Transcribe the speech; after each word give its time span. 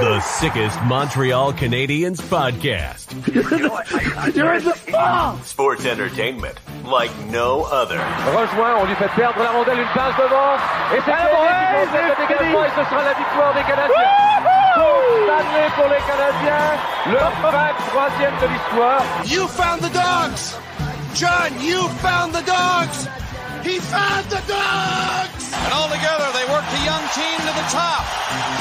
The 0.00 0.20
sickest 0.20 0.78
Montreal 0.84 1.52
Canadiens 1.52 2.20
podcast. 2.20 3.08
You're 4.36 4.54
in 4.54 4.64
the 4.64 4.76
ball! 4.92 5.38
Sports 5.38 5.86
entertainment 5.86 6.58
like 6.84 7.10
no 7.30 7.64
other. 7.64 7.98
Rejoint, 8.28 8.76
on 8.76 8.84
lui 8.86 8.94
fait 8.96 9.08
perdre 9.16 9.38
la 9.42 9.50
rondelle, 9.52 9.78
une 9.78 9.88
passe 9.94 10.16
devant. 10.16 10.56
Et 10.94 11.00
c'est 11.00 11.12
Canadien 11.12 11.56
qui 11.56 11.66
concède 11.76 12.06
le 12.08 12.26
dégagement 12.26 12.64
et 12.64 12.70
ce 12.76 12.84
sera 12.84 13.04
la 13.04 13.14
victoire 13.14 13.54
des 13.54 13.62
Canadiens. 13.62 14.12
Coupe 14.74 15.06
Stanley 15.24 15.68
pour 15.76 15.88
les 15.88 16.02
Canadiens. 16.04 16.76
Le 17.06 17.22
23e 17.40 18.40
de 18.42 18.46
l'histoire. 18.52 19.02
You 19.26 19.48
found 19.48 19.80
the 19.80 19.92
dogs! 19.92 20.56
John, 21.14 21.52
you 21.62 21.88
found 22.02 22.34
the 22.34 22.44
dogs! 22.44 23.08
He 23.66 23.82
found 23.82 24.30
the 24.30 24.38
dogs! 24.46 25.50
And 25.50 25.72
all 25.74 25.90
together, 25.90 26.30
they 26.38 26.46
worked 26.46 26.70
a 26.70 26.82
young 26.86 27.02
team 27.18 27.38
to 27.42 27.50
the 27.50 27.66
top. 27.74 28.06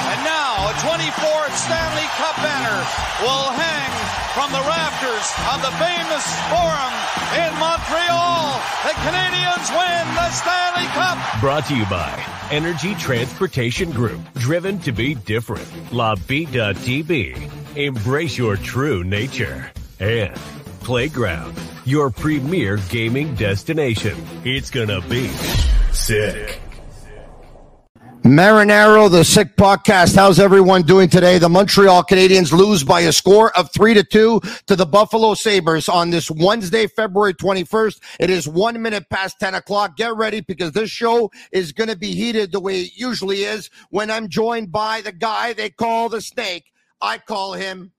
And 0.10 0.20
now, 0.26 0.66
a 0.66 0.74
24th 0.82 1.54
Stanley 1.54 2.10
Cup 2.18 2.34
banner 2.42 2.82
will 3.22 3.54
hang 3.54 3.92
from 4.34 4.50
the 4.52 4.66
rafters 4.66 5.28
of 5.54 5.62
the 5.62 5.70
famous 5.78 6.26
Forum 6.50 6.94
in 7.38 7.54
Montreal. 7.62 8.58
The 8.82 8.98
Canadians 9.06 9.70
win 9.78 10.06
the 10.18 10.30
Stanley 10.32 10.90
Cup. 10.98 11.40
Brought 11.40 11.68
to 11.68 11.78
you 11.78 11.86
by 11.86 12.26
Energy 12.50 12.96
Transportation 12.96 13.92
Group. 13.92 14.20
Driven 14.34 14.80
to 14.80 14.92
be 14.92 15.14
different. 15.14 15.68
La 15.94 16.16
Vida 16.16 16.74
TB. 16.74 17.78
Embrace 17.78 18.40
your 18.40 18.58
true 18.58 19.04
nature. 19.04 19.72
And 20.00 20.36
Playground. 20.86 21.60
Your 21.86 22.12
premier 22.12 22.78
gaming 22.90 23.34
destination. 23.34 24.16
It's 24.44 24.70
gonna 24.70 25.02
be 25.02 25.30
sick. 25.92 26.62
Marinaro, 28.22 29.10
the 29.10 29.24
Sick 29.24 29.56
Podcast. 29.56 30.16
How's 30.16 30.40
everyone 30.40 30.84
doing 30.84 31.10
today? 31.10 31.40
The 31.40 31.50
Montreal 31.50 32.04
Canadiens 32.04 32.52
lose 32.52 32.84
by 32.84 33.02
a 33.02 33.12
score 33.12 33.56
of 33.58 33.72
three 33.74 33.96
to 33.96 34.04
two 34.04 34.40
to 34.68 34.76
the 34.76 34.86
Buffalo 34.86 35.34
Sabres 35.34 35.90
on 35.90 36.12
this 36.12 36.30
Wednesday, 36.30 36.86
February 36.86 37.34
21st. 37.34 38.00
It 38.20 38.30
is 38.30 38.48
one 38.48 38.80
minute 38.80 39.10
past 39.10 39.40
10 39.40 39.56
o'clock. 39.56 39.98
Get 39.98 40.16
ready 40.16 40.42
because 40.42 40.72
this 40.72 40.92
show 40.92 41.32
is 41.52 41.72
going 41.72 41.90
to 41.90 41.98
be 41.98 42.14
heated 42.14 42.52
the 42.52 42.60
way 42.60 42.82
it 42.82 42.92
usually 42.96 43.44
is 43.44 43.72
when 43.90 44.12
I'm 44.12 44.30
joined 44.30 44.72
by 44.72 45.02
the 45.02 45.12
guy 45.12 45.54
they 45.54 45.72
call 45.72 46.10
the 46.10 46.22
snake. 46.22 46.66
I 47.02 47.18
call 47.18 47.54
him 47.54 47.92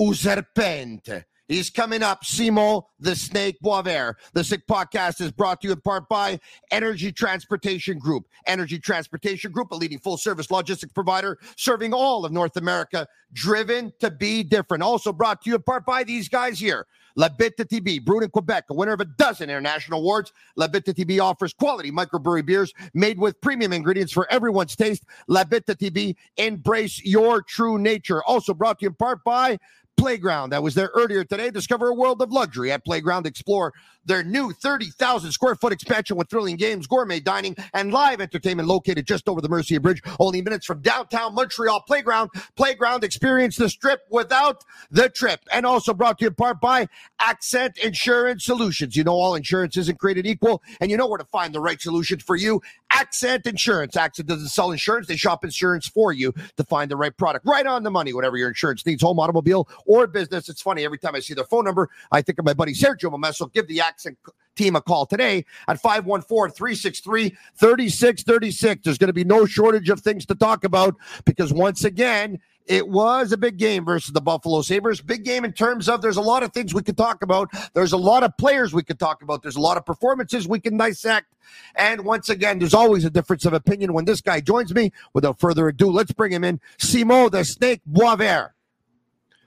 Userpente. 0.00 1.24
He's 1.48 1.70
coming 1.70 2.02
up, 2.02 2.24
Simon 2.24 2.82
the 2.98 3.14
Snake 3.14 3.56
Boisvert. 3.62 4.14
The 4.32 4.42
Sick 4.42 4.66
Podcast 4.66 5.20
is 5.20 5.30
brought 5.30 5.60
to 5.60 5.68
you 5.68 5.74
in 5.74 5.80
part 5.80 6.08
by 6.08 6.40
Energy 6.72 7.12
Transportation 7.12 7.98
Group. 7.98 8.26
Energy 8.46 8.80
Transportation 8.80 9.52
Group, 9.52 9.70
a 9.70 9.76
leading 9.76 9.98
full 9.98 10.16
service 10.16 10.50
logistics 10.50 10.92
provider 10.92 11.38
serving 11.56 11.92
all 11.92 12.24
of 12.24 12.32
North 12.32 12.56
America, 12.56 13.06
driven 13.32 13.92
to 14.00 14.10
be 14.10 14.42
different. 14.42 14.82
Also 14.82 15.12
brought 15.12 15.42
to 15.42 15.50
you 15.50 15.56
in 15.56 15.62
part 15.62 15.86
by 15.86 16.02
these 16.02 16.28
guys 16.28 16.58
here. 16.58 16.86
La 17.18 17.28
Bitte 17.30 17.66
TB, 17.66 18.04
brewed 18.04 18.24
in 18.24 18.30
Quebec, 18.30 18.64
a 18.68 18.74
winner 18.74 18.92
of 18.92 19.00
a 19.00 19.06
dozen 19.06 19.48
international 19.48 20.00
awards. 20.00 20.32
La 20.56 20.66
Bitte 20.66 20.94
TB 20.94 21.22
offers 21.22 21.54
quality 21.54 21.90
microbrewery 21.90 22.44
beers 22.44 22.74
made 22.92 23.18
with 23.18 23.40
premium 23.40 23.72
ingredients 23.72 24.12
for 24.12 24.30
everyone's 24.30 24.76
taste. 24.76 25.04
La 25.26 25.44
Bitte 25.44 25.78
TB, 25.78 26.14
embrace 26.36 27.02
your 27.04 27.40
true 27.40 27.78
nature. 27.78 28.22
Also 28.24 28.52
brought 28.52 28.80
to 28.80 28.84
you 28.84 28.88
in 28.88 28.94
part 28.94 29.24
by 29.24 29.58
Playground 29.96 30.50
that 30.50 30.62
was 30.62 30.74
there 30.74 30.90
earlier 30.94 31.24
today. 31.24 31.50
Discover 31.50 31.88
a 31.88 31.94
world 31.94 32.20
of 32.22 32.30
luxury 32.32 32.72
at 32.72 32.84
Playground. 32.84 33.26
Explore 33.26 33.72
their 34.06 34.22
new 34.22 34.52
30,000 34.52 35.32
square 35.32 35.56
foot 35.56 35.72
expansion 35.72 36.16
with 36.16 36.30
thrilling 36.30 36.56
games, 36.56 36.86
gourmet 36.86 37.20
dining, 37.20 37.56
and 37.74 37.92
live 37.92 38.20
entertainment 38.20 38.68
located 38.68 39.06
just 39.06 39.28
over 39.28 39.40
the 39.40 39.48
Mercier 39.48 39.80
Bridge, 39.80 40.00
only 40.20 40.40
minutes 40.40 40.64
from 40.64 40.80
downtown 40.80 41.34
Montreal. 41.34 41.80
Playground. 41.82 42.30
Playground. 42.56 43.04
Experience 43.04 43.56
the 43.56 43.68
strip 43.68 44.02
without 44.10 44.64
the 44.90 45.08
trip. 45.08 45.40
And 45.52 45.66
also 45.66 45.92
brought 45.92 46.18
to 46.18 46.24
you 46.24 46.28
in 46.28 46.34
part 46.34 46.60
by 46.60 46.88
Accent 47.18 47.78
Insurance 47.78 48.44
Solutions. 48.44 48.96
You 48.96 49.04
know, 49.04 49.14
all 49.14 49.34
insurance 49.34 49.76
isn't 49.76 49.98
created 49.98 50.26
equal, 50.26 50.62
and 50.80 50.90
you 50.90 50.96
know 50.96 51.08
where 51.08 51.18
to 51.18 51.24
find 51.24 51.54
the 51.54 51.60
right 51.60 51.80
solution 51.80 52.18
for 52.20 52.36
you. 52.36 52.62
Accent 52.90 53.46
Insurance. 53.46 53.96
Accent 53.96 54.28
doesn't 54.28 54.48
sell 54.48 54.70
insurance, 54.70 55.08
they 55.08 55.16
shop 55.16 55.44
insurance 55.44 55.88
for 55.88 56.12
you 56.12 56.32
to 56.56 56.64
find 56.64 56.90
the 56.90 56.96
right 56.96 57.16
product. 57.16 57.46
Right 57.46 57.66
on 57.66 57.82
the 57.82 57.90
money, 57.90 58.12
whatever 58.12 58.36
your 58.36 58.48
insurance 58.48 58.86
needs, 58.86 59.02
home, 59.02 59.18
automobile, 59.18 59.68
or 59.86 60.06
business. 60.06 60.48
It's 60.48 60.62
funny, 60.62 60.84
every 60.84 60.98
time 60.98 61.14
I 61.14 61.20
see 61.20 61.34
their 61.34 61.44
phone 61.44 61.64
number, 61.64 61.90
I 62.12 62.22
think 62.22 62.38
of 62.38 62.44
my 62.44 62.54
buddy 62.54 62.72
Sergio 62.72 63.12
Momesso. 63.12 63.52
Give 63.52 63.66
the 63.66 63.80
Accent 63.80 64.18
team 64.56 64.76
a 64.76 64.80
call 64.80 65.06
today 65.06 65.44
at 65.68 65.82
514-363-3636. 65.82 68.82
There's 68.82 68.98
going 68.98 69.08
to 69.08 69.12
be 69.12 69.24
no 69.24 69.46
shortage 69.46 69.90
of 69.90 70.00
things 70.00 70.26
to 70.26 70.34
talk 70.34 70.64
about 70.64 70.96
because 71.24 71.52
once 71.52 71.84
again, 71.84 72.40
it 72.66 72.88
was 72.88 73.30
a 73.30 73.36
big 73.36 73.58
game 73.58 73.84
versus 73.84 74.12
the 74.12 74.20
Buffalo 74.20 74.60
Sabres. 74.60 75.00
Big 75.00 75.24
game 75.24 75.44
in 75.44 75.52
terms 75.52 75.88
of 75.88 76.02
there's 76.02 76.16
a 76.16 76.22
lot 76.22 76.42
of 76.42 76.52
things 76.52 76.74
we 76.74 76.82
could 76.82 76.96
talk 76.96 77.22
about. 77.22 77.48
There's 77.74 77.92
a 77.92 77.96
lot 77.96 78.24
of 78.24 78.36
players 78.36 78.74
we 78.74 78.82
could 78.82 78.98
talk 78.98 79.22
about. 79.22 79.42
There's 79.42 79.54
a 79.54 79.60
lot 79.60 79.76
of 79.76 79.86
performances 79.86 80.48
we 80.48 80.58
can 80.58 80.76
dissect. 80.76 81.32
And 81.76 82.04
once 82.04 82.28
again, 82.28 82.58
there's 82.58 82.74
always 82.74 83.04
a 83.04 83.10
difference 83.10 83.44
of 83.44 83.52
opinion 83.52 83.92
when 83.92 84.04
this 84.04 84.20
guy 84.20 84.40
joins 84.40 84.74
me. 84.74 84.90
Without 85.14 85.38
further 85.38 85.68
ado, 85.68 85.90
let's 85.90 86.12
bring 86.12 86.32
him 86.32 86.42
in. 86.42 86.60
Simon 86.78 87.30
the 87.30 87.44
Snake 87.44 87.82
Boisvert. 87.90 88.50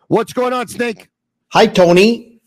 What's 0.10 0.34
going 0.34 0.54
on, 0.54 0.68
Snake? 0.68 1.08
Hi, 1.50 1.68
Tony. 1.68 2.42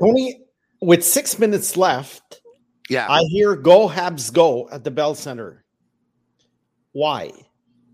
Tony, 0.00 0.40
with 0.80 1.04
six 1.04 1.38
minutes 1.38 1.76
left, 1.76 2.40
Yeah. 2.88 3.06
I 3.08 3.22
hear 3.28 3.54
go 3.54 3.88
Habs 3.88 4.32
go 4.32 4.68
at 4.70 4.82
the 4.82 4.90
Bell 4.90 5.14
Center. 5.14 5.64
Why? 6.90 7.30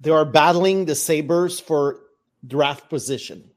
They 0.00 0.10
are 0.10 0.25
battling 0.25 0.87
the 0.87 0.94
Sabres 0.94 1.60
for 1.60 2.00
draft 2.46 2.88
position. 2.88 3.50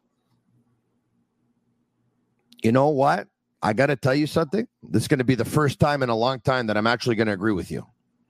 you 2.62 2.74
know 2.74 2.90
what? 2.90 3.28
I 3.62 3.72
got 3.72 3.86
to 3.88 3.96
tell 3.96 4.14
you 4.14 4.28
something. 4.28 4.68
This 4.84 5.04
is 5.04 5.08
going 5.08 5.20
to 5.20 5.24
be 5.24 5.36
the 5.36 5.46
first 5.46 5.80
time 5.80 6.04
in 6.04 6.10
a 6.10 6.16
long 6.16 6.42
time 6.42 6.68
that 6.68 6.76
I'm 6.76 6.88
actually 6.88 7.16
going 7.16 7.28
to 7.28 7.34
agree 7.34 7.54
with 7.54 7.72
you. 7.72 7.86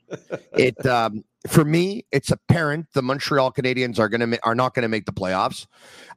it 0.53 0.85
um, 0.85 1.23
for 1.47 1.63
me, 1.63 2.05
it's 2.11 2.31
apparent 2.31 2.87
the 2.93 3.01
Montreal 3.01 3.51
Canadiens 3.51 3.99
are 3.99 4.09
going 4.09 4.31
to 4.31 4.39
are 4.43 4.55
not 4.55 4.73
going 4.73 4.83
to 4.83 4.89
make 4.89 5.05
the 5.05 5.13
playoffs. 5.13 5.67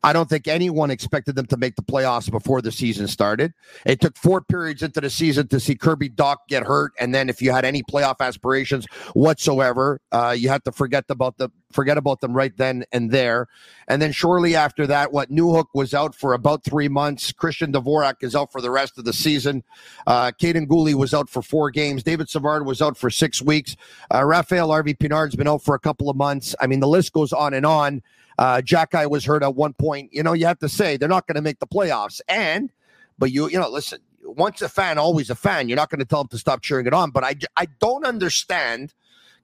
I 0.02 0.12
don't 0.12 0.28
think 0.28 0.46
anyone 0.46 0.90
expected 0.90 1.34
them 1.36 1.46
to 1.46 1.56
make 1.56 1.76
the 1.76 1.82
playoffs 1.82 2.30
before 2.30 2.62
the 2.62 2.72
season 2.72 3.08
started. 3.08 3.52
It 3.84 4.00
took 4.00 4.16
four 4.16 4.40
periods 4.40 4.82
into 4.82 5.00
the 5.00 5.10
season 5.10 5.48
to 5.48 5.60
see 5.60 5.74
Kirby 5.74 6.10
Dach 6.10 6.36
get 6.48 6.64
hurt, 6.64 6.92
and 6.98 7.14
then 7.14 7.28
if 7.28 7.42
you 7.42 7.50
had 7.50 7.64
any 7.64 7.82
playoff 7.82 8.20
aspirations 8.20 8.86
whatsoever, 9.14 10.00
uh, 10.12 10.34
you 10.38 10.48
had 10.48 10.64
to 10.64 10.72
forget 10.72 11.04
about 11.08 11.38
the 11.38 11.50
forget 11.72 11.98
about 11.98 12.20
them 12.20 12.32
right 12.32 12.56
then 12.56 12.84
and 12.92 13.10
there. 13.10 13.46
And 13.88 14.00
then 14.00 14.12
shortly 14.12 14.54
after 14.54 14.86
that, 14.86 15.12
what 15.12 15.30
Newhook 15.30 15.66
was 15.74 15.94
out 15.94 16.14
for 16.14 16.32
about 16.32 16.64
three 16.64 16.88
months. 16.88 17.32
Christian 17.32 17.72
Dvorak 17.72 18.22
is 18.22 18.34
out 18.34 18.52
for 18.52 18.60
the 18.60 18.70
rest 18.70 18.98
of 18.98 19.04
the 19.04 19.12
season. 19.12 19.64
Uh, 20.06 20.30
Kaiden 20.40 20.66
Guhle 20.66 20.94
was 20.94 21.14
out 21.14 21.28
for 21.28 21.42
four 21.42 21.70
games. 21.70 22.02
David 22.02 22.28
Savard 22.28 22.66
was 22.66 22.80
out 22.80 22.96
for 22.96 23.10
six 23.10 23.42
weeks. 23.42 23.76
Uh, 24.12 24.24
Raphael 24.24 24.68
Harvey 24.68 24.94
Pinard's 25.18 25.36
been 25.36 25.48
out 25.48 25.62
for 25.62 25.74
a 25.74 25.80
couple 25.80 26.08
of 26.08 26.16
months. 26.16 26.54
I 26.60 26.66
mean, 26.66 26.80
the 26.80 26.86
list 26.86 27.12
goes 27.12 27.32
on 27.32 27.52
and 27.52 27.66
on. 27.66 28.02
Uh, 28.38 28.58
Xhekaj 28.58 29.10
was 29.10 29.24
hurt 29.24 29.42
at 29.42 29.56
one 29.56 29.72
point. 29.72 30.12
You 30.12 30.22
know, 30.22 30.32
you 30.32 30.46
have 30.46 30.60
to 30.60 30.68
say 30.68 30.96
they're 30.96 31.08
not 31.08 31.26
going 31.26 31.34
to 31.34 31.42
make 31.42 31.58
the 31.58 31.66
playoffs. 31.66 32.20
And, 32.28 32.70
but 33.18 33.32
you, 33.32 33.48
you 33.48 33.58
know, 33.58 33.68
listen, 33.68 33.98
once 34.22 34.62
a 34.62 34.68
fan, 34.68 34.96
always 34.96 35.28
a 35.28 35.34
fan. 35.34 35.68
You're 35.68 35.76
not 35.76 35.90
going 35.90 35.98
to 35.98 36.04
tell 36.04 36.22
them 36.22 36.28
to 36.28 36.38
stop 36.38 36.62
cheering 36.62 36.86
it 36.86 36.94
on. 36.94 37.10
But 37.10 37.24
I, 37.24 37.34
I 37.56 37.66
don't 37.80 38.04
understand 38.04 38.94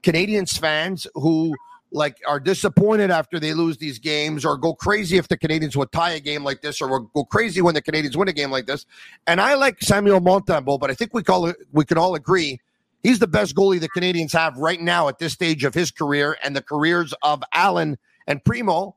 Canadians 0.05 0.57
fans 0.57 1.09
who 1.15 1.57
like 1.91 2.19
are 2.27 2.39
disappointed 2.39 3.11
after 3.11 3.41
they 3.41 3.53
lose 3.53 3.77
these 3.79 3.99
games 3.99 4.45
or 4.45 4.57
go 4.57 4.75
crazy 4.75 5.17
if 5.17 5.27
the 5.27 5.37
Canadians 5.37 5.77
would 5.77 5.91
tie 5.91 6.13
a 6.13 6.21
game 6.21 6.45
like 6.45 6.61
this 6.61 6.81
or 6.81 6.89
will 6.89 7.11
go 7.15 7.25
crazy 7.25 7.63
when 7.63 7.75
the 7.75 7.83
Canadians 7.83 8.17
win 8.17 8.29
a 8.29 8.33
game 8.33 8.51
like 8.53 8.67
this. 8.67 8.87
And 9.27 9.41
I 9.41 9.55
like 9.55 9.81
Samuel 9.81 10.21
Montembeault, 10.21 10.79
but 10.79 10.91
I 10.91 10.95
think 10.95 11.15
we 11.15 11.25
call 11.25 11.47
it, 11.47 11.57
we 11.73 11.85
can 11.85 11.99
all 11.99 12.15
agree 12.15 12.61
he's 13.05 13.21
the 13.21 13.29
best 13.29 13.55
goalie 13.55 13.79
the 13.79 13.89
Canadians 13.89 14.33
have 14.33 14.57
right 14.57 14.81
now 14.81 15.07
at 15.07 15.21
this 15.21 15.33
stage 15.33 15.63
of 15.63 15.75
his 15.75 15.93
career 15.93 16.37
and 16.43 16.57
the 16.57 16.63
careers 16.63 17.15
of 17.23 17.45
Allen 17.53 17.97
and 18.27 18.43
Primeau. 18.45 18.97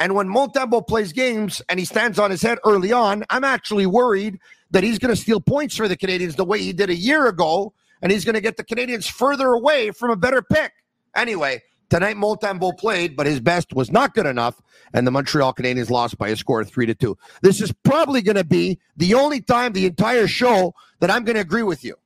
And 0.00 0.16
when 0.16 0.26
Montembeault 0.26 0.88
plays 0.88 1.12
games 1.12 1.62
and 1.68 1.78
he 1.78 1.84
stands 1.84 2.18
on 2.18 2.32
his 2.32 2.42
head 2.42 2.58
early 2.64 2.92
on, 2.92 3.22
I'm 3.30 3.44
actually 3.44 3.86
worried 3.86 4.40
that 4.72 4.82
he's 4.82 4.98
going 4.98 5.14
to 5.14 5.20
steal 5.20 5.40
points 5.40 5.76
for 5.76 5.86
the 5.86 5.96
Canadians 5.96 6.34
the 6.34 6.44
way 6.44 6.60
he 6.60 6.72
did 6.72 6.90
a 6.90 6.96
year 6.96 7.28
ago, 7.28 7.72
and 8.00 8.10
he's 8.10 8.24
going 8.24 8.34
to 8.34 8.40
get 8.40 8.56
the 8.56 8.64
Canadians 8.64 9.06
further 9.06 9.52
away 9.52 9.92
from 9.92 10.10
a 10.10 10.16
better 10.16 10.42
pick. 10.42 10.72
Anyway, 11.14 11.62
tonight 11.90 12.16
Montembeault 12.16 12.78
played, 12.78 13.14
but 13.16 13.26
his 13.26 13.38
best 13.38 13.74
was 13.74 13.92
not 13.92 14.14
good 14.14 14.26
enough, 14.26 14.60
and 14.94 15.06
the 15.06 15.10
Montreal 15.10 15.52
Canadiens 15.52 15.90
lost 15.90 16.16
by 16.16 16.30
a 16.30 16.36
score 16.36 16.62
of 16.62 16.70
three 16.70 16.86
to 16.86 16.94
two. 16.94 17.16
This 17.42 17.60
is 17.60 17.70
probably 17.84 18.22
going 18.22 18.36
to 18.36 18.44
be 18.44 18.80
the 18.96 19.14
only 19.14 19.42
time 19.42 19.72
the 19.72 19.86
entire 19.86 20.26
show 20.26 20.74
that 21.00 21.10
I'm 21.10 21.22
going 21.24 21.36
to 21.36 21.42
agree 21.42 21.62
with 21.62 21.84
you. 21.84 21.96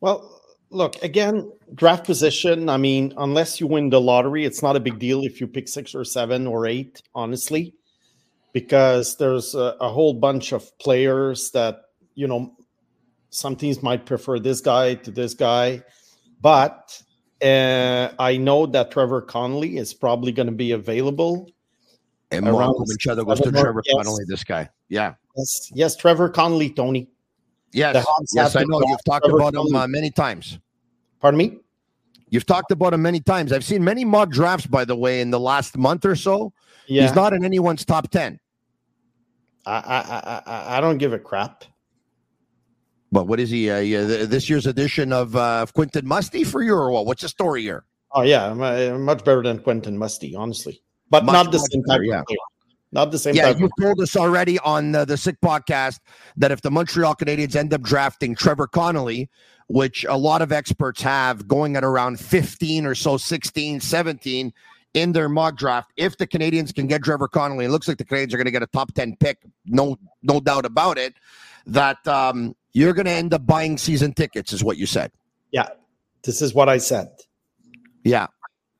Well, 0.00 0.36
look 0.70 1.02
again 1.02 1.50
draft 1.74 2.04
position 2.04 2.68
i 2.68 2.76
mean 2.76 3.12
unless 3.18 3.60
you 3.60 3.66
win 3.66 3.88
the 3.88 4.00
lottery 4.00 4.44
it's 4.44 4.62
not 4.62 4.74
a 4.74 4.80
big 4.80 4.98
deal 4.98 5.22
if 5.22 5.40
you 5.40 5.46
pick 5.46 5.68
six 5.68 5.94
or 5.94 6.04
seven 6.04 6.46
or 6.46 6.66
eight 6.66 7.00
honestly 7.14 7.72
because 8.52 9.16
there's 9.16 9.54
a, 9.54 9.76
a 9.80 9.88
whole 9.88 10.14
bunch 10.14 10.52
of 10.52 10.76
players 10.78 11.50
that 11.52 11.82
you 12.14 12.26
know 12.26 12.52
some 13.30 13.54
teams 13.54 13.82
might 13.82 14.06
prefer 14.06 14.38
this 14.38 14.60
guy 14.60 14.94
to 14.94 15.10
this 15.10 15.34
guy 15.34 15.80
but 16.40 17.00
uh, 17.42 18.08
i 18.18 18.36
know 18.36 18.66
that 18.66 18.90
trevor 18.90 19.22
connelly 19.22 19.76
is 19.76 19.94
probably 19.94 20.32
going 20.32 20.48
to 20.48 20.52
be 20.52 20.72
available 20.72 21.48
and 22.32 22.44
Marco 22.44 22.84
Machado 22.84 23.24
goes 23.24 23.40
to 23.40 23.52
Trevor 23.52 23.82
yes. 23.86 23.94
Connelly, 23.94 24.24
this 24.26 24.42
guy. 24.42 24.68
Yeah. 24.88 25.14
Yes, 25.36 25.70
yes, 25.72 25.96
Trevor 25.96 26.28
Connelly, 26.28 26.70
Tony. 26.70 27.08
Yes, 27.76 28.06
yes, 28.32 28.56
I 28.56 28.64
know. 28.64 28.80
You've 28.86 29.04
talked 29.04 29.28
about 29.28 29.54
him 29.54 29.74
uh, 29.74 29.86
many 29.86 30.10
times. 30.10 30.58
Pardon 31.20 31.36
me? 31.36 31.58
You've 32.30 32.46
talked 32.46 32.70
about 32.70 32.94
him 32.94 33.02
many 33.02 33.20
times. 33.20 33.52
I've 33.52 33.64
seen 33.64 33.84
many 33.84 34.04
mock 34.04 34.30
drafts, 34.30 34.66
by 34.66 34.86
the 34.86 34.96
way, 34.96 35.20
in 35.20 35.30
the 35.30 35.38
last 35.38 35.76
month 35.76 36.06
or 36.06 36.16
so. 36.16 36.54
Yeah. 36.86 37.02
He's 37.02 37.14
not 37.14 37.34
in 37.34 37.44
anyone's 37.44 37.84
top 37.84 38.10
10. 38.10 38.40
I, 39.66 39.72
I, 39.72 40.42
I, 40.46 40.78
I 40.78 40.80
don't 40.80 40.96
give 40.96 41.12
a 41.12 41.18
crap. 41.18 41.64
But 43.12 43.26
what 43.26 43.40
is 43.40 43.50
he? 43.50 43.70
Uh, 43.70 43.78
yeah, 43.78 44.04
this 44.04 44.48
year's 44.48 44.66
edition 44.66 45.12
of 45.12 45.36
uh, 45.36 45.66
Quentin 45.74 46.06
Musty 46.06 46.44
for 46.44 46.62
you, 46.62 46.74
or 46.74 46.90
what? 46.90 47.06
What's 47.06 47.22
the 47.22 47.28
story 47.28 47.62
here? 47.62 47.84
Oh 48.12 48.22
yeah, 48.22 48.46
uh, 48.46 48.98
much 48.98 49.24
better 49.24 49.42
than 49.42 49.58
Quentin 49.58 49.96
Musty, 49.96 50.34
honestly, 50.34 50.82
but 51.10 51.24
much, 51.24 51.32
not 51.32 51.52
the 51.52 51.58
same 51.58 51.82
type 51.84 52.00
yeah. 52.04 52.22
Not 52.92 53.10
the 53.10 53.18
same. 53.18 53.34
Yeah, 53.34 53.50
you 53.50 53.68
told 53.80 54.00
us 54.00 54.16
already 54.16 54.58
on 54.60 54.92
the, 54.92 55.04
the 55.04 55.16
Sick 55.16 55.40
podcast 55.40 55.98
that 56.36 56.52
if 56.52 56.62
the 56.62 56.70
Montreal 56.70 57.14
Canadiens 57.14 57.56
end 57.56 57.74
up 57.74 57.82
drafting 57.82 58.34
Trevor 58.34 58.66
Connelly, 58.66 59.28
which 59.68 60.04
a 60.04 60.16
lot 60.16 60.42
of 60.42 60.52
experts 60.52 61.02
have 61.02 61.48
going 61.48 61.76
at 61.76 61.84
around 61.84 62.20
15 62.20 62.86
or 62.86 62.94
so, 62.94 63.16
16, 63.16 63.80
17 63.80 64.52
in 64.94 65.12
their 65.12 65.28
mock 65.28 65.56
draft, 65.56 65.92
if 65.96 66.16
the 66.16 66.26
Canadians 66.26 66.72
can 66.72 66.86
get 66.86 67.02
Trevor 67.02 67.28
Connelly, 67.28 67.64
it 67.64 67.70
looks 67.70 67.88
like 67.88 67.98
the 67.98 68.04
Canadiens 68.04 68.32
are 68.32 68.38
going 68.38 68.46
to 68.46 68.52
get 68.52 68.62
a 68.62 68.68
top 68.68 68.92
10 68.94 69.16
pick, 69.16 69.38
no, 69.66 69.98
no 70.22 70.40
doubt 70.40 70.64
about 70.64 70.96
it, 70.96 71.14
that 71.66 72.06
um, 72.06 72.54
you're 72.72 72.92
going 72.92 73.06
to 73.06 73.12
end 73.12 73.34
up 73.34 73.44
buying 73.46 73.76
season 73.76 74.12
tickets, 74.12 74.52
is 74.52 74.62
what 74.62 74.76
you 74.76 74.86
said. 74.86 75.10
Yeah, 75.50 75.68
this 76.22 76.40
is 76.40 76.54
what 76.54 76.68
I 76.68 76.78
said. 76.78 77.08
Yeah. 78.04 78.28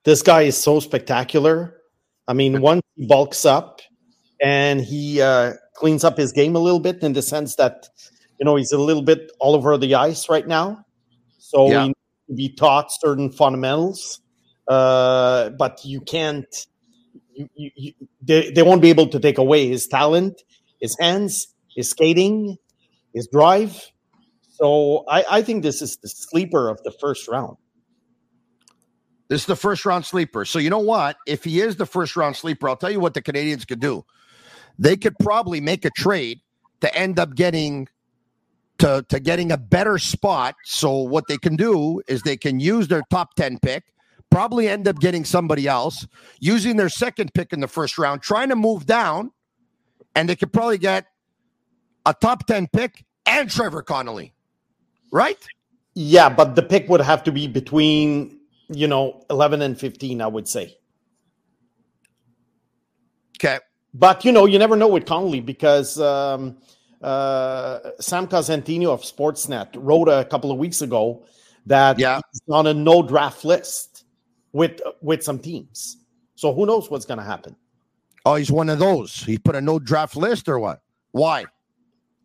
This 0.05 0.23
guy 0.23 0.43
is 0.43 0.56
so 0.56 0.79
spectacular. 0.79 1.76
I 2.29 2.32
mean, 2.32 2.61
once 2.61 2.82
he 2.94 3.06
bulks 3.06 3.44
up, 3.44 3.81
and 4.41 4.81
he 4.81 5.21
uh, 5.21 5.55
cleans 5.75 6.05
up 6.05 6.17
his 6.17 6.33
game 6.33 6.56
a 6.56 6.59
little 6.59 6.81
bit 6.81 7.03
in 7.03 7.12
the 7.12 7.23
sense 7.23 7.56
that 7.56 7.88
you 8.38 8.44
know 8.44 8.56
he's 8.56 8.73
a 8.73 8.79
little 8.79 9.03
bit 9.03 9.31
all 9.41 9.55
over 9.55 9.77
the 9.79 9.94
ice 9.94 10.29
right 10.29 10.47
now, 10.47 10.85
so 11.38 11.71
yeah. 11.71 11.87
he 11.87 11.94
be 12.35 12.55
taught 12.55 12.91
certain 12.91 13.31
fundamentals. 13.31 14.21
Uh, 14.69 15.50
but 15.50 15.85
you 15.85 16.00
can't. 16.00 16.67
You, 17.35 17.49
you, 17.55 17.71
you, 17.77 17.93
they, 18.23 18.50
they 18.50 18.62
won't 18.62 18.81
be 18.81 18.88
able 18.88 19.09
to 19.09 19.21
take 19.21 19.37
away 19.37 19.69
his 19.69 19.87
talent, 19.87 20.43
his 20.81 20.97
hands, 20.99 21.49
his 21.77 21.91
skating, 21.91 22.56
his 23.15 23.29
drive. 23.31 23.91
So 24.49 25.05
I, 25.06 25.25
I 25.31 25.43
think 25.43 25.62
this 25.62 25.83
is 25.83 25.99
the 25.99 26.09
sleeper 26.09 26.71
of 26.71 26.83
the 26.83 26.91
first 26.91 27.29
round. 27.29 27.59
This 29.29 29.43
is 29.43 29.47
the 29.47 29.56
first 29.56 29.85
round 29.85 30.06
sleeper. 30.06 30.47
So 30.47 30.59
you 30.59 30.71
know 30.71 30.79
what? 30.79 31.19
If 31.27 31.44
he 31.44 31.61
is 31.61 31.77
the 31.77 31.85
first 31.85 32.17
round 32.17 32.37
sleeper, 32.37 32.69
I'll 32.69 32.77
tell 32.77 32.91
you 32.91 33.00
what 33.00 33.12
the 33.12 33.23
Canadians 33.23 33.67
could 33.67 33.81
do 33.81 34.05
they 34.78 34.96
could 34.96 35.19
probably 35.19 35.61
make 35.61 35.84
a 35.84 35.90
trade 35.90 36.40
to 36.81 36.94
end 36.94 37.19
up 37.19 37.34
getting 37.34 37.88
to, 38.78 39.05
to 39.08 39.20
getting 39.20 39.52
a 39.52 39.56
better 39.56 39.99
spot. 39.99 40.55
So 40.64 40.99
what 40.99 41.25
they 41.28 41.38
can 41.38 41.56
do 41.56 42.02
is 42.08 42.23
they 42.23 42.37
can 42.37 42.61
use 42.61 42.88
their 42.88 43.02
top 43.11 43.34
10 43.34 43.58
pick, 43.61 43.84
probably 44.31 44.69
end 44.69 44.87
up 44.87 44.99
getting 44.99 45.25
somebody 45.25 45.67
else, 45.67 46.06
using 46.40 46.76
their 46.76 46.88
second 46.88 47.32
pick 47.34 47.52
in 47.52 47.61
the 47.61 47.69
first 47.69 47.99
round, 47.99 48.23
trying 48.23 48.50
to 48.50 48.56
move 48.56 48.87
down, 48.87 49.31
and 50.14 50.28
they 50.28 50.37
could 50.37 50.52
probably 50.52 50.78
get 50.78 51.06
a 52.05 52.14
top 52.14 52.46
10 52.46 52.69
pick 52.69 53.05
and 53.25 53.50
Trevor 53.50 53.82
Connelly. 53.82 54.34
Right? 55.12 55.38
Yeah, 55.94 56.28
but 56.28 56.56
the 56.56 56.62
pick 56.62 56.88
would 56.88 57.00
have 57.00 57.25
to 57.25 57.32
be 57.32 57.46
between, 57.46 58.38
you 58.69 58.87
know, 58.87 59.25
11 59.31 59.62
and 59.62 59.78
15, 59.78 60.20
I 60.20 60.26
would 60.26 60.46
say. 60.46 60.76
Okay. 63.38 63.58
But 63.99 64.27
you 64.27 64.33
know, 64.33 64.45
you 64.45 64.59
never 64.59 64.77
know 64.77 64.89
with 64.89 65.07
Connelly 65.07 65.41
because 65.41 65.99
um, 65.99 66.59
uh, 67.01 67.79
Sam 67.99 68.26
Cosentino 68.29 68.88
of 68.88 69.00
Sportsnet 69.00 69.69
wrote 69.75 70.09
a 70.09 70.25
couple 70.26 70.50
of 70.53 70.59
weeks 70.59 70.83
ago 70.83 71.25
that 71.65 71.99
yeah. 71.99 72.21
he's 72.31 72.43
on 72.50 72.67
a 72.67 72.75
no 72.75 73.03
draft 73.03 73.45
list 73.45 74.05
with 74.53 74.83
with 75.00 75.23
some 75.23 75.38
teams. 75.38 75.97
So 76.35 76.53
who 76.53 76.67
knows 76.67 76.91
what's 76.91 77.07
going 77.07 77.19
to 77.19 77.25
happen? 77.25 77.57
Oh, 78.26 78.35
he's 78.35 78.53
one 78.53 78.69
of 78.69 78.79
those. 78.79 79.23
He 79.25 79.38
put 79.38 79.55
a 79.55 79.62
no 79.62 79.79
draft 79.79 80.15
list 80.15 80.47
or 80.47 80.59
what? 80.59 80.83
Why? 81.12 81.47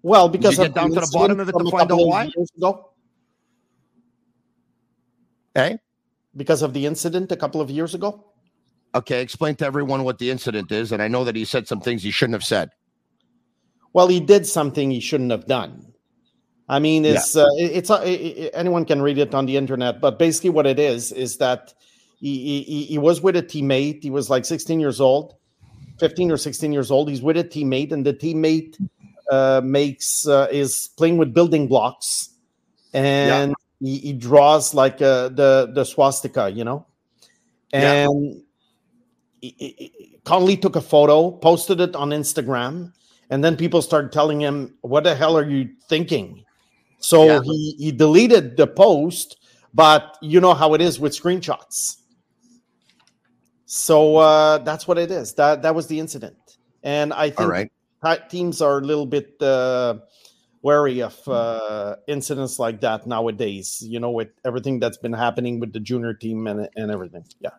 Well, 0.02 0.28
because 0.28 0.58
get 0.58 0.74
down 0.74 0.90
to 0.90 1.00
the 1.00 1.10
bottom 1.14 1.40
of 1.40 1.48
it 1.48 1.54
to 1.54 1.72
find 1.72 1.90
out 1.90 2.06
why. 2.06 2.30
Hey, 5.56 5.80
because 6.36 6.64
of 6.64 6.74
the 6.74 6.86
incident 6.86 7.32
a 7.32 7.38
couple 7.38 7.62
of 7.62 7.70
years 7.70 7.94
ago. 7.94 8.31
Okay, 8.94 9.22
explain 9.22 9.56
to 9.56 9.66
everyone 9.66 10.04
what 10.04 10.20
the 10.20 10.30
incident 10.30 10.72
is. 10.72 10.92
And 10.92 11.02
I 11.02 11.08
know 11.08 11.24
that 11.24 11.36
he 11.36 11.46
said 11.46 11.68
some 11.68 11.80
things 11.80 12.04
he 12.04 12.12
shouldn't 12.12 12.36
have 12.36 12.44
said. 12.44 12.72
Well, 13.94 14.08
he 14.08 14.20
did 14.20 14.46
something 14.46 14.92
he 14.92 15.00
shouldn't 15.00 15.32
have 15.32 15.48
done. 15.48 15.94
I 16.68 16.80
mean, 16.80 17.04
it's 17.04 17.36
yeah. 17.36 17.44
uh, 17.44 17.48
it's 17.58 17.90
uh, 17.90 18.02
it, 18.06 18.52
anyone 18.54 18.86
can 18.86 19.02
read 19.02 19.18
it 19.18 19.34
on 19.34 19.46
the 19.46 19.58
internet, 19.58 20.00
but 20.00 20.18
basically, 20.18 20.52
what 20.52 20.66
it 20.66 20.80
is 20.80 21.12
is 21.12 21.38
that 21.38 21.74
he, 22.18 22.64
he 22.64 22.86
he 22.86 22.98
was 22.98 23.22
with 23.22 23.36
a 23.36 23.44
teammate. 23.44 24.04
He 24.04 24.10
was 24.10 24.30
like 24.30 24.46
16 24.46 24.80
years 24.80 25.02
old, 25.02 25.36
15 26.00 26.32
or 26.32 26.38
16 26.38 26.72
years 26.72 26.90
old. 26.90 27.10
He's 27.10 27.22
with 27.22 27.36
a 27.36 27.44
teammate, 27.44 27.92
and 27.92 28.06
the 28.06 28.14
teammate 28.14 28.78
uh, 29.30 29.60
makes 29.64 30.26
uh, 30.26 30.48
is 30.50 30.90
playing 30.96 31.18
with 31.18 31.34
building 31.34 31.68
blocks, 31.68 32.30
and 32.94 33.54
yeah. 33.82 33.90
he, 33.92 33.98
he, 33.98 34.14
draws 34.14 34.74
like 34.74 35.02
uh, 35.02 35.28
the 35.28 35.72
the 35.74 35.84
swastika, 35.84 36.50
you 36.50 36.64
know, 36.64 36.86
and. 37.74 38.26
Yeah 38.34 38.42
Connelly 40.24 40.58
took 40.58 40.76
a 40.76 40.82
photo, 40.82 41.32
posted 41.32 41.82
it 41.82 41.96
on 41.96 42.10
Instagram, 42.10 42.94
and 43.30 43.44
then 43.44 43.56
people 43.56 43.82
started 43.82 44.12
telling 44.12 44.40
him, 44.40 44.76
"What 44.82 45.04
the 45.04 45.16
hell 45.16 45.38
are 45.38 45.48
you 45.48 45.70
thinking?" 45.90 46.46
So 47.00 47.26
yeah. 47.26 47.42
he 47.44 47.76
he 47.80 47.92
deleted 47.92 48.58
the 48.58 48.68
post, 48.68 49.38
but 49.74 50.18
you 50.22 50.40
know 50.40 50.54
how 50.54 50.74
it 50.74 50.82
is 50.82 51.00
with 51.00 51.14
screenshots. 51.14 51.98
So 53.66 54.18
uh, 54.18 54.60
that's 54.60 54.88
what 54.88 54.98
it 54.98 55.10
is. 55.12 55.34
That 55.36 55.64
that 55.64 55.74
was 55.74 55.88
the 55.88 56.00
incident, 56.00 56.38
and 56.84 57.14
I 57.14 57.30
think 57.30 57.50
right. 58.04 58.30
teams 58.30 58.62
are 58.62 58.78
a 58.78 58.82
little 58.82 59.06
bit 59.06 59.42
uh, 59.42 59.96
wary 60.62 61.02
of 61.02 61.28
uh, 61.28 61.96
incidents 62.08 62.60
like 62.60 62.82
that 62.82 63.08
nowadays. 63.08 63.82
You 63.82 64.00
know, 64.00 64.12
with 64.12 64.30
everything 64.46 64.80
that's 64.80 64.98
been 64.98 65.14
happening 65.14 65.60
with 65.60 65.74
the 65.74 65.80
junior 65.80 66.14
team 66.14 66.48
and 66.48 66.70
and 66.76 66.92
everything. 66.92 67.26
Yeah, 67.40 67.58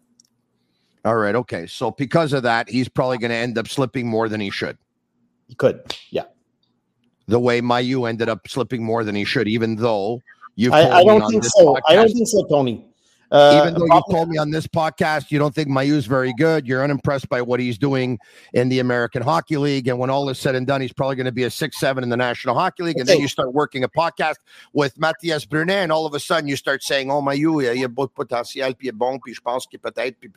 All 1.05 1.17
right. 1.17 1.35
Okay. 1.35 1.67
So 1.67 1.91
because 1.91 2.33
of 2.33 2.43
that, 2.45 2.69
he's 2.69 2.89
probably 2.89 3.19
going 3.19 3.31
to 3.31 3.37
end 3.37 3.59
up 3.59 3.69
slipping 3.69 4.07
more 4.07 4.29
than 4.29 4.41
he 4.41 4.51
should. 4.51 4.79
he 5.49 5.55
could. 5.55 5.97
Yeah, 6.11 6.25
The 7.27 7.41
way 7.41 7.61
Mailloux 7.61 8.09
ended 8.09 8.29
up 8.29 8.47
slipping 8.49 8.85
more 8.85 9.05
than 9.05 9.15
he 9.15 9.25
should, 9.25 9.49
even 9.49 9.77
though 9.77 10.21
you. 10.55 10.73
I, 10.73 10.99
I 10.99 11.05
don't 11.05 11.29
think 11.29 11.45
so. 11.45 11.77
I 11.89 11.97
don't 11.97 12.09
think 12.13 12.29
so, 12.29 12.45
Tony. 12.45 12.87
Uh, 13.33 13.63
Even 13.63 13.75
though 13.81 13.87
you 13.87 14.03
told 14.11 14.29
me 14.29 14.37
on 14.37 14.51
this 14.51 14.67
podcast 14.67 15.31
you 15.31 15.39
don't 15.39 15.55
think 15.55 15.67
Mailloux's 15.69 16.05
very 16.05 16.35
good, 16.35 16.67
you're 16.67 16.85
unimpressed 16.85 17.31
by 17.31 17.41
what 17.41 17.61
he's 17.61 17.79
doing 17.79 18.19
in 18.53 18.69
the 18.69 18.79
American 18.79 19.23
Hockey 19.23 19.57
League. 19.57 19.89
And 19.89 19.99
when 19.99 20.11
all 20.11 20.29
is 20.29 20.39
said 20.39 20.55
and 20.55 20.67
done, 20.67 20.83
he's 20.83 20.93
probably 20.93 21.17
going 21.17 21.25
to 21.27 21.33
be 21.33 21.45
a 21.45 21.51
six, 21.51 21.81
seven 21.81 22.05
in 22.05 22.11
the 22.11 22.17
National 22.17 22.55
Hockey 22.55 22.83
League. 22.83 22.99
And 22.99 23.09
then 23.09 23.21
you 23.21 23.29
start 23.29 23.55
working 23.55 23.85
a 23.85 23.89
podcast 23.89 24.37
with 24.75 24.99
Mathias 24.99 25.47
Brunet, 25.47 25.83
and 25.83 25.91
all 25.91 26.05
of 26.05 26.13
a 26.13 26.21
sudden 26.21 26.47
you 26.47 26.57
start 26.57 26.83
saying, 26.83 27.11
Oh, 27.11 27.23
Mailloux, 27.23 27.63
il 27.63 27.81
y 27.81 27.85
a 27.85 27.89
beaucoup 27.89 28.09
de 28.09 28.13
potentiel, 28.27 28.75
puis 28.75 28.89
il 28.89 28.91
est 28.91 28.93
bon, 28.99 29.19
puis 29.19 29.33
je 29.33 29.41
pense 29.41 29.67
que 29.67 29.79
peut-être, 29.79 30.21
puis, 30.21 30.31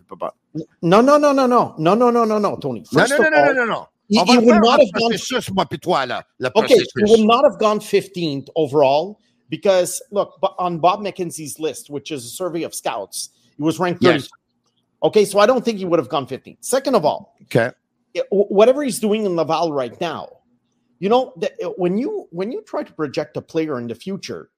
no, 0.82 1.02
no, 1.02 1.18
no, 1.18 1.34
no, 1.34 1.46
no, 1.48 1.76
no, 1.78 1.96
no, 1.96 2.10
no, 2.12 2.24
no, 2.26 2.40
no, 2.40 2.58
Tony. 2.58 2.80
Non, 2.94 3.02
First 3.02 3.12
non, 3.20 3.26
of 3.26 3.32
non, 3.32 3.32
non, 3.32 3.38
all, 3.50 3.54
non, 3.56 3.66
non, 3.66 3.74
non. 3.74 3.86
he- 4.08 4.20
On 4.20 4.26
he 4.28 4.38
would 4.38 4.62
not 4.62 4.80
have 4.80 4.92
gone- 4.94 5.12
moi, 5.54 5.66
toi, 5.82 6.06
là. 6.06 6.24
Okay, 6.56 6.76
he 6.78 7.04
would 7.12 7.26
not 7.28 7.44
have 7.44 7.60
gone 7.60 7.80
15th 7.80 8.48
overall 8.56 9.20
because 9.50 10.02
look, 10.12 10.40
on 10.58 10.80
Bob 10.80 11.02
McKenzie's 11.02 11.60
list, 11.60 11.90
which 11.90 12.12
is 12.12 12.26
a 12.26 12.30
survey 12.30 12.64
of 12.64 12.74
scouts, 12.74 13.30
he 13.58 13.64
was 13.64 13.80
ranked 13.80 14.04
30. 14.04 14.20
Yes. 14.20 14.30
Okay, 15.04 15.26
so 15.26 15.40
I 15.40 15.46
don't 15.46 15.64
think 15.64 15.78
he 15.78 15.86
would 15.86 16.00
have 16.00 16.10
gone 16.10 16.26
15th. 16.26 16.58
Second 16.62 16.96
of 16.96 17.06
all, 17.06 17.36
Okay. 17.44 17.72
Eh, 18.16 18.22
whatever 18.32 18.82
he's 18.82 19.00
doing 19.00 19.26
in 19.26 19.36
Laval 19.36 19.74
right 19.74 20.00
now, 20.00 20.30
you 21.00 21.10
know, 21.10 21.34
eh, 21.42 21.66
when 21.78 21.98
you 21.98 22.28
when 22.32 22.52
you 22.52 22.62
try 22.64 22.82
to 22.84 22.94
project 22.94 23.36
a 23.38 23.42
player 23.42 23.78
in 23.78 23.88
the 23.88 23.96
future, 23.96 24.50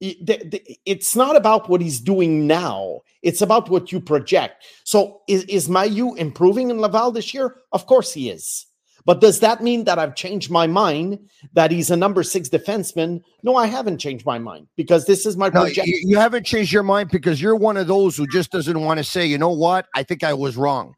it- 0.00 0.24
the- 0.26 0.44
the- 0.48 0.78
it's 0.84 1.14
not 1.14 1.36
about 1.36 1.68
what 1.68 1.80
he's 1.80 2.00
doing 2.00 2.46
now. 2.46 3.00
It's 3.22 3.40
about 3.40 3.68
what 3.70 3.92
you 3.92 4.00
project. 4.00 4.64
So 4.84 5.20
is, 5.28 5.44
is 5.44 5.68
Mailloux 5.68 6.16
improving 6.16 6.70
in 6.70 6.80
Laval 6.80 7.12
this 7.12 7.32
year? 7.32 7.56
Of 7.72 7.86
course 7.86 8.12
he 8.12 8.30
is. 8.30 8.66
But 9.04 9.20
does 9.20 9.40
that 9.40 9.62
mean 9.62 9.84
that 9.84 9.98
I've 9.98 10.14
changed 10.14 10.50
my 10.50 10.66
mind 10.66 11.18
that 11.54 11.70
he's 11.70 11.90
a 11.90 11.96
number 11.96 12.22
six 12.22 12.48
defenseman? 12.48 13.22
No, 13.42 13.56
I 13.56 13.66
haven't 13.66 13.98
changed 13.98 14.26
my 14.26 14.38
mind 14.38 14.66
because 14.76 15.06
this 15.06 15.26
is 15.26 15.36
my 15.36 15.48
No, 15.50 15.62
projection. 15.62 15.94
you, 16.02 16.10
you 16.12 16.18
haven't 16.18 16.44
changed 16.46 16.72
your 16.72 16.82
mind 16.82 17.10
because 17.10 17.40
you're 17.40 17.56
one 17.56 17.76
of 17.76 17.86
those 17.86 18.16
who 18.16 18.26
just 18.26 18.50
doesn't 18.52 18.80
want 18.80 18.98
to 18.98 19.04
say, 19.04 19.26
you 19.26 19.38
know 19.38 19.50
what? 19.52 19.86
I 19.94 20.02
think 20.02 20.22
I 20.24 20.34
was 20.34 20.56
wrong. 20.56 20.94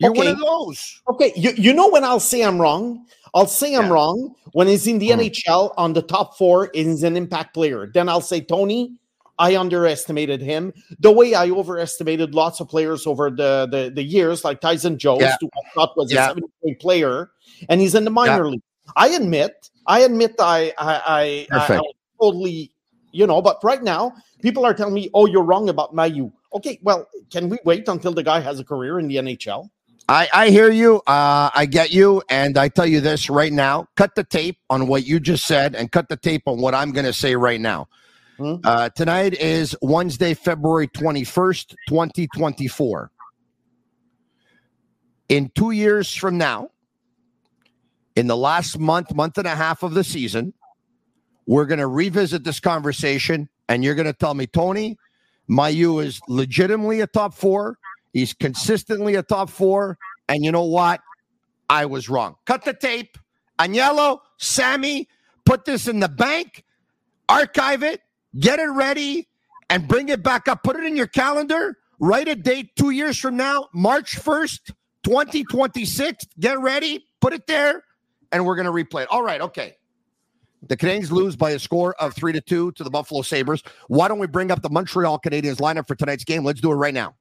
You're 0.00 0.12
one 0.12 0.26
Okay. 0.28 0.32
of 0.32 0.38
those. 0.40 1.02
Okay, 1.10 1.32
you, 1.36 1.50
you 1.56 1.72
know 1.72 1.88
when 1.88 2.04
I'll 2.04 2.20
say 2.20 2.42
I'm 2.42 2.60
wrong? 2.60 3.04
I'll 3.34 3.46
say 3.46 3.74
I'm 3.74 3.86
Yeah. 3.86 3.92
wrong 3.92 4.34
when 4.52 4.68
he's 4.68 4.86
in 4.86 4.98
the 4.98 5.10
Mhm. 5.10 5.30
NHL 5.32 5.74
on 5.76 5.92
the 5.92 6.02
top 6.02 6.36
four 6.38 6.70
and 6.74 6.88
he's 6.90 7.02
an 7.02 7.16
impact 7.16 7.54
player. 7.54 7.90
Then 7.92 8.08
I'll 8.08 8.20
say, 8.20 8.40
Tony, 8.40 8.92
I 9.38 9.56
underestimated 9.56 10.40
him 10.40 10.72
the 10.98 11.12
way 11.12 11.34
I 11.34 11.50
overestimated 11.50 12.34
lots 12.34 12.60
of 12.60 12.68
players 12.68 13.06
over 13.06 13.30
the, 13.30 13.68
the, 13.70 13.90
the 13.94 14.02
years, 14.02 14.44
like 14.44 14.60
Tyson 14.60 14.98
Jones, 14.98 15.22
Yeah. 15.22 15.36
who 15.40 15.48
I 15.48 15.70
thought 15.74 15.96
was 15.96 16.12
Yeah. 16.12 16.24
a 16.24 16.28
70 16.28 16.46
point 16.62 16.80
player, 16.80 17.30
and 17.68 17.80
he's 17.80 17.94
in 17.94 18.04
the 18.04 18.10
minor 18.10 18.48
league. 18.50 18.62
I 18.96 19.08
admit, 19.08 19.70
I 19.86 20.00
admit 20.00 20.34
I 20.40 20.72
I, 20.78 21.46
I, 21.50 21.58
I, 21.58 21.76
I 21.76 21.80
totally, 22.20 22.72
you 23.12 23.26
know, 23.26 23.40
but 23.42 23.58
right 23.62 23.82
now 23.82 24.12
people 24.42 24.64
are 24.64 24.74
telling 24.74 24.94
me, 24.94 25.10
oh, 25.14 25.26
you're 25.26 25.42
wrong 25.42 25.68
about 25.68 25.94
Mailloux. 25.94 26.32
Okay, 26.54 26.78
well, 26.82 27.06
can 27.30 27.48
we 27.48 27.58
wait 27.64 27.86
until 27.88 28.12
the 28.12 28.22
guy 28.22 28.40
has 28.40 28.58
a 28.58 28.64
career 28.64 28.98
in 28.98 29.08
the 29.08 29.16
NHL? 29.16 29.68
I, 30.08 30.26
I 30.32 30.48
hear 30.48 30.70
you. 30.70 30.96
Uh, 31.06 31.50
I 31.54 31.66
get 31.66 31.92
you. 31.92 32.22
And 32.30 32.56
I 32.56 32.68
tell 32.68 32.86
you 32.86 33.02
this 33.02 33.28
right 33.28 33.52
now 33.52 33.86
cut 33.96 34.14
the 34.14 34.24
tape 34.24 34.56
on 34.70 34.86
what 34.86 35.06
you 35.06 35.20
just 35.20 35.46
said 35.46 35.74
and 35.74 35.92
cut 35.92 36.08
the 36.08 36.16
tape 36.16 36.42
on 36.46 36.62
what 36.62 36.74
I'm 36.74 36.92
going 36.92 37.04
to 37.04 37.12
say 37.12 37.36
right 37.36 37.60
now. 37.60 37.88
Hmm? 38.38 38.54
Uh, 38.62 38.88
tonight 38.90 39.34
is 39.34 39.74
Wednesday, 39.82 40.32
February 40.32 40.86
21st, 40.86 41.74
2024. 41.88 43.10
In 45.28 45.50
two 45.56 45.72
years 45.72 46.14
from 46.14 46.38
now, 46.38 46.70
in 48.14 48.28
the 48.28 48.36
last 48.36 48.78
month, 48.78 49.12
month 49.12 49.38
and 49.38 49.46
a 49.48 49.56
half 49.56 49.82
of 49.82 49.94
the 49.94 50.04
season, 50.04 50.54
we're 51.46 51.66
going 51.66 51.80
to 51.80 51.88
revisit 51.88 52.44
this 52.44 52.60
conversation 52.60 53.48
and 53.68 53.82
you're 53.82 53.96
going 53.96 54.06
to 54.06 54.12
tell 54.12 54.34
me, 54.34 54.46
Tony, 54.46 54.96
Mailloux 55.50 56.04
is 56.04 56.20
legitimately 56.28 57.00
a 57.00 57.08
top 57.08 57.34
four. 57.34 57.76
He's 58.12 58.34
consistently 58.34 59.16
a 59.16 59.22
top 59.22 59.50
four. 59.50 59.98
And 60.28 60.44
you 60.44 60.52
know 60.52 60.64
what? 60.64 61.00
I 61.68 61.86
was 61.86 62.08
wrong. 62.08 62.36
Cut 62.46 62.64
the 62.64 62.72
tape. 62.72 63.18
Agnello, 63.58 64.20
Sammy, 64.36 65.08
put 65.44 65.64
this 65.64 65.88
in 65.88 65.98
the 65.98 66.08
bank, 66.08 66.64
archive 67.28 67.82
it, 67.82 68.00
get 68.38 68.58
it 68.58 68.68
ready, 68.68 69.28
and 69.70 69.86
bring 69.86 70.08
it 70.08 70.22
back 70.22 70.48
up. 70.48 70.62
Put 70.62 70.76
it 70.76 70.84
in 70.84 70.96
your 70.96 71.06
calendar. 71.06 71.76
Write 72.00 72.28
a 72.28 72.34
date 72.34 72.70
two 72.76 72.90
years 72.90 73.18
from 73.18 73.36
now, 73.36 73.68
March 73.74 74.16
1st, 74.16 74.70
2026. 75.04 76.26
Get 76.38 76.60
ready, 76.60 77.04
put 77.20 77.32
it 77.32 77.46
there, 77.46 77.82
and 78.30 78.46
we're 78.46 78.54
going 78.54 78.66
to 78.66 78.72
replay 78.72 79.02
it. 79.02 79.08
All 79.10 79.22
right, 79.22 79.40
okay. 79.40 79.74
The 80.66 80.76
Canadians 80.76 81.12
lose 81.12 81.36
by 81.36 81.50
a 81.50 81.58
score 81.58 81.94
of 82.00 82.14
three 82.14 82.32
to 82.32 82.40
two 82.40 82.72
to 82.72 82.84
the 82.84 82.90
Buffalo 82.90 83.22
Sabres. 83.22 83.62
Why 83.88 84.08
don't 84.08 84.18
we 84.18 84.26
bring 84.26 84.50
up 84.50 84.62
the 84.62 84.70
Montreal 84.70 85.20
Canadiens 85.20 85.56
lineup 85.56 85.86
for 85.86 85.94
tonight's 85.94 86.24
game? 86.24 86.44
Let's 86.44 86.60
do 86.60 86.70
it 86.72 86.76
right 86.76 86.94
now. 86.94 87.14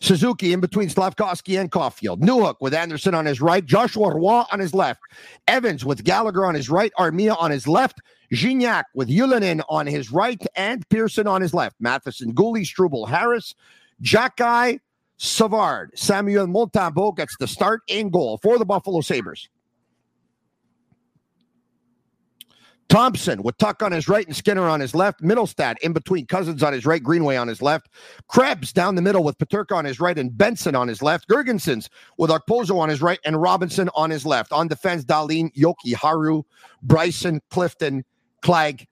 Suzuki 0.00 0.52
in 0.52 0.60
between 0.60 0.90
Slavkovsky 0.90 1.56
and 1.56 1.70
Caufield. 1.70 2.20
Newhook 2.20 2.56
with 2.60 2.74
Anderson 2.74 3.14
on 3.14 3.26
his 3.26 3.40
right. 3.40 3.64
Joshua 3.64 4.12
Roy 4.14 4.42
on 4.52 4.58
his 4.58 4.74
left. 4.74 5.00
Evans 5.48 5.84
with 5.84 6.04
Gallagher 6.04 6.44
on 6.44 6.54
his 6.54 6.68
right. 6.68 6.92
Armia 6.98 7.36
on 7.40 7.50
his 7.50 7.66
left. 7.66 8.00
Gignac 8.34 8.84
with 8.94 9.08
Ylönen 9.08 9.62
on 9.68 9.86
his 9.86 10.12
right. 10.12 10.42
And 10.56 10.86
Pearson 10.88 11.26
on 11.26 11.40
his 11.40 11.54
left. 11.54 11.76
Matheson, 11.80 12.34
Guhle, 12.34 12.66
Struble, 12.66 13.06
Harris, 13.06 13.54
Xhekaj, 14.02 14.80
Savard. 15.16 15.92
Samuel 15.94 16.46
Montembeault 16.46 17.16
gets 17.16 17.36
the 17.38 17.46
start 17.46 17.82
in 17.88 18.10
goal 18.10 18.38
for 18.42 18.58
the 18.58 18.64
Buffalo 18.64 19.00
Sabres. 19.00 19.48
Thompson 22.88 23.42
with 23.42 23.56
Tuch 23.58 23.82
on 23.82 23.90
his 23.92 24.08
right 24.08 24.26
and 24.26 24.36
Skinner 24.36 24.68
on 24.68 24.78
his 24.78 24.94
left. 24.94 25.20
Mittelstadt 25.20 25.78
in 25.82 25.92
between 25.92 26.26
Cozens 26.26 26.62
on 26.62 26.72
his 26.72 26.86
right, 26.86 27.02
Greenway 27.02 27.34
on 27.34 27.48
his 27.48 27.60
left. 27.62 27.88
Krebs 28.28 28.72
down 28.72 28.94
the 28.94 29.02
middle 29.02 29.24
with 29.24 29.38
Peterka 29.38 29.74
on 29.74 29.84
his 29.84 29.98
right 29.98 30.16
and 30.16 30.36
Benson 30.36 30.76
on 30.76 30.86
his 30.86 31.02
left. 31.02 31.28
Girgensons 31.28 31.88
with 32.18 32.30
Okposo 32.30 32.78
on 32.78 32.88
his 32.88 33.02
right 33.02 33.18
and 33.24 33.40
Robinson 33.40 33.88
on 33.96 34.10
his 34.10 34.24
left. 34.24 34.52
On 34.52 34.68
defense, 34.68 35.04
Dahlin, 35.04 35.52
Yoki, 35.54 35.94
Haru, 35.94 36.42
Bryson, 36.82 37.40
Clifton, 37.50 38.04
Clegg, 38.44 38.86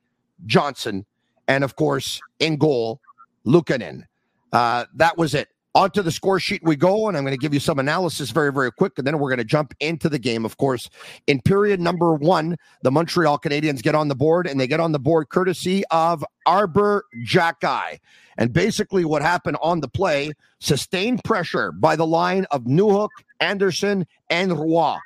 Johnson, 0.47 1.05
and 1.47 1.63
of 1.63 1.77
course, 1.77 2.21
in 2.41 2.57
goal, 2.57 3.01
Luukkonen. 3.47 4.05
Uh, 4.53 4.87
that 4.95 5.19
was 5.19 5.35
it. 5.35 5.49
Onto 5.75 6.03
the 6.03 6.11
score 6.11 6.41
sheet 6.41 6.63
we 6.65 6.77
go, 6.77 7.09
and 7.09 7.17
I'm 7.17 7.23
going 7.23 7.33
to 7.33 7.39
give 7.39 7.55
you 7.55 7.61
some 7.61 7.79
analysis 7.79 8.31
very, 8.31 8.53
very 8.53 8.71
quick, 8.71 8.93
and 8.99 9.07
then 9.07 9.19
we're 9.19 9.31
going 9.31 9.39
to 9.39 9.45
jump 9.45 9.75
into 9.81 10.09
the 10.09 10.19
game. 10.19 10.45
Of 10.45 10.59
course, 10.59 10.91
in 11.27 11.41
period 11.41 11.81
number 11.81 12.15
one, 12.15 12.57
the 12.83 12.91
Montreal 12.91 13.39
Canadiens 13.39 13.83
get 13.83 13.95
on 13.95 14.09
the 14.09 14.15
board, 14.15 14.47
and 14.47 14.61
they 14.61 14.67
get 14.67 14.81
on 14.81 14.93
the 14.93 14.99
board 14.99 15.29
courtesy 15.31 15.83
of 15.91 16.25
Arber 16.45 17.05
Xhekaj. 17.27 18.01
And 18.37 18.53
basically, 18.53 19.05
what 19.05 19.23
happened 19.23 19.57
on 19.63 19.81
the 19.81 19.89
play 19.89 20.33
sustained 20.61 21.25
pressure 21.25 21.73
by 21.73 21.97
the 21.97 22.07
line 22.07 22.47
of 22.51 22.65
Newhook, 22.65 23.11
Anderson, 23.41 24.07
and 24.29 24.59
Roy. 24.59 24.97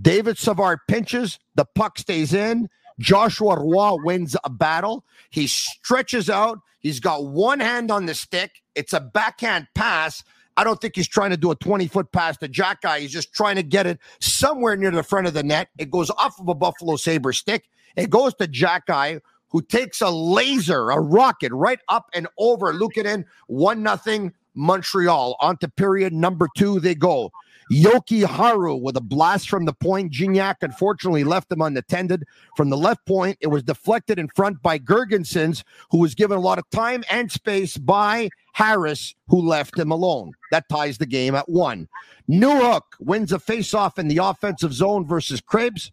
David 0.00 0.38
Savard 0.38 0.80
pinches, 0.88 1.38
the 1.54 1.64
puck 1.64 1.98
stays 1.98 2.32
in. 2.32 2.68
Joshua 2.98 3.58
Roy 3.58 3.96
wins 4.02 4.36
a 4.44 4.50
battle. 4.50 5.04
He 5.30 5.46
stretches 5.46 6.30
out. 6.30 6.60
He's 6.80 7.00
got 7.00 7.26
one 7.26 7.60
hand 7.60 7.90
on 7.90 8.06
the 8.06 8.14
stick. 8.14 8.62
It's 8.74 8.92
a 8.92 9.00
backhand 9.00 9.68
pass. 9.74 10.22
I 10.56 10.64
don't 10.64 10.80
think 10.80 10.94
he's 10.94 11.08
trying 11.08 11.30
to 11.30 11.36
do 11.36 11.50
a 11.50 11.56
20 11.56 11.88
foot 11.88 12.12
pass 12.12 12.36
to 12.38 12.48
Xhekaj. 12.48 12.98
He's 12.98 13.12
just 13.12 13.32
trying 13.32 13.56
to 13.56 13.62
get 13.62 13.86
it 13.86 13.98
somewhere 14.20 14.76
near 14.76 14.90
the 14.90 15.02
front 15.02 15.26
of 15.26 15.34
the 15.34 15.42
net. 15.42 15.68
It 15.78 15.90
goes 15.90 16.10
off 16.10 16.38
of 16.38 16.48
a 16.48 16.54
Buffalo 16.54 16.96
Sabre 16.96 17.32
stick. 17.32 17.68
It 17.96 18.10
goes 18.10 18.34
to 18.34 18.46
Xhekaj, 18.46 19.20
who 19.48 19.62
takes 19.62 20.00
a 20.00 20.10
laser, 20.10 20.90
a 20.90 21.00
rocket 21.00 21.52
right 21.52 21.80
up 21.88 22.06
and 22.14 22.28
over 22.38 22.72
Luukkonen. 22.72 23.24
One 23.46 23.82
nothing 23.82 24.32
Montreal. 24.54 25.36
On 25.40 25.56
to 25.58 25.68
period 25.68 26.12
number 26.12 26.48
two, 26.56 26.80
they 26.80 26.94
go. 26.94 27.32
Jokiharju 27.70 28.80
with 28.80 28.96
a 28.96 29.00
blast 29.00 29.48
from 29.48 29.64
the 29.64 29.72
point. 29.72 30.12
Gignac 30.12 30.56
unfortunately 30.62 31.24
left 31.24 31.50
him 31.50 31.60
unattended. 31.60 32.24
From 32.56 32.70
the 32.70 32.76
left 32.76 33.04
point, 33.06 33.38
it 33.40 33.48
was 33.48 33.62
deflected 33.62 34.18
in 34.18 34.28
front 34.28 34.62
by 34.62 34.78
Girgensons, 34.78 35.64
who 35.90 35.98
was 35.98 36.14
given 36.14 36.36
a 36.36 36.40
lot 36.40 36.58
of 36.58 36.68
time 36.70 37.04
and 37.10 37.30
space 37.30 37.76
by 37.76 38.28
Harris, 38.52 39.14
who 39.28 39.40
left 39.40 39.78
him 39.78 39.90
alone. 39.90 40.32
That 40.50 40.68
ties 40.68 40.98
the 40.98 41.06
game 41.06 41.34
at 41.34 41.48
one. 41.48 41.88
New 42.28 42.48
Newhook 42.48 42.82
wins 43.00 43.32
a 43.32 43.38
faceoff 43.38 43.98
in 43.98 44.08
the 44.08 44.18
offensive 44.18 44.72
zone 44.72 45.06
versus 45.06 45.40
Krebs. 45.40 45.90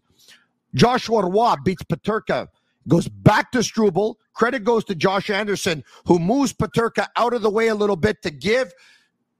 Joshua 0.74 1.28
Roy 1.28 1.54
beats 1.64 1.82
Peterka 1.82 2.48
goes 2.88 3.08
back 3.08 3.52
to 3.52 3.62
Struble. 3.62 4.18
Credit 4.34 4.64
goes 4.64 4.84
to 4.84 4.94
Josh 4.94 5.30
Anderson, 5.30 5.84
who 6.06 6.18
moves 6.18 6.52
Peterka 6.52 7.06
out 7.16 7.34
of 7.34 7.42
the 7.42 7.50
way 7.50 7.68
a 7.68 7.74
little 7.74 7.96
bit 7.96 8.22
to 8.22 8.30
give 8.30 8.72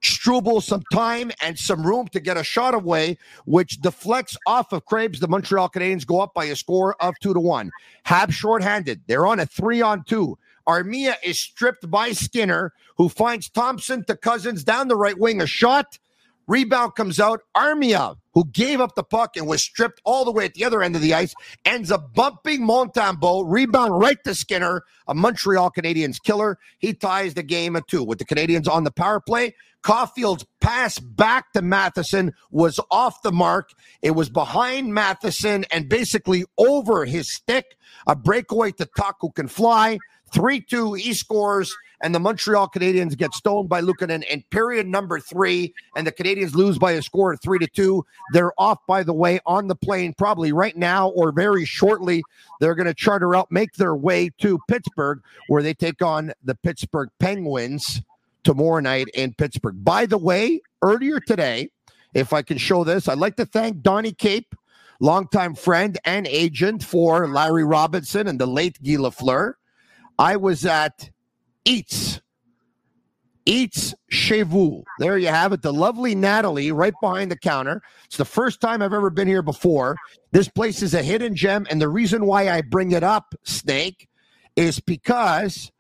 Struble 0.03 0.61
some 0.61 0.83
time 0.93 1.31
and 1.41 1.59
some 1.59 1.87
room 1.87 2.09
to 2.09 2.21
get 2.21 2.37
a 2.37 2.45
shot 2.45 2.75
away, 2.75 3.19
which 3.45 3.81
deflects 3.81 4.37
off 4.47 4.73
of 4.73 4.85
Krebs. 4.85 5.21
The 5.21 5.29
Montreal 5.29 5.69
Canadiens 5.69 6.07
go 6.07 6.21
up 6.21 6.35
by 6.35 6.47
a 6.47 6.57
score 6.57 6.97
of 7.01 7.15
two 7.21 7.33
to 7.33 7.41
one. 7.41 7.71
Hab 8.05 8.33
shorthanded. 8.33 9.03
They're 9.07 9.27
on 9.27 9.41
a 9.41 9.47
three 9.47 9.81
on 9.81 10.05
two. 10.05 10.39
Armia 10.67 11.15
is 11.25 11.39
stripped 11.39 11.91
by 11.91 12.13
Skinner, 12.13 12.73
who 12.97 13.09
finds 13.09 13.49
Thompson 13.49 14.05
to 14.05 14.17
Cozens 14.17 14.65
down 14.65 14.89
the 14.89 14.97
right 14.97 15.19
wing. 15.19 15.41
A 15.41 15.47
shot. 15.47 15.99
Rebound 16.47 16.95
comes 16.95 17.21
out. 17.21 17.41
Armia, 17.57 18.17
who 18.35 18.45
gave 18.47 18.81
up 18.81 18.95
the 18.95 19.03
puck 19.03 19.37
and 19.37 19.47
was 19.47 19.63
stripped 19.63 20.01
all 20.05 20.25
the 20.25 20.33
way 20.33 20.45
at 20.45 20.55
the 20.55 20.65
other 20.65 20.83
end 20.83 20.97
of 20.97 21.03
the 21.03 21.15
ice, 21.15 21.35
ends 21.65 21.91
up 21.91 22.15
bumping 22.15 22.63
Montembeault. 22.63 23.45
Rebound 23.47 23.99
right 23.99 24.23
to 24.25 24.35
Skinner, 24.35 24.83
a 25.07 25.15
Montreal 25.15 25.71
Canadiens 25.71 26.23
killer. 26.23 26.59
He 26.79 26.95
ties 26.95 27.35
the 27.35 27.43
game 27.43 27.77
at 27.77 27.87
two 27.89 28.03
with 28.03 28.19
the 28.19 28.25
Canadiens 28.25 28.69
on 28.69 28.85
the 28.85 28.91
power 28.91 29.21
play. 29.21 29.55
Caufield's 29.83 30.47
pass 30.61 30.99
back 30.99 31.53
to 31.53 31.63
Matheson 31.63 32.33
was 32.51 32.79
off 32.91 33.23
the 33.23 33.33
mark. 33.33 33.71
It 34.01 34.13
was 34.13 34.31
behind 34.31 34.95
Matheson 34.95 35.65
and 35.73 35.89
basically 35.89 36.45
over 36.57 37.05
his 37.05 37.33
stick. 37.33 37.77
A 38.07 38.15
breakaway 38.15 38.71
to 38.73 38.87
Tuch 38.97 39.17
who 39.21 39.33
can 39.33 39.49
fly. 39.49 39.99
3 40.33 40.61
2, 40.61 40.95
he 40.95 41.13
scores, 41.15 41.75
and 42.03 42.15
the 42.15 42.21
Montreal 42.21 42.69
Canadiens 42.69 43.17
get 43.17 43.33
stoned 43.33 43.69
by 43.69 43.81
Luukkonen 43.81 44.25
in 44.25 44.43
period 44.51 44.87
number 44.87 45.21
three, 45.21 45.73
and 45.97 46.07
the 46.07 46.13
Canadiens 46.13 46.55
lose 46.55 46.79
by 46.79 46.93
a 46.93 47.03
score 47.03 47.33
of 47.33 47.41
3 47.41 47.59
to 47.61 47.67
2. 47.69 48.05
They're 48.33 48.53
off, 48.59 48.79
by 48.87 49.03
the 49.03 49.13
way, 49.13 49.41
on 49.47 49.69
the 49.69 49.77
plane 49.77 50.15
probably 50.17 50.53
right 50.53 50.77
now 50.77 51.11
or 51.11 51.33
very 51.33 51.65
shortly. 51.65 52.23
They're 52.61 52.75
going 52.75 52.87
to 52.87 52.95
charter 52.95 53.35
out, 53.35 53.51
make 53.51 53.75
their 53.75 53.95
way 53.95 54.31
to 54.39 54.59
Pittsburgh, 54.69 55.23
where 55.49 55.63
they 55.63 55.75
take 55.75 56.03
on 56.03 56.33
the 56.43 56.57
Pittsburgh 56.57 57.11
Penguins 57.21 58.03
tomorrow 58.43 58.81
night 58.81 59.09
in 59.15 59.35
Pittsburgh. 59.35 59.85
By 59.85 60.07
the 60.07 60.19
way, 60.19 60.61
earlier 60.83 61.21
today, 61.21 61.71
if 62.15 62.33
I 62.33 62.43
can 62.43 62.59
show 62.59 62.85
this, 62.85 63.09
I'd 63.09 63.19
like 63.19 63.37
to 63.37 63.47
thank 63.47 63.81
Donnie 63.81 64.13
Cape, 64.13 64.55
longtime 65.01 65.55
friend 65.55 65.99
and 66.05 66.27
agent 66.27 66.83
for 66.83 67.29
Larry 67.29 67.65
Robinson 67.65 68.27
and 68.27 68.41
the 68.41 68.47
late 68.47 68.83
Guy 68.83 68.97
Lafleur. 68.97 69.55
I 70.19 70.37
was 70.37 70.65
at 70.65 71.11
Eats. 71.65 72.21
Eats 73.45 73.95
Chez. 74.09 74.45
There 74.99 75.19
you 75.19 75.29
have 75.29 75.53
it. 75.53 75.63
The 75.63 75.73
lovely 75.73 76.15
Natalie 76.15 76.71
right 76.71 76.95
behind 77.01 77.31
the 77.31 77.37
counter. 77.37 77.83
It's 78.05 78.17
the 78.17 78.25
first 78.25 78.61
time 78.61 78.83
I've 78.83 78.93
ever 78.93 79.11
been 79.11 79.27
here 79.27 79.43
before. 79.43 79.97
This 80.31 80.49
place 80.49 80.81
is 80.83 80.95
a 80.95 81.03
hidden 81.03 81.35
gem. 81.35 81.67
And 81.71 81.81
the 81.81 81.89
reason 81.89 82.27
why 82.27 82.51
I 82.51 82.63
bring 82.63 82.93
it 82.93 83.03
up, 83.03 83.35
Snake, 83.43 84.09
is 84.55 84.79
because 84.79 85.73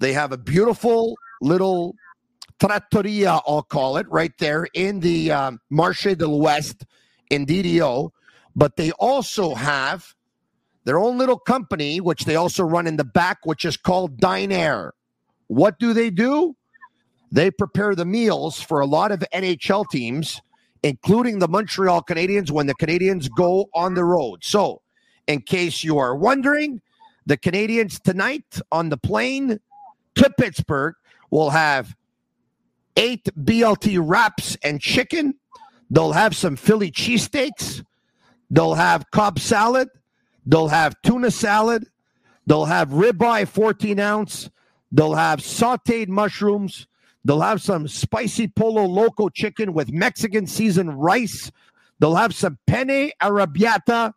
they 0.00 0.12
have 0.12 0.32
a 0.32 0.38
beautiful 0.38 1.14
little 1.40 1.94
trattoria, 2.58 3.40
I'll 3.46 3.62
call 3.62 3.96
it, 3.96 4.06
right 4.10 4.32
there 4.38 4.66
in 4.74 5.00
the 5.00 5.30
um, 5.30 5.60
Marché 5.72 6.16
de 6.18 6.26
l'Ouest 6.26 6.84
in 7.30 7.46
DDO. 7.46 8.10
But 8.56 8.76
they 8.76 8.90
also 8.92 9.54
have 9.54 10.14
their 10.84 10.98
own 10.98 11.18
little 11.18 11.38
company, 11.38 12.00
which 12.00 12.24
they 12.24 12.36
also 12.36 12.64
run 12.64 12.86
in 12.86 12.96
the 12.96 13.04
back, 13.04 13.38
which 13.44 13.64
is 13.64 13.76
called 13.76 14.18
Dine 14.18 14.90
What 15.46 15.78
do 15.78 15.92
they 15.92 16.10
do? 16.10 16.56
They 17.30 17.50
prepare 17.50 17.94
the 17.94 18.04
meals 18.04 18.60
for 18.60 18.80
a 18.80 18.86
lot 18.86 19.12
of 19.12 19.24
NHL 19.32 19.88
teams, 19.90 20.40
including 20.82 21.38
the 21.38 21.48
Montreal 21.48 22.02
Canadiens 22.02 22.50
when 22.50 22.66
the 22.66 22.74
Canadiens 22.74 23.28
go 23.34 23.68
on 23.74 23.94
the 23.94 24.04
road. 24.04 24.44
So, 24.44 24.82
in 25.26 25.40
case 25.40 25.82
you 25.82 25.98
are 25.98 26.14
wondering, 26.14 26.82
the 27.26 27.38
Canadiens 27.38 28.00
tonight 28.02 28.60
on 28.70 28.88
the 28.88 28.96
plane 28.96 29.60
to 30.16 30.30
Pittsburgh 30.38 30.94
will 31.30 31.50
have 31.50 31.94
eight 32.96 33.24
BLT 33.38 33.98
wraps 34.02 34.56
and 34.62 34.80
chicken. 34.80 35.34
They'll 35.90 36.12
have 36.12 36.36
some 36.36 36.56
Philly 36.56 36.90
cheesesteaks. 36.90 37.84
They'll 38.50 38.74
have 38.74 39.10
Cobb 39.10 39.38
salad. 39.38 39.88
They'll 40.46 40.68
have 40.68 41.00
tuna 41.02 41.30
salad. 41.30 41.86
They'll 42.46 42.64
have 42.64 42.90
ribeye 42.90 43.46
14 43.46 44.00
ounce. 44.00 44.50
They'll 44.90 45.14
have 45.14 45.40
sauteed 45.40 46.08
mushrooms. 46.08 46.86
They'll 47.24 47.40
have 47.40 47.62
some 47.62 47.86
spicy 47.86 48.48
polo 48.48 48.84
loco 48.84 49.28
chicken 49.28 49.72
with 49.72 49.92
Mexican 49.92 50.46
seasoned 50.46 51.00
rice. 51.00 51.50
They'll 52.00 52.16
have 52.16 52.34
some 52.34 52.58
penne 52.66 53.12
arrabbiata. 53.20 54.12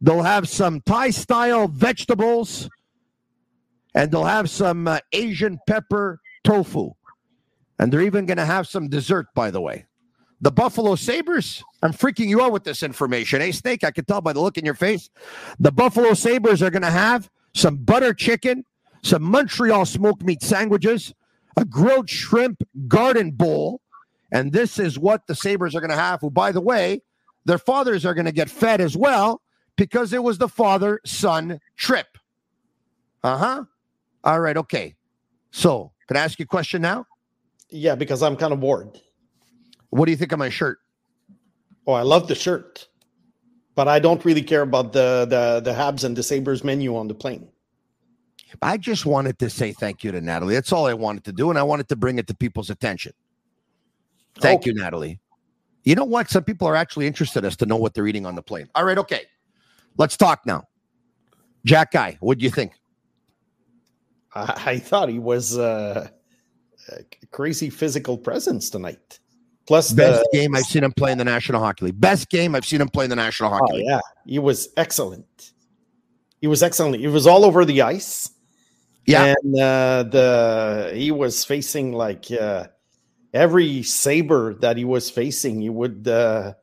They'll 0.00 0.22
have 0.22 0.48
some 0.48 0.80
Thai 0.82 1.10
style 1.10 1.66
vegetables. 1.66 2.70
And 3.94 4.12
they'll 4.12 4.24
have 4.24 4.48
some 4.48 4.86
uh, 4.86 5.00
Asian 5.12 5.58
pepper 5.66 6.20
tofu. 6.44 6.92
And 7.78 7.92
they're 7.92 8.02
even 8.02 8.26
going 8.26 8.38
to 8.38 8.44
have 8.44 8.68
some 8.68 8.88
dessert, 8.88 9.26
by 9.34 9.50
the 9.50 9.60
way. 9.60 9.86
The 10.40 10.52
Buffalo 10.52 10.94
Sabres, 10.94 11.64
I'm 11.82 11.92
freaking 11.92 12.28
you 12.28 12.40
out 12.40 12.52
with 12.52 12.62
this 12.64 12.82
information. 12.82 13.40
Hey, 13.40 13.50
Snake, 13.50 13.82
I 13.82 13.90
can 13.90 14.04
tell 14.04 14.20
by 14.20 14.32
the 14.32 14.40
look 14.40 14.56
in 14.56 14.64
your 14.64 14.74
face. 14.74 15.10
The 15.58 15.72
Buffalo 15.72 16.14
Sabres 16.14 16.62
are 16.62 16.70
going 16.70 16.82
to 16.82 16.90
have 16.90 17.28
some 17.54 17.76
butter 17.76 18.14
chicken, 18.14 18.64
some 19.02 19.22
Montreal 19.22 19.84
smoked 19.84 20.22
meat 20.22 20.42
sandwiches, 20.42 21.12
a 21.56 21.64
grilled 21.64 22.08
shrimp 22.08 22.62
garden 22.86 23.32
bowl. 23.32 23.80
And 24.30 24.52
this 24.52 24.78
is 24.78 24.98
what 24.98 25.26
the 25.26 25.34
Sabres 25.34 25.74
are 25.74 25.80
going 25.80 25.90
to 25.90 25.96
have, 25.96 26.20
who, 26.20 26.30
by 26.30 26.52
the 26.52 26.60
way, 26.60 27.02
their 27.44 27.58
fathers 27.58 28.06
are 28.06 28.14
going 28.14 28.26
to 28.26 28.32
get 28.32 28.48
fed 28.48 28.80
as 28.80 28.96
well 28.96 29.42
because 29.76 30.12
it 30.12 30.22
was 30.22 30.38
the 30.38 30.48
father 30.48 31.00
son 31.04 31.58
trip. 31.76 32.18
Uh 33.24 33.38
huh. 33.38 33.64
All 34.22 34.40
right. 34.40 34.56
Okay. 34.56 34.94
So, 35.50 35.92
can 36.06 36.16
I 36.16 36.20
ask 36.20 36.38
you 36.38 36.44
a 36.44 36.46
question 36.46 36.82
now? 36.82 37.06
Yeah, 37.70 37.94
because 37.94 38.22
I'm 38.22 38.36
kind 38.36 38.52
of 38.52 38.60
bored. 38.60 39.00
What 39.90 40.06
do 40.06 40.12
you 40.12 40.16
think 40.16 40.32
of 40.32 40.38
my 40.38 40.48
shirt? 40.48 40.78
Oh, 41.86 41.92
I 41.92 42.02
love 42.02 42.28
the 42.28 42.34
shirt, 42.34 42.86
but 43.74 43.88
I 43.88 43.98
don't 43.98 44.24
really 44.24 44.42
care 44.42 44.62
about 44.62 44.92
the 44.92 45.26
the 45.28 45.60
the 45.60 45.76
Habs 45.76 46.04
and 46.04 46.16
the 46.16 46.22
Sabres 46.22 46.62
menu 46.62 46.96
on 46.96 47.08
the 47.08 47.14
plane. 47.14 47.48
I 48.62 48.76
just 48.76 49.06
wanted 49.06 49.38
to 49.40 49.50
say 49.50 49.72
thank 49.72 50.02
you 50.02 50.12
to 50.12 50.20
Natalie. 50.20 50.54
That's 50.54 50.72
all 50.72 50.86
I 50.86 50.94
wanted 50.94 51.24
to 51.24 51.32
do, 51.32 51.50
and 51.50 51.58
I 51.58 51.62
wanted 51.62 51.88
to 51.88 51.96
bring 51.96 52.18
it 52.18 52.26
to 52.28 52.34
people's 52.34 52.70
attention. 52.70 53.12
Thank 54.40 54.62
okay. 54.62 54.70
you, 54.70 54.74
Natalie. 54.74 55.20
You 55.84 55.94
know 55.94 56.04
what? 56.04 56.30
Some 56.30 56.44
people 56.44 56.68
are 56.68 56.76
actually 56.76 57.06
interested 57.06 57.44
as 57.44 57.56
to 57.56 57.66
know 57.66 57.76
what 57.76 57.94
they're 57.94 58.06
eating 58.06 58.26
on 58.26 58.34
the 58.34 58.42
plane. 58.42 58.68
All 58.74 58.84
right, 58.84 58.98
okay. 58.98 59.22
Let's 59.96 60.16
talk 60.16 60.46
now. 60.46 60.64
Xhekaj, 61.66 62.18
what 62.20 62.38
do 62.38 62.44
you 62.44 62.50
think? 62.50 62.72
I, 64.34 64.62
I 64.66 64.78
thought 64.78 65.08
he 65.08 65.18
was 65.18 65.58
uh, 65.58 66.08
a 66.90 67.26
crazy 67.30 67.70
physical 67.70 68.16
presence 68.16 68.70
tonight. 68.70 69.18
Plus, 69.68 69.92
best 69.92 70.26
the, 70.32 70.38
game 70.38 70.56
I've 70.56 70.64
seen 70.64 70.82
him 70.82 70.92
play 70.92 71.12
in 71.12 71.18
the 71.18 71.26
National 71.26 71.60
Hockey 71.60 71.84
League. 71.84 72.00
Best 72.00 72.30
game 72.30 72.54
I've 72.54 72.64
seen 72.64 72.80
him 72.80 72.88
play 72.88 73.04
in 73.04 73.10
the 73.10 73.16
National 73.16 73.50
Hockey 73.50 73.66
oh, 73.70 73.74
League. 73.74 73.86
Yeah, 73.86 74.00
he 74.24 74.38
was 74.38 74.70
excellent. 74.78 75.52
He 76.40 76.46
was 76.46 76.62
excellent. 76.62 76.96
He 76.96 77.06
was 77.06 77.26
all 77.26 77.44
over 77.44 77.66
the 77.66 77.82
ice. 77.82 78.30
Yeah, 79.04 79.34
and 79.42 79.60
uh, 79.60 80.04
the 80.04 80.92
he 80.94 81.10
was 81.10 81.44
facing 81.44 81.92
like 81.92 82.30
uh, 82.30 82.68
every 83.34 83.82
saber 83.82 84.54
that 84.54 84.78
he 84.78 84.86
was 84.86 85.10
facing. 85.10 85.60
He 85.60 85.68
would 85.68 86.08
uh, 86.08 86.54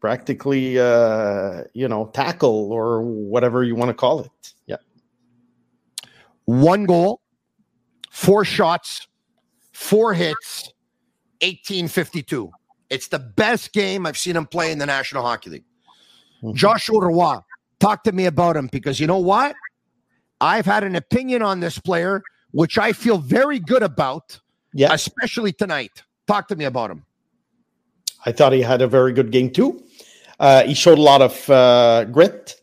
practically, 0.00 0.76
uh, 0.76 1.62
you 1.72 1.86
know, 1.86 2.06
tackle 2.06 2.72
or 2.72 3.00
whatever 3.02 3.62
you 3.62 3.76
want 3.76 3.90
to 3.90 3.94
call 3.94 4.22
it. 4.22 4.54
Yeah, 4.66 4.78
one 6.46 6.84
goal, 6.84 7.20
four 8.10 8.44
shots, 8.44 9.06
four 9.70 10.14
hits 10.14 10.72
1852. 11.42 12.50
It's 12.90 13.08
the 13.08 13.18
best 13.18 13.72
game 13.72 14.06
I've 14.06 14.18
seen 14.18 14.36
him 14.36 14.46
play 14.46 14.72
in 14.72 14.78
the 14.78 14.86
National 14.86 15.22
Hockey 15.22 15.50
League. 15.50 15.64
Mm-hmm. 16.42 16.56
Joshua 16.56 17.06
Roy, 17.06 17.36
talk 17.78 18.04
to 18.04 18.12
me 18.12 18.26
about 18.26 18.56
him 18.56 18.68
because 18.72 18.98
you 18.98 19.06
know 19.06 19.18
what? 19.18 19.54
I've 20.40 20.66
had 20.66 20.84
an 20.84 20.96
opinion 20.96 21.42
on 21.42 21.60
this 21.60 21.78
player, 21.78 22.22
which 22.52 22.78
I 22.78 22.92
feel 22.92 23.18
very 23.18 23.58
good 23.58 23.82
about, 23.82 24.40
yeah. 24.72 24.92
especially 24.92 25.52
tonight. 25.52 26.02
Talk 26.26 26.48
to 26.48 26.56
me 26.56 26.64
about 26.64 26.90
him. 26.90 27.04
I 28.24 28.32
thought 28.32 28.52
he 28.52 28.62
had 28.62 28.82
a 28.82 28.88
very 28.88 29.12
good 29.12 29.30
game 29.30 29.50
too. 29.50 29.82
Uh, 30.38 30.64
he 30.64 30.74
showed 30.74 30.98
a 30.98 31.02
lot 31.02 31.20
of 31.22 31.50
uh, 31.50 32.04
grit, 32.04 32.56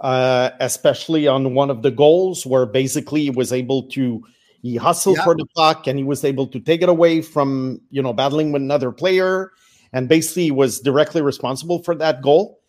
uh, 0.00 0.50
especially 0.60 1.26
on 1.26 1.54
one 1.54 1.70
of 1.70 1.82
the 1.82 1.90
goals 1.90 2.44
where 2.44 2.66
basically 2.66 3.22
he 3.22 3.30
was 3.30 3.52
able 3.52 3.84
to 3.84 4.22
he 4.66 4.76
hustled 4.76 5.18
for 5.18 5.34
the 5.36 5.46
puck 5.54 5.86
and 5.86 5.96
he 5.96 6.04
was 6.04 6.24
able 6.24 6.46
to 6.48 6.58
take 6.58 6.82
it 6.82 6.88
away 6.88 7.22
from, 7.22 7.80
you 7.90 8.02
know, 8.02 8.12
battling 8.12 8.50
with 8.50 8.62
another 8.62 8.90
player 8.90 9.52
and 9.92 10.08
basically 10.08 10.50
was 10.50 10.80
directly 10.80 11.22
responsible 11.22 11.82
for 11.84 11.94
that 11.94 12.20
goal. 12.20 12.60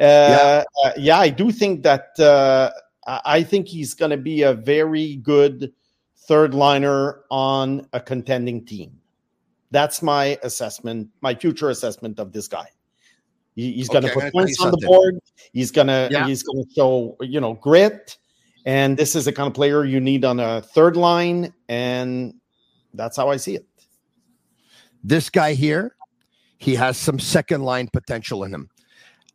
Uh, 0.00 0.02
yeah. 0.02 0.64
Uh, 0.84 0.92
yeah, 0.96 1.18
I 1.18 1.28
do 1.28 1.52
think 1.52 1.82
that 1.82 2.18
uh, 2.18 2.70
I 3.06 3.42
think 3.42 3.68
he's 3.68 3.92
going 3.92 4.12
to 4.12 4.16
be 4.16 4.42
a 4.42 4.54
very 4.54 5.16
good 5.16 5.72
third 6.26 6.54
liner 6.54 7.20
on 7.30 7.86
a 7.92 8.00
contending 8.00 8.64
team. 8.64 8.98
That's 9.70 10.02
my 10.02 10.38
assessment, 10.42 11.10
my 11.20 11.34
future 11.34 11.68
assessment 11.68 12.18
of 12.18 12.32
this 12.32 12.48
guy. 12.48 12.66
He, 13.54 13.72
he's 13.72 13.90
going 13.90 14.04
to 14.04 14.12
put 14.12 14.32
points 14.32 14.58
on 14.60 14.70
the 14.70 14.78
board. 14.86 15.18
He's 15.52 15.70
going 15.70 15.88
to 15.88 16.08
yeah. 16.10 16.26
he's 16.26 16.42
going 16.42 16.64
to 16.64 16.70
show 16.74 17.16
you 17.20 17.40
know 17.40 17.52
grit 17.54 18.16
And 18.64 18.96
this 18.96 19.16
is 19.16 19.24
the 19.24 19.32
kind 19.32 19.46
of 19.46 19.54
player 19.54 19.84
you 19.84 20.00
need 20.00 20.24
on 20.24 20.38
a 20.38 20.62
third 20.62 20.96
line, 20.96 21.52
and 21.68 22.34
that's 22.94 23.16
how 23.16 23.28
I 23.28 23.36
see 23.36 23.56
it. 23.56 23.66
This 25.02 25.30
guy 25.30 25.54
here, 25.54 25.96
he 26.58 26.76
has 26.76 26.96
some 26.96 27.18
second 27.18 27.62
line 27.62 27.88
potential 27.92 28.44
in 28.44 28.54
him. 28.54 28.70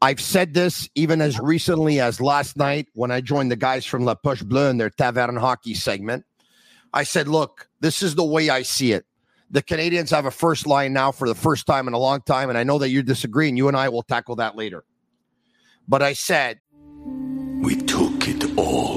I've 0.02 0.22
said 0.22 0.54
this 0.54 0.88
even 0.96 1.22
as 1.22 1.40
recently 1.40 2.00
as 2.00 2.22
last 2.22 2.56
night 2.56 2.88
when 2.94 3.12
I 3.12 3.20
joined 3.20 3.52
the 3.52 3.56
guys 3.56 3.86
from 3.86 4.06
La 4.06 4.14
Poche 4.14 4.44
Bleu 4.44 4.70
in 4.70 4.78
their 4.78 4.92
Taverne 4.92 5.40
hockey 5.40 5.74
segment. 5.74 6.24
I 6.94 7.04
said, 7.04 7.28
look, 7.28 7.68
this 7.80 8.02
is 8.02 8.16
the 8.16 8.24
way 8.24 8.50
I 8.50 8.62
see 8.62 8.94
it. 8.94 9.06
The 9.50 9.62
Canadians 9.62 10.12
have 10.12 10.26
a 10.26 10.32
first 10.32 10.68
line 10.68 10.94
now 10.94 11.12
for 11.12 11.28
the 11.28 11.36
first 11.36 11.66
time 11.66 11.88
in 11.88 11.94
a 11.94 12.00
long 12.00 12.22
time, 12.22 12.50
and 12.50 12.58
I 12.58 12.64
know 12.64 12.78
that 12.80 12.90
you 12.90 13.02
disagree, 13.02 13.48
and 13.48 13.58
you 13.58 13.68
and 13.70 13.78
I 13.78 13.90
will 13.90 14.04
tackle 14.04 14.36
that 14.38 14.56
later. 14.56 14.84
But 15.88 16.02
I 16.02 16.14
said, 16.14 16.60
We 17.62 17.78
took 17.78 18.28
it 18.28 18.58
all. 18.58 18.97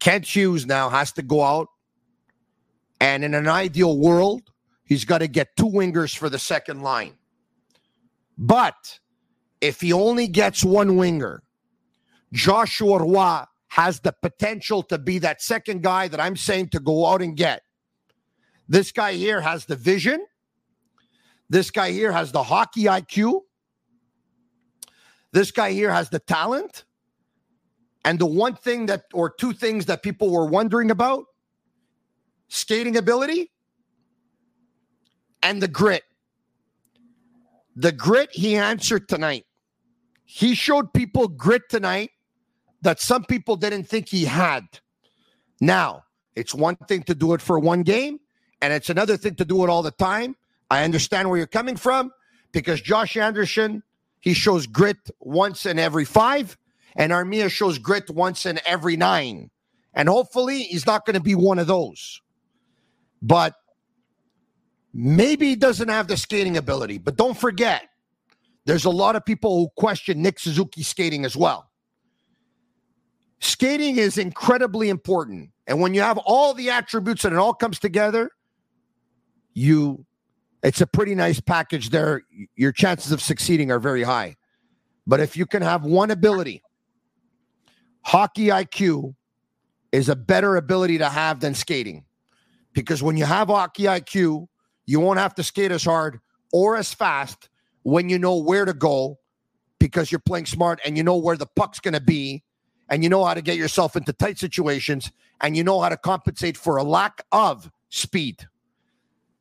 Kent 0.00 0.26
Hughes 0.26 0.66
now 0.66 0.88
has 0.88 1.12
to 1.12 1.22
go 1.22 1.42
out, 1.42 1.68
and 3.00 3.24
in 3.24 3.34
an 3.34 3.48
ideal 3.48 3.98
world, 3.98 4.50
he's 4.84 5.04
got 5.04 5.18
to 5.18 5.28
get 5.28 5.56
two 5.56 5.66
wingers 5.66 6.16
for 6.16 6.28
the 6.28 6.38
second 6.38 6.82
line. 6.82 7.14
But 8.38 9.00
if 9.60 9.80
he 9.80 9.92
only 9.92 10.28
gets 10.28 10.62
one 10.64 10.96
winger, 10.96 11.42
Joshua 12.32 12.98
Roy 12.98 13.44
has 13.68 14.00
the 14.00 14.12
potential 14.22 14.82
to 14.84 14.98
be 14.98 15.18
that 15.18 15.42
second 15.42 15.82
guy 15.82 16.08
that 16.08 16.20
I'm 16.20 16.36
saying 16.36 16.68
to 16.70 16.80
go 16.80 17.06
out 17.06 17.22
and 17.22 17.36
get. 17.36 17.62
This 18.68 18.92
guy 18.92 19.12
here 19.12 19.40
has 19.40 19.64
the 19.66 19.76
vision. 19.76 20.24
This 21.48 21.70
guy 21.70 21.92
here 21.92 22.12
has 22.12 22.32
the 22.32 22.42
hockey 22.42 22.84
IQ. 22.84 23.42
This 25.32 25.50
guy 25.50 25.72
here 25.72 25.92
has 25.92 26.08
the 26.10 26.18
talent. 26.18 26.84
And 28.06 28.20
the 28.20 28.26
one 28.26 28.54
thing 28.54 28.86
that, 28.86 29.06
or 29.12 29.28
two 29.28 29.52
things 29.52 29.86
that 29.86 30.04
people 30.04 30.30
were 30.30 30.46
wondering 30.46 30.92
about 30.92 31.24
skating 32.46 32.96
ability 32.96 33.50
and 35.42 35.60
the 35.60 35.66
grit. 35.66 36.04
The 37.74 37.90
grit 37.90 38.30
he 38.30 38.54
answered 38.54 39.08
tonight. 39.08 39.44
He 40.24 40.54
showed 40.54 40.92
people 40.92 41.26
grit 41.26 41.62
tonight 41.68 42.10
that 42.82 43.00
some 43.00 43.24
people 43.24 43.56
didn't 43.56 43.84
think 43.84 44.08
he 44.08 44.24
had. 44.24 44.62
Now, 45.60 46.04
it's 46.36 46.54
one 46.54 46.76
thing 46.76 47.02
to 47.04 47.14
do 47.14 47.34
it 47.34 47.40
for 47.40 47.58
one 47.58 47.82
game, 47.82 48.20
and 48.62 48.72
it's 48.72 48.88
another 48.88 49.16
thing 49.16 49.34
to 49.34 49.44
do 49.44 49.64
it 49.64 49.68
all 49.68 49.82
the 49.82 49.90
time. 49.90 50.36
I 50.70 50.84
understand 50.84 51.28
where 51.28 51.38
you're 51.38 51.48
coming 51.48 51.76
from 51.76 52.12
because 52.52 52.80
Josh 52.80 53.16
Anderson, 53.16 53.82
he 54.20 54.32
shows 54.32 54.68
grit 54.68 54.98
once 55.18 55.66
in 55.66 55.80
every 55.80 56.04
five, 56.04 56.56
and 56.96 57.12
Armia 57.12 57.50
shows 57.50 57.78
grit 57.78 58.10
once 58.10 58.46
in 58.46 58.58
every 58.66 58.96
nine. 58.96 59.50
And 59.94 60.08
hopefully, 60.08 60.62
he's 60.64 60.86
not 60.86 61.06
going 61.06 61.14
to 61.14 61.22
be 61.22 61.34
one 61.34 61.58
of 61.58 61.66
those. 61.66 62.20
But 63.22 63.54
maybe 64.92 65.48
he 65.48 65.56
doesn't 65.56 65.88
have 65.88 66.08
the 66.08 66.16
skating 66.16 66.56
ability. 66.56 66.98
But 66.98 67.16
don't 67.16 67.36
forget, 67.36 67.88
there's 68.66 68.84
a 68.84 68.90
lot 68.90 69.16
of 69.16 69.24
people 69.24 69.58
who 69.58 69.68
question 69.76 70.22
Nick 70.22 70.38
Suzuki's 70.38 70.88
skating 70.88 71.24
as 71.24 71.36
well. 71.36 71.70
Skating 73.40 73.96
is 73.96 74.18
incredibly 74.18 74.88
important. 74.88 75.50
And 75.66 75.80
when 75.80 75.94
you 75.94 76.00
have 76.00 76.18
all 76.18 76.54
the 76.54 76.70
attributes 76.70 77.24
and 77.24 77.34
it 77.34 77.38
all 77.38 77.54
comes 77.54 77.78
together, 77.78 78.30
you 79.54 80.04
it's 80.62 80.80
a 80.80 80.86
pretty 80.86 81.14
nice 81.14 81.40
package 81.40 81.90
there. 81.90 82.22
Your 82.56 82.72
chances 82.72 83.12
of 83.12 83.20
succeeding 83.20 83.70
are 83.70 83.78
very 83.78 84.02
high. 84.02 84.36
But 85.06 85.20
if 85.20 85.36
you 85.36 85.46
can 85.46 85.62
have 85.62 85.84
one 85.84 86.10
ability, 86.10 86.62
hockey 88.06 88.46
IQ 88.46 89.16
is 89.90 90.08
a 90.08 90.14
better 90.14 90.54
ability 90.54 90.96
to 90.98 91.08
have 91.08 91.40
than 91.40 91.54
skating. 91.54 92.04
Because 92.72 93.02
when 93.02 93.16
you 93.16 93.24
have 93.24 93.48
hockey 93.48 93.82
IQ, 93.82 94.46
you 94.86 95.00
won't 95.00 95.18
have 95.18 95.34
to 95.34 95.42
skate 95.42 95.72
as 95.72 95.82
hard 95.82 96.20
or 96.52 96.76
as 96.76 96.94
fast 96.94 97.48
when 97.82 98.08
you 98.08 98.16
know 98.16 98.36
where 98.36 98.64
to 98.64 98.72
go 98.72 99.18
because 99.80 100.12
you're 100.12 100.20
playing 100.20 100.46
smart 100.46 100.78
and 100.84 100.96
you 100.96 101.02
know 101.02 101.16
where 101.16 101.36
the 101.36 101.46
puck's 101.46 101.80
going 101.80 101.94
to 101.94 102.00
be 102.00 102.44
and 102.88 103.02
you 103.02 103.08
know 103.08 103.24
how 103.24 103.34
to 103.34 103.42
get 103.42 103.56
yourself 103.56 103.96
into 103.96 104.12
tight 104.12 104.38
situations 104.38 105.10
and 105.40 105.56
you 105.56 105.64
know 105.64 105.80
how 105.80 105.88
to 105.88 105.96
compensate 105.96 106.56
for 106.56 106.76
a 106.76 106.84
lack 106.84 107.24
of 107.32 107.68
speed. 107.88 108.46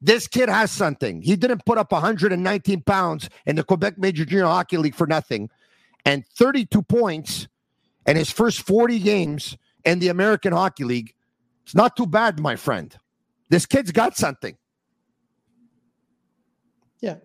This 0.01 0.27
kid 0.27 0.49
has 0.49 0.71
something. 0.71 1.21
He 1.21 1.35
didn't 1.35 1.63
put 1.67 1.77
up 1.77 1.91
119 1.91 2.81
pounds 2.81 3.29
in 3.45 3.57
the 3.57 3.63
Quebec 3.63 3.99
Major 3.99 4.25
Junior 4.25 4.45
Hockey 4.45 4.77
League 4.77 4.95
for 4.95 5.05
nothing 5.05 5.51
and 6.03 6.25
32 6.35 6.81
points 6.81 7.47
in 8.05 8.15
his 8.15 8.31
first 8.31 8.61
40 8.61 8.99
games 8.99 9.57
in 9.83 9.99
the 9.99 10.09
American 10.09 10.53
Hockey 10.53 10.83
League. 10.83 11.13
It's 11.63 11.75
not 11.75 11.95
too 11.95 12.05
bad, 12.05 12.39
my 12.39 12.55
friend. 12.55 12.95
This 13.49 13.65
kid's 13.65 13.91
got 13.91 14.17
something. 14.17 14.57
Yeah. 17.01 17.15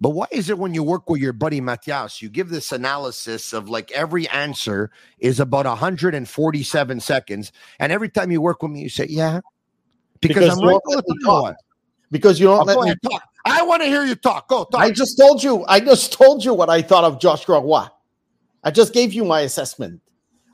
But 0.00 0.10
why 0.10 0.26
is 0.32 0.50
it 0.50 0.58
when 0.58 0.74
you 0.74 0.82
work 0.82 1.08
with 1.08 1.20
your 1.20 1.32
buddy 1.32 1.60
Mathias, 1.60 2.20
you 2.20 2.28
give 2.28 2.48
this 2.48 2.72
analysis 2.72 3.52
of 3.52 3.68
like 3.68 3.90
every 3.92 4.28
answer 4.30 4.90
is 5.18 5.38
about 5.38 5.64
147 5.64 7.00
seconds, 7.00 7.52
and 7.78 7.92
every 7.92 8.08
time 8.08 8.32
you 8.32 8.40
work 8.40 8.62
with 8.62 8.72
me, 8.72 8.80
you 8.80 8.88
say, 8.88 9.06
"Yeah," 9.08 9.40
because, 10.20 10.42
Because 10.42 10.58
I'm 10.58 10.66
right. 10.66 10.80
let 10.86 11.04
the 11.06 11.20
talk. 11.24 11.56
Because 12.10 12.40
you 12.40 12.46
don't 12.46 12.66
let 12.66 12.80
me 12.80 12.94
talk. 13.08 13.22
I 13.44 13.62
want 13.62 13.82
to 13.82 13.86
hear 13.86 14.04
you 14.04 14.16
talk. 14.16 14.48
Go 14.48 14.64
talk. 14.64 14.80
I 14.80 14.90
just 14.90 15.16
told 15.16 15.42
you. 15.42 15.64
I 15.66 15.78
just 15.80 16.12
told 16.12 16.44
you 16.44 16.52
what 16.52 16.68
I 16.68 16.82
thought 16.82 17.04
of 17.04 17.20
Joshua 17.20 17.60
Roy. 17.60 17.86
I 18.64 18.70
just 18.70 18.92
gave 18.92 19.12
you 19.12 19.24
my 19.24 19.40
assessment. 19.40 20.00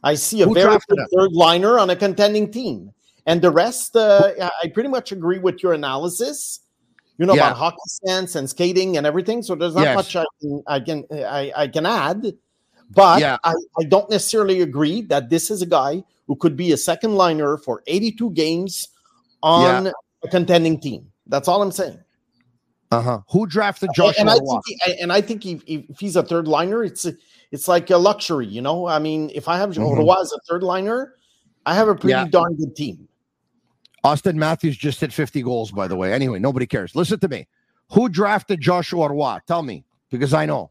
I 0.03 0.15
see 0.15 0.43
a 0.43 0.47
Who 0.47 0.55
very 0.55 0.79
good 0.89 0.99
third 1.15 1.33
liner 1.33 1.79
on 1.79 1.91
a 1.91 1.97
contending 1.97 2.51
team, 2.51 2.93
and 3.27 3.43
the 3.43 3.51
rest. 3.51 3.97
Uh, 3.97 4.33
I 4.63 4.69
pretty 4.69 4.89
much 4.89 5.13
agree 5.13 5.39
with 5.39 5.63
your 5.63 5.73
analysis. 5.73 6.61
You 7.19 7.27
know 7.27 7.35
Yeah. 7.35 7.49
about 7.49 7.57
hockey 7.57 7.77
sense 8.07 8.37
and 8.37 8.49
skating 8.49 8.97
and 8.97 9.05
everything. 9.07 9.43
So 9.43 9.57
there's 9.57 9.75
not 9.75 9.83
Yes. 9.83 9.97
much 9.97 10.17
I 10.17 10.25
can 10.41 10.63
I 10.69 10.81
can 10.81 11.05
I, 11.11 11.53
I 11.57 11.69
can 11.69 11.85
add. 11.85 12.33
But 12.91 13.21
Yeah. 13.21 13.39
I, 13.43 13.55
I 13.81 13.85
don't 13.85 14.09
necessarily 14.09 14.63
agree 14.63 15.03
that 15.03 15.29
this 15.29 15.51
is 15.51 15.61
a 15.61 15.67
guy 15.67 16.05
who 16.29 16.37
could 16.37 16.57
be 16.57 16.73
a 16.73 16.77
second 16.77 17.17
liner 17.17 17.57
for 17.59 17.83
82 17.89 18.31
games 18.31 18.89
on 19.43 19.89
a 19.89 20.29
contending 20.29 20.79
team. 20.81 21.11
That's 21.27 21.49
all 21.49 21.61
I'm 21.61 21.73
saying. 21.73 21.99
Uh 22.93 23.03
huh. 23.03 23.21
Who 23.31 23.47
drafted 23.47 23.91
Joshua 23.95 24.21
and 24.21 24.31
I 24.31 24.39
think, 24.39 24.63
he, 24.67 25.01
and 25.01 25.13
I 25.13 25.21
think 25.21 25.45
if 25.45 25.99
he's 25.99 26.17
a 26.17 26.23
third 26.23 26.47
liner, 26.49 26.85
it's 26.85 27.05
it's 27.53 27.69
like 27.69 27.91
a 27.91 27.97
luxury, 27.97 28.47
you 28.47 28.61
know. 28.63 28.87
I 28.87 28.99
mean, 28.99 29.31
if 29.35 29.49
I 29.49 29.57
have 29.57 29.71
Mhm. 29.71 29.97
Roy 29.97 30.21
as 30.21 30.33
a 30.33 30.39
third 30.49 30.63
liner, 30.63 31.15
I 31.67 31.75
have 31.75 31.89
a 31.89 31.95
pretty 31.95 32.13
Yeah. 32.13 32.27
darn 32.29 32.55
good 32.57 32.75
team. 32.77 33.09
Auston 34.05 34.37
Matthews 34.37 34.77
just 34.77 35.01
hit 35.01 35.13
50 35.13 35.43
goals, 35.43 35.73
by 35.73 35.89
the 35.89 35.97
way. 35.97 36.13
Anyway, 36.13 36.39
nobody 36.39 36.67
cares. 36.67 36.95
Listen 36.95 37.19
to 37.21 37.29
me. 37.29 37.47
Who 37.93 38.09
drafted 38.09 38.61
Joshua 38.61 39.09
Roy? 39.11 39.39
Tell 39.47 39.63
me, 39.63 39.85
because 40.11 40.33
I 40.35 40.47
know. 40.47 40.71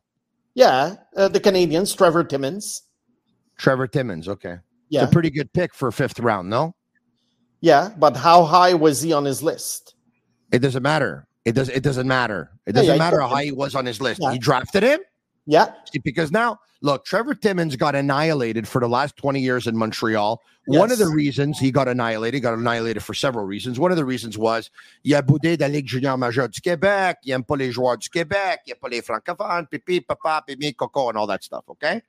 Yeah, 0.55 0.95
uh, 1.15 1.27
the 1.27 1.39
Canadians, 1.39 1.93
Trevor 1.93 2.23
Timmins. 2.23 2.83
Trevor 3.57 3.87
Timmins. 3.87 4.27
Okay. 4.27 4.57
Yeah, 4.89 5.03
It's 5.03 5.11
a 5.11 5.13
pretty 5.13 5.29
good 5.29 5.51
pick 5.53 5.73
for 5.75 5.91
fifth 5.91 6.19
round, 6.19 6.49
no? 6.49 6.73
yeah, 7.59 7.89
but 7.97 8.15
how 8.15 8.43
high 8.43 8.73
was 8.73 9.01
he 9.01 9.11
on 9.13 9.25
his 9.25 9.43
list? 9.43 9.95
It 10.51 10.59
doesn't 10.59 10.83
matter. 10.83 11.27
It 11.43 11.53
does. 11.53 11.69
It 11.69 11.81
doesn't 11.83 12.07
matter. 12.07 12.51
It 12.65 12.73
doesn't 12.73 12.93
yeah, 12.93 12.97
matter 12.97 13.19
how 13.19 13.27
high 13.27 13.45
he 13.45 13.51
was 13.51 13.73
on 13.75 13.85
his 13.85 13.99
list. 13.99 14.21
Yeah. 14.21 14.31
He 14.31 14.39
drafted 14.39 14.83
him 14.83 14.99
Yeah, 15.49 15.71
See, 15.89 15.99
because 15.99 16.29
now 16.29 16.59
look, 16.81 17.05
Trevor 17.05 17.33
Timmins 17.33 17.77
got 17.77 17.95
annihilated 17.95 18.67
for 18.67 18.81
the 18.81 18.89
last 18.89 19.15
twenty 19.15 19.39
years 19.39 19.65
in 19.65 19.77
Montreal. 19.77 20.41
One 20.65 20.91
of 20.91 20.97
the 20.97 21.07
reasons 21.07 21.57
he 21.57 21.71
got 21.71 21.87
annihilated, 21.87 22.41
got 22.41 22.53
annihilated 22.53 23.01
for 23.01 23.13
several 23.13 23.45
reasons. 23.45 23.79
One 23.79 23.89
of 23.89 23.95
the 23.95 24.03
reasons 24.03 24.37
was 24.37 24.69
il 25.05 25.13
a 25.15 25.23
boudé 25.23 25.57
de 25.57 25.63
la 25.63 25.67
Ligue 25.67 25.87
junior 25.87 26.17
majeure 26.17 26.49
du 26.49 26.59
Québec. 26.59 27.15
Il 27.23 27.31
aime 27.31 27.45
pas 27.45 27.55
les 27.55 27.71
joueurs 27.71 27.97
du 27.97 28.09
Québec. 28.09 28.59
Il 28.67 28.71
aime 28.71 28.77
pas 28.81 28.89
les 28.89 29.01
francophones. 29.01 29.67
Pipi, 29.71 30.01
papa, 30.01 30.43
pipi, 30.45 30.75
coco, 30.75 31.07
and 31.07 31.17
all 31.17 31.27
that 31.27 31.41
stuff. 31.45 31.63
Okay, 31.69 32.01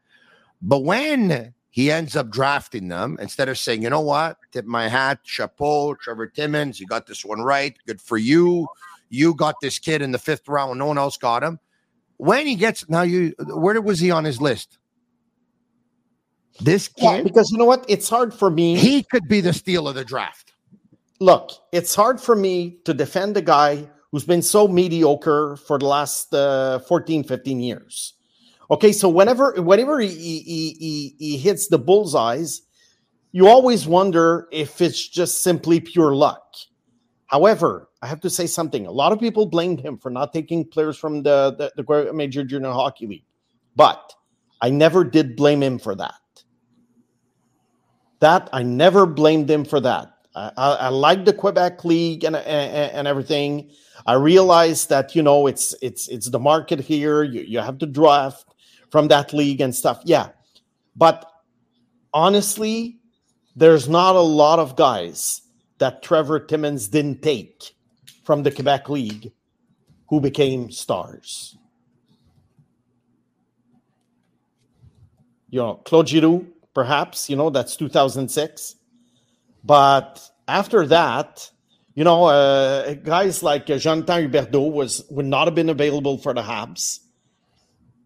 but 0.61 0.81
when 0.83 1.55
he 1.71 1.93
ends 1.93 2.17
up 2.17 2.29
drafting 2.29 2.89
them 2.89 3.17
instead 3.21 3.49
of 3.49 3.57
saying, 3.57 3.83
you 3.83 3.91
know 3.91 4.01
what, 4.01 4.37
tip 4.51 4.65
my 4.65 4.89
hat, 4.89 5.21
chapeau, 5.23 5.95
Trevor 5.95 6.27
Timmins, 6.27 6.81
you 6.81 6.89
got 6.89 7.07
this 7.07 7.25
one 7.25 7.41
right. 7.41 7.77
Good 7.87 8.01
for 8.01 8.19
you. 8.19 8.67
You 9.11 9.33
got 9.35 9.61
this 9.63 9.79
kid 9.79 10.03
in 10.03 10.11
the 10.11 10.19
fifth 10.19 10.49
round 10.49 10.71
when 10.71 10.79
no 10.79 10.87
one 10.87 10.99
else 10.99 11.17
got 11.17 11.45
him. 11.45 11.61
When 12.19 12.47
he 12.47 12.57
gets 12.57 12.89
now, 12.89 13.03
you 13.03 13.35
where 13.39 13.81
was 13.81 14.01
he 14.01 14.11
on 14.11 14.25
his 14.25 14.41
list? 14.41 14.79
This 16.61 16.91
Yeah, 16.97 17.23
because 17.23 17.51
you 17.51 17.59
know 17.59 17.65
what? 17.65 17.85
It's 17.89 18.09
hard 18.09 18.35
for 18.35 18.51
me. 18.51 18.77
he 18.77 19.05
could 19.05 19.29
be 19.29 19.41
the 19.41 19.53
steal 19.53 19.89
of 19.89 19.95
the 19.95 20.05
draft. 20.05 20.53
look, 21.21 21.51
it's 21.73 21.95
hard 21.95 22.21
for 22.21 22.37
me 22.37 22.79
to 22.85 22.93
defend 22.95 23.37
a 23.37 23.43
guy 23.43 23.89
who's 24.11 24.25
been 24.25 24.43
so 24.43 24.67
mediocre 24.67 25.57
for 25.57 25.79
the 25.79 25.87
last 25.87 26.33
uh, 26.35 26.79
14, 26.81 27.25
15 27.25 27.61
years. 27.61 28.15
Okay, 28.71 28.93
so 28.93 29.09
whenever 29.09 29.53
whenever 29.63 29.99
he, 30.01 30.09
he, 30.09 30.77
he, 30.79 31.15
he 31.19 31.39
hits 31.39 31.69
the 31.69 31.79
bullseyes, 31.79 32.63
you 33.33 33.47
always 33.47 33.87
wonder 33.87 34.49
if 34.53 34.81
it's 34.81 35.07
just 35.09 35.43
simply 35.43 35.81
pure 35.81 36.15
luck. 36.15 36.43
However, 37.27 37.88
I 38.01 38.07
have 38.07 38.21
to 38.21 38.31
say 38.31 38.47
something. 38.47 38.87
A 38.87 38.93
lot 38.93 39.13
of 39.13 39.19
people 39.19 39.47
blamed 39.47 39.81
him 39.81 39.99
for 39.99 40.11
not 40.11 40.33
taking 40.33 40.65
players 40.65 40.97
from 40.97 41.23
the, 41.23 41.73
the, 41.77 41.83
the 41.83 42.13
Major 42.13 42.45
Junior 42.45 42.71
Hockey 42.71 43.07
League, 43.07 43.25
but 43.75 44.13
I 44.61 44.71
never 44.71 45.05
did 45.05 45.37
blame 45.37 45.63
him 45.63 45.79
for 45.79 45.95
that. 45.97 46.15
That 48.21 48.49
I 48.53 48.63
never 48.63 49.07
blamed 49.07 49.51
him 49.51 49.65
for 49.65 49.81
that. 49.81 50.13
I, 50.35 50.53
I, 50.57 50.73
I 50.75 50.89
like 50.89 51.25
the 51.25 51.33
Quebec 51.33 51.85
League 51.85 52.25
and, 52.25 52.37
and 52.37 52.93
and 52.93 53.09
everything. 53.09 53.71
I 54.07 54.15
realize 54.15 54.87
that 54.87 55.15
you 55.15 55.23
know 55.23 55.47
it's 55.47 55.75
it's 55.83 56.09
it's 56.09 56.31
the 56.31 56.39
market 56.39 56.81
here. 56.81 57.23
You 57.23 57.43
you 57.43 57.61
have 57.61 57.79
to 57.79 57.87
draft 57.87 58.45
from 58.91 59.09
that 59.09 59.33
league 59.33 59.61
and 59.61 59.75
stuff. 59.75 60.01
Yeah, 60.05 60.31
but 60.97 61.25
honestly, 62.13 62.99
there's 63.55 63.89
not 63.89 64.17
a 64.17 64.21
lot 64.21 64.59
of 64.59 64.75
guys 64.77 65.43
that 65.79 66.03
Trevor 66.03 66.41
Timmins 66.41 66.89
didn't 66.89 67.23
take 67.23 67.77
from 68.29 68.43
the 68.43 68.51
Quebec 68.51 68.91
League 68.91 69.33
who 70.11 70.21
became 70.21 70.71
stars. 70.71 71.57
You 75.49 75.61
know, 75.61 75.75
Claude 75.77 76.11
Giroux, 76.11 76.47
perhaps, 76.75 77.31
you 77.31 77.37
know, 77.37 77.49
that's 77.49 77.75
2006. 77.77 78.75
But 79.65 80.21
after 80.47 80.87
that, 80.89 81.51
you 81.95 82.05
know, 82.05 82.27
uh, 82.27 82.93
guys 82.97 83.43
like 83.43 83.71
uh, 83.71 83.79
Jonathan 83.79 84.31
Huberdeau 84.31 84.71
was 84.71 85.07
would 85.09 85.25
not 85.25 85.47
have 85.47 85.55
been 85.55 85.71
available 85.71 86.19
for 86.19 86.35
the 86.35 86.43
Habs. 86.43 87.01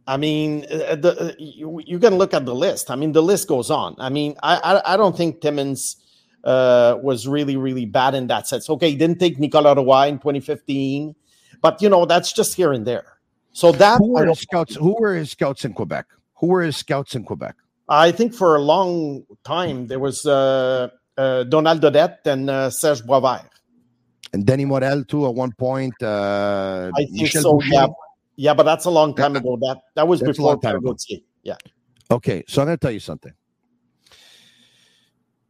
I 0.06 0.18
mean, 0.18 0.66
uh, 0.70 0.94
the, 0.94 1.10
uh, 1.18 1.32
you, 1.36 1.82
you 1.84 1.98
can 1.98 2.14
look 2.14 2.32
at 2.32 2.46
the 2.46 2.54
list. 2.54 2.92
I 2.92 2.94
mean, 2.94 3.10
the 3.10 3.24
list 3.24 3.48
goes 3.48 3.72
on. 3.72 3.96
I 3.98 4.08
mean, 4.08 4.36
I 4.40 4.54
I, 4.70 4.94
I 4.94 4.96
don't 4.96 5.16
think 5.16 5.40
Timmins 5.40 5.96
uh, 6.44 6.98
was 7.02 7.26
really 7.26 7.56
really 7.56 7.86
bad 7.86 8.14
in 8.14 8.26
that 8.28 8.46
sense. 8.46 8.68
Okay, 8.68 8.90
he 8.90 8.96
didn't 8.96 9.18
take 9.18 9.38
Nicolas 9.38 9.76
Roy 9.76 10.08
in 10.08 10.18
2015, 10.18 11.14
but 11.60 11.80
you 11.82 11.88
know 11.88 12.04
that's 12.04 12.32
just 12.32 12.54
here 12.54 12.72
and 12.72 12.86
there. 12.86 13.18
So 13.52 13.72
that 13.72 13.98
Who 13.98 14.12
were 14.12 14.26
his 14.26 14.40
scouts? 14.40 14.74
Who 14.76 14.96
were 14.98 15.14
his 15.14 15.30
scouts 15.30 15.64
in 15.64 15.74
Quebec? 15.74 16.06
Who 16.36 16.46
were 16.48 16.62
his 16.62 16.76
scouts 16.76 17.14
in 17.14 17.24
Quebec? 17.24 17.56
I 17.88 18.10
think 18.10 18.34
for 18.34 18.56
a 18.56 18.60
long 18.60 19.24
time 19.44 19.86
there 19.88 19.98
was 19.98 20.24
uh, 20.24 20.88
uh, 21.18 21.44
Donald 21.44 21.82
Audette 21.82 22.26
and 22.26 22.48
uh, 22.48 22.70
Serge 22.70 23.02
Boisvert. 23.02 23.48
And 24.32 24.46
Denny 24.46 24.64
Morel 24.64 25.04
too 25.04 25.26
at 25.26 25.34
one 25.34 25.52
point. 25.52 25.94
Uh, 26.02 26.90
I 26.96 27.04
think 27.04 27.22
Michel 27.22 27.42
so. 27.42 27.52
Boucher. 27.58 27.70
Yeah, 27.72 27.86
yeah, 28.36 28.54
but 28.54 28.62
that's 28.62 28.86
a 28.86 28.90
long 28.90 29.14
time 29.14 29.36
ago. 29.36 29.58
That 29.60 29.78
that 29.94 30.08
was 30.08 30.20
That's 30.20 30.38
before 30.38 30.52
long 30.52 30.60
time 30.60 30.76
ago. 30.76 30.92
Gauthier. 30.92 31.18
Yeah, 31.42 31.56
Okay, 32.12 32.44
so 32.46 32.60
I'm 32.60 32.66
going 32.66 32.76
to 32.76 32.80
tell 32.80 32.92
you 32.92 33.00
something. 33.00 33.32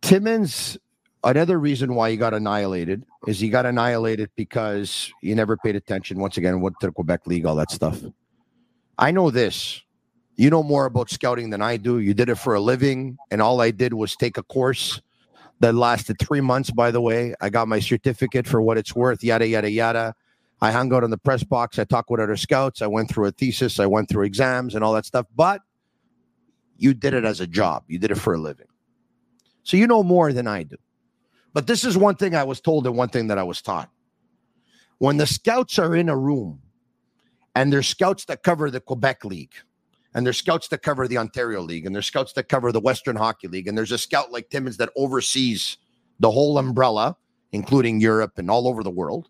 Timmins, 0.03 0.77
another 1.25 1.59
reason 1.59 1.95
why 1.95 2.11
he 2.11 2.17
got 2.17 2.35
annihilated 2.35 3.05
is 3.27 3.41
he 3.41 3.49
got 3.49 3.65
annihilated 3.65 4.31
because 4.37 5.13
he 5.23 5.33
never 5.35 5.57
paid 5.57 5.77
attention. 5.77 6.19
Once 6.19 6.37
again, 6.37 6.61
went 6.61 6.79
to 6.81 6.89
the 6.89 6.93
Quebec 6.93 7.27
League, 7.27 7.47
all 7.47 7.55
that 7.57 7.71
stuff. 7.71 8.01
I 8.99 9.11
know 9.13 9.31
this. 9.31 9.81
You 10.37 10.51
know 10.51 10.63
more 10.63 10.87
about 10.87 11.11
scouting 11.11 11.51
than 11.51 11.63
I 11.63 11.77
do. 11.77 11.99
You 11.99 12.15
did 12.15 12.29
it 12.29 12.37
for 12.37 12.55
a 12.55 12.61
living, 12.61 13.17
and 13.31 13.41
all 13.41 13.61
I 13.61 13.71
did 13.71 13.95
was 13.95 14.17
take 14.17 14.39
a 14.39 14.43
course 14.43 15.01
that 15.61 15.75
lasted 15.75 16.19
three 16.19 16.41
months. 16.41 16.71
By 16.71 16.91
the 16.91 17.01
way, 17.01 17.35
I 17.41 17.49
got 17.49 17.69
my 17.69 17.79
certificate 17.79 18.47
for 18.47 18.61
what 18.61 18.79
it's 18.79 18.95
worth. 18.95 19.23
Yada 19.23 19.47
yada 19.47 19.71
yada. 19.71 20.15
I 20.61 20.73
hung 20.73 20.93
out 20.95 21.05
in 21.05 21.11
the 21.11 21.19
press 21.19 21.45
box. 21.45 21.79
I 21.79 21.85
talked 21.85 22.11
with 22.11 22.21
other 22.21 22.37
scouts. 22.37 22.83
I 22.83 22.87
went 22.87 23.11
through 23.11 23.27
a 23.27 23.33
thesis. 23.33 23.79
I 23.79 23.87
went 23.87 24.09
through 24.09 24.25
exams 24.25 24.75
and 24.75 24.83
all 24.83 24.93
that 24.95 25.05
stuff. 25.05 25.27
But 25.35 25.61
you 26.79 26.95
did 26.95 27.15
it 27.15 27.25
as 27.25 27.41
a 27.41 27.47
job. 27.47 27.85
You 27.89 27.99
did 27.99 28.11
it 28.11 28.17
for 28.17 28.35
a 28.35 28.39
living. 28.39 28.67
So 29.63 29.77
you 29.77 29.87
know 29.87 30.03
more 30.03 30.33
than 30.33 30.47
I 30.47 30.65
do. 30.65 30.77
But 31.53 31.67
this 31.67 31.85
is 31.85 31.97
one 31.97 32.17
thing 32.17 32.35
I 32.35 32.45
was 32.45 32.61
told 32.61 32.87
and 32.87 32.97
one 32.97 33.09
thing 33.09 33.29
that 33.29 33.39
I 33.39 33.43
was 33.43 33.61
taught. 33.61 33.91
When 34.99 35.17
the 35.17 35.27
scouts 35.27 35.79
are 35.79 35.95
in 35.95 36.09
a 36.09 36.17
room 36.17 36.61
and 37.55 37.73
there's 37.73 37.89
scouts 37.89 38.25
that 38.27 38.43
cover 38.43 38.71
the 38.71 38.81
Quebec 38.81 39.25
League 39.25 39.55
and 40.15 40.25
there's 40.25 40.39
scouts 40.39 40.69
that 40.69 40.83
cover 40.83 41.09
the 41.09 41.19
Ontario 41.19 41.61
League 41.61 41.87
and 41.87 41.95
there's 41.95 42.07
scouts 42.07 42.33
that 42.35 42.49
cover 42.49 42.73
the 42.73 42.81
Western 42.81 43.17
Hockey 43.17 43.49
League 43.49 43.67
and 43.67 43.77
there's 43.77 43.93
a 43.93 43.99
scout 43.99 44.33
like 44.33 44.49
Timmins 44.49 44.77
that 44.79 44.91
oversees 44.97 45.77
the 46.21 46.31
whole 46.31 46.59
umbrella, 46.59 47.17
including 47.51 48.01
Europe 48.01 48.39
and 48.39 48.51
all 48.51 48.69
over 48.69 48.83
the 48.83 48.91
world. 48.91 49.29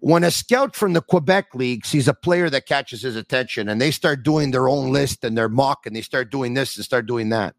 When 0.00 0.22
a 0.22 0.30
scout 0.30 0.76
from 0.76 0.92
the 0.92 1.00
Quebec 1.00 1.54
League 1.54 1.84
sees 1.84 2.06
a 2.06 2.14
player 2.14 2.48
that 2.50 2.66
catches 2.66 3.02
his 3.02 3.16
attention 3.16 3.68
and 3.68 3.80
they 3.80 3.90
start 3.90 4.22
doing 4.22 4.52
their 4.52 4.68
own 4.68 4.92
list 4.92 5.24
and 5.24 5.36
their 5.36 5.48
mock 5.48 5.86
and 5.86 5.96
they 5.96 6.02
start 6.02 6.30
doing 6.30 6.54
this 6.54 6.76
and 6.76 6.84
start 6.84 7.06
doing 7.06 7.30
that, 7.30 7.56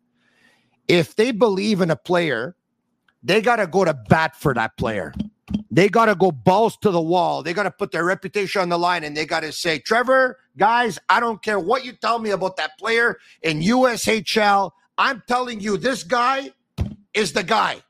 if 0.90 1.16
they 1.16 1.32
believe 1.32 1.80
in 1.80 1.92
a 1.92 1.96
player, 1.96 2.58
they 3.24 3.42
got 3.42 3.58
to 3.58 3.68
go 3.68 3.86
to 3.86 3.94
bat 3.94 4.36
for 4.36 4.54
that 4.56 4.76
player. 4.76 5.14
They 5.72 5.88
got 5.88 6.06
to 6.06 6.16
go 6.16 6.32
balls 6.32 6.78
to 6.78 6.90
the 6.90 7.02
wall. 7.02 7.44
They 7.44 7.54
got 7.54 7.64
to 7.64 7.72
put 7.72 7.92
their 7.92 8.04
reputation 8.04 8.62
on 8.62 8.70
the 8.70 8.80
line 8.80 9.04
and 9.04 9.16
they 9.16 9.26
got 9.26 9.42
to 9.42 9.52
say, 9.52 9.80
Trevor, 9.80 10.40
guys, 10.58 10.98
I 11.08 11.20
don't 11.20 11.42
care 11.42 11.60
what 11.60 11.86
you 11.86 11.94
tell 11.94 12.18
me 12.20 12.32
about 12.32 12.58
that 12.58 12.78
player 12.80 13.20
in 13.44 13.62
USHL. 13.62 14.72
I'm 14.98 15.24
telling 15.28 15.60
you, 15.60 15.78
this 15.78 16.04
guy 16.04 16.52
is 17.14 17.34
the 17.34 17.44
guy. 17.44 17.82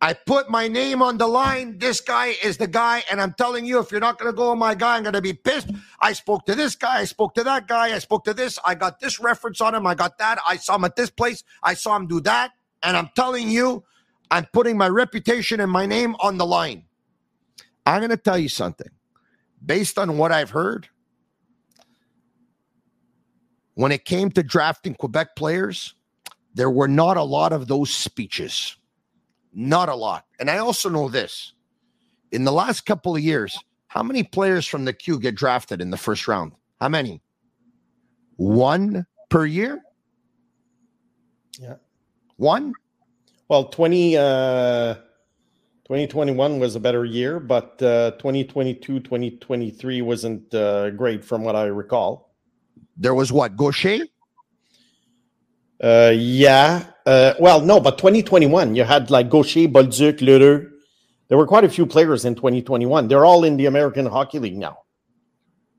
I 0.00 0.12
put 0.12 0.50
my 0.50 0.68
name 0.68 1.00
on 1.00 1.16
the 1.16 1.26
line. 1.26 1.78
This 1.78 2.00
guy 2.00 2.34
is 2.42 2.58
the 2.58 2.66
guy. 2.66 3.02
And 3.10 3.20
I'm 3.20 3.32
telling 3.32 3.64
you, 3.64 3.78
if 3.78 3.90
you're 3.90 4.00
not 4.00 4.18
going 4.18 4.30
to 4.30 4.36
go 4.36 4.50
on 4.50 4.58
my 4.58 4.74
guy, 4.74 4.96
I'm 4.96 5.02
going 5.02 5.14
to 5.14 5.22
be 5.22 5.32
pissed. 5.32 5.70
I 6.00 6.12
spoke 6.12 6.44
to 6.46 6.54
this 6.54 6.76
guy. 6.76 6.98
I 6.98 7.04
spoke 7.04 7.34
to 7.34 7.44
that 7.44 7.66
guy. 7.66 7.94
I 7.94 7.98
spoke 7.98 8.24
to 8.24 8.34
this. 8.34 8.58
I 8.64 8.74
got 8.74 9.00
this 9.00 9.18
reference 9.20 9.60
on 9.60 9.74
him. 9.74 9.86
I 9.86 9.94
got 9.94 10.18
that. 10.18 10.38
I 10.46 10.56
saw 10.56 10.76
him 10.76 10.84
at 10.84 10.96
this 10.96 11.10
place. 11.10 11.44
I 11.62 11.74
saw 11.74 11.96
him 11.96 12.06
do 12.06 12.20
that. 12.20 12.52
And 12.82 12.96
I'm 12.96 13.08
telling 13.16 13.48
you, 13.48 13.84
I'm 14.30 14.46
putting 14.52 14.76
my 14.76 14.88
reputation 14.88 15.60
and 15.60 15.72
my 15.72 15.86
name 15.86 16.14
on 16.20 16.36
the 16.36 16.46
line. 16.46 16.84
I'm 17.86 18.00
going 18.00 18.10
to 18.10 18.16
tell 18.16 18.38
you 18.38 18.48
something. 18.48 18.90
Based 19.64 19.98
on 19.98 20.18
what 20.18 20.30
I've 20.30 20.50
heard, 20.50 20.88
when 23.74 23.92
it 23.92 24.04
came 24.04 24.30
to 24.32 24.42
drafting 24.42 24.94
Quebec 24.94 25.36
players, 25.36 25.94
there 26.54 26.70
were 26.70 26.88
not 26.88 27.16
a 27.16 27.22
lot 27.22 27.52
of 27.52 27.66
those 27.66 27.90
speeches. 27.90 28.76
Not 29.58 29.88
a 29.88 29.94
lot. 29.94 30.26
And 30.38 30.50
I 30.50 30.58
also 30.58 30.90
know 30.90 31.08
this. 31.08 31.54
In 32.30 32.44
the 32.44 32.52
last 32.52 32.84
couple 32.84 33.16
of 33.16 33.22
years, 33.22 33.58
how 33.86 34.02
many 34.02 34.22
players 34.22 34.66
from 34.66 34.84
the 34.84 34.92
Q 34.92 35.18
get 35.18 35.34
drafted 35.34 35.80
in 35.80 35.88
the 35.88 35.96
first 35.96 36.28
round? 36.28 36.52
How 36.78 36.90
many? 36.90 37.22
One 38.36 39.06
per 39.30 39.46
year? 39.46 39.80
Yeah. 41.58 41.76
One? 42.36 42.74
Well, 43.48 43.64
20, 43.64 44.18
uh, 44.18 44.94
2021 45.84 46.58
was 46.58 46.76
a 46.76 46.80
better 46.80 47.06
year, 47.06 47.40
but 47.40 47.80
uh, 47.82 48.10
2022, 48.18 49.00
2023 49.00 50.02
wasn't 50.02 50.54
uh, 50.54 50.90
great 50.90 51.24
from 51.24 51.44
what 51.44 51.56
I 51.56 51.64
recall. 51.64 52.34
There 52.98 53.14
was 53.14 53.32
what? 53.32 53.56
Gaucher? 53.56 54.00
Uh, 55.86 56.10
yeah. 56.10 56.84
Uh, 57.06 57.34
well, 57.38 57.60
no, 57.60 57.78
but 57.78 57.96
2021, 57.98 58.74
you 58.74 58.82
had 58.82 59.08
like 59.10 59.30
Gaucher, 59.30 59.68
Bolduc, 59.68 60.20
L'Heureux. 60.20 60.68
There 61.28 61.38
were 61.38 61.46
quite 61.46 61.64
a 61.64 61.68
few 61.68 61.86
players 61.86 62.24
in 62.24 62.34
2021. 62.34 63.06
They're 63.08 63.24
all 63.24 63.44
in 63.44 63.56
the 63.56 63.66
American 63.66 64.06
Hockey 64.06 64.38
League 64.40 64.56
now. 64.56 64.78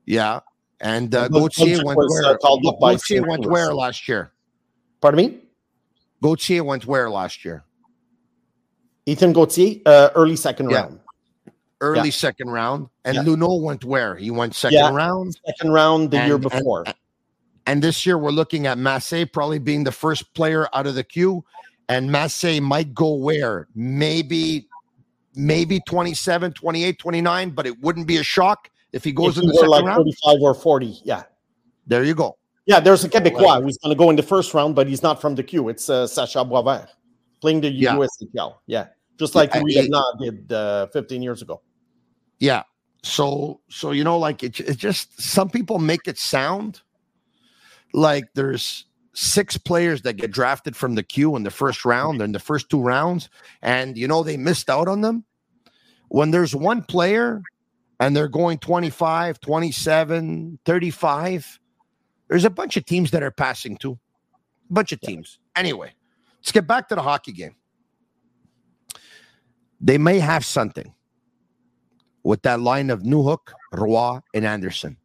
Yeah. 0.06 0.40
And 0.80 1.14
uh, 1.14 1.28
Gauthier 1.28 1.84
went 1.84 1.98
was, 1.98 2.24
uh, 2.24 2.36
where? 2.40 2.70
up 2.70 2.80
Gauthier 2.80 3.26
went 3.26 3.44
where 3.46 3.74
last 3.74 4.08
year? 4.08 4.32
Pardon 5.02 5.18
me? 5.26 5.38
Gauthier 6.22 6.64
went 6.64 6.86
where 6.86 7.10
last 7.10 7.44
year? 7.44 7.64
Ethan 9.06 9.32
Gauthier, 9.32 9.80
uh, 9.84 10.10
early 10.14 10.36
second 10.36 10.70
Yeah. 10.70 10.76
round. 10.82 11.00
Early 11.80 12.08
Yeah. 12.08 12.26
second 12.26 12.50
round. 12.50 12.88
And 13.04 13.16
Yeah. 13.16 13.24
Luneau 13.24 13.60
went 13.60 13.84
where? 13.84 14.16
He 14.16 14.30
went 14.30 14.54
second 14.54 14.94
round. 14.94 15.36
Second 15.46 15.72
round 15.72 16.10
the 16.10 16.16
year 16.16 16.36
And- 16.36 16.44
and- 16.44 16.52
before. 16.52 16.84
And 16.86 16.94
this 17.82 18.06
year 18.06 18.16
we're 18.18 18.30
looking 18.30 18.66
at 18.66 18.78
Massé 18.78 19.30
probably 19.30 19.58
being 19.58 19.84
the 19.84 19.92
first 19.92 20.32
player 20.34 20.68
out 20.72 20.86
of 20.86 20.94
the 20.94 21.04
Q. 21.04 21.44
And 21.90 22.08
Massé 22.10 22.60
might 22.60 22.94
go 22.94 23.14
where? 23.14 23.68
Maybe, 23.74 24.68
maybe 25.34 25.80
27, 25.86 26.52
28, 26.52 26.98
29, 26.98 27.50
but 27.50 27.66
it 27.66 27.80
wouldn't 27.80 28.06
be 28.06 28.16
a 28.18 28.22
shock 28.22 28.70
if 28.92 29.04
he 29.04 29.12
goes 29.12 29.36
If 29.38 29.44
in 29.44 29.48
he 29.48 29.48
the 29.48 29.54
second 29.54 29.70
like 29.70 29.84
round. 29.84 30.04
35 30.24 30.40
or 30.42 30.54
40. 30.54 31.00
Yeah. 31.04 31.22
There 31.86 32.04
you 32.04 32.14
go. 32.14 32.36
Yeah, 32.66 32.80
there's 32.80 33.04
a 33.04 33.08
Quebecois 33.08 33.62
who's 33.62 33.78
going 33.78 33.94
to 33.94 33.98
go 33.98 34.10
in 34.10 34.16
the 34.16 34.22
first 34.22 34.52
round, 34.52 34.74
but 34.74 34.86
he's 34.86 35.02
not 35.02 35.20
from 35.20 35.34
the 35.34 35.42
Q. 35.42 35.70
It's 35.70 35.88
uh, 35.88 36.06
Sacha 36.06 36.38
Boisvert 36.44 36.88
playing 37.40 37.62
the 37.62 37.70
Yeah. 37.70 37.94
USHL. 37.96 38.56
Yeah. 38.66 38.88
Just 39.18 39.34
like 39.34 39.54
Yeah, 39.54 39.60
Louis 39.62 39.72
he- 39.74 39.88
Bernard 39.88 40.18
did 40.20 40.52
uh, 40.52 40.86
15 40.88 41.22
years 41.22 41.40
ago. 41.42 41.62
Yeah. 42.38 42.62
So 43.02 43.60
so 43.70 43.92
you 43.92 44.04
know, 44.04 44.18
like 44.18 44.42
it, 44.42 44.58
it 44.60 44.76
just 44.76 45.20
some 45.22 45.48
people 45.48 45.78
make 45.78 46.06
it 46.08 46.18
sound 46.18 46.82
like 47.92 48.26
there's 48.34 48.84
six 49.14 49.58
players 49.58 50.02
that 50.02 50.14
get 50.14 50.30
drafted 50.30 50.76
from 50.76 50.94
the 50.94 51.02
Q 51.02 51.34
in 51.36 51.42
the 51.42 51.50
first 51.50 51.84
round, 51.84 52.22
and 52.22 52.34
the 52.34 52.38
first 52.38 52.70
two 52.70 52.80
rounds, 52.80 53.28
and 53.62 53.96
you 53.96 54.06
know 54.06 54.22
they 54.22 54.36
missed 54.36 54.70
out 54.70 54.88
on 54.88 55.00
them. 55.00 55.24
When 56.08 56.30
there's 56.30 56.54
one 56.54 56.82
player 56.82 57.42
and 58.00 58.16
they're 58.16 58.28
going 58.28 58.58
25, 58.58 59.40
27, 59.40 60.58
35, 60.64 61.60
there's 62.28 62.44
a 62.44 62.50
bunch 62.50 62.76
of 62.76 62.84
teams 62.86 63.10
that 63.10 63.22
are 63.22 63.30
passing 63.30 63.76
too. 63.76 63.98
A 64.70 64.72
bunch 64.72 64.92
of 64.92 65.00
teams. 65.00 65.38
Anyway, 65.56 65.92
let's 66.38 66.52
get 66.52 66.66
back 66.66 66.88
to 66.88 66.94
the 66.94 67.02
hockey 67.02 67.32
game. 67.32 67.56
They 69.80 69.98
may 69.98 70.18
have 70.18 70.44
something 70.44 70.94
with 72.22 72.42
that 72.42 72.60
line 72.60 72.90
of 72.90 73.02
Newhook, 73.02 73.52
Roy, 73.72 74.18
and 74.34 74.44
Anderson. 74.44 74.96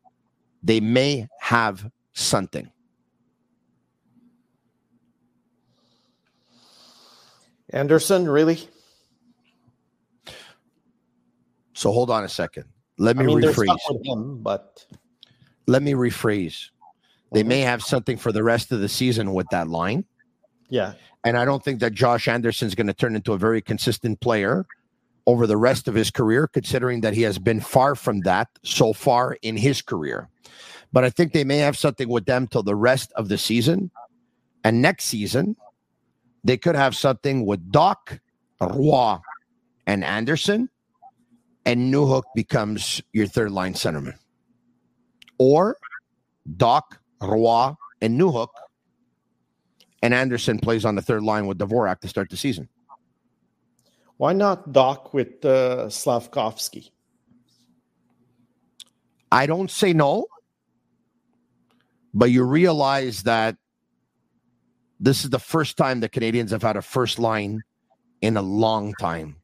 They 0.62 0.80
may 0.80 1.28
have 1.40 1.90
something. 2.14 2.72
Anderson, 7.72 8.30
really? 8.30 8.68
So 11.74 11.92
hold 11.92 12.10
on 12.12 12.24
a 12.24 12.30
second. 12.30 12.66
Let 12.98 13.18
me 13.18 13.24
I 13.24 13.28
mean, 13.28 13.42
rephrase. 13.42 14.06
him, 14.06 14.42
but 14.42 14.86
Let 15.68 15.82
me 15.82 15.94
rephrase. 15.94 16.70
They 17.32 17.42
may 17.42 17.62
have 17.62 17.82
something 17.82 18.18
for 18.18 18.32
the 18.32 18.44
rest 18.44 18.72
of 18.72 18.80
the 18.80 18.88
season 18.88 19.34
with 19.34 19.48
that 19.50 19.68
line. 19.68 20.06
yeah, 20.70 20.94
And 21.24 21.36
I 21.36 21.46
don't 21.46 21.64
think 21.64 21.80
that 21.80 21.94
Josh 21.94 22.28
Anderson's 22.28 22.76
going 22.76 22.86
to 22.88 22.94
turn 22.94 23.16
into 23.16 23.34
a 23.34 23.40
very 23.40 23.60
consistent 23.60 24.22
player 24.22 24.68
over 25.26 25.48
the 25.48 25.58
rest 25.58 25.88
of 25.88 25.96
his 25.96 26.12
career, 26.12 26.48
considering 26.48 27.02
that 27.02 27.16
he 27.16 27.24
has 27.24 27.40
been 27.40 27.60
far 27.60 27.96
from 27.96 28.20
that 28.22 28.50
so 28.64 28.94
far 28.94 29.36
in 29.42 29.58
his 29.58 29.82
career. 29.82 30.30
But 30.94 31.04
I 31.04 31.10
think 31.10 31.34
they 31.34 31.44
may 31.44 31.58
have 31.58 31.76
something 31.76 32.08
with 32.08 32.26
them 32.26 32.48
till 32.48 32.64
the 32.64 32.76
rest 32.76 33.12
of 33.16 33.28
the 33.28 33.38
season. 33.38 33.92
And 34.64 34.82
next 34.82 35.06
season, 35.06 35.58
they 36.44 36.56
could 36.56 36.76
have 36.76 36.96
something 36.96 37.46
with 37.46 37.72
Dach, 37.72 38.20
Roy, 38.62 39.18
and 39.88 40.04
Anderson, 40.04 40.70
and 41.66 41.94
Newhook 41.94 42.24
becomes 42.36 43.02
your 43.12 43.28
third 43.28 43.52
line 43.52 43.74
centerman. 43.74 44.16
Or 45.40 45.78
Dach, 46.58 46.84
Roy, 47.22 47.74
and 48.02 48.20
Newhook, 48.20 48.50
and 50.02 50.14
Anderson 50.14 50.60
plays 50.60 50.86
on 50.86 50.96
the 50.96 51.02
third 51.02 51.24
line 51.24 51.48
with 51.48 51.58
Dvorak 51.58 52.02
to 52.02 52.08
start 52.08 52.30
the 52.30 52.38
season. 52.38 52.70
why 54.18 54.34
not 54.34 54.72
Dach 54.72 55.14
with 55.14 55.44
uh, 55.44 55.90
Slavkovsky? 55.90 56.92
I 59.32 59.48
don't 59.48 59.72
say 59.72 59.94
no, 59.94 60.28
but 62.14 62.32
you 62.32 62.44
realize 62.44 63.24
that 63.24 63.58
this 65.00 65.24
is 65.24 65.30
the 65.30 65.40
first 65.40 65.78
time 65.78 66.00
the 66.00 66.10
Canadiens 66.10 66.52
have 66.52 66.62
had 66.62 66.78
a 66.78 66.82
first 66.82 67.20
line 67.20 67.62
in 68.22 68.38
a 68.38 68.42
long 68.42 68.94
time. 69.00 69.38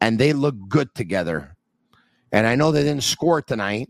And 0.00 0.18
they 0.18 0.32
look 0.32 0.54
good 0.68 0.94
together. 0.94 1.56
And 2.32 2.46
I 2.46 2.54
know 2.54 2.72
they 2.72 2.82
didn't 2.82 3.04
score 3.04 3.40
tonight, 3.40 3.88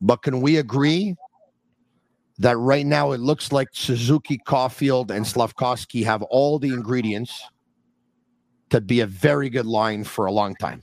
but 0.00 0.22
can 0.22 0.40
we 0.40 0.56
agree 0.56 1.16
that 2.38 2.56
right 2.56 2.86
now 2.86 3.12
it 3.12 3.20
looks 3.20 3.52
like 3.52 3.68
Suzuki, 3.72 4.38
Caufield, 4.38 5.10
and 5.10 5.26
Slavkovsky 5.26 6.02
have 6.04 6.22
all 6.22 6.58
the 6.58 6.72
ingredients 6.72 7.42
to 8.70 8.80
be 8.80 9.00
a 9.00 9.06
very 9.06 9.50
good 9.50 9.66
line 9.66 10.04
for 10.04 10.26
a 10.26 10.32
long 10.32 10.54
time? 10.56 10.82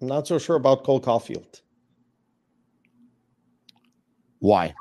I'm 0.00 0.08
not 0.08 0.26
so 0.28 0.38
sure 0.38 0.56
about 0.56 0.84
Cole 0.84 1.00
Caufield 1.00 1.62
Why? 4.40 4.74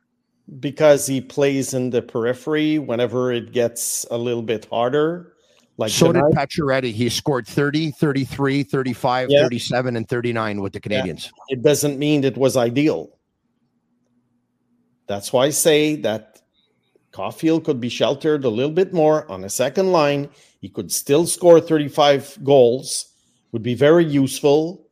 because 0.59 1.07
he 1.07 1.21
plays 1.21 1.73
in 1.73 1.89
the 1.89 2.01
periphery 2.01 2.77
whenever 2.77 3.31
it 3.31 3.51
gets 3.51 4.05
a 4.11 4.17
little 4.17 4.43
bit 4.43 4.65
harder. 4.65 5.33
Like 5.77 5.91
so 5.91 6.11
tonight, 6.11 6.29
did 6.29 6.37
Pacioretty. 6.37 6.91
He 6.91 7.09
scored 7.09 7.47
30, 7.47 7.91
33, 7.91 8.63
35, 8.63 9.29
Yeah. 9.31 9.41
37, 9.41 9.95
and 9.97 10.07
39 10.07 10.61
with 10.61 10.73
the 10.73 10.79
Canadiens. 10.79 11.31
it 11.49 11.63
doesn't 11.63 11.97
mean 11.97 12.23
it 12.23 12.37
was 12.37 12.55
ideal. 12.55 13.09
That's 15.07 15.33
why 15.33 15.45
I 15.45 15.49
say 15.49 15.95
that 15.97 16.41
Caufield 17.11 17.63
could 17.63 17.79
be 17.79 17.89
sheltered 17.89 18.45
a 18.45 18.49
little 18.49 18.71
bit 18.71 18.93
more 18.93 19.29
on 19.31 19.43
a 19.43 19.49
second 19.49 19.91
line. 19.91 20.29
He 20.61 20.69
could 20.69 20.91
still 20.91 21.25
score 21.27 21.59
35 21.59 22.39
goals, 22.43 23.13
would 23.51 23.63
be 23.63 23.75
very 23.75 24.05
useful. 24.05 24.87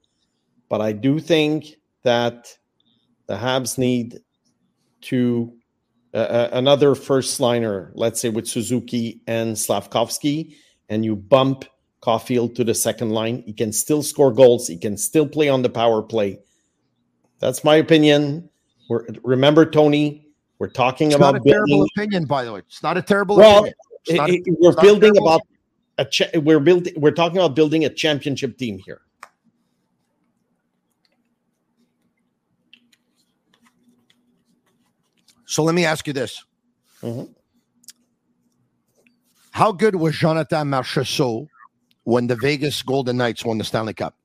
But 0.70 0.82
I 0.82 0.92
do 0.94 1.20
think 1.20 1.76
that 2.04 2.58
the 3.28 3.36
Habs 3.36 3.78
need 3.78 4.20
to 5.04 5.54
uh, 6.14 6.18
uh, 6.18 6.50
another 6.54 6.96
first 6.96 7.40
liner, 7.40 7.92
let's 7.96 8.20
say 8.22 8.30
with 8.30 8.48
Suzuki 8.48 9.22
and 9.28 9.58
Slavkovsky, 9.58 10.58
and 10.90 11.04
you 11.04 11.16
bump 11.16 11.66
Caufield 12.02 12.56
to 12.56 12.64
the 12.64 12.74
second 12.76 13.12
line. 13.12 13.44
He 13.46 13.54
can 13.54 13.72
still 13.72 14.04
score 14.04 14.32
goals. 14.32 14.68
He 14.68 14.78
can 14.78 14.98
still 14.98 15.28
play 15.28 15.50
on 15.50 15.62
the 15.62 15.70
power 15.70 16.02
play. 16.02 16.40
That's 17.40 17.64
my 17.64 17.76
opinion. 17.76 18.50
We're, 18.90 19.06
remember, 19.24 19.66
Tony, 19.66 20.28
we're 20.60 20.68
talking 20.70 21.08
It's 21.08 21.16
about 21.16 21.34
not 21.36 21.42
a 21.46 21.50
terrible 21.50 21.68
building. 21.68 21.90
opinion, 21.98 22.26
by 22.26 22.44
the 22.44 22.54
way. 22.54 22.60
It's 22.60 22.84
not 22.84 22.98
a 22.98 23.02
terrible 23.02 23.38
Well, 23.38 23.60
opinion. 23.60 23.74
Not 24.12 24.30
a- 24.30 24.34
it- 24.34 24.42
it- 24.46 24.58
we're 24.60 24.74
building 24.82 25.18
about 25.18 25.42
a 25.98 26.06
cha- 26.06 26.30
we're 26.36 26.60
building. 26.60 26.94
We're 26.98 27.12
talking 27.12 27.38
about 27.38 27.56
building 27.56 27.86
a 27.86 27.90
championship 27.90 28.58
team 28.58 28.80
here. 28.86 29.02
So 35.54 35.62
let 35.64 35.76
me 35.76 35.86
ask 35.86 36.08
you 36.08 36.14
this. 36.14 36.44
Mhm. 37.04 37.30
How 39.52 39.72
good 39.72 39.94
was 39.96 40.16
Jonathan 40.18 40.68
Marchessault 40.72 41.48
when 42.06 42.26
the 42.26 42.36
Vegas 42.36 42.82
Golden 42.82 43.18
Knights 43.18 43.46
won 43.46 43.60
the 43.60 43.64
Stanley 43.64 43.94
Cup? 43.94 44.16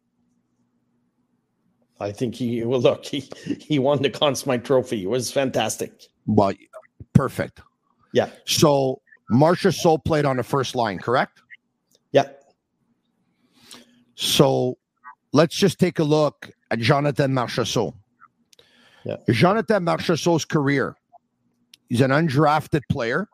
I 2.00 2.12
think 2.12 2.34
he 2.36 2.64
well 2.64 2.80
look 2.80 3.04
he 3.04 3.28
he 3.60 3.78
won 3.78 4.00
the 4.00 4.08
Conn 4.08 4.36
Smythe 4.36 4.64
Trophy. 4.64 5.02
It 5.02 5.08
was 5.10 5.30
fantastic. 5.30 5.92
Well, 6.26 6.54
perfect. 7.12 7.60
Yeah, 8.14 8.30
So 8.46 9.02
Marchessault 9.30 10.06
played 10.06 10.24
on 10.24 10.38
the 10.38 10.42
first 10.42 10.74
line, 10.74 10.98
correct? 10.98 11.42
yeah. 12.12 12.28
So 14.14 14.78
let's 15.34 15.54
just 15.54 15.78
take 15.78 15.98
a 15.98 16.04
look 16.04 16.50
at 16.70 16.78
Jonathan 16.78 17.32
Marchessault. 17.34 17.92
Yeah. 19.04 19.16
Jonathan 19.30 19.84
Marchessault's 19.84 20.46
career. 20.46 20.96
He's 21.88 22.00
an 22.00 22.10
undrafted 22.10 22.82
player. 22.90 23.28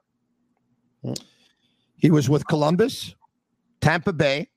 Mm. 1.05 1.21
He 1.97 2.11
was 2.11 2.29
with 2.29 2.47
Columbus, 2.47 3.15
Tampa 3.81 4.13
Bay, 4.13 4.51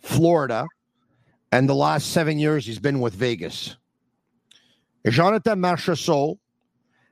Florida, 0.00 0.66
and 1.52 1.68
the 1.68 1.74
last 1.74 2.12
seven 2.12 2.38
years 2.38 2.66
he's 2.66 2.78
been 2.78 3.00
with 3.00 3.14
Vegas. 3.14 3.76
Jonathan 5.08 5.60
Marchessault 5.60 6.38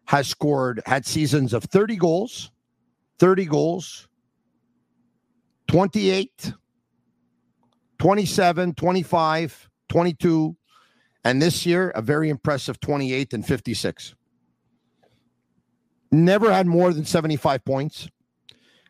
has 0.05 0.29
scored, 0.29 0.83
had 0.87 1.07
seasons 1.07 1.53
of 1.53 1.65
30 1.65 1.97
goals, 1.97 2.51
30 3.19 3.47
goals, 3.47 4.09
28, 5.69 6.53
27, 7.99 8.75
25, 8.75 9.71
22, 9.89 10.57
and 11.25 11.43
this 11.43 11.67
year 11.67 11.91
a 11.91 12.03
very 12.03 12.31
impressive 12.31 12.81
28 12.81 13.35
and 13.35 13.47
56. 13.47 14.15
Never 16.11 16.53
had 16.53 16.67
more 16.67 16.93
than 16.93 17.05
75 17.05 17.65
points. 17.65 18.09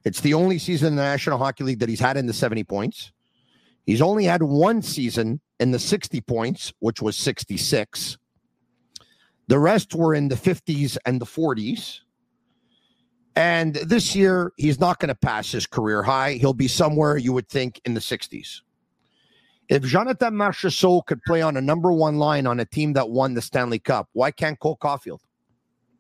It's 0.05 0.21
the 0.21 0.35
only 0.35 0.59
season 0.59 0.89
in 0.89 0.97
the 0.97 1.03
National 1.03 1.39
Hockey 1.39 1.65
League 1.65 1.81
that 1.81 1.89
he's 1.89 2.01
had 2.01 2.17
in 2.17 2.27
the 2.27 2.33
70 2.33 2.65
points. 2.65 3.13
He's 3.85 4.03
only 4.03 4.25
had 4.25 4.43
one 4.43 4.83
season 4.83 5.41
in 5.59 5.71
the 5.71 5.79
60 5.79 6.21
points, 6.23 6.73
which 6.79 7.03
was 7.03 7.17
66. 7.17 8.19
The 9.49 9.59
rest 9.59 9.95
were 9.95 10.15
in 10.15 10.29
the 10.29 10.35
50s 10.35 10.99
and 11.07 11.21
the 11.21 11.27
40s. 11.27 12.01
And 13.35 13.75
this 13.77 14.15
year, 14.15 14.53
he's 14.57 14.79
not 14.81 14.99
going 14.99 15.09
to 15.09 15.15
pass 15.15 15.51
his 15.51 15.67
career 15.67 16.03
high. 16.03 16.33
He'll 16.35 16.53
be 16.53 16.69
somewhere 16.69 17.17
you 17.17 17.33
would 17.33 17.49
think 17.49 17.81
in 17.85 17.95
the 17.95 18.01
60s. 18.01 18.61
If 19.69 19.83
Jonathan 19.85 20.35
Marchessault 20.35 21.07
could 21.07 21.23
play 21.23 21.43
on 21.43 21.57
a 21.57 21.61
number 21.61 21.93
one 21.93 22.19
line 22.19 22.47
on 22.47 22.59
a 22.61 22.65
team 22.65 22.95
that 22.95 23.11
won 23.11 23.35
the 23.35 23.43
Stanley 23.43 23.79
Cup, 23.79 24.09
why 24.13 24.31
can't 24.31 24.59
Cole 24.59 24.79
Caufield? 24.79 25.21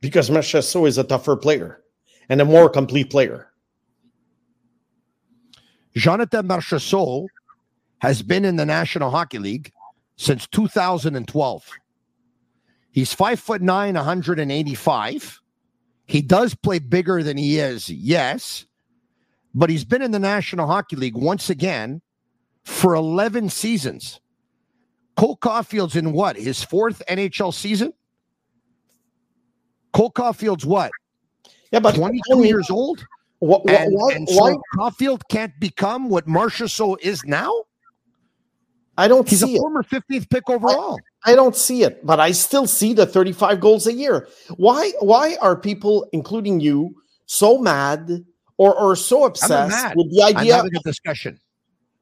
Because 0.01 0.31
Marchessault 0.31 0.87
is 0.87 0.99
a 0.99 1.05
tougher 1.05 1.37
player 1.37 1.83
and 2.29 2.41
a 2.41 2.45
more 2.45 2.69
complete 2.69 3.11
player. 3.11 3.53
Jonathan 5.97 6.47
Marchessault 6.47 7.27
has 7.99 8.23
been 8.23 8.45
in 8.45 8.57
the 8.57 8.67
National 8.67 9.11
Hockey 9.11 9.39
League 9.39 9.73
since 10.17 10.47
2012. 10.49 11.71
He's 12.93 13.13
five 13.13 13.41
foot 13.41 13.63
nine, 13.63 13.95
185. 13.95 15.41
He 16.07 16.23
does 16.23 16.55
play 16.55 16.79
bigger 16.79 17.23
than 17.23 17.37
he 17.37 17.59
is, 17.59 17.91
yes, 17.91 18.65
but 19.55 19.69
he's 19.69 19.85
been 19.85 20.03
in 20.03 20.11
the 20.11 20.19
National 20.19 20.67
Hockey 20.67 20.97
League 20.97 21.17
once 21.17 21.51
again 21.51 22.01
for 22.65 22.95
11 22.95 23.51
seasons. 23.51 24.21
Cole 25.17 25.37
Caufield's 25.37 25.97
in 25.97 26.13
what? 26.13 26.37
His 26.37 26.63
fourth 26.63 27.03
NHL 27.09 27.53
season? 27.53 27.93
Cole 29.93 30.13
Caufield's 30.13 30.67
what? 30.67 30.91
Yeah, 31.73 31.81
but 31.81 31.95
22 31.95 32.45
years 32.45 32.71
old. 32.71 33.01
Wh- 33.41 33.61
wh- 33.67 33.71
and, 33.71 33.93
why, 33.95 34.13
and 34.15 34.29
so 34.29 34.37
why? 34.37 34.57
Caufield 34.77 35.23
can't 35.31 35.53
become 35.61 36.09
what 36.09 36.27
Marchessault 36.27 37.01
is 37.01 37.25
now. 37.25 37.53
I 38.97 39.07
don't 39.07 39.29
He's 39.29 39.41
see 39.41 39.53
a 39.53 39.57
it. 39.57 39.59
former 39.61 39.85
15th 39.85 40.29
pick 40.29 40.51
overall. 40.51 40.99
I 41.25 41.37
don't 41.37 41.55
see 41.55 41.85
it, 41.85 42.05
but 42.05 42.19
I 42.19 42.33
still 42.33 42.67
see 42.67 42.93
the 42.93 43.07
35 43.07 43.61
goals 43.61 43.87
a 43.87 43.93
year. 43.93 44.29
Why 44.57 44.93
why 45.01 45.37
are 45.41 45.55
people, 45.55 46.09
including 46.13 46.59
you, 46.59 46.97
so 47.27 47.59
mad 47.59 48.25
or, 48.57 48.75
or 48.77 48.97
so 48.97 49.25
obsessed 49.25 49.97
with 49.97 50.11
the 50.11 50.23
idea 50.23 50.55
I'm 50.55 50.65
having 50.65 50.77
a 50.77 50.81
discussion. 50.81 51.39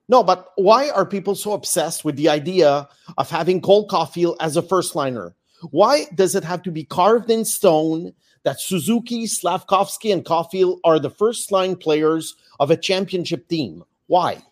No, 0.09 0.22
but 0.22 0.53
why 0.57 0.89
are 0.91 1.05
people 1.05 1.34
so 1.34 1.53
obsessed 1.53 2.05
with 2.05 2.16
the 2.16 2.28
idea 2.28 2.89
of 3.18 3.30
having 3.30 3.61
Cole 3.61 3.87
Caufield 3.89 4.37
as 4.41 4.57
a 4.57 4.62
first 4.62 4.95
liner? 4.95 5.34
Why 5.71 6.07
does 6.14 6.35
it 6.35 6.45
have 6.45 6.62
to 6.62 6.71
be 6.71 6.85
carved 6.85 7.31
in 7.31 7.45
stone 7.45 8.12
that 8.45 8.61
Suzuki, 8.61 9.27
Slavkovsky, 9.27 10.12
and 10.12 10.25
Caufield 10.25 10.79
are 10.85 10.99
the 10.99 11.11
first 11.11 11.51
line 11.51 11.77
players 11.77 12.37
of 12.61 12.71
a 12.71 12.77
championship 12.77 13.49
team? 13.49 13.83
Why? 14.07 14.43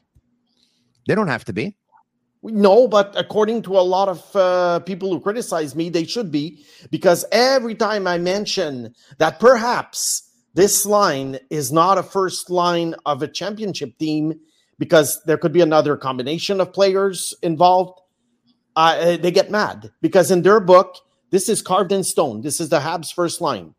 They 1.07 1.15
don't 1.15 1.29
have 1.29 1.45
to 1.47 1.53
be. 1.53 1.77
No, 2.43 2.87
but 2.87 3.15
according 3.17 3.63
to 3.63 3.79
a 3.79 3.81
lot 3.81 4.09
of 4.09 4.37
uh, 4.37 4.81
people 4.81 5.11
who 5.11 5.21
criticize 5.21 5.75
me, 5.75 5.89
they 5.89 6.05
should 6.05 6.31
be 6.31 6.63
because 6.91 7.25
every 7.33 7.75
time 7.75 8.07
I 8.07 8.19
mention 8.19 8.95
that 9.19 9.41
perhaps 9.41 10.31
this 10.53 10.85
line 10.85 11.39
is 11.49 11.73
not 11.73 11.97
a 11.97 12.03
first 12.03 12.51
line 12.51 12.95
of 13.07 13.23
a 13.23 13.29
championship 13.29 13.97
team 13.99 14.39
because 14.79 15.23
there 15.25 15.39
could 15.39 15.53
be 15.53 15.63
another 15.63 15.97
combination 15.97 16.61
of 16.61 16.73
players 16.73 17.33
involved, 17.43 17.99
uh, 18.77 19.17
they 19.17 19.31
get 19.31 19.51
mad 19.51 19.93
because 20.01 20.31
in 20.31 20.43
their 20.43 20.61
book, 20.61 20.97
this 21.31 21.49
is 21.49 21.63
carved 21.63 21.93
in 21.93 22.05
stone. 22.05 22.43
This 22.43 22.61
is 22.61 22.69
the 22.69 22.81
Habs 22.81 23.13
first 23.13 23.41
line. 23.41 23.75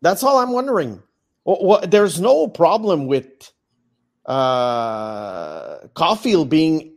That's 0.00 0.22
all 0.22 0.38
I'm 0.38 0.52
wondering. 0.52 1.02
Wh- 1.46 1.82
wh- 1.82 1.86
there's 1.86 2.20
no 2.20 2.46
problem 2.48 3.06
with 3.06 3.26
uh, 4.26 5.78
Caufield 5.88 6.48
being 6.48 6.94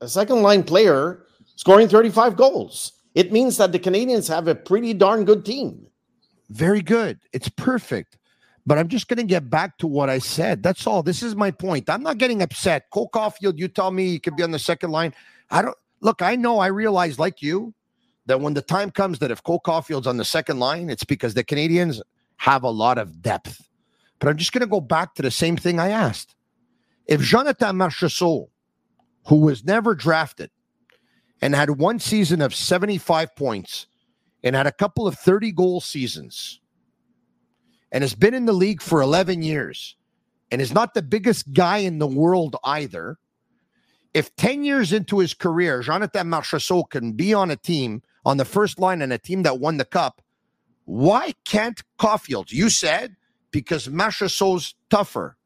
a 0.00 0.08
second 0.08 0.42
line 0.42 0.62
player 0.62 1.24
scoring 1.56 1.88
35 1.88 2.36
goals. 2.36 2.92
It 3.14 3.32
means 3.32 3.56
that 3.58 3.72
the 3.72 3.78
Canadiens 3.78 4.28
have 4.28 4.48
a 4.48 4.54
pretty 4.54 4.92
darn 4.92 5.24
good 5.24 5.44
team. 5.44 5.86
Very 6.50 6.82
good. 6.82 7.18
It's 7.32 7.48
perfect. 7.48 8.18
But 8.66 8.78
I'm 8.78 8.88
just 8.88 9.08
going 9.08 9.18
to 9.18 9.24
get 9.24 9.50
back 9.50 9.76
to 9.78 9.86
what 9.86 10.08
I 10.08 10.18
said. 10.18 10.62
That's 10.62 10.86
all. 10.86 11.02
This 11.02 11.22
is 11.22 11.36
my 11.36 11.50
point. 11.50 11.90
I'm 11.90 12.02
not 12.02 12.18
getting 12.18 12.40
upset. 12.40 12.88
Cole 12.90 13.10
Caufield, 13.10 13.58
you 13.58 13.68
tell 13.68 13.90
me 13.90 14.08
he 14.08 14.18
could 14.18 14.36
be 14.36 14.42
on 14.42 14.52
the 14.52 14.58
second 14.58 14.90
line. 14.90 15.14
I 15.50 15.62
don't 15.62 15.76
look. 16.00 16.22
I 16.22 16.36
know. 16.36 16.58
I 16.58 16.68
realize, 16.68 17.18
like 17.18 17.42
you, 17.42 17.74
that 18.26 18.40
when 18.40 18.54
the 18.54 18.62
time 18.62 18.90
comes 18.90 19.18
that 19.18 19.30
if 19.30 19.42
Cole 19.42 19.60
Caufield's 19.60 20.06
on 20.06 20.16
the 20.16 20.24
second 20.24 20.58
line, 20.58 20.88
it's 20.88 21.04
because 21.04 21.34
the 21.34 21.44
Canadiens 21.44 22.00
have 22.36 22.62
a 22.62 22.70
lot 22.70 22.96
of 22.96 23.20
depth. 23.20 23.60
But 24.18 24.28
I'm 24.28 24.38
just 24.38 24.52
going 24.52 24.60
to 24.60 24.66
go 24.66 24.80
back 24.80 25.14
to 25.14 25.22
the 25.22 25.30
same 25.30 25.56
thing 25.56 25.78
I 25.78 25.90
asked. 25.90 26.34
If 27.06 27.20
Jonathan 27.20 27.76
Marchessault, 27.76 28.48
who 29.26 29.36
was 29.40 29.64
never 29.64 29.94
drafted 29.94 30.50
and 31.42 31.54
had 31.54 31.70
one 31.70 31.98
season 31.98 32.40
of 32.40 32.54
75 32.54 33.36
points 33.36 33.86
and 34.42 34.56
had 34.56 34.66
a 34.66 34.72
couple 34.72 35.06
of 35.06 35.18
30 35.18 35.52
goal 35.52 35.80
seasons 35.80 36.60
and 37.94 38.02
has 38.02 38.14
been 38.14 38.34
in 38.34 38.44
the 38.44 38.52
league 38.52 38.82
for 38.82 39.00
11 39.00 39.44
years 39.44 39.96
and 40.50 40.60
is 40.60 40.74
not 40.74 40.94
the 40.94 41.02
biggest 41.02 41.52
guy 41.52 41.78
in 41.78 42.00
the 42.00 42.08
world 42.08 42.56
either, 42.64 43.18
if 44.12 44.34
10 44.34 44.64
years 44.64 44.92
into 44.92 45.20
his 45.20 45.32
career, 45.32 45.80
Jonathan 45.80 46.26
Marchessault 46.26 46.90
can 46.90 47.12
be 47.12 47.32
on 47.32 47.52
a 47.52 47.56
team 47.56 48.02
on 48.26 48.36
the 48.36 48.44
first 48.44 48.80
line 48.80 49.00
and 49.00 49.12
a 49.12 49.18
team 49.18 49.44
that 49.44 49.60
won 49.60 49.76
the 49.76 49.84
cup, 49.84 50.20
why 50.86 51.34
can't 51.44 51.80
Caufield? 51.98 52.50
You 52.50 52.68
said 52.68 53.14
because 53.52 53.86
Marchessault's 53.86 54.74
tougher. 54.90 55.36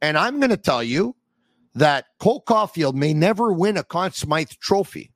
And 0.00 0.16
I'm 0.16 0.38
going 0.38 0.50
to 0.50 0.56
tell 0.56 0.84
you 0.84 1.16
that 1.74 2.06
Cole 2.20 2.42
Caufield 2.46 2.94
may 2.94 3.12
never 3.12 3.52
win 3.52 3.76
a 3.76 3.82
Conn 3.82 4.12
Smythe 4.12 4.52
trophy. 4.60 5.10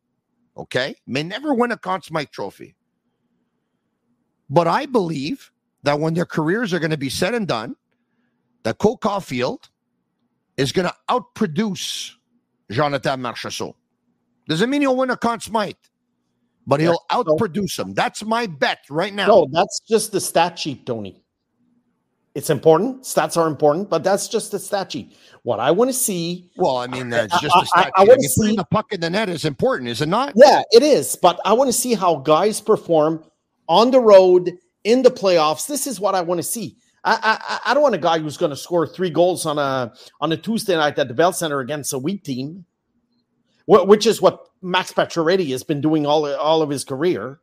Okay? 0.56 0.96
May 1.06 1.22
never 1.22 1.54
win 1.54 1.70
a 1.70 1.78
Conn 1.78 2.02
Smythe 2.02 2.30
trophy. 2.30 2.74
But 4.50 4.66
I 4.66 4.86
believe 4.86 5.52
that 5.84 5.98
when 6.00 6.14
their 6.14 6.26
careers 6.26 6.72
are 6.74 6.78
going 6.78 6.90
to 6.90 6.96
be 6.98 7.08
said 7.10 7.34
and 7.34 7.46
done, 7.46 7.76
that 8.64 8.78
Cole 8.78 8.98
Caufield 8.98 9.68
is 10.56 10.72
going 10.72 10.88
to 10.88 10.94
outproduce 11.08 12.12
Jonathan 12.70 13.20
Marchessault. 13.20 13.74
Doesn't 14.48 14.68
mean 14.70 14.80
he'll 14.82 14.96
win 14.96 15.10
a 15.10 15.16
Conn 15.16 15.40
Smythe, 15.40 15.74
but 16.66 16.80
he'll 16.80 17.00
outproduce 17.10 17.78
him. 17.78 17.94
That's 17.94 18.24
my 18.24 18.46
bet 18.46 18.78
right 18.90 19.12
now. 19.14 19.26
No, 19.26 19.48
that's 19.50 19.80
just 19.88 20.12
the 20.12 20.20
stat 20.20 20.58
sheet, 20.58 20.86
Tony. 20.86 21.20
It's 22.34 22.50
important. 22.50 23.02
Stats 23.02 23.36
are 23.36 23.46
important, 23.46 23.88
but 23.88 24.02
that's 24.02 24.26
just 24.26 24.50
the 24.50 24.58
stat 24.58 24.90
sheet. 24.90 25.16
What 25.44 25.60
I 25.60 25.70
want 25.70 25.88
to 25.90 25.94
see. 25.94 26.50
Well, 26.56 26.78
I 26.78 26.88
mean, 26.88 27.08
that's 27.08 27.38
just 27.40 27.54
I- 27.56 27.62
a 27.62 27.66
stat 27.66 27.92
I- 27.96 28.00
I. 28.00 28.02
I 28.02 28.04
wanna 28.06 28.16
putting 28.16 28.50
see- 28.50 28.56
the 28.56 28.64
puck 28.64 28.92
in 28.92 29.00
the 29.00 29.08
net 29.10 29.28
is 29.28 29.44
important, 29.44 29.88
is 29.88 30.00
it 30.00 30.08
not? 30.08 30.32
Yeah, 30.34 30.62
it 30.72 30.82
is. 30.82 31.16
But 31.20 31.40
I 31.44 31.52
want 31.52 31.68
to 31.68 31.72
see 31.72 31.94
how 31.94 32.16
guys 32.16 32.60
perform 32.60 33.22
on 33.68 33.92
the 33.92 34.00
road 34.00 34.58
in 34.84 35.02
the 35.02 35.10
playoffs. 35.10 35.66
This 35.66 35.86
is 35.86 36.00
what 36.00 36.14
I 36.14 36.20
want 36.22 36.38
to 36.38 36.42
see. 36.42 36.76
I 37.04 37.38
I, 37.64 37.70
I 37.70 37.74
don't 37.74 37.82
want 37.82 37.94
a 37.94 37.98
guy 37.98 38.18
who's 38.18 38.36
going 38.36 38.50
to 38.50 38.56
score 38.56 38.86
three 38.86 39.10
goals 39.10 39.46
on 39.46 39.58
a 39.58 39.92
on 40.20 40.32
a 40.32 40.36
Tuesday 40.36 40.76
night 40.76 40.98
at 40.98 41.08
the 41.08 41.14
Bell 41.14 41.32
Center 41.32 41.60
against 41.60 41.92
a 41.92 41.98
weak 41.98 42.24
team, 42.24 42.64
wh- 43.66 43.86
which 43.86 44.06
is 44.06 44.22
what 44.22 44.40
Max 44.62 44.92
Pacioretty 44.92 45.50
has 45.50 45.62
been 45.64 45.80
doing 45.80 46.06
all 46.06 46.26
all 46.36 46.62
of 46.62 46.70
his 46.70 46.84
career. 46.84 47.40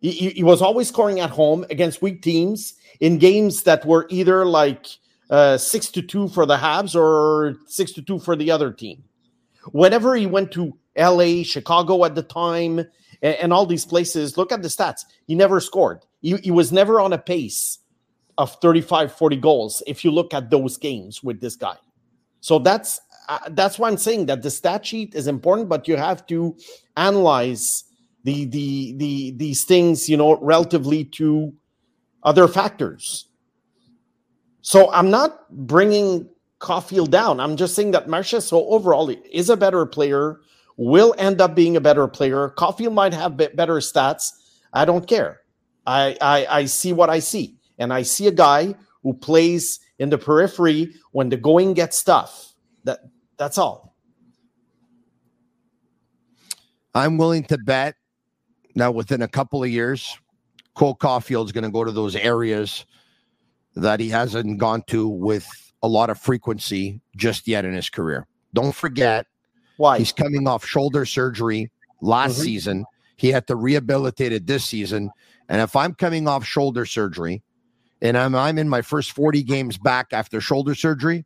He, 0.00 0.10
he- 0.10 0.30
he 0.30 0.42
was 0.44 0.62
always 0.62 0.88
scoring 0.88 1.20
at 1.20 1.30
home 1.30 1.64
against 1.70 2.02
weak 2.02 2.22
teams 2.22 2.74
in 3.00 3.18
games 3.18 3.64
that 3.64 3.84
were 3.86 4.06
either 4.10 4.44
like 4.46 4.86
uh, 5.30 5.56
six 5.58 5.88
to 5.92 6.02
two 6.02 6.28
for 6.28 6.46
the 6.46 6.56
Habs 6.56 6.94
or 6.94 7.56
six 7.66 7.92
to 7.92 8.02
two 8.02 8.18
for 8.18 8.36
the 8.36 8.50
other 8.50 8.72
team. 8.72 9.04
Whenever 9.72 10.14
he 10.16 10.26
went 10.26 10.50
to 10.52 10.76
LA, 10.96 11.42
Chicago 11.44 12.04
at 12.04 12.14
the 12.16 12.22
time, 12.22 12.84
and, 13.22 13.36
and 13.36 13.52
all 13.52 13.66
these 13.66 13.84
places, 13.84 14.36
look 14.36 14.52
at 14.52 14.62
the 14.62 14.68
stats. 14.68 15.04
He 15.26 15.34
never 15.34 15.60
scored. 15.60 16.04
He, 16.20 16.36
he 16.36 16.50
was 16.50 16.72
never 16.72 17.00
on 17.00 17.12
a 17.12 17.18
pace 17.18 17.78
of 18.38 18.54
35, 18.60 19.12
40 19.12 19.36
goals 19.36 19.82
if 19.86 20.04
you 20.04 20.10
look 20.10 20.34
at 20.34 20.50
those 20.50 20.76
games 20.76 21.22
with 21.22 21.40
this 21.40 21.56
guy. 21.56 21.76
So 22.40 22.58
that's 22.58 23.00
uh, 23.28 23.38
that's 23.50 23.78
why 23.78 23.88
I'm 23.88 23.96
saying 23.96 24.26
that 24.26 24.42
the 24.42 24.50
stat 24.50 24.84
sheet 24.84 25.14
is 25.14 25.28
important, 25.28 25.68
but 25.68 25.86
you 25.86 25.96
have 25.96 26.26
to 26.26 26.56
analyze 26.96 27.84
the 28.24 28.46
the 28.46 28.94
the 28.96 29.30
these 29.36 29.64
things, 29.64 30.08
you 30.08 30.16
know, 30.16 30.38
relatively 30.40 31.04
to 31.04 31.52
other 32.24 32.48
factors. 32.48 33.26
So 34.62 34.90
I'm 34.92 35.10
not 35.10 35.48
bringing 35.50 36.28
Caufield 36.60 37.10
down. 37.10 37.40
I'm 37.40 37.56
just 37.56 37.74
saying 37.74 37.90
that 37.92 38.06
Marchessault 38.06 38.66
overall, 38.68 39.08
is 39.30 39.50
a 39.50 39.56
better 39.56 39.84
player, 39.86 40.40
will 40.82 41.14
end 41.18 41.40
up 41.40 41.54
being 41.54 41.76
a 41.76 41.80
better 41.80 42.08
player. 42.08 42.52
Caufield 42.56 42.92
might 42.92 43.14
have 43.14 43.36
be- 43.36 43.48
better 43.54 43.74
stats. 43.76 44.30
I 44.72 44.84
don't 44.84 45.06
care. 45.06 45.40
I, 45.86 46.16
I 46.20 46.46
I 46.46 46.64
see 46.66 46.92
what 46.92 47.10
I 47.10 47.18
see, 47.18 47.56
and 47.78 47.92
I 47.92 48.02
see 48.02 48.26
a 48.28 48.32
guy 48.32 48.74
who 49.02 49.14
plays 49.14 49.80
in 49.98 50.10
the 50.10 50.18
periphery 50.18 50.94
when 51.12 51.28
the 51.28 51.36
going 51.36 51.74
gets 51.74 52.02
tough. 52.02 52.54
That 52.84 53.00
that's 53.36 53.58
all. 53.58 53.96
I'm 56.94 57.16
willing 57.16 57.44
to 57.44 57.58
bet 57.58 57.94
that 58.74 58.94
within 58.94 59.22
a 59.22 59.28
couple 59.28 59.62
of 59.62 59.70
years, 59.70 60.16
Cole 60.74 60.94
Caufield's 60.94 61.52
going 61.52 61.64
to 61.64 61.70
go 61.70 61.84
to 61.84 61.92
those 61.92 62.14
areas 62.14 62.84
that 63.74 63.98
he 63.98 64.08
hasn't 64.08 64.58
gone 64.58 64.82
to 64.88 65.08
with 65.08 65.46
a 65.82 65.88
lot 65.88 66.10
of 66.10 66.18
frequency 66.18 67.00
just 67.16 67.48
yet 67.48 67.64
in 67.64 67.72
his 67.72 67.88
career. 67.88 68.26
Don't 68.54 68.74
forget, 68.74 69.26
why 69.76 69.98
he's 69.98 70.12
coming 70.12 70.46
off 70.46 70.64
shoulder 70.64 71.04
surgery 71.04 71.70
last 72.00 72.38
Mhm. 72.38 72.44
season. 72.44 72.84
He 73.16 73.28
had 73.28 73.46
to 73.46 73.56
rehabilitate 73.56 74.32
it 74.32 74.46
this 74.46 74.64
season. 74.64 75.10
And 75.48 75.60
if 75.60 75.76
I'm 75.76 75.94
coming 75.94 76.26
off 76.26 76.44
shoulder 76.44 76.86
surgery 76.86 77.42
and 78.00 78.16
I'm 78.16 78.34
I'm 78.34 78.58
in 78.58 78.68
my 78.68 78.82
first 78.82 79.12
40 79.12 79.42
games 79.42 79.78
back 79.78 80.08
after 80.12 80.40
shoulder 80.40 80.74
surgery, 80.74 81.24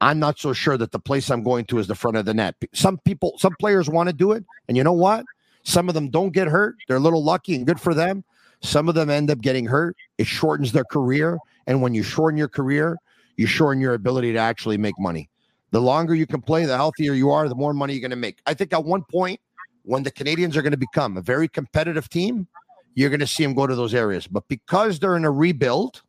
I'm 0.00 0.18
not 0.18 0.38
so 0.38 0.52
sure 0.52 0.76
that 0.76 0.92
the 0.92 0.98
place 0.98 1.30
I'm 1.30 1.42
going 1.42 1.64
to 1.66 1.78
is 1.78 1.86
the 1.86 1.94
front 1.94 2.16
of 2.16 2.26
the 2.26 2.34
net. 2.34 2.54
Some 2.74 2.98
people, 2.98 3.34
some 3.38 3.54
players 3.58 3.88
want 3.88 4.08
to 4.08 4.12
do 4.12 4.32
it, 4.32 4.44
and 4.68 4.76
you 4.76 4.84
know 4.84 4.92
what? 4.92 5.24
Some 5.62 5.88
of 5.88 5.94
them 5.94 6.10
don't 6.10 6.32
get 6.32 6.48
hurt. 6.48 6.76
They're 6.86 6.98
a 6.98 7.00
little 7.00 7.24
lucky 7.24 7.54
and 7.54 7.66
good 7.66 7.80
for 7.80 7.94
them. 7.94 8.24
Some 8.60 8.88
of 8.88 8.94
them 8.94 9.10
end 9.10 9.30
up 9.30 9.40
getting 9.40 9.66
hurt. 9.66 9.96
It 10.18 10.26
shortens 10.26 10.72
their 10.72 10.84
career, 10.84 11.38
and 11.66 11.82
when 11.82 11.94
you 11.94 12.02
shorten 12.02 12.36
your 12.38 12.48
career, 12.48 12.98
you 13.36 13.46
shorten 13.46 13.80
your 13.80 13.94
ability 13.94 14.32
to 14.32 14.38
actually 14.38 14.78
make 14.78 14.98
money. 14.98 15.28
The 15.76 15.82
longer 15.82 16.14
you 16.14 16.26
can 16.26 16.40
play, 16.40 16.64
the 16.64 16.74
healthier 16.74 17.12
you 17.12 17.30
are, 17.30 17.50
the 17.50 17.54
more 17.54 17.74
money 17.74 17.92
you're 17.92 18.00
going 18.00 18.08
to 18.08 18.16
make. 18.16 18.38
I 18.46 18.54
think 18.54 18.72
at 18.72 18.82
one 18.82 19.04
point, 19.10 19.38
when 19.82 20.02
the 20.02 20.10
Canadiens 20.10 20.56
are 20.56 20.62
going 20.62 20.72
to 20.72 20.78
become 20.78 21.18
a 21.18 21.20
very 21.20 21.48
competitive 21.48 22.08
team, 22.08 22.46
you're 22.94 23.10
going 23.10 23.20
to 23.20 23.26
see 23.26 23.42
them 23.42 23.52
go 23.52 23.66
to 23.66 23.74
those 23.74 23.92
areas. 23.92 24.26
But 24.26 24.48
because 24.48 24.98
they're 24.98 25.16
in 25.16 25.26
a 25.26 25.30
rebuild, 25.30 26.00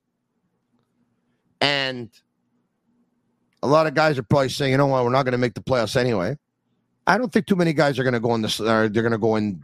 and 1.60 2.10
a 3.62 3.68
lot 3.68 3.88
of 3.88 3.94
guys 3.94 4.18
are 4.18 4.24
probably 4.24 4.48
saying, 4.48 4.72
you 4.72 4.78
know 4.78 4.88
what, 4.88 5.04
we're 5.04 5.10
not 5.10 5.24
going 5.24 5.34
to 5.34 5.38
make 5.38 5.54
the 5.54 5.60
playoffs 5.60 5.98
anyway. 5.98 6.38
I 7.06 7.18
don't 7.18 7.34
think 7.34 7.46
too 7.46 7.58
many 7.58 7.74
guys 7.74 8.00
are 8.00 8.04
going 8.04 8.14
to 8.14 8.22
go 8.22 8.36
in 8.36 8.42
this. 8.42 8.56
They're 8.56 8.88
going 8.88 9.12
to 9.12 9.18
go 9.18 9.36
in 9.36 9.60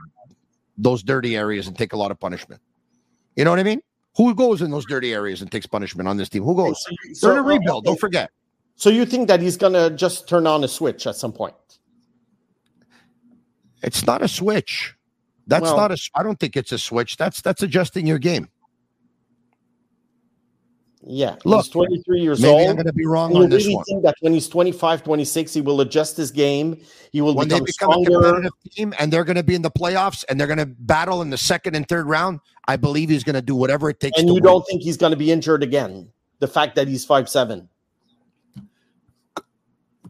those 0.78 1.02
dirty 1.02 1.38
areas 1.38 1.68
and 1.68 1.78
take 1.78 1.94
a 1.94 1.98
lot 1.98 2.12
of 2.12 2.20
punishment. 2.20 2.60
You 3.38 3.46
know 3.46 3.52
what 3.52 3.60
I 3.60 3.64
mean? 3.64 3.82
Who 4.18 4.36
goes 4.36 4.62
in 4.62 4.70
those 4.70 4.86
dirty 4.86 5.14
areas 5.14 5.42
and 5.42 5.50
takes 5.50 5.66
punishment 5.66 6.10
on 6.10 6.18
this 6.18 6.28
team? 6.28 6.44
Who 6.44 6.58
goes? 6.58 6.86
So 7.14 7.28
They're 7.28 7.38
in 7.38 7.46
a 7.46 7.48
rebuild. 7.48 7.86
Don't 7.86 7.98
forget. 7.98 8.32
So 8.76 8.90
you 8.90 9.06
think 9.06 9.28
that 9.28 9.40
he's 9.42 9.58
gonna 9.58 9.90
just 9.90 10.28
turn 10.28 10.46
on 10.48 10.64
a 10.64 10.68
switch 10.68 11.08
at 11.08 11.16
some 11.16 11.32
point? 11.34 11.56
It's 13.82 14.06
not 14.06 14.22
a 14.22 14.28
switch. 14.28 14.96
That's 15.48 15.64
Well- 15.64 15.78
not 15.78 15.92
a. 15.92 15.98
I 16.16 16.24
don't 16.24 16.40
think 16.40 16.56
it's 16.56 16.72
a 16.72 16.78
switch. 16.78 17.18
That's 17.18 17.42
that's 17.42 17.62
adjusting 17.64 18.08
your 18.08 18.20
game. 18.20 18.48
Yeah. 21.06 21.36
Look, 21.44 21.66
he's 21.66 21.72
23 21.74 22.22
years 22.22 22.42
Maybe 22.42 22.54
old. 22.54 22.70
I'm 22.70 22.76
going 22.78 22.86
to 22.86 22.94
be 22.94 23.06
wrong 23.06 23.36
you 23.36 23.44
on 23.44 23.50
this 23.50 23.64
really 23.66 23.76
one. 23.76 23.84
think 23.84 24.04
that 24.04 24.16
when 24.22 24.32
he's 24.32 24.48
25, 24.48 25.04
26, 25.04 25.54
he 25.54 25.60
will 25.60 25.82
adjust 25.82 26.16
his 26.16 26.32
game. 26.32 26.80
He 27.12 27.20
will 27.20 27.36
When 27.36 27.50
they 27.50 27.60
become 27.60 27.66
become 27.66 27.90
a 27.90 28.06
stronger. 28.06 28.22
competitive 28.22 28.54
team 28.72 28.94
and 28.98 29.12
they're 29.12 29.26
going 29.26 29.36
to 29.36 29.44
be 29.44 29.54
in 29.54 29.64
the 29.64 29.70
playoffs 29.72 30.24
and 30.30 30.40
they're 30.40 30.48
going 30.48 30.60
to 30.60 30.66
battle 30.66 31.22
in 31.22 31.30
the 31.30 31.38
second 31.38 31.76
and 31.76 31.86
third 31.90 32.08
round, 32.08 32.40
I 32.70 32.78
believe 32.78 33.10
he's 33.10 33.26
going 33.26 33.34
to 33.36 33.42
do 33.42 33.54
whatever 33.54 33.90
it 33.90 34.00
takes. 34.00 34.18
And 34.18 34.28
to 34.28 34.30
you 34.30 34.34
win. 34.36 34.44
don't 34.44 34.66
think 34.66 34.82
he's 34.82 34.96
going 34.96 35.12
to 35.12 35.18
be 35.18 35.30
injured 35.30 35.62
again? 35.62 36.08
The 36.40 36.48
fact 36.48 36.76
that 36.76 36.88
he's 36.88 37.04
five 37.04 37.28
seven. 37.28 37.68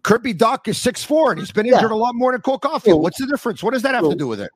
Kirby 0.04 0.34
Dach 0.34 0.68
is 0.68 0.78
six 0.78 1.04
four 1.04 1.32
and 1.32 1.40
he's 1.40 1.52
been 1.52 1.66
Yeah. 1.66 1.76
injured 1.76 1.92
a 1.92 1.96
lot 1.96 2.14
more 2.16 2.32
than 2.34 2.42
Cole 2.42 2.60
Caufield. 2.60 3.00
What's 3.02 3.20
the 3.20 3.28
difference? 3.28 3.64
What 3.64 3.74
does 3.74 3.82
that 3.84 3.96
have 3.96 4.10
to 4.10 4.16
do 4.16 4.28
with 4.28 4.42
it? 4.42 4.52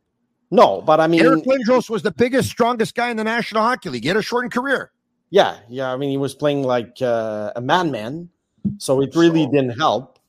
No, 0.52 0.82
but 0.82 1.00
I 1.00 1.08
mean, 1.08 1.22
Eric 1.22 1.44
Lindros 1.46 1.90
was 1.90 2.04
the 2.04 2.12
biggest, 2.12 2.50
strongest 2.50 2.96
guy 2.96 3.10
in 3.10 3.18
the 3.18 3.24
National 3.24 3.64
Hockey 3.64 3.90
League. 3.90 4.04
He 4.04 4.08
had 4.08 4.18
a 4.18 4.22
shortened 4.22 4.54
career. 4.54 4.92
yeah, 5.30 5.58
yeah. 5.68 5.92
I 5.92 5.98
mean, 5.98 6.10
he 6.10 6.18
was 6.18 6.34
playing 6.36 6.64
like 6.64 7.02
uh, 7.02 7.52
a 7.56 7.62
madman, 7.62 8.30
so 8.78 9.02
it 9.02 9.14
really 9.16 9.44
So- 9.44 9.52
didn't 9.52 9.78
help. 9.78 10.20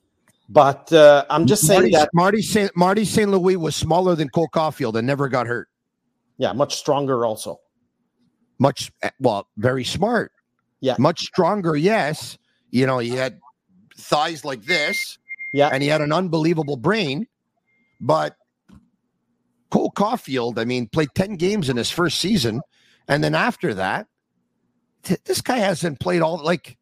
But 0.50 0.90
uh, 0.94 1.24
I'm 1.28 1.46
just 1.46 1.66
saying 1.66 1.80
Marty, 1.82 1.92
that, 1.92 2.08
Marty 2.14 2.40
St. 2.42 2.74
Marty 2.74 3.04
St. 3.04 3.30
Louis 3.30 3.56
was 3.56 3.76
smaller 3.76 4.14
than 4.16 4.28
Cole 4.30 4.48
Caufield 4.52 4.94
and 4.96 5.06
never 5.06 5.28
got 5.28 5.46
hurt. 5.46 5.68
yeah, 6.38 6.52
much 6.54 6.74
stronger 6.76 7.26
also. 7.26 7.60
Much 8.58 8.90
well, 9.20 9.46
very 9.58 9.84
smart. 9.84 10.32
Yeah. 10.80 10.96
Much 10.98 11.20
stronger, 11.20 11.76
yes. 11.76 12.38
You 12.70 12.86
know, 12.86 12.98
he 12.98 13.10
had 13.10 13.38
thighs 13.98 14.44
like 14.44 14.64
this, 14.64 15.18
Yeah, 15.52 15.68
and 15.72 15.82
he 15.82 15.88
had 15.88 16.00
an 16.00 16.12
unbelievable 16.12 16.76
brain. 16.76 17.26
But 18.00 18.36
Cole 19.70 19.92
Caufield, 19.94 20.58
I 20.58 20.64
mean, 20.64 20.88
played 20.88 21.08
10 21.14 21.36
games 21.36 21.68
in 21.68 21.76
his 21.76 21.90
first 21.90 22.18
season. 22.18 22.62
And 23.06 23.22
then 23.22 23.34
after 23.34 23.74
that, 23.74 24.06
th- 25.02 25.22
this 25.24 25.40
guy 25.40 25.58
hasn't 25.58 26.00
played 26.00 26.22
all 26.22 26.42
like 26.42 26.76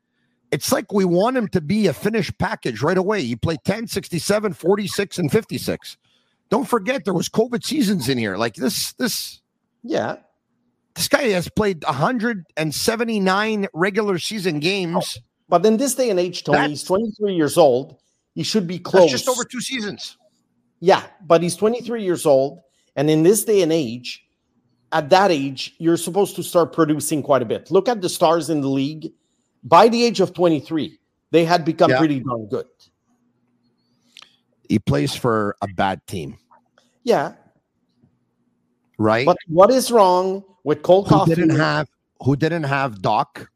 it's 0.52 0.70
like 0.70 0.92
we 0.92 1.04
want 1.04 1.36
him 1.36 1.48
to 1.48 1.60
be 1.60 1.88
a 1.88 1.92
finished 1.92 2.38
package 2.38 2.80
right 2.80 2.96
away. 2.96 3.22
He 3.22 3.34
played 3.34 3.58
10, 3.64 3.88
67, 3.88 4.52
46, 4.52 5.18
and 5.18 5.32
56. 5.32 5.96
Don't 6.50 6.68
forget 6.68 7.04
there 7.04 7.14
was 7.14 7.28
COVID 7.28 7.64
seasons 7.64 8.08
in 8.08 8.16
here. 8.18 8.36
Like 8.36 8.54
this, 8.54 8.92
this 8.92 9.40
yeah. 9.82 10.16
this 10.94 11.08
guy 11.08 11.30
has 11.30 11.48
played 11.48 11.82
179 11.84 13.66
regular 13.74 14.18
season 14.18 14.60
games. 14.60 15.18
But 15.48 15.64
in 15.64 15.76
this 15.76 15.94
day 15.94 16.10
and 16.10 16.18
age, 16.18 16.42
Tony, 16.44 16.56
That's- 16.58 16.70
he's 16.70 16.84
23 16.84 17.34
years 17.34 17.56
old. 17.56 17.96
He 18.34 18.42
should 18.42 18.66
be 18.66 18.78
That's 18.78 18.90
close. 18.90 19.10
just 19.10 19.28
over 19.28 19.44
two 19.44 19.60
seasons. 19.60 20.16
Yeah, 20.80 21.04
but 21.26 21.42
he's 21.42 21.56
23 21.56 22.02
years 22.04 22.26
old. 22.26 22.60
And 22.96 23.08
in 23.08 23.22
this 23.22 23.44
day 23.44 23.62
and 23.62 23.72
age, 23.72 24.24
at 24.92 25.08
that 25.10 25.30
age, 25.30 25.74
you're 25.78 25.96
supposed 25.96 26.36
to 26.36 26.42
start 26.42 26.72
producing 26.72 27.22
quite 27.22 27.42
a 27.42 27.44
bit. 27.44 27.70
Look 27.70 27.88
at 27.88 28.00
the 28.02 28.08
stars 28.08 28.50
in 28.50 28.60
the 28.60 28.68
league. 28.68 29.12
By 29.64 29.88
the 29.88 30.04
age 30.04 30.20
of 30.20 30.32
23, 30.34 30.98
they 31.30 31.44
had 31.44 31.64
become 31.64 31.90
Yeah. 31.90 31.98
pretty 31.98 32.20
darn 32.20 32.46
good. 32.46 32.66
He 34.68 34.78
plays 34.78 35.14
for 35.14 35.56
a 35.62 35.68
bad 35.68 36.04
team, 36.06 36.38
Yeah. 37.04 37.34
right? 38.98 39.24
But 39.26 39.38
what 39.48 39.70
is 39.70 39.90
wrong 39.90 40.44
with 40.64 40.82
Cole 40.82 41.04
who 41.04 41.14
Caufield? 41.14 41.26
didn't 41.26 41.50
have 41.56 41.88
who 42.22 42.34
didn't 42.34 42.62
have 42.64 42.96
Dach, 43.02 43.46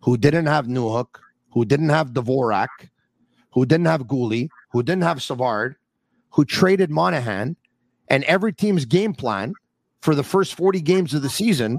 who 0.00 0.16
didn't 0.16 0.46
have 0.46 0.66
Newhook, 0.66 1.18
who 1.56 1.64
didn't 1.64 1.88
have 1.88 2.10
Dvorak, 2.10 2.68
who 3.52 3.64
didn't 3.64 3.86
have 3.86 4.02
Guhle, 4.02 4.50
who 4.72 4.82
didn't 4.82 5.04
have 5.04 5.22
Savard, 5.22 5.76
who 6.28 6.44
traded 6.44 6.90
Monahan, 6.90 7.56
and 8.08 8.24
every 8.24 8.52
team's 8.52 8.84
game 8.84 9.14
plan 9.14 9.54
for 10.02 10.14
the 10.14 10.22
first 10.22 10.54
40 10.54 10.82
games 10.82 11.14
of 11.14 11.22
the 11.22 11.30
season 11.30 11.78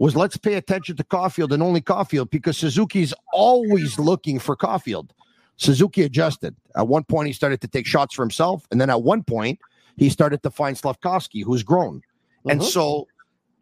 was 0.00 0.16
let's 0.16 0.36
pay 0.36 0.54
attention 0.54 0.96
to 0.96 1.04
Caufield 1.04 1.52
and 1.52 1.62
only 1.62 1.80
Caufield 1.80 2.28
because 2.28 2.58
Suzuki's 2.58 3.14
always 3.32 4.00
looking 4.00 4.40
for 4.40 4.56
Caufield. 4.56 5.10
Suzuki 5.58 6.02
adjusted. 6.02 6.56
At 6.74 6.88
one 6.88 7.04
point, 7.04 7.28
he 7.28 7.32
started 7.32 7.60
to 7.60 7.68
take 7.68 7.86
shots 7.86 8.16
for 8.16 8.22
himself, 8.22 8.66
and 8.72 8.80
then 8.80 8.90
at 8.90 9.04
one 9.04 9.22
point, 9.22 9.60
he 9.96 10.10
started 10.10 10.42
to 10.42 10.50
find 10.50 10.76
Slavkovsky, 10.76 11.42
who's 11.42 11.62
grown. 11.62 12.02
And 12.50 12.60
Mhm. 12.60 12.64
so, 12.64 13.06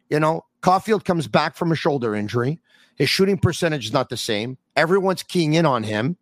you 0.09 0.19
know, 0.19 0.45
Caufield 0.63 1.05
comes 1.05 1.27
back 1.27 1.55
from 1.55 1.71
a 1.71 1.75
shoulder 1.75 2.15
injury. 2.15 2.59
His 2.95 3.07
shooting 3.07 3.37
percentage 3.37 3.85
is 3.85 3.93
not 3.93 4.09
the 4.09 4.17
same. 4.17 4.57
Everyone's 4.75 5.23
keying 5.23 5.53
in 5.53 5.65
on 5.65 5.83
him. 5.83 6.17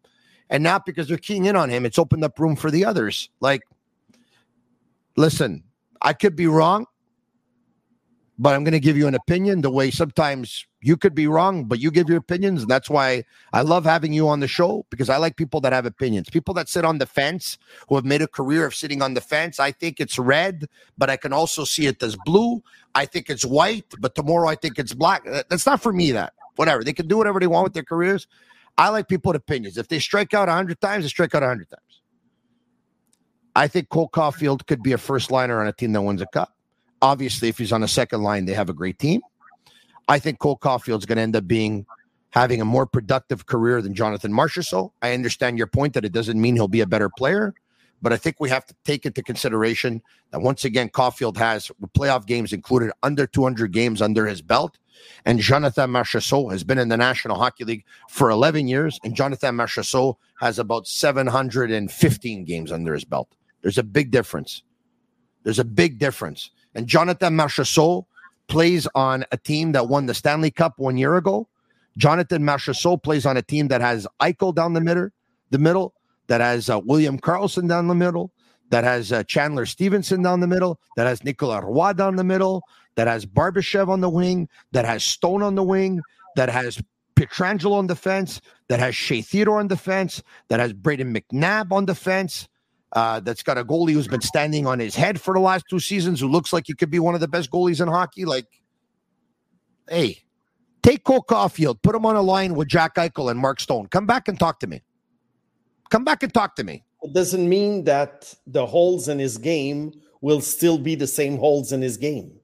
And 0.49 0.63
not 0.63 0.85
because 0.85 1.07
they're 1.07 1.17
keying 1.17 1.45
in 1.45 1.55
on 1.55 1.69
him, 1.69 1.85
it's 1.85 1.97
opened 1.97 2.25
up 2.25 2.37
room 2.37 2.57
for 2.57 2.69
the 2.69 2.83
others. 2.83 3.29
Like, 3.39 3.61
listen, 5.15 5.63
I 6.01 6.11
could 6.11 6.35
be 6.35 6.45
wrong, 6.45 6.87
but 8.37 8.53
I'm 8.53 8.65
going 8.65 8.73
to 8.73 8.79
give 8.79 8.97
you 8.97 9.07
an 9.07 9.15
opinion 9.15 9.61
the 9.61 9.69
way 9.69 9.91
sometimes 9.91 10.65
you 10.81 10.97
could 10.97 11.15
be 11.15 11.27
wrong, 11.27 11.65
but 11.65 11.79
you 11.79 11.89
give 11.89 12.09
your 12.09 12.17
opinions. 12.17 12.63
And 12.63 12.69
that's 12.69 12.89
why 12.89 13.23
I 13.53 13.61
love 13.61 13.85
having 13.85 14.11
you 14.11 14.27
on 14.27 14.41
the 14.41 14.47
show 14.47 14.85
because 14.89 15.09
I 15.09 15.17
like 15.17 15.37
people 15.37 15.61
that 15.61 15.71
have 15.71 15.85
opinions, 15.85 16.29
people 16.29 16.53
that 16.55 16.67
sit 16.67 16.83
on 16.83 16.97
the 16.97 17.05
fence 17.05 17.57
who 17.87 17.95
have 17.95 18.03
made 18.03 18.21
a 18.21 18.27
career 18.27 18.65
of 18.65 18.75
sitting 18.75 19.01
on 19.01 19.13
the 19.13 19.21
fence. 19.21 19.57
I 19.57 19.71
think 19.71 20.01
it's 20.01 20.19
red, 20.19 20.67
but 20.97 21.09
I 21.09 21.15
can 21.15 21.31
also 21.31 21.63
see 21.63 21.85
it 21.85 22.03
as 22.03 22.17
blue. 22.25 22.61
I 22.93 23.05
think 23.05 23.29
it's 23.29 23.45
white, 23.45 23.93
but 23.99 24.15
tomorrow 24.15 24.49
I 24.49 24.55
think 24.55 24.79
it's 24.79 24.93
black. 24.93 25.23
That's 25.47 25.65
not 25.65 25.81
for 25.81 25.93
me, 25.93 26.11
that. 26.11 26.33
Whatever. 26.61 26.83
They 26.83 26.93
can 26.93 27.07
do 27.07 27.17
whatever 27.17 27.39
they 27.39 27.47
want 27.47 27.63
with 27.63 27.73
their 27.73 27.81
careers. 27.81 28.27
I 28.77 28.89
like 28.89 29.07
people 29.07 29.31
with 29.31 29.41
opinions. 29.41 29.79
If 29.79 29.87
they 29.87 29.97
strike 29.97 30.35
out 30.35 30.47
100 30.47 30.79
times, 30.79 31.03
they 31.03 31.07
strike 31.07 31.33
out 31.33 31.41
100 31.41 31.67
times. 31.67 32.01
I 33.55 33.67
think 33.67 33.89
Cole 33.89 34.07
Caufield 34.07 34.67
could 34.67 34.83
be 34.83 34.91
a 34.91 34.99
first 34.99 35.31
liner 35.31 35.59
on 35.59 35.65
a 35.65 35.73
team 35.73 35.91
that 35.93 36.03
wins 36.03 36.21
a 36.21 36.27
cup. 36.27 36.55
Obviously, 37.01 37.49
if 37.49 37.57
he's 37.57 37.71
on 37.71 37.81
a 37.81 37.87
second 37.87 38.21
line, 38.21 38.45
they 38.45 38.53
have 38.53 38.69
a 38.69 38.75
great 38.75 38.99
team. 38.99 39.21
I 40.07 40.19
think 40.19 40.37
Cole 40.37 40.55
Caufield's 40.55 41.07
going 41.07 41.15
to 41.15 41.23
end 41.23 41.35
up 41.35 41.47
being 41.47 41.83
having 42.29 42.61
a 42.61 42.65
more 42.65 42.85
productive 42.85 43.47
career 43.47 43.81
than 43.81 43.95
Jonathan 43.95 44.31
Marchessault. 44.31 44.91
I 45.01 45.13
understand 45.13 45.57
your 45.57 45.65
point 45.65 45.95
that 45.95 46.05
it 46.05 46.11
doesn't 46.11 46.39
mean 46.39 46.53
he'll 46.53 46.67
be 46.67 46.81
a 46.81 46.85
better 46.85 47.09
player, 47.09 47.55
but 48.03 48.13
I 48.13 48.17
think 48.17 48.39
we 48.39 48.51
have 48.51 48.67
to 48.67 48.75
take 48.85 49.07
into 49.07 49.23
consideration 49.23 50.03
that 50.29 50.41
once 50.41 50.63
again, 50.63 50.89
Caufield 50.89 51.37
has 51.37 51.71
playoff 51.97 52.27
games 52.27 52.53
included 52.53 52.91
under 53.01 53.25
200 53.25 53.71
games 53.71 53.99
under 53.99 54.27
his 54.27 54.43
belt. 54.43 54.77
And 55.25 55.39
Jonathan 55.39 55.91
Marchessault 55.91 56.51
has 56.51 56.63
been 56.63 56.77
in 56.77 56.89
the 56.89 56.97
National 56.97 57.37
Hockey 57.37 57.63
League 57.63 57.85
for 58.09 58.29
11 58.29 58.67
years, 58.67 58.99
and 59.03 59.15
Jonathan 59.15 59.55
Marchessault 59.55 60.15
has 60.39 60.59
about 60.59 60.87
715 60.87 62.45
games 62.45 62.71
under 62.71 62.93
his 62.93 63.05
belt. 63.05 63.29
There's 63.61 63.77
a 63.77 63.83
big 63.83 64.11
difference. 64.11 64.63
There's 65.43 65.59
a 65.59 65.65
big 65.65 65.99
difference. 65.99 66.51
And 66.75 66.87
Jonathan 66.87 67.35
Marchessault 67.35 68.05
plays 68.47 68.87
on 68.95 69.25
a 69.31 69.37
team 69.37 69.71
that 69.73 69.87
won 69.87 70.05
the 70.05 70.13
Stanley 70.13 70.51
Cup 70.51 70.73
one 70.77 70.97
year 70.97 71.15
ago. 71.15 71.47
Jonathan 71.97 72.43
Marchessault 72.43 73.03
plays 73.03 73.25
on 73.25 73.37
a 73.37 73.41
team 73.41 73.67
that 73.67 73.81
has 73.81 74.07
Eichel 74.21 74.53
down 74.53 74.73
the 74.73 74.81
middle, 74.81 75.09
the 75.49 75.57
middle, 75.57 75.93
that 76.27 76.41
has 76.41 76.69
uh, 76.69 76.79
William 76.79 77.19
Carlson 77.19 77.67
down 77.67 77.87
the 77.87 77.95
middle, 77.95 78.31
that 78.71 78.83
has 78.83 79.11
uh, 79.11 79.23
Chandler 79.23 79.65
Stephenson 79.65 80.23
down 80.23 80.39
the 80.39 80.47
middle, 80.47 80.79
that 80.95 81.05
has 81.05 81.23
Nicolas 81.23 81.63
Roy 81.63 81.93
down 81.93 82.15
the 82.15 82.23
middle, 82.23 82.63
that 82.95 83.07
has 83.07 83.25
Barbashev 83.25 83.89
on 83.89 84.01
the 84.01 84.09
wing, 84.09 84.49
that 84.71 84.85
has 84.85 85.03
Stone 85.03 85.43
on 85.43 85.55
the 85.55 85.63
wing, 85.63 86.01
that 86.35 86.49
has 86.49 86.81
Pietrangelo 87.15 87.73
on 87.73 87.87
defense, 87.87 88.41
that 88.69 88.79
has 88.79 88.95
Shea 88.95 89.21
Theodore 89.21 89.59
on 89.59 89.67
defense, 89.67 90.23
that 90.47 90.59
has 90.59 90.73
Brayden 90.73 91.15
McNabb 91.15 91.71
on 91.71 91.85
defense, 91.85 92.47
uh, 92.93 93.19
that's 93.19 93.43
got 93.43 93.57
a 93.57 93.63
goalie 93.63 93.93
who's 93.93 94.07
been 94.07 94.21
standing 94.21 94.65
on 94.65 94.79
his 94.79 94.95
head 94.95 95.19
for 95.19 95.33
the 95.33 95.39
last 95.39 95.65
two 95.69 95.79
seasons, 95.79 96.19
who 96.19 96.27
looks 96.27 96.51
like 96.51 96.63
he 96.67 96.73
could 96.73 96.89
be 96.89 96.99
one 96.99 97.13
of 97.13 97.21
the 97.21 97.27
best 97.27 97.51
goalies 97.51 97.81
in 97.81 97.87
hockey. 97.87 98.25
Like, 98.25 98.47
hey, 99.89 100.23
take 100.81 101.03
Cole 101.03 101.23
Caufield, 101.23 101.81
put 101.81 101.95
him 101.95 102.05
on 102.05 102.15
a 102.15 102.21
line 102.21 102.55
with 102.55 102.67
Jack 102.67 102.95
Eichel 102.95 103.29
and 103.29 103.39
Mark 103.39 103.59
Stone. 103.59 103.87
Come 103.87 104.05
back 104.05 104.27
and 104.27 104.39
talk 104.39 104.59
to 104.61 104.67
me. 104.67 104.81
Come 105.89 106.03
back 106.03 106.23
and 106.23 106.33
talk 106.33 106.55
to 106.55 106.63
me. 106.63 106.83
It 107.03 107.13
doesn't 107.13 107.47
mean 107.47 107.83
that 107.85 108.33
the 108.45 108.65
holes 108.65 109.07
in 109.07 109.19
his 109.19 109.37
game 109.37 109.93
will 110.21 110.41
still 110.41 110.77
be 110.77 110.95
the 110.95 111.07
same 111.07 111.37
holes 111.37 111.71
in 111.71 111.81
his 111.81 111.97
game. 111.97 112.39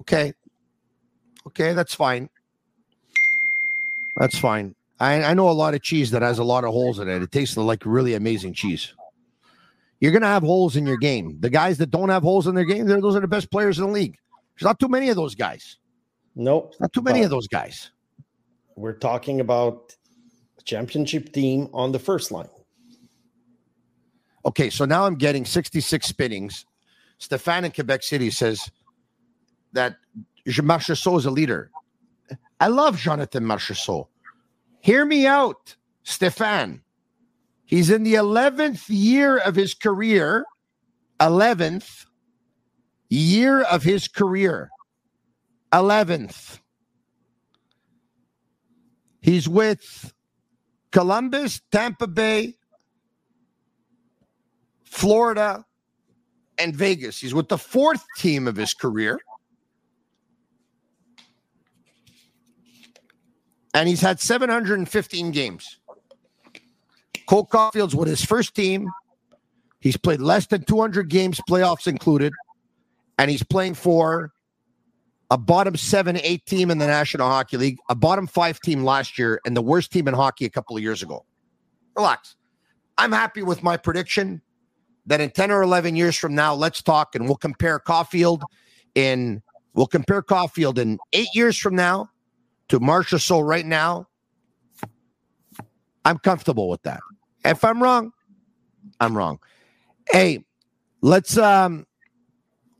Okay. 0.00 0.32
Okay, 1.48 1.72
that's 1.72 1.94
fine. 1.94 2.28
That's 4.16 4.38
fine. 4.38 4.74
I, 5.00 5.22
I 5.24 5.34
know 5.34 5.48
a 5.48 5.52
lot 5.52 5.74
of 5.74 5.82
cheese 5.82 6.12
that 6.12 6.22
has 6.22 6.38
a 6.38 6.44
lot 6.44 6.64
of 6.64 6.70
holes 6.70 7.00
in 7.00 7.08
it. 7.08 7.22
It 7.22 7.32
tastes 7.32 7.56
like 7.56 7.82
really 7.84 8.14
amazing 8.14 8.54
cheese. 8.54 8.94
You're 10.00 10.12
gonna 10.12 10.26
have 10.26 10.42
holes 10.42 10.76
in 10.76 10.86
your 10.86 10.96
game. 10.96 11.38
The 11.40 11.50
guys 11.50 11.78
that 11.78 11.90
don't 11.90 12.08
have 12.08 12.22
holes 12.22 12.46
in 12.46 12.54
their 12.54 12.64
game, 12.64 12.86
those 12.86 13.16
are 13.16 13.20
the 13.20 13.28
best 13.28 13.50
players 13.50 13.78
in 13.78 13.86
the 13.86 13.92
league. 13.92 14.16
There's 14.54 14.66
not 14.66 14.78
too 14.78 14.88
many 14.88 15.08
of 15.08 15.16
those 15.16 15.34
guys. 15.34 15.78
Nope. 16.34 16.74
Not 16.80 16.92
too 16.92 17.02
many 17.02 17.22
of 17.22 17.30
those 17.30 17.46
guys. 17.48 17.90
We're 18.76 18.98
talking 18.98 19.40
about 19.40 19.94
championship 20.64 21.32
team 21.32 21.68
on 21.72 21.92
the 21.92 21.98
first 21.98 22.30
line. 22.30 22.48
Okay, 24.44 24.70
so 24.70 24.84
now 24.84 25.06
I'm 25.06 25.14
getting 25.14 25.44
66 25.44 26.06
spinnings. 26.06 26.66
Stefan 27.18 27.64
in 27.64 27.70
Quebec 27.70 28.02
City 28.02 28.30
says 28.30 28.70
that 29.72 29.96
Marchessault 30.46 31.18
is 31.18 31.26
a 31.26 31.30
leader. 31.30 31.70
I 32.60 32.68
love 32.68 32.98
Jonathan 32.98 33.44
Marchessault. 33.44 34.08
Hear 34.80 35.04
me 35.04 35.26
out, 35.26 35.76
Stefan. 36.02 36.82
He's 37.64 37.90
in 37.90 38.02
the 38.02 38.14
11th 38.14 38.84
year 38.88 39.38
of 39.38 39.54
his 39.54 39.74
career. 39.74 40.44
11th 41.20 42.06
year 43.08 43.62
of 43.62 43.82
his 43.82 44.08
career. 44.08 44.70
11th. 45.72 46.58
He's 49.20 49.48
with 49.48 50.12
Columbus, 50.92 51.60
Tampa 51.72 52.06
Bay, 52.06 52.54
Florida, 54.84 55.64
and 56.58 56.76
Vegas. 56.76 57.18
He's 57.18 57.34
with 57.34 57.48
the 57.48 57.58
fourth 57.58 58.04
team 58.16 58.46
of 58.46 58.56
his 58.56 58.74
career. 58.74 59.18
And 63.74 63.88
he's 63.88 64.02
had 64.02 64.20
715 64.20 65.30
games. 65.30 65.78
Cole 67.26 67.46
Caufield's 67.46 67.96
with 67.96 68.08
his 68.08 68.22
first 68.22 68.54
team. 68.54 68.88
He's 69.80 69.96
played 69.96 70.20
less 70.20 70.46
than 70.46 70.62
200 70.62 71.08
games, 71.08 71.40
playoffs 71.48 71.86
included. 71.86 72.34
And 73.18 73.30
he's 73.30 73.42
playing 73.42 73.74
for 73.74 74.31
a 75.32 75.38
bottom 75.38 75.74
seven, 75.74 76.18
eight 76.22 76.44
team 76.44 76.70
in 76.70 76.76
the 76.76 76.86
National 76.86 77.26
Hockey 77.26 77.56
League, 77.56 77.78
a 77.88 77.94
bottom 77.94 78.26
five 78.26 78.60
team 78.60 78.84
last 78.84 79.18
year, 79.18 79.40
and 79.46 79.56
the 79.56 79.62
worst 79.62 79.90
team 79.90 80.06
in 80.06 80.12
hockey 80.12 80.44
a 80.44 80.50
couple 80.50 80.76
of 80.76 80.82
years 80.82 81.02
ago. 81.02 81.24
Relax. 81.96 82.36
I'm 82.98 83.12
happy 83.12 83.42
with 83.42 83.62
my 83.62 83.78
prediction 83.78 84.42
that 85.06 85.22
in 85.22 85.30
10 85.30 85.50
or 85.50 85.62
11 85.62 85.96
years 85.96 86.18
from 86.18 86.34
now, 86.34 86.52
let's 86.52 86.82
talk 86.82 87.14
and 87.14 87.24
we'll 87.24 87.36
compare 87.36 87.80
Caufield 87.80 88.42
in, 88.94 89.40
we'll 89.72 89.86
compare 89.86 90.22
Caufield 90.22 90.76
in 90.76 90.98
eight 91.14 91.28
years 91.32 91.56
from 91.56 91.74
now 91.74 92.10
to 92.68 92.78
Marchessault 92.78 93.48
right 93.48 93.64
now. 93.64 94.08
I'm 96.04 96.18
comfortable 96.18 96.68
with 96.68 96.82
that. 96.82 97.00
If 97.42 97.64
I'm 97.64 97.82
wrong, 97.82 98.12
I'm 99.00 99.16
wrong. 99.16 99.38
Hey, 100.10 100.44
let's 101.00 101.38
um 101.38 101.86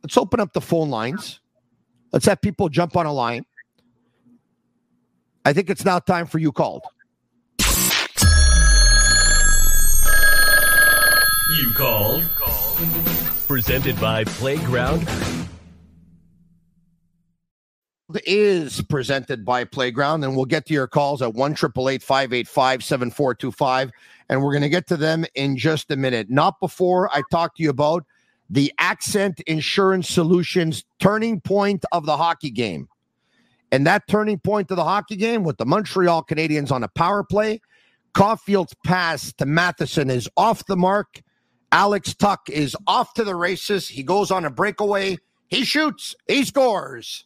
let's 0.02 0.18
open 0.18 0.38
up 0.38 0.52
the 0.52 0.60
phone 0.60 0.90
lines. 0.90 1.40
Let's 2.12 2.26
have 2.26 2.40
people 2.40 2.68
jump 2.68 2.96
on 2.96 3.06
a 3.06 3.12
line. 3.12 3.46
I 5.44 5.52
think 5.52 5.70
it's 5.70 5.84
now 5.84 5.98
time 5.98 6.26
for 6.26 6.38
you 6.38 6.52
called. 6.52 6.82
You 11.58 11.70
called. 11.74 12.28
Presented 13.46 13.98
by 14.00 14.24
Playground. 14.24 15.08
Is 18.26 18.82
presented 18.82 19.42
by 19.44 19.64
Playground, 19.64 20.22
and 20.22 20.36
we'll 20.36 20.44
get 20.44 20.66
to 20.66 20.74
your 20.74 20.86
calls 20.86 21.22
at 21.22 21.32
1 21.32 21.54
585 21.56 22.84
7425. 22.84 23.90
And 24.28 24.42
we're 24.42 24.52
going 24.52 24.62
to 24.62 24.68
get 24.68 24.86
to 24.88 24.98
them 24.98 25.24
in 25.34 25.56
just 25.56 25.90
a 25.90 25.96
minute. 25.96 26.28
Not 26.28 26.60
before 26.60 27.10
I 27.10 27.22
talk 27.30 27.56
to 27.56 27.62
you 27.62 27.70
about 27.70 28.04
the 28.52 28.70
Accent 28.78 29.40
Insurance 29.46 30.10
Solutions 30.10 30.84
turning 31.00 31.40
point 31.40 31.86
of 31.90 32.04
the 32.04 32.18
hockey 32.18 32.50
game. 32.50 32.86
And 33.72 33.86
that 33.86 34.06
turning 34.06 34.38
point 34.38 34.70
of 34.70 34.76
the 34.76 34.84
hockey 34.84 35.16
game 35.16 35.42
with 35.42 35.56
the 35.56 35.64
Montreal 35.64 36.22
Canadiens 36.22 36.70
on 36.70 36.84
a 36.84 36.88
power 36.88 37.24
play, 37.24 37.62
Caufield's 38.12 38.74
pass 38.84 39.32
to 39.38 39.46
Matheson 39.46 40.10
is 40.10 40.28
off 40.36 40.66
the 40.66 40.76
mark. 40.76 41.22
Alex 41.72 42.14
Tuch 42.14 42.50
is 42.50 42.76
off 42.86 43.14
to 43.14 43.24
the 43.24 43.34
races. 43.34 43.88
He 43.88 44.02
goes 44.02 44.30
on 44.30 44.44
a 44.44 44.50
breakaway. 44.50 45.16
He 45.48 45.64
shoots. 45.64 46.14
He 46.28 46.44
scores. 46.44 47.24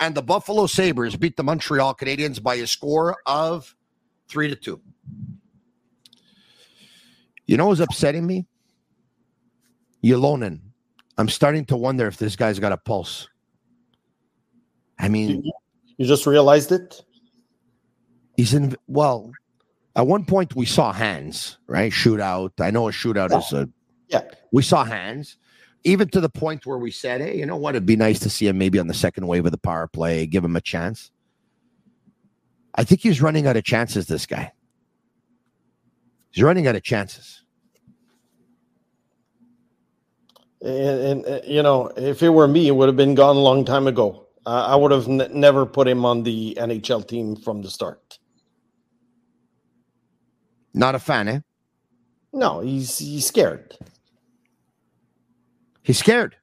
And 0.00 0.14
the 0.14 0.22
Buffalo 0.22 0.66
Sabres 0.66 1.16
beat 1.16 1.36
the 1.36 1.44
Montreal 1.44 1.94
Canadiens 1.94 2.42
by 2.42 2.54
a 2.54 2.66
score 2.66 3.18
of 3.26 3.76
three 4.26 4.48
to 4.48 4.56
two. 4.56 4.80
You 7.46 7.58
know 7.58 7.66
what's 7.66 7.80
upsetting 7.80 8.26
me? 8.26 8.46
Ylönen. 10.04 10.60
I'm 11.18 11.28
starting 11.28 11.64
to 11.66 11.76
wonder 11.76 12.06
if 12.06 12.16
this 12.16 12.36
guy's 12.36 12.58
got 12.58 12.72
a 12.72 12.76
pulse. 12.76 13.28
I 14.98 15.08
mean, 15.08 15.42
you 15.96 16.06
just 16.06 16.26
realized 16.26 16.72
it. 16.72 17.04
He's 18.36 18.54
in. 18.54 18.76
Well, 18.86 19.32
at 19.94 20.06
one 20.06 20.24
point 20.24 20.56
we 20.56 20.66
saw 20.66 20.92
hands, 20.92 21.58
right? 21.66 21.92
Shootout. 21.92 22.52
I 22.60 22.70
know 22.70 22.88
a 22.88 22.92
shootout 22.92 23.30
yeah. 23.30 23.38
is 23.38 23.52
a. 23.52 23.68
Yeah. 24.08 24.22
We 24.52 24.62
saw 24.62 24.84
hands, 24.84 25.38
even 25.84 26.08
to 26.10 26.20
the 26.20 26.28
point 26.28 26.66
where 26.66 26.78
we 26.78 26.90
said, 26.90 27.20
"Hey, 27.20 27.38
you 27.38 27.46
know 27.46 27.56
what? 27.56 27.74
It'd 27.74 27.86
be 27.86 27.96
nice 27.96 28.20
to 28.20 28.30
see 28.30 28.46
him 28.46 28.58
maybe 28.58 28.78
on 28.78 28.86
the 28.86 28.94
second 28.94 29.26
wave 29.26 29.44
of 29.44 29.52
the 29.52 29.58
power 29.58 29.86
play, 29.86 30.26
give 30.26 30.44
him 30.44 30.56
a 30.56 30.60
chance." 30.60 31.10
I 32.74 32.84
think 32.84 33.02
he's 33.02 33.20
running 33.20 33.46
out 33.46 33.56
of 33.56 33.64
chances. 33.64 34.06
This 34.06 34.24
guy. 34.24 34.52
He's 36.30 36.42
running 36.42 36.66
out 36.66 36.76
of 36.76 36.82
chances. 36.82 37.41
And, 40.62 41.24
and, 41.24 41.26
uh, 41.26 41.40
you 41.44 41.62
know, 41.62 41.90
if 41.96 42.22
it 42.22 42.28
were 42.28 42.46
me, 42.46 42.68
it 42.68 42.70
would 42.72 42.88
have 42.88 42.96
been 42.96 43.14
gone 43.14 43.36
a 43.36 43.40
long 43.40 43.64
time 43.64 43.88
ago. 43.88 44.28
Uh, 44.46 44.66
I 44.68 44.76
would 44.76 44.92
have 44.92 45.08
n- 45.08 45.28
never 45.32 45.66
put 45.66 45.88
him 45.88 46.04
on 46.04 46.22
the 46.22 46.56
NHL 46.60 47.06
team 47.06 47.34
from 47.36 47.62
the 47.62 47.70
start. 47.70 48.18
Not 50.74 50.94
a 50.94 50.98
fan, 50.98 51.28
eh? 51.28 51.40
No, 52.32 52.60
he's 52.60 52.98
he's 52.98 53.26
scared. 53.26 53.76
He's 55.82 55.98
scared. 55.98 56.36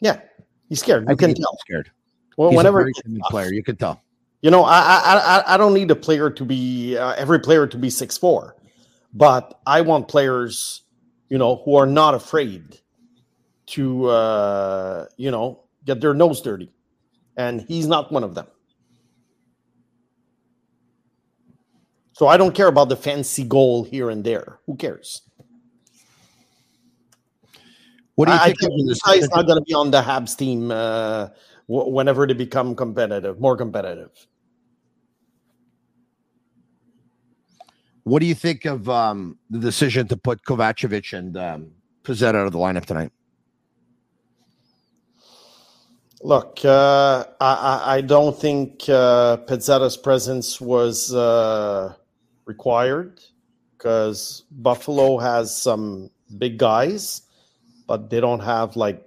Yeah, 0.00 0.20
he's 0.68 0.80
scared. 0.80 1.04
You 1.04 1.12
I 1.12 1.14
can 1.14 1.34
tell. 1.34 1.56
scared. 1.60 1.90
Well, 2.36 2.50
He's 2.50 2.56
whenever 2.56 2.86
a 2.86 3.30
player, 3.30 3.52
you 3.52 3.62
can 3.62 3.76
tell. 3.76 4.02
You 4.42 4.50
know, 4.50 4.64
I 4.64 4.80
I 4.80 5.14
I, 5.16 5.54
I 5.54 5.56
don't 5.56 5.74
need 5.74 5.90
a 5.90 5.96
player 5.96 6.28
to 6.28 6.44
be 6.44 6.96
uh, 6.96 7.12
every 7.12 7.38
player 7.38 7.66
to 7.66 7.78
be 7.78 7.88
six 7.88 8.18
four, 8.18 8.56
but 9.14 9.60
I 9.66 9.80
want 9.80 10.08
players, 10.08 10.82
you 11.28 11.38
know, 11.38 11.62
who 11.64 11.76
are 11.76 11.86
not 11.86 12.14
afraid 12.14 12.80
to 13.70 14.06
uh, 14.06 15.06
you 15.16 15.30
know 15.30 15.64
get 15.84 16.00
their 16.00 16.14
nose 16.14 16.40
dirty, 16.40 16.70
and 17.36 17.62
he's 17.62 17.86
not 17.86 18.12
one 18.12 18.24
of 18.24 18.34
them. 18.34 18.46
So 22.12 22.26
I 22.26 22.36
don't 22.36 22.54
care 22.54 22.68
about 22.68 22.90
the 22.90 22.96
fancy 22.96 23.44
goal 23.44 23.82
here 23.84 24.10
and 24.10 24.22
there. 24.22 24.58
Who 24.66 24.76
cares? 24.76 25.22
What 28.14 28.26
do 28.26 28.32
you 28.32 28.38
I, 28.38 28.46
think? 28.46 28.62
I 28.62 28.66
think 28.66 28.88
this- 28.88 29.00
this 29.00 29.02
guy's 29.02 29.30
not 29.30 29.46
going 29.46 29.58
to 29.58 29.64
be 29.64 29.72
on 29.72 29.90
the 29.90 30.02
Habs 30.02 30.36
team 30.36 30.70
uh, 30.70 31.28
w- 31.66 31.90
whenever 31.90 32.26
they 32.26 32.34
become 32.34 32.74
competitive, 32.76 33.40
more 33.40 33.56
competitive. 33.56 34.10
What 38.04 38.20
do 38.20 38.26
you 38.26 38.34
think 38.34 38.64
of 38.66 38.88
um, 38.88 39.38
the 39.48 39.58
decision 39.58 40.06
to 40.08 40.16
put 40.16 40.42
Kovacevic 40.44 41.16
and 41.16 41.36
um, 41.36 41.70
Pezzetta 42.02 42.34
out 42.34 42.46
of 42.46 42.52
the 42.52 42.58
lineup 42.58 42.84
tonight? 42.84 43.12
Look, 46.22 46.62
uh, 46.64 47.24
I, 47.40 47.82
I, 47.96 48.00
don't 48.02 48.38
think 48.38 48.82
uh, 48.90 49.38
Pezzetta's 49.38 49.96
presence 49.96 50.60
was 50.60 51.14
uh, 51.14 51.94
required 52.44 53.20
because 53.76 54.42
Buffalo 54.50 55.16
has 55.16 55.56
some 55.56 56.10
big 56.36 56.58
guys, 56.58 57.22
but 57.86 58.10
they 58.10 58.20
don't 58.20 58.40
have 58.40 58.76
like 58.76 59.02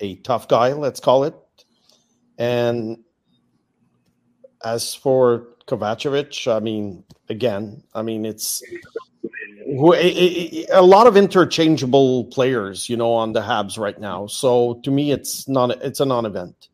a 0.00 0.16
tough 0.16 0.46
guy, 0.46 0.74
let's 0.74 1.00
call 1.00 1.24
it. 1.24 1.34
And 2.36 2.98
as 4.62 4.94
for 4.94 5.48
Kovacevic, 5.66 6.54
I 6.54 6.60
mean, 6.60 7.02
again, 7.30 7.82
I 7.94 8.02
mean, 8.02 8.26
it's 8.26 8.62
a- 9.68 10.66
a 10.72 10.80
a 10.80 10.82
lot 10.82 11.06
of 11.06 11.16
interchangeable 11.16 12.24
players, 12.26 12.88
you 12.88 12.96
know, 12.96 13.12
on 13.12 13.32
the 13.32 13.40
Habs 13.40 13.78
right 13.78 13.98
now. 14.00 14.26
So 14.26 14.80
to 14.84 14.90
me, 14.90 15.12
it's 15.12 15.48
not 15.48 15.70
it's 15.82 16.00
a 16.00 16.06
non-event. 16.06 16.68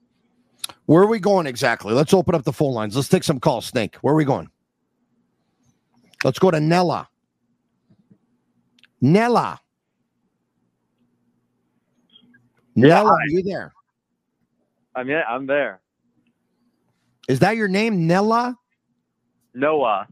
Where 0.87 1.03
are 1.03 1.09
we 1.09 1.19
going 1.19 1.47
exactly? 1.47 1.95
Let's 1.95 2.15
open 2.15 2.35
up 2.35 2.45
the 2.45 2.53
phone 2.53 2.75
lines. 2.75 2.97
Let's 2.97 3.09
take 3.09 3.25
some 3.25 3.41
calls. 3.41 3.67
Snake, 3.67 3.97
where 3.97 4.15
are 4.15 4.17
we 4.17 4.25
going? 4.25 4.49
Let's 6.25 6.39
go 6.39 6.51
to 6.51 6.61
Nella. 6.61 7.09
Nella. 9.01 9.61
Nella, 12.77 13.11
are 13.11 13.29
you 13.29 13.43
there? 13.43 13.73
I'm 14.95 15.09
yeah, 15.09 15.23
I'm 15.29 15.47
there. 15.47 15.81
Is 17.29 17.41
that 17.41 17.57
your 17.57 17.69
name, 17.69 18.07
Nella? 18.07 18.57
Noah. 19.55 20.09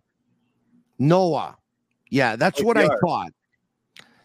Noah. 0.98 1.56
Yeah, 2.12 2.36
that's 2.36 2.58
Like 2.58 2.66
what 2.66 2.76
I 2.76 2.88
thought. 3.02 3.32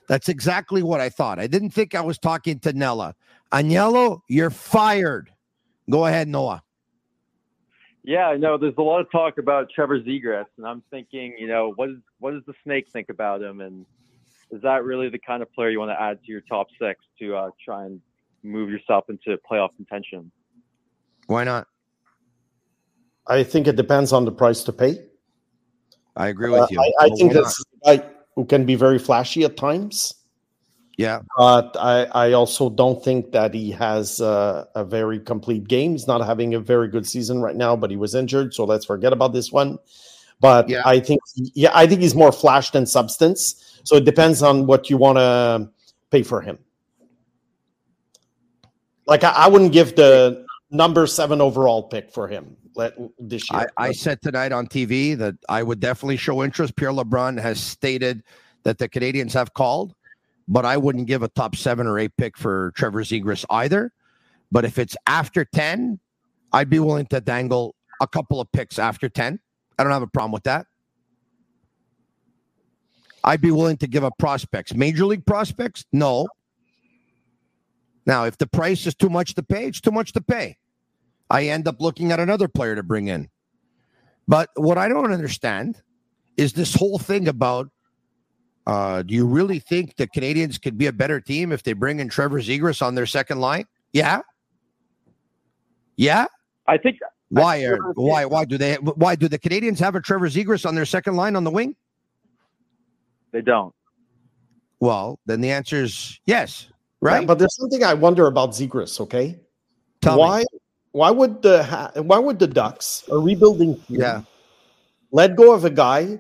That's 0.10 0.28
exactly 0.28 0.84
what 0.84 1.00
I 1.00 1.08
thought. 1.08 1.40
I 1.40 1.48
didn't 1.48 1.70
think 1.70 1.96
I 1.96 2.02
was 2.02 2.18
talking 2.20 2.60
to 2.60 2.74
Nella. 2.74 3.16
Agnello, 3.54 4.20
you're 4.28 4.50
fired. 4.50 5.32
Go 5.90 6.06
ahead, 6.06 6.28
Noah. 6.28 6.64
Yeah, 8.04 8.28
I 8.28 8.36
know. 8.36 8.58
There's 8.58 8.74
a 8.78 8.82
lot 8.82 9.00
of 9.00 9.10
talk 9.10 9.38
about 9.38 9.70
Trevor 9.74 10.02
Zegras, 10.02 10.48
and 10.58 10.68
I'm 10.68 10.84
thinking, 10.92 11.34
you 11.40 11.48
know, 11.48 11.72
what 11.78 11.90
is 11.90 11.96
what 12.20 12.32
does 12.32 12.44
the 12.46 12.54
snake 12.66 12.90
think 12.92 13.08
about 13.08 13.42
him, 13.42 13.62
and 13.62 13.86
is 14.52 14.62
that 14.64 14.84
really 14.84 15.08
the 15.08 15.20
kind 15.20 15.42
of 15.42 15.52
player 15.54 15.70
you 15.70 15.80
want 15.80 15.92
to 15.92 16.02
add 16.02 16.20
to 16.26 16.32
your 16.32 16.42
top 16.42 16.68
six 16.82 17.00
to 17.20 17.38
uh, 17.38 17.50
try 17.64 17.86
and 17.86 18.02
move 18.44 18.70
yourself 18.70 19.06
into 19.10 19.38
playoff 19.50 19.70
contention? 19.78 20.30
Why 21.28 21.46
not? 21.46 21.68
I 23.28 23.44
think 23.44 23.66
it 23.66 23.78
depends 23.78 24.12
on 24.12 24.26
the 24.26 24.32
price 24.32 24.64
to 24.64 24.74
pay. 24.74 25.08
I 26.18 26.30
agree 26.30 26.50
with 26.50 26.70
you. 26.72 26.80
Uh, 26.80 26.84
I, 26.84 27.06
I 27.06 27.10
think 27.10 27.32
that's 27.32 27.60
a 27.60 27.64
guy 27.88 28.04
who 28.36 28.46
can 28.46 28.66
be 28.66 28.76
very 28.76 29.00
flashy 29.00 29.44
at 29.44 29.58
times. 29.58 30.14
Yeah. 30.98 31.20
But 31.38 31.76
I, 31.80 32.06
I 32.06 32.32
also 32.34 32.70
don't 32.70 33.04
think 33.04 33.32
that 33.32 33.54
he 33.54 33.72
has 33.72 34.20
uh, 34.20 34.66
a 34.76 34.84
very 34.84 35.20
complete 35.20 35.68
game. 35.68 35.92
He's 35.92 36.08
not 36.08 36.26
having 36.26 36.56
a 36.56 36.60
very 36.60 36.88
good 36.88 37.06
season 37.06 37.40
right 37.40 37.56
now, 37.56 37.76
but 37.76 37.92
he 37.92 37.98
was 37.98 38.16
injured, 38.16 38.54
so 38.54 38.66
let's 38.66 38.86
forget 38.86 39.14
about 39.14 39.32
this 39.34 39.52
one. 39.52 39.78
But 40.40 40.70
Yeah. 40.70 40.82
I 40.86 41.00
think, 41.00 41.22
yeah, 41.36 41.72
I 41.74 41.88
think 41.88 42.02
he's 42.02 42.16
more 42.16 42.32
flash 42.32 42.72
than 42.72 42.86
substance. 42.86 43.82
So 43.84 43.96
it 43.96 44.06
depends 44.06 44.42
on 44.42 44.66
what 44.68 44.90
you 44.90 44.98
want 44.98 45.18
to 45.18 45.70
pay 46.10 46.24
for 46.24 46.42
him. 46.42 46.60
Like 49.06 49.24
I, 49.24 49.32
I 49.32 49.48
wouldn't 49.48 49.72
give 49.72 49.96
the 49.96 50.46
number 50.70 51.08
seven 51.08 51.42
overall 51.42 51.84
pick 51.84 52.12
for 52.12 52.28
him 52.28 52.58
let, 52.78 52.94
this 53.20 53.52
year. 53.52 53.68
I, 53.78 53.88
I 53.88 53.92
said 53.92 54.22
tonight 54.22 54.52
on 54.52 54.68
TV 54.68 55.18
that 55.18 55.36
I 55.50 55.64
would 55.64 55.80
definitely 55.80 56.18
show 56.18 56.44
interest. 56.44 56.76
Pierre 56.76 56.92
LeBrun 56.92 57.42
has 57.42 57.60
stated 57.60 58.24
that 58.64 58.78
the 58.78 58.88
Canadiens 58.88 59.34
have 59.34 59.54
called, 59.54 59.94
but 60.48 60.64
I 60.64 60.78
wouldn't 60.78 61.08
give 61.08 61.24
a 61.24 61.28
top 61.30 61.56
seven 61.56 61.88
or 61.88 61.98
eight 62.00 62.16
pick 62.18 62.38
for 62.38 62.72
Trevor 62.76 63.04
Zegras 63.04 63.44
either. 63.50 63.92
But 64.52 64.64
if 64.64 64.78
it's 64.78 64.96
after 65.08 65.44
10, 65.44 66.00
I'd 66.54 66.70
be 66.70 66.80
willing 66.80 67.08
to 67.08 67.20
dangle 67.20 67.76
a 68.00 68.08
couple 68.08 68.40
of 68.40 68.52
picks 68.52 68.80
after 68.80 69.10
10. 69.10 69.40
I 69.78 69.84
don't 69.84 69.92
have 69.92 70.04
a 70.04 70.08
problem 70.08 70.32
with 70.32 70.44
that. 70.44 70.68
I'd 73.24 73.42
be 73.42 73.52
willing 73.52 73.78
to 73.78 73.88
give 73.88 74.04
up 74.04 74.14
prospects. 74.18 74.74
Major 74.74 75.06
league 75.06 75.26
prospects? 75.26 75.86
No. 75.92 76.28
Now, 78.06 78.24
if 78.24 78.38
the 78.38 78.48
price 78.48 78.86
is 78.88 78.96
too 78.96 79.10
much 79.10 79.36
to 79.36 79.44
pay, 79.44 79.66
it's 79.66 79.82
too 79.82 79.92
much 79.92 80.14
to 80.14 80.22
pay. 80.22 80.58
I 81.30 81.48
end 81.48 81.68
up 81.68 81.82
looking 81.82 82.12
at 82.12 82.20
another 82.20 82.48
player 82.48 82.76
to 82.76 82.84
bring 82.84 83.08
in. 83.08 83.30
But 84.28 84.50
what 84.56 84.78
I 84.78 84.88
don't 84.88 85.12
understand 85.12 85.82
is 86.36 86.54
this 86.54 86.74
whole 86.74 87.00
thing 87.00 87.28
about 87.28 87.70
uh, 88.66 89.02
do 89.02 89.14
you 89.14 89.26
really 89.26 89.60
think 89.60 89.96
the 89.96 90.08
Canadiens 90.08 90.62
could 90.62 90.78
be 90.78 90.88
a 90.88 90.92
better 90.92 91.22
team 91.22 91.54
if 91.54 91.64
they 91.64 91.72
bring 91.72 92.02
in 92.02 92.10
Trevor 92.10 92.42
Zegras 92.42 92.82
on 92.86 92.96
their 92.96 93.06
second 93.06 93.40
line? 93.40 93.66
Yeah. 93.94 94.22
Yeah. 95.96 96.26
I 96.68 96.78
think 96.78 97.00
Why 97.30 97.64
are 97.64 97.94
why 97.94 98.26
why 98.26 98.44
do 98.44 98.58
they 98.58 98.76
why 98.76 99.16
do 99.16 99.30
the 99.30 99.40
Canadiens 99.40 99.80
have 99.80 99.96
a 99.96 100.02
Trevor 100.02 100.28
Zegras 100.28 100.66
on 100.66 100.76
their 100.76 100.86
second 100.86 101.16
line 101.16 101.36
on 101.36 101.44
the 101.44 101.52
wing? 101.52 101.76
they 103.32 103.42
don't. 103.42 103.74
Well, 104.80 105.20
then 105.26 105.42
the 105.42 105.52
answer 105.52 105.84
is 105.84 106.20
yes, 106.26 106.68
Yeah, 106.70 106.76
right? 107.02 107.28
but 107.28 107.40
there's 107.40 107.56
something 107.56 107.84
I 107.84 107.94
wonder 107.94 108.28
about 108.28 108.52
Zegras. 108.52 109.00
Okay, 109.00 109.40
Tell 110.02 110.18
me. 110.18 110.46
Why 110.98 111.12
why 111.12 111.12
would 111.12 111.42
the 111.44 111.64
ha- 111.64 111.92
why 112.02 112.18
would 112.18 112.40
the 112.40 112.48
Ducks 112.48 113.04
a 113.12 113.18
rebuilding 113.18 113.76
team 113.86 114.02
Yeah. 114.02 114.22
let 115.12 115.36
go 115.36 115.54
of 115.54 115.64
a 115.64 115.70
guy 115.70 116.18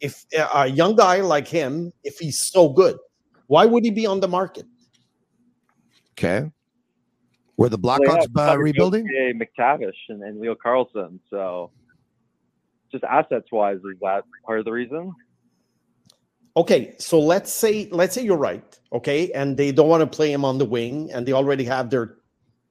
if 0.00 0.24
a 0.54 0.66
young 0.66 0.94
guy 0.94 1.20
like 1.20 1.48
him 1.48 1.92
if 2.04 2.18
he's 2.18 2.40
so 2.52 2.68
good 2.68 2.98
why 3.46 3.64
would 3.64 3.82
he 3.82 3.90
be 3.90 4.06
on 4.06 4.20
the 4.20 4.28
market 4.28 4.66
Okay. 6.12 6.50
Were 7.56 7.68
the 7.68 7.78
Well, 7.78 7.98
Blackhawks 7.98 8.28
have 8.36 8.56
uh, 8.56 8.58
rebuilding? 8.58 9.08
Yeah, 9.10 9.32
McTavish 9.32 9.92
and, 10.08 10.22
and 10.22 10.40
Leo 10.40 10.54
Carlsson. 10.54 11.18
So, 11.30 11.72
just 12.92 13.04
assets 13.04 13.48
wise, 13.50 13.78
is 13.78 13.98
that 14.00 14.24
part 14.44 14.58
of 14.60 14.64
the 14.64 14.72
reason? 14.72 15.12
okay 16.56 16.94
so 16.98 17.18
let's 17.18 17.52
say 17.52 17.88
let's 17.90 18.14
say 18.14 18.22
you're 18.22 18.36
right 18.36 18.78
okay 18.92 19.32
and 19.32 19.56
they 19.56 19.72
don't 19.72 19.88
want 19.88 20.00
to 20.00 20.06
play 20.06 20.32
him 20.32 20.44
on 20.44 20.56
the 20.58 20.64
wing 20.64 21.10
and 21.12 21.26
they 21.26 21.32
already 21.32 21.64
have 21.64 21.90
their 21.90 22.18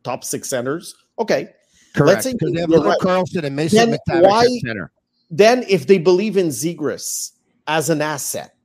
top 0.04 0.24
six 0.24 0.50
centers 0.50 0.96
okay 1.20 1.50
Correct. 1.96 2.24
say 2.24 2.34
Because 2.34 2.52
they 2.54 2.62
have 2.62 2.70
right. 2.72 2.98
Carlsson 3.00 3.46
and 3.46 3.56
Mason 3.56 3.92
Then 3.92 4.00
McTavish 4.10 4.24
why- 4.28 4.48
center. 4.66 4.92
then 5.30 5.64
if 5.70 5.86
they 5.86 6.00
believe 6.00 6.38
in 6.38 6.48
Zegras 6.48 7.34
as 7.68 7.90
an 7.92 8.02
asset, 8.02 8.56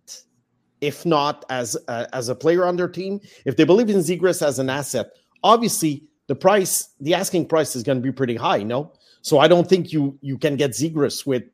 if 0.80 1.04
not 1.04 1.44
as 1.50 1.76
a, 1.88 2.08
as 2.14 2.28
a 2.30 2.34
player 2.34 2.64
on 2.64 2.76
their 2.76 2.88
team, 2.88 3.20
if 3.44 3.56
they 3.56 3.64
believe 3.64 3.90
in 3.90 3.98
Zegras 3.98 4.40
as 4.46 4.58
an 4.58 4.70
asset, 4.70 5.10
obviously 5.44 6.04
the 6.28 6.34
price, 6.34 6.88
the 7.00 7.12
asking 7.14 7.46
price 7.48 7.76
is 7.76 7.82
going 7.82 7.98
to 7.98 8.02
be 8.02 8.12
pretty 8.12 8.34
high. 8.36 8.62
No, 8.62 8.92
so 9.20 9.38
I 9.40 9.46
don't 9.48 9.68
think 9.68 9.92
you 9.92 10.18
you 10.22 10.38
can 10.38 10.56
get 10.56 10.70
Zegras 10.70 11.26
with 11.26 11.44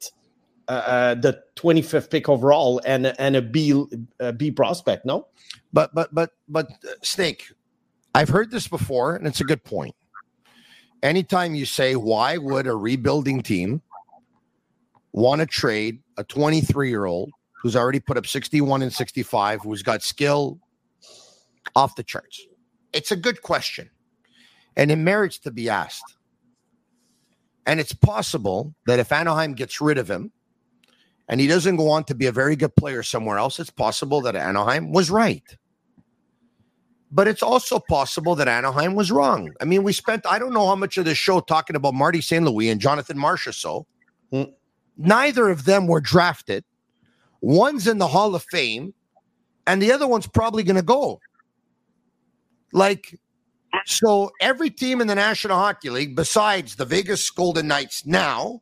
uh, 0.68 0.72
uh, 0.72 1.14
the 1.14 1.43
25th 1.57 2.09
pick 2.11 2.28
overall 2.28 2.80
and 2.87 3.14
and 3.18 3.35
a 3.37 3.43
B 3.43 3.85
a 4.20 4.32
B 4.32 4.51
prospect. 4.53 5.05
No, 5.07 5.26
But 5.72 5.93
but 5.95 6.14
but 6.14 6.30
but 6.49 6.66
uh, 6.70 6.95
Snake, 7.03 7.51
I've 8.15 8.29
heard 8.29 8.51
this 8.51 8.69
before, 8.69 9.17
and 9.17 9.27
it's 9.27 9.41
a 9.41 9.45
good 9.45 9.65
point. 9.65 9.95
Anytime 11.03 11.55
you 11.55 11.67
say, 11.67 11.97
why 11.97 12.37
would 12.39 12.67
a 12.67 12.75
rebuilding 12.75 13.43
team 13.43 13.83
want 15.12 15.41
to 15.41 15.47
trade 15.47 15.99
a 16.17 16.25
23 16.25 16.89
year 16.89 17.07
old 17.07 17.31
who's 17.61 17.75
already 17.75 18.01
put 18.01 18.17
up 18.17 18.27
61 18.27 18.83
and 18.83 18.93
65, 18.93 19.62
who's 19.62 19.83
got 19.83 20.03
skill 20.03 20.61
off 21.75 21.97
the 21.97 22.05
charts? 22.05 22.47
It's 22.93 23.11
a 23.11 23.17
good 23.17 23.43
question, 23.43 23.91
and 24.77 24.93
it 24.93 24.97
merits 24.97 25.39
to 25.41 25.51
be 25.51 25.69
asked. 25.69 26.17
And 27.67 27.81
it's 27.81 27.95
possible 27.95 28.75
that 28.87 29.01
if 29.01 29.11
Anaheim 29.11 29.55
gets 29.55 29.81
rid 29.81 29.99
of 29.99 30.09
him 30.09 30.31
and 31.29 31.41
he 31.41 31.47
doesn't 31.47 31.77
go 31.77 31.89
on 31.89 32.05
to 32.05 32.15
be 32.15 32.27
a 32.27 32.33
very 32.33 32.55
good 32.55 32.77
player 32.77 33.03
somewhere 33.03 33.39
else, 33.39 33.59
it's 33.59 33.71
possible 33.71 34.21
that 34.21 34.37
Anaheim 34.37 34.93
was 34.93 35.11
right. 35.11 35.43
But 37.15 37.29
it's 37.29 37.45
also 37.45 37.79
possible 37.79 38.35
that 38.35 38.49
Anaheim 38.49 38.97
was 38.97 39.12
wrong. 39.12 39.53
I 39.61 39.65
mean, 39.65 39.85
we 39.85 39.93
spent, 39.93 40.27
I 40.27 40.41
don't 40.41 40.53
know 40.53 40.67
how 40.67 40.75
much 40.75 40.99
of 40.99 41.05
the 41.05 41.15
show 41.15 41.39
talking 41.39 41.77
about 41.77 41.95
Marty 41.95 42.21
St. 42.21 42.45
Louis 42.45 42.71
and 42.71 42.81
Jonathan 42.81 43.17
so. 43.53 43.87
Hmm. 44.33 44.43
Neither 44.97 45.49
of 45.49 45.65
them 45.65 45.87
were 45.87 46.01
drafted. 46.01 46.65
One's 47.41 47.87
in 47.87 47.99
the 47.99 48.09
Hall 48.09 48.35
of 48.35 48.43
Fame, 48.51 48.95
and 49.65 49.81
the 49.81 49.93
other 49.93 50.09
one's 50.09 50.27
probably 50.27 50.65
going 50.65 50.75
to 50.75 50.83
go. 50.83 51.21
Like, 52.73 53.17
so 53.87 54.33
every 54.41 54.71
team 54.71 55.01
in 55.01 55.07
the 55.07 55.15
National 55.15 55.57
Hockey 55.57 55.91
League, 55.91 56.17
besides 56.17 56.75
the 56.75 56.85
Vegas 56.85 57.31
Golden 57.31 57.69
Knights 57.69 58.05
now 58.05 58.61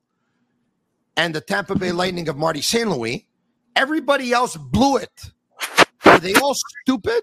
and 1.16 1.34
the 1.34 1.40
Tampa 1.40 1.74
Bay 1.74 1.92
Lightning 1.92 2.28
of 2.28 2.36
Marty 2.36 2.60
St. 2.60 2.90
Louis, 2.90 3.26
everybody 3.74 4.30
else 4.32 4.58
blew 4.58 4.98
it. 4.98 5.32
Were 6.04 6.18
they 6.18 6.34
all 6.34 6.54
stupid? 6.82 7.22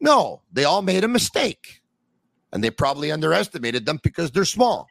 No, 0.00 0.42
they 0.52 0.64
all 0.64 0.82
made 0.82 1.04
a 1.04 1.08
mistake. 1.08 1.82
And 2.52 2.64
they 2.64 2.70
probably 2.70 3.12
underestimated 3.12 3.86
them 3.86 4.00
because 4.02 4.30
they're 4.30 4.44
small. 4.44 4.88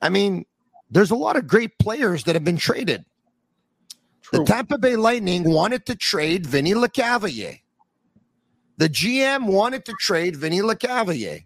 I 0.00 0.08
mean, 0.08 0.44
there's 0.90 1.10
a 1.10 1.16
lot 1.16 1.36
of 1.36 1.46
great 1.46 1.78
players 1.78 2.24
that 2.24 2.34
have 2.34 2.44
been 2.44 2.56
traded. 2.56 3.04
The 4.30 4.44
Tampa 4.44 4.78
Bay 4.78 4.96
Lightning 4.96 5.50
wanted 5.50 5.86
to 5.86 5.96
trade 5.96 6.46
Vinny 6.46 6.74
LeCavalier. 6.74 7.60
The 8.76 8.88
GM 8.88 9.46
wanted 9.46 9.84
to 9.86 9.94
trade 9.98 10.36
Vinny 10.36 10.60
LeCavalier. 10.60 11.44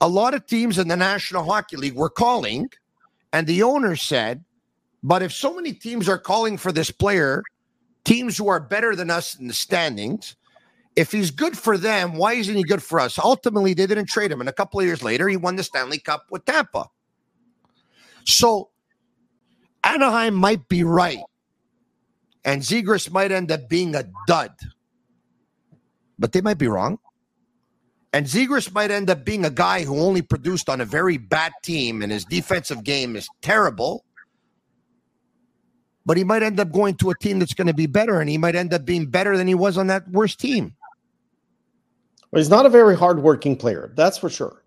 A 0.00 0.08
lot 0.08 0.34
of 0.34 0.46
teams 0.46 0.78
in 0.78 0.88
the 0.88 0.96
National 0.96 1.42
Hockey 1.44 1.76
League 1.76 1.94
were 1.94 2.10
calling, 2.10 2.68
and 3.32 3.46
the 3.46 3.62
owner 3.62 3.96
said, 3.96 4.44
but 5.02 5.22
if 5.22 5.32
so 5.32 5.54
many 5.54 5.72
teams 5.72 6.08
are 6.08 6.18
calling 6.18 6.56
for 6.56 6.70
this 6.70 6.90
player, 6.90 7.42
teams 8.04 8.36
who 8.36 8.48
are 8.48 8.60
better 8.60 8.94
than 8.96 9.10
us 9.10 9.38
in 9.38 9.48
the 9.48 9.54
standings, 9.54 10.36
if 10.96 11.12
he's 11.12 11.30
good 11.30 11.56
for 11.56 11.78
them, 11.78 12.14
why 12.14 12.34
isn't 12.34 12.54
he 12.54 12.62
good 12.62 12.82
for 12.82 13.00
us? 13.00 13.18
Ultimately, 13.18 13.74
they 13.74 13.86
didn't 13.86 14.06
trade 14.06 14.30
him. 14.30 14.40
And 14.40 14.48
a 14.48 14.52
couple 14.52 14.80
of 14.80 14.86
years 14.86 15.02
later, 15.02 15.28
he 15.28 15.36
won 15.36 15.56
the 15.56 15.62
Stanley 15.62 15.98
Cup 15.98 16.26
with 16.30 16.44
Tampa. 16.44 16.86
So 18.24 18.70
Anaheim 19.84 20.34
might 20.34 20.68
be 20.68 20.84
right. 20.84 21.22
And 22.44 22.62
Zegras 22.62 23.10
might 23.10 23.32
end 23.32 23.50
up 23.50 23.68
being 23.68 23.94
a 23.94 24.04
dud. 24.26 24.52
But 26.18 26.32
they 26.32 26.40
might 26.40 26.58
be 26.58 26.68
wrong. 26.68 26.98
And 28.12 28.26
Zegras 28.26 28.72
might 28.72 28.90
end 28.90 29.08
up 29.08 29.24
being 29.24 29.44
a 29.44 29.50
guy 29.50 29.84
who 29.84 29.98
only 29.98 30.20
produced 30.20 30.68
on 30.68 30.80
a 30.80 30.84
very 30.84 31.16
bad 31.16 31.52
team 31.62 32.02
and 32.02 32.12
his 32.12 32.24
defensive 32.26 32.84
game 32.84 33.16
is 33.16 33.28
terrible. 33.40 34.04
But 36.04 36.16
he 36.16 36.24
might 36.24 36.42
end 36.42 36.58
up 36.58 36.72
going 36.72 36.96
to 36.96 37.10
a 37.10 37.18
team 37.18 37.38
that's 37.38 37.54
going 37.54 37.68
to 37.68 37.74
be 37.74 37.86
better 37.86 38.20
and 38.20 38.28
he 38.28 38.36
might 38.38 38.56
end 38.56 38.72
up 38.74 38.84
being 38.84 39.06
better 39.06 39.36
than 39.36 39.46
he 39.46 39.54
was 39.54 39.78
on 39.78 39.86
that 39.86 40.08
worst 40.10 40.40
team. 40.40 40.74
Well, 42.30 42.40
he's 42.40 42.50
not 42.50 42.66
a 42.66 42.70
very 42.70 42.96
hardworking 42.96 43.56
player. 43.56 43.92
That's 43.94 44.18
for 44.18 44.28
sure. 44.30 44.64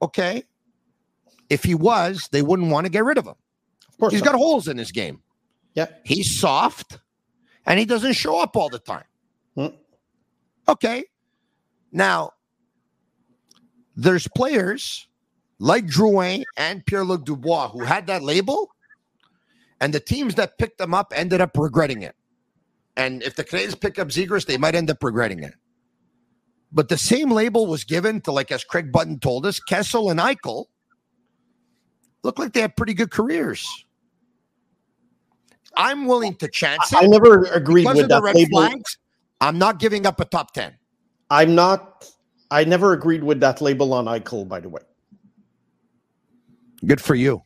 Okay. 0.00 0.44
If 1.50 1.64
he 1.64 1.74
was, 1.74 2.28
they 2.30 2.42
wouldn't 2.42 2.70
want 2.70 2.84
to 2.86 2.90
get 2.92 3.04
rid 3.04 3.18
of 3.18 3.26
him. 3.26 3.34
Of 3.88 3.98
course, 3.98 4.12
He's 4.12 4.22
not. 4.22 4.32
got 4.32 4.38
holes 4.38 4.68
in 4.68 4.78
his 4.78 4.92
game. 4.92 5.20
Yeah. 5.74 5.86
He's 6.04 6.38
soft 6.38 6.98
and 7.66 7.78
he 7.78 7.84
doesn't 7.84 8.12
show 8.12 8.38
up 8.38 8.56
all 8.56 8.68
the 8.68 8.78
time. 8.78 9.04
Hmm. 9.56 9.66
Okay. 10.68 11.04
Now, 11.90 12.32
there's 13.96 14.28
players 14.36 15.08
like 15.58 15.86
Drouin 15.86 16.44
and 16.56 16.84
Pierre 16.86 17.02
Luc 17.04 17.24
Dubois 17.24 17.70
who 17.70 17.80
had 17.82 18.06
that 18.06 18.22
label, 18.22 18.70
and 19.80 19.92
the 19.92 20.00
teams 20.00 20.34
that 20.36 20.58
picked 20.58 20.78
them 20.78 20.94
up 20.94 21.12
ended 21.14 21.40
up 21.40 21.56
regretting 21.56 22.02
it. 22.02 22.14
And 22.96 23.22
if 23.22 23.36
the 23.36 23.44
Canadiens 23.44 23.80
pick 23.80 23.98
up 23.98 24.08
Zegras, 24.08 24.46
they 24.46 24.56
might 24.56 24.74
end 24.74 24.90
up 24.90 25.02
regretting 25.02 25.42
it. 25.44 25.54
But 26.72 26.88
the 26.88 26.98
same 26.98 27.30
label 27.30 27.66
was 27.66 27.84
given 27.84 28.20
to, 28.22 28.32
like 28.32 28.50
as 28.50 28.64
Craig 28.64 28.92
Button 28.92 29.18
told 29.20 29.46
us, 29.46 29.60
Kessel 29.60 30.10
and 30.10 30.20
Eichel 30.20 30.66
look 32.22 32.38
like 32.38 32.52
they 32.52 32.60
have 32.60 32.76
pretty 32.76 32.94
good 32.94 33.10
careers. 33.10 33.66
I'm 35.76 36.06
willing 36.06 36.34
to 36.36 36.48
chance 36.48 36.92
it. 36.92 36.98
I 37.00 37.06
never 37.06 37.44
agreed 37.44 37.84
because 37.84 37.98
with 37.98 38.08
that 38.08 38.22
label. 38.22 38.48
flags. 38.50 38.98
I'm 39.40 39.58
not 39.58 39.78
giving 39.78 40.06
up 40.06 40.18
a 40.20 40.24
top 40.24 40.52
ten. 40.52 40.74
I'm 41.30 41.54
not. 41.54 42.10
I 42.50 42.64
never 42.64 42.92
agreed 42.92 43.22
with 43.22 43.40
that 43.40 43.60
label 43.60 43.94
on 43.94 44.06
Eichel. 44.06 44.48
By 44.48 44.60
the 44.60 44.68
way, 44.68 44.82
Good 46.84 47.00
for 47.00 47.14
you. 47.14 47.42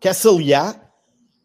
Kessel, 0.00 0.40
yeah, 0.40 0.72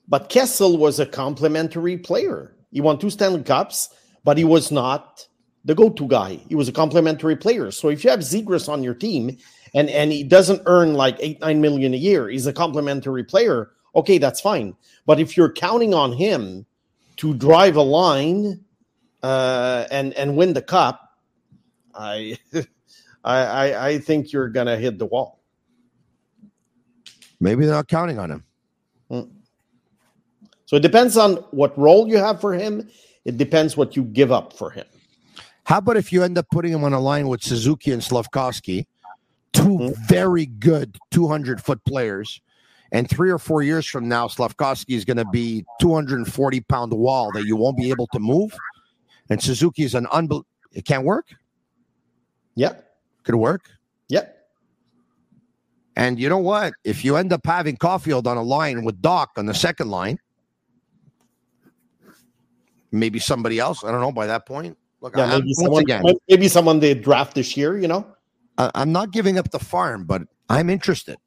but 0.08 0.30
Kessel 0.30 0.78
was 0.78 1.00
a 1.00 1.06
complementary 1.06 1.98
player. 1.98 2.56
He 2.72 2.82
won 2.82 3.00
two 3.00 3.10
Stanley 3.10 3.44
Cups, 3.44 3.90
but 4.24 4.38
he 4.38 4.44
was 4.44 4.72
not 4.72 5.28
the 5.66 5.76
go-to 5.76 6.08
guy. 6.08 6.40
He 6.48 6.56
was 6.56 6.70
a 6.70 6.72
complementary 6.74 7.36
player. 7.36 7.72
So 7.72 7.90
if 7.90 8.04
you 8.04 8.10
have 8.12 8.20
Zegras 8.20 8.70
on 8.70 8.84
your 8.84 8.94
team 8.94 9.38
and 9.74 9.90
and 9.90 10.12
he 10.12 10.24
doesn't 10.24 10.62
earn 10.68 10.94
like 10.94 11.18
eight 11.20 11.42
nine 11.42 11.60
million 11.60 11.94
a 11.94 11.98
year, 11.98 12.30
he's 12.30 12.48
a 12.48 12.54
complementary 12.54 13.24
player. 13.24 13.72
Okay, 13.96 14.18
that's 14.18 14.42
fine. 14.42 14.76
But 15.06 15.20
if 15.20 15.36
you're 15.36 15.52
counting 15.52 15.94
on 15.94 16.14
him 16.14 16.66
to 17.18 17.34
drive 17.34 17.76
a 17.76 17.82
line 17.82 18.64
uh, 19.24 19.86
and 19.90 20.14
and 20.14 20.38
win 20.38 20.54
the 20.54 20.62
cup, 20.62 21.18
I 21.94 22.38
I 23.24 23.38
I, 23.38 23.88
I 23.88 23.98
think 24.00 24.32
you're 24.32 24.50
gonna 24.50 24.78
hit 24.78 25.00
the 25.00 25.06
wall. 25.08 25.35
Maybe 27.46 27.64
they're 27.68 27.76
not 27.76 27.88
counting 27.88 28.18
on 28.18 28.32
him. 28.32 28.44
So 30.66 30.76
it 30.78 30.80
depends 30.82 31.16
on 31.16 31.36
what 31.52 31.78
role 31.78 32.08
you 32.08 32.18
have 32.18 32.42
for 32.42 32.54
him. 32.56 32.90
It 33.24 33.38
depends 33.38 33.78
what 33.78 33.96
you 33.96 34.02
give 34.04 34.32
up 34.32 34.52
for 34.52 34.72
him. 34.72 34.88
How 35.64 35.78
about 35.78 35.96
if 35.96 36.12
you 36.12 36.24
end 36.24 36.40
up 36.40 36.48
putting 36.52 36.74
him 36.74 36.84
on 36.84 36.94
a 36.94 37.00
line 37.00 37.28
with 37.28 37.44
Suzuki 37.44 37.92
and 37.92 38.04
Slavkovsky, 38.04 38.88
2 39.54 39.62
Mm-hmm. 39.62 40.04
very 40.08 40.48
good 40.48 40.98
200 41.12 41.62
foot 41.62 41.86
players, 41.86 42.42
and 42.92 43.08
three 43.08 43.30
or 43.30 43.38
four 43.38 43.62
years 43.62 43.86
from 43.86 44.10
now, 44.10 44.28
Slavkovsky 44.28 44.96
is 44.96 45.06
going 45.06 45.18
to 45.18 45.26
be 45.26 45.64
240 45.80 46.62
pound 46.62 46.92
wall 46.94 47.32
that 47.34 47.46
you 47.46 47.56
won't 47.56 47.78
be 47.78 47.92
able 47.92 48.08
to 48.08 48.20
move, 48.20 48.52
and 49.30 49.40
Suzuki 49.42 49.84
is 49.84 49.94
an 49.94 50.06
unbel. 50.08 50.44
It 50.72 50.84
can't 50.86 51.06
work. 51.06 51.28
Yeah, 52.56 52.74
Could 53.24 53.36
work. 53.36 53.70
And 55.96 56.20
you 56.20 56.28
know 56.30 56.38
what? 56.38 56.74
If 56.84 57.06
you 57.06 57.16
end 57.16 57.32
up 57.32 57.46
having 57.46 57.78
Caufield 57.78 58.28
on 58.28 58.38
a 58.38 58.44
line 58.44 58.84
with 58.84 59.02
Dach 59.02 59.28
on 59.38 59.46
the 59.46 59.54
second 59.54 59.90
line, 59.90 60.20
maybe 62.92 63.20
somebody 63.20 63.60
else. 63.60 63.84
I 63.84 63.92
don't 63.92 64.02
know. 64.02 64.12
By 64.12 64.28
that 64.28 64.46
point, 64.46 64.78
look, 65.02 65.16
Yeah, 65.16 65.26
I'm, 65.26 65.40
maybe 65.42 65.54
someone, 65.54 65.82
again, 65.84 66.04
maybe 66.28 66.48
someone 66.48 66.80
they 66.80 66.94
draft 66.94 67.36
this 67.36 67.56
year. 67.56 67.78
You 67.78 67.88
know, 67.88 68.06
I- 68.58 68.72
I'm 68.76 68.92
not 68.92 69.12
giving 69.12 69.38
up 69.38 69.52
the 69.52 69.60
farm, 69.60 70.06
but 70.06 70.24
I'm 70.50 70.70
interested. 70.70 71.18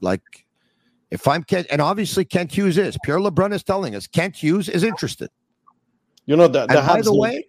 Like, 0.00 0.22
if 1.10 1.26
I'm 1.26 1.42
Kent, 1.42 1.66
and 1.70 1.80
obviously 1.80 2.24
Kent 2.24 2.52
Hughes 2.52 2.78
is. 2.78 2.96
Pierre 3.04 3.18
LeBrun 3.18 3.52
is 3.52 3.62
telling 3.62 3.94
us 3.94 4.06
Kent 4.06 4.36
Hughes 4.36 4.68
is 4.68 4.82
interested. 4.84 5.30
you 6.26 6.36
know 6.36 6.48
the, 6.48 6.66
the 6.66 6.74
by 6.86 7.00
the 7.00 7.14
way, 7.14 7.46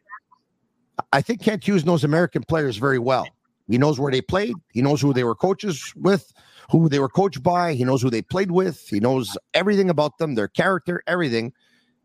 I 1.14 1.22
think 1.22 1.42
Kent 1.42 1.66
Hughes 1.68 1.86
knows 1.86 2.04
American 2.04 2.44
players 2.44 2.78
very 2.78 3.00
well. 3.00 3.28
He 3.68 3.78
knows 3.78 4.00
where 4.00 4.12
they 4.12 4.22
played. 4.22 4.56
He 4.72 4.82
knows 4.82 5.00
who 5.02 5.14
they 5.14 5.24
were 5.24 5.36
coaches 5.36 5.94
with, 5.96 6.34
who 6.70 6.90
they 6.90 7.00
were 7.00 7.10
coached 7.10 7.42
by. 7.44 7.74
He 7.74 7.84
knows 7.84 8.02
who 8.02 8.10
they 8.10 8.22
played 8.22 8.52
with. 8.52 8.88
He 8.88 9.00
knows 9.00 9.38
everything 9.54 9.90
about 9.90 10.18
them, 10.18 10.36
their 10.36 10.48
character, 10.48 11.02
everything. 11.08 11.54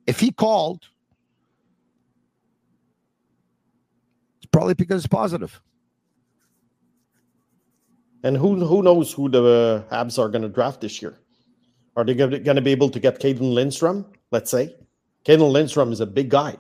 If 0.07 0.21
he 0.21 0.31
called, 0.31 0.85
it's 4.39 4.47
probably 4.51 4.75
because 4.75 5.05
it's 5.05 5.13
positive. 5.13 5.61
and 8.25 8.37
who 8.37 8.65
who 8.65 8.83
knows 8.83 9.13
who 9.13 9.29
the 9.29 9.85
Habs 9.93 10.19
are 10.19 10.29
going 10.29 10.43
to 10.43 10.49
draft 10.49 10.81
this 10.81 11.01
year? 11.01 11.21
Are 11.97 12.05
they 12.05 12.15
going 12.15 12.43
to 12.57 12.61
be 12.61 12.73
able 12.73 12.89
to 12.91 12.99
get 12.99 13.21
Cayden 13.21 13.55
Lindstrom? 13.55 14.07
Let's 14.33 14.51
say 14.51 14.75
Cayden 15.25 15.53
Lindstrom 15.53 15.93
is 15.93 16.01
a 16.01 16.07
big 16.07 16.31
guy. 16.31 16.57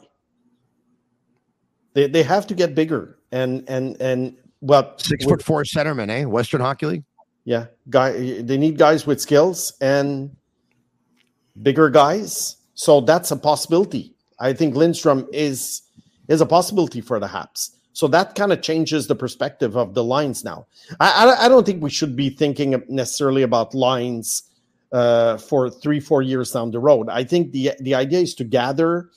They 1.94 2.06
they 2.06 2.22
have 2.22 2.46
to 2.48 2.54
get 2.54 2.74
bigger 2.74 3.18
and 3.32 3.64
and 3.66 4.00
and 4.00 4.36
well 4.60 4.94
Six 4.98 5.24
foot 5.24 5.42
four 5.42 5.64
centerman, 5.64 6.10
eh? 6.10 6.24
Western 6.24 6.60
Hockey 6.60 6.86
League. 6.86 7.04
Yeah, 7.44 7.66
guy. 7.90 8.40
They 8.42 8.56
need 8.56 8.78
guys 8.78 9.06
with 9.06 9.20
skills 9.20 9.74
and 9.80 10.34
bigger 11.62 11.90
guys. 11.90 12.56
So 12.74 13.00
that's 13.00 13.30
a 13.30 13.36
possibility. 13.36 14.14
I 14.40 14.52
think 14.52 14.74
Lindstrom 14.74 15.28
is 15.32 15.82
is 16.28 16.40
a 16.40 16.46
possibility 16.46 17.00
for 17.00 17.20
the 17.20 17.26
Habs. 17.26 17.70
So 17.92 18.08
that 18.08 18.34
kind 18.34 18.52
of 18.52 18.60
changes 18.60 19.06
the 19.06 19.14
perspective 19.14 19.76
of 19.76 19.94
the 19.94 20.02
lines 20.02 20.42
now. 20.44 20.66
I, 21.00 21.26
I 21.26 21.44
I 21.44 21.48
don't 21.48 21.64
think 21.64 21.82
we 21.82 21.90
should 21.90 22.16
be 22.16 22.30
thinking 22.30 22.82
necessarily 22.88 23.42
about 23.42 23.74
lines 23.74 24.42
uh, 24.90 25.36
for 25.36 25.70
three 25.70 26.00
four 26.00 26.22
years 26.22 26.50
down 26.50 26.70
the 26.70 26.80
road. 26.80 27.08
I 27.08 27.24
think 27.24 27.52
the 27.52 27.72
the 27.80 27.94
idea 27.94 28.20
is 28.20 28.34
to 28.36 28.44
gather 28.44 29.10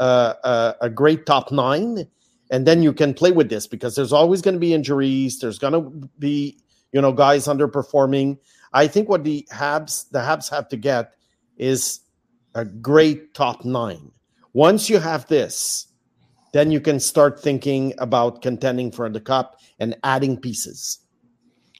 uh, 0.00 0.34
a, 0.42 0.74
a 0.82 0.90
great 0.90 1.26
top 1.26 1.52
nine, 1.52 2.08
and 2.50 2.66
then 2.66 2.82
you 2.82 2.92
can 2.92 3.14
play 3.14 3.30
with 3.30 3.48
this 3.50 3.66
because 3.66 3.94
there's 3.94 4.12
always 4.12 4.42
going 4.42 4.54
to 4.54 4.60
be 4.60 4.74
injuries. 4.74 5.38
There's 5.38 5.58
going 5.58 5.74
to 5.74 6.08
be 6.18 6.58
you 6.92 7.00
know 7.00 7.12
guys 7.12 7.46
underperforming. 7.46 8.38
I 8.72 8.86
think 8.86 9.08
what 9.08 9.24
the 9.24 9.46
Habs 9.52 10.08
the 10.10 10.18
Habs 10.18 10.50
have 10.50 10.68
to 10.68 10.76
get 10.76 11.14
is 11.56 12.00
a 12.54 12.64
great 12.64 13.34
top 13.34 13.64
nine. 13.64 14.10
Once 14.52 14.88
you 14.90 14.98
have 14.98 15.26
this, 15.28 15.86
then 16.52 16.70
you 16.70 16.80
can 16.80 16.98
start 17.00 17.40
thinking 17.40 17.94
about 17.98 18.42
contending 18.42 18.90
for 18.90 19.08
the 19.08 19.20
cup 19.20 19.60
and 19.78 19.96
adding 20.02 20.36
pieces. 20.36 21.00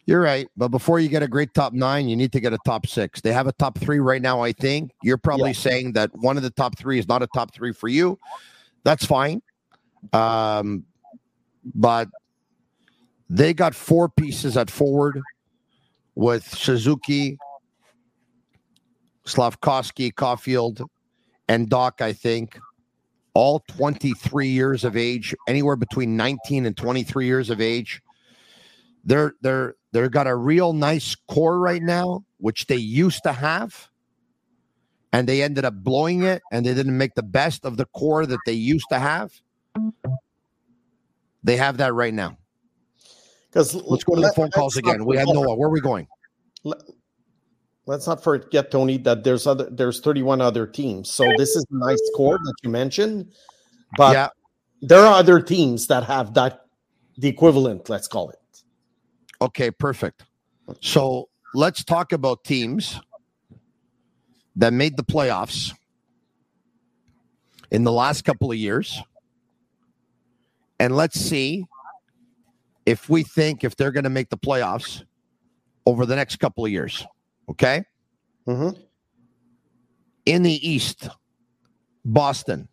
You're 0.07 0.21
right. 0.23 0.49
But 0.57 0.69
before 0.69 1.01
you 1.01 1.11
get 1.11 1.23
a 1.23 1.29
great 1.29 1.53
top 1.53 1.75
nine, 1.75 2.09
you 2.09 2.17
need 2.17 2.33
to 2.33 2.41
get 2.41 2.55
a 2.55 2.59
top 2.65 2.87
six. 2.87 3.21
They 3.21 3.33
have 3.33 3.47
a 3.47 3.53
top 3.53 3.79
three 3.79 3.99
right 3.99 4.23
now, 4.23 4.41
I 4.41 4.53
think. 4.53 4.91
You're 5.03 5.19
probably 5.19 5.51
Yeah. 5.51 5.57
saying 5.59 5.93
that 5.93 6.11
one 6.17 6.39
of 6.39 6.43
the 6.43 6.51
top 6.51 6.79
three 6.79 6.99
is 6.99 7.07
not 7.09 7.23
a 7.23 7.27
top 7.27 7.53
three 7.53 7.73
for 7.73 7.89
you. 7.89 8.19
That's 8.85 9.05
fine. 9.05 9.43
Um, 10.15 10.85
but 11.75 12.09
they 13.31 13.55
got 13.55 13.75
four 13.75 14.09
pieces 14.09 14.57
at 14.57 14.71
forward 14.71 15.21
with 16.15 16.45
Suzuki, 16.45 17.39
Slavkovsky, 19.25 20.11
Caufield, 20.11 20.85
and 21.49 21.69
Dach, 21.71 22.01
I 22.01 22.13
think. 22.13 22.59
All 23.35 23.63
23 23.69 24.49
years 24.49 24.85
of 24.85 24.97
age, 24.97 25.35
anywhere 25.47 25.77
between 25.77 26.17
19 26.17 26.67
and 26.67 26.77
23 26.77 27.27
years 27.27 27.51
of 27.51 27.61
age 27.61 28.03
they're 29.09 29.35
they're 29.41 29.75
they're 29.93 30.11
got 30.11 30.27
a 30.27 30.37
real 30.37 30.75
nice 30.75 31.15
core 31.15 31.59
right 31.59 31.83
now, 31.83 32.25
which 32.37 32.67
they 32.67 32.77
used 32.77 33.23
to 33.23 33.33
have, 33.33 33.89
and 35.13 35.27
they 35.27 35.43
ended 35.43 35.65
up 35.65 35.75
blowing 35.83 36.23
it, 36.23 36.43
and 36.53 36.65
they 36.65 36.75
didn't 36.75 36.97
make 36.97 37.15
the 37.15 37.23
best 37.23 37.65
of 37.65 37.79
the 37.79 37.87
core 37.87 38.27
that 38.27 38.41
they 38.45 38.53
used 38.53 38.87
to 38.91 38.99
have. 38.99 39.33
They 41.43 41.57
have 41.57 41.79
that 41.79 41.95
right 41.95 42.13
now. 42.13 42.37
Because 43.51 43.75
Let's 43.75 44.05
go 44.05 44.15
to 44.15 44.21
the 44.21 44.33
phone 44.35 44.51
calls 44.51 44.77
again. 44.77 45.05
We 45.05 45.17
had 45.17 45.29
Noah. 45.29 45.57
Where 45.57 45.69
are 45.69 45.73
we 45.73 45.81
going? 45.81 46.07
Let's 47.87 48.07
not 48.07 48.23
forget, 48.23 48.71
Tony, 48.71 48.99
that 48.99 49.25
there's 49.25 49.47
other 49.47 49.69
there's 49.71 50.01
31 50.01 50.43
other 50.43 50.67
teams. 50.67 51.11
So 51.11 51.35
this 51.39 51.57
is 51.57 51.65
a 51.71 51.77
nice 51.77 52.01
score 52.13 52.39
that 52.39 52.55
you 52.63 52.69
mentioned, 52.69 53.33
but 53.97 54.13
Yeah. 54.13 54.29
there 54.83 55.01
are 55.01 55.15
other 55.15 55.41
teams 55.41 55.87
that 55.87 56.05
have 56.05 56.35
that 56.35 56.67
the 57.17 57.29
equivalent. 57.29 57.89
Let's 57.89 58.07
call 58.07 58.29
it. 58.31 58.63
Okay, 59.41 59.71
perfect. 59.71 60.25
So 60.83 61.31
let's 61.55 61.83
talk 61.83 62.13
about 62.13 62.45
teams 62.45 63.01
that 64.57 64.75
made 64.75 64.99
the 64.99 65.05
playoffs 65.05 65.73
in 67.71 67.85
the 67.85 67.93
last 67.93 68.23
couple 68.23 68.51
of 68.51 68.59
years. 68.59 69.01
And 70.79 70.95
let's 70.95 71.19
see 71.19 71.65
if 72.89 73.11
we 73.11 73.23
think 73.23 73.65
if 73.65 73.77
they're 73.77 73.93
going 73.93 74.05
to 74.05 74.11
make 74.11 74.31
the 74.31 74.39
playoffs 74.39 75.05
over 75.85 76.07
the 76.07 76.17
next 76.17 76.37
couple 76.37 76.65
of 76.65 76.71
years. 76.71 77.07
Okay. 77.51 77.85
Mhm. 78.47 78.83
In 80.25 80.43
the 80.43 80.67
East, 80.67 81.07
Boston. 82.03 82.67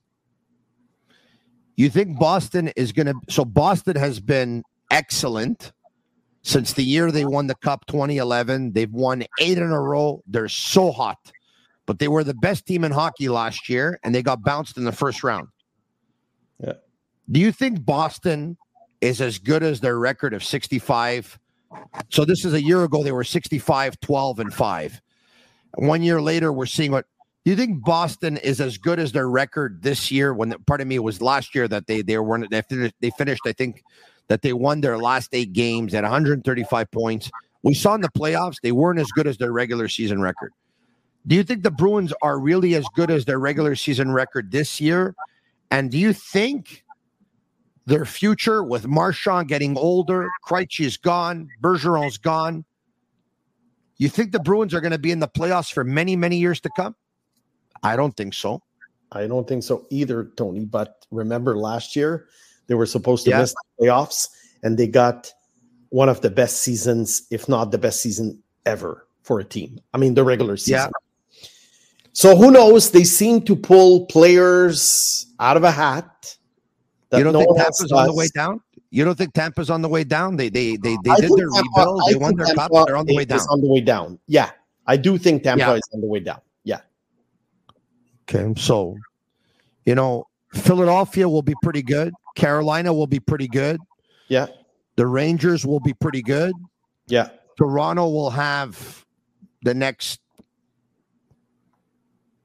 You 1.75 1.89
think 1.89 2.17
Boston 2.17 2.69
is 2.77 2.93
going 2.93 3.07
to? 3.07 3.15
So 3.29 3.43
Boston 3.43 3.97
has 3.97 4.21
been 4.21 4.63
excellent 4.89 5.73
since 6.43 6.71
the 6.71 6.83
year 6.83 7.11
they 7.11 7.25
won 7.25 7.47
the 7.47 7.55
Cup 7.55 7.85
2011. 7.87 8.71
They've 8.71 8.93
won 8.93 9.25
eight 9.41 9.57
in 9.57 9.69
a 9.69 9.81
row. 9.81 10.23
They're 10.27 10.47
so 10.47 10.93
hot, 10.93 11.17
but 11.85 11.99
they 11.99 12.07
were 12.07 12.23
the 12.23 12.33
best 12.35 12.65
team 12.65 12.85
in 12.85 12.93
hockey 12.93 13.27
last 13.27 13.67
year, 13.67 13.99
and 14.01 14.15
they 14.15 14.23
got 14.23 14.43
bounced 14.43 14.77
in 14.77 14.85
the 14.85 14.93
first 14.93 15.25
round. 15.25 15.49
Yeah. 16.63 16.75
Do 17.29 17.41
you 17.41 17.51
think 17.51 17.83
Boston 17.83 18.57
is 19.01 19.21
as 19.21 19.37
good 19.37 19.63
as 19.63 19.79
their 19.79 19.97
record 19.97 20.33
of 20.33 20.43
65? 20.43 21.39
So 22.09 22.25
this 22.25 22.45
is 22.45 22.53
a 22.53 22.61
year 22.61 22.83
ago, 22.83 23.03
they 23.03 23.11
were 23.11 23.23
65, 23.23 23.99
12, 23.99 24.39
and 24.39 24.53
5. 24.53 25.01
One 25.75 26.01
year 26.03 26.21
later, 26.21 26.53
we're 26.53 26.65
seeing 26.65 26.91
what 26.91 27.05
Do 27.43 27.51
you 27.51 27.57
think 27.57 27.83
Boston 27.83 28.37
is 28.37 28.61
as 28.61 28.77
good 28.77 28.99
as 28.99 29.11
their 29.11 29.29
record 29.29 29.81
this 29.81 30.11
year? 30.11 30.33
When 30.33 30.53
pardon 30.65 30.87
me, 30.87 30.95
it 30.95 31.03
was 31.03 31.21
last 31.21 31.53
year 31.53 31.67
that 31.67 31.87
they 31.87 32.01
they 32.01 32.17
were 32.17 32.47
they 32.47 32.61
finished, 32.61 32.95
they 33.01 33.09
finished. 33.11 33.41
I 33.45 33.51
think 33.51 33.83
that 34.27 34.41
they 34.41 34.53
won 34.53 34.81
their 34.81 34.97
last 34.97 35.29
eight 35.33 35.53
games 35.53 35.93
at 35.93 36.03
135 36.03 36.91
points. 36.91 37.29
We 37.63 37.73
saw 37.73 37.95
in 37.95 38.01
the 38.01 38.09
playoffs 38.09 38.61
they 38.61 38.71
weren't 38.71 38.99
as 38.99 39.11
good 39.11 39.27
as 39.27 39.37
their 39.37 39.51
regular 39.51 39.87
season 39.87 40.21
record. 40.21 40.53
Do 41.27 41.35
you 41.35 41.43
think 41.43 41.63
the 41.63 41.71
Bruins 41.71 42.13
are 42.21 42.39
really 42.39 42.75
as 42.75 42.85
good 42.95 43.09
as 43.09 43.25
their 43.25 43.39
regular 43.39 43.75
season 43.75 44.11
record 44.11 44.51
this 44.51 44.79
year? 44.79 45.15
And 45.71 45.91
do 45.91 45.97
you 45.97 46.13
think 46.13 46.84
their 47.85 48.05
future 48.05 48.63
with 48.63 48.87
Marchand 48.87 49.47
getting 49.47 49.77
older, 49.77 50.29
Krejci 50.45 50.85
is 50.85 50.97
gone, 50.97 51.49
Bergeron's 51.61 52.17
gone? 52.17 52.65
You 53.97 54.09
think 54.09 54.31
the 54.31 54.39
Bruins 54.39 54.73
are 54.73 54.81
going 54.81 54.91
to 54.91 54.99
be 54.99 55.11
in 55.11 55.19
the 55.19 55.27
playoffs 55.27 55.71
for 55.71 55.83
many, 55.83 56.15
many 56.15 56.37
years 56.37 56.59
to 56.61 56.69
come? 56.75 56.95
I 57.83 57.95
don't 57.95 58.15
think 58.17 58.33
so. 58.33 58.61
I 59.11 59.27
don't 59.27 59.47
think 59.47 59.63
so 59.63 59.85
either, 59.89 60.31
Tony. 60.35 60.65
But 60.65 61.05
remember 61.11 61.57
last 61.57 61.95
year, 61.95 62.27
they 62.67 62.73
were 62.73 62.87
supposed 62.87 63.23
to 63.25 63.29
Yeah. 63.29 63.39
miss 63.39 63.53
the 63.53 63.85
playoffs, 63.85 64.27
and 64.63 64.77
they 64.77 64.87
got 64.87 65.31
one 65.89 66.09
of 66.09 66.21
the 66.21 66.29
best 66.29 66.57
seasons, 66.57 67.21
if 67.29 67.47
not 67.47 67.71
the 67.71 67.77
best 67.77 68.01
season 68.01 68.41
ever 68.65 69.07
for 69.21 69.39
a 69.39 69.43
team. 69.45 69.79
I 69.93 69.97
mean, 69.97 70.15
the 70.15 70.23
regular 70.23 70.57
season. 70.57 70.91
So 72.11 72.35
who 72.35 72.49
knows? 72.51 72.91
They 72.91 73.03
seem 73.03 73.43
to 73.43 73.55
pull 73.55 74.05
players 74.07 75.27
out 75.39 75.57
of 75.57 75.63
a 75.63 75.71
hat. 75.71 76.34
You 77.17 77.23
don't 77.23 77.33
no 77.33 77.39
think 77.39 77.57
Tampa's 77.57 77.91
on 77.91 78.07
the 78.07 78.13
way 78.13 78.27
down? 78.33 78.61
You 78.91 79.03
don't 79.03 79.17
think 79.17 79.33
Tampa's 79.33 79.69
on 79.69 79.81
the 79.81 79.89
way 79.89 80.03
down? 80.03 80.35
They 80.37 80.49
they 80.49 80.77
they, 80.77 80.97
they 81.03 81.11
I 81.11 81.15
did 81.19 81.31
their 81.35 81.49
Tampa- 81.49 81.69
rebuild. 81.77 82.01
I 82.07 82.11
They 82.11 82.17
won 82.17 82.35
their 82.35 82.53
cup. 82.55 82.71
They're 82.85 82.95
on 82.97 83.05
the 83.05 83.15
way 83.15 83.25
down. 83.25 83.39
On 83.39 83.61
the 83.61 83.67
way 83.67 83.81
down. 83.81 84.19
Yeah, 84.27 84.51
I 84.87 84.97
do 84.97 85.17
think 85.17 85.43
Tampa 85.43 85.59
Yeah. 85.59 85.73
is 85.73 85.81
on 85.93 86.01
the 86.01 86.07
way 86.07 86.19
down. 86.19 86.39
Yeah. 86.63 86.81
Okay, 88.29 88.53
so 88.59 88.95
you 89.85 89.95
know 89.95 90.27
Philadelphia 90.53 91.27
will 91.27 91.41
be 91.41 91.55
pretty 91.61 91.81
good. 91.81 92.13
Carolina 92.35 92.93
will 92.93 93.07
be 93.07 93.19
pretty 93.19 93.47
good. 93.47 93.79
Yeah. 94.27 94.47
The 94.95 95.05
Rangers 95.07 95.65
will 95.65 95.79
be 95.81 95.93
pretty 95.93 96.21
good. 96.21 96.53
Yeah. 97.07 97.29
Toronto 97.57 98.09
will 98.09 98.29
have 98.29 99.05
the 99.63 99.73
next 99.73 100.19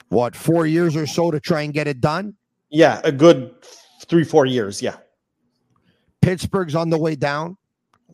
what 0.08 0.34
four 0.34 0.66
years 0.66 0.96
or 0.96 1.06
so 1.06 1.30
to 1.30 1.38
try 1.40 1.62
and 1.62 1.72
get 1.72 1.86
it 1.86 2.00
done. 2.00 2.34
Yeah, 2.70 3.00
a 3.04 3.12
good 3.12 3.52
three, 4.10 4.24
four 4.24 4.44
years. 4.44 4.82
Yeah. 4.82 4.96
Pittsburgh's 6.20 6.74
on 6.74 6.90
the 6.90 6.98
way 6.98 7.14
down. 7.14 7.56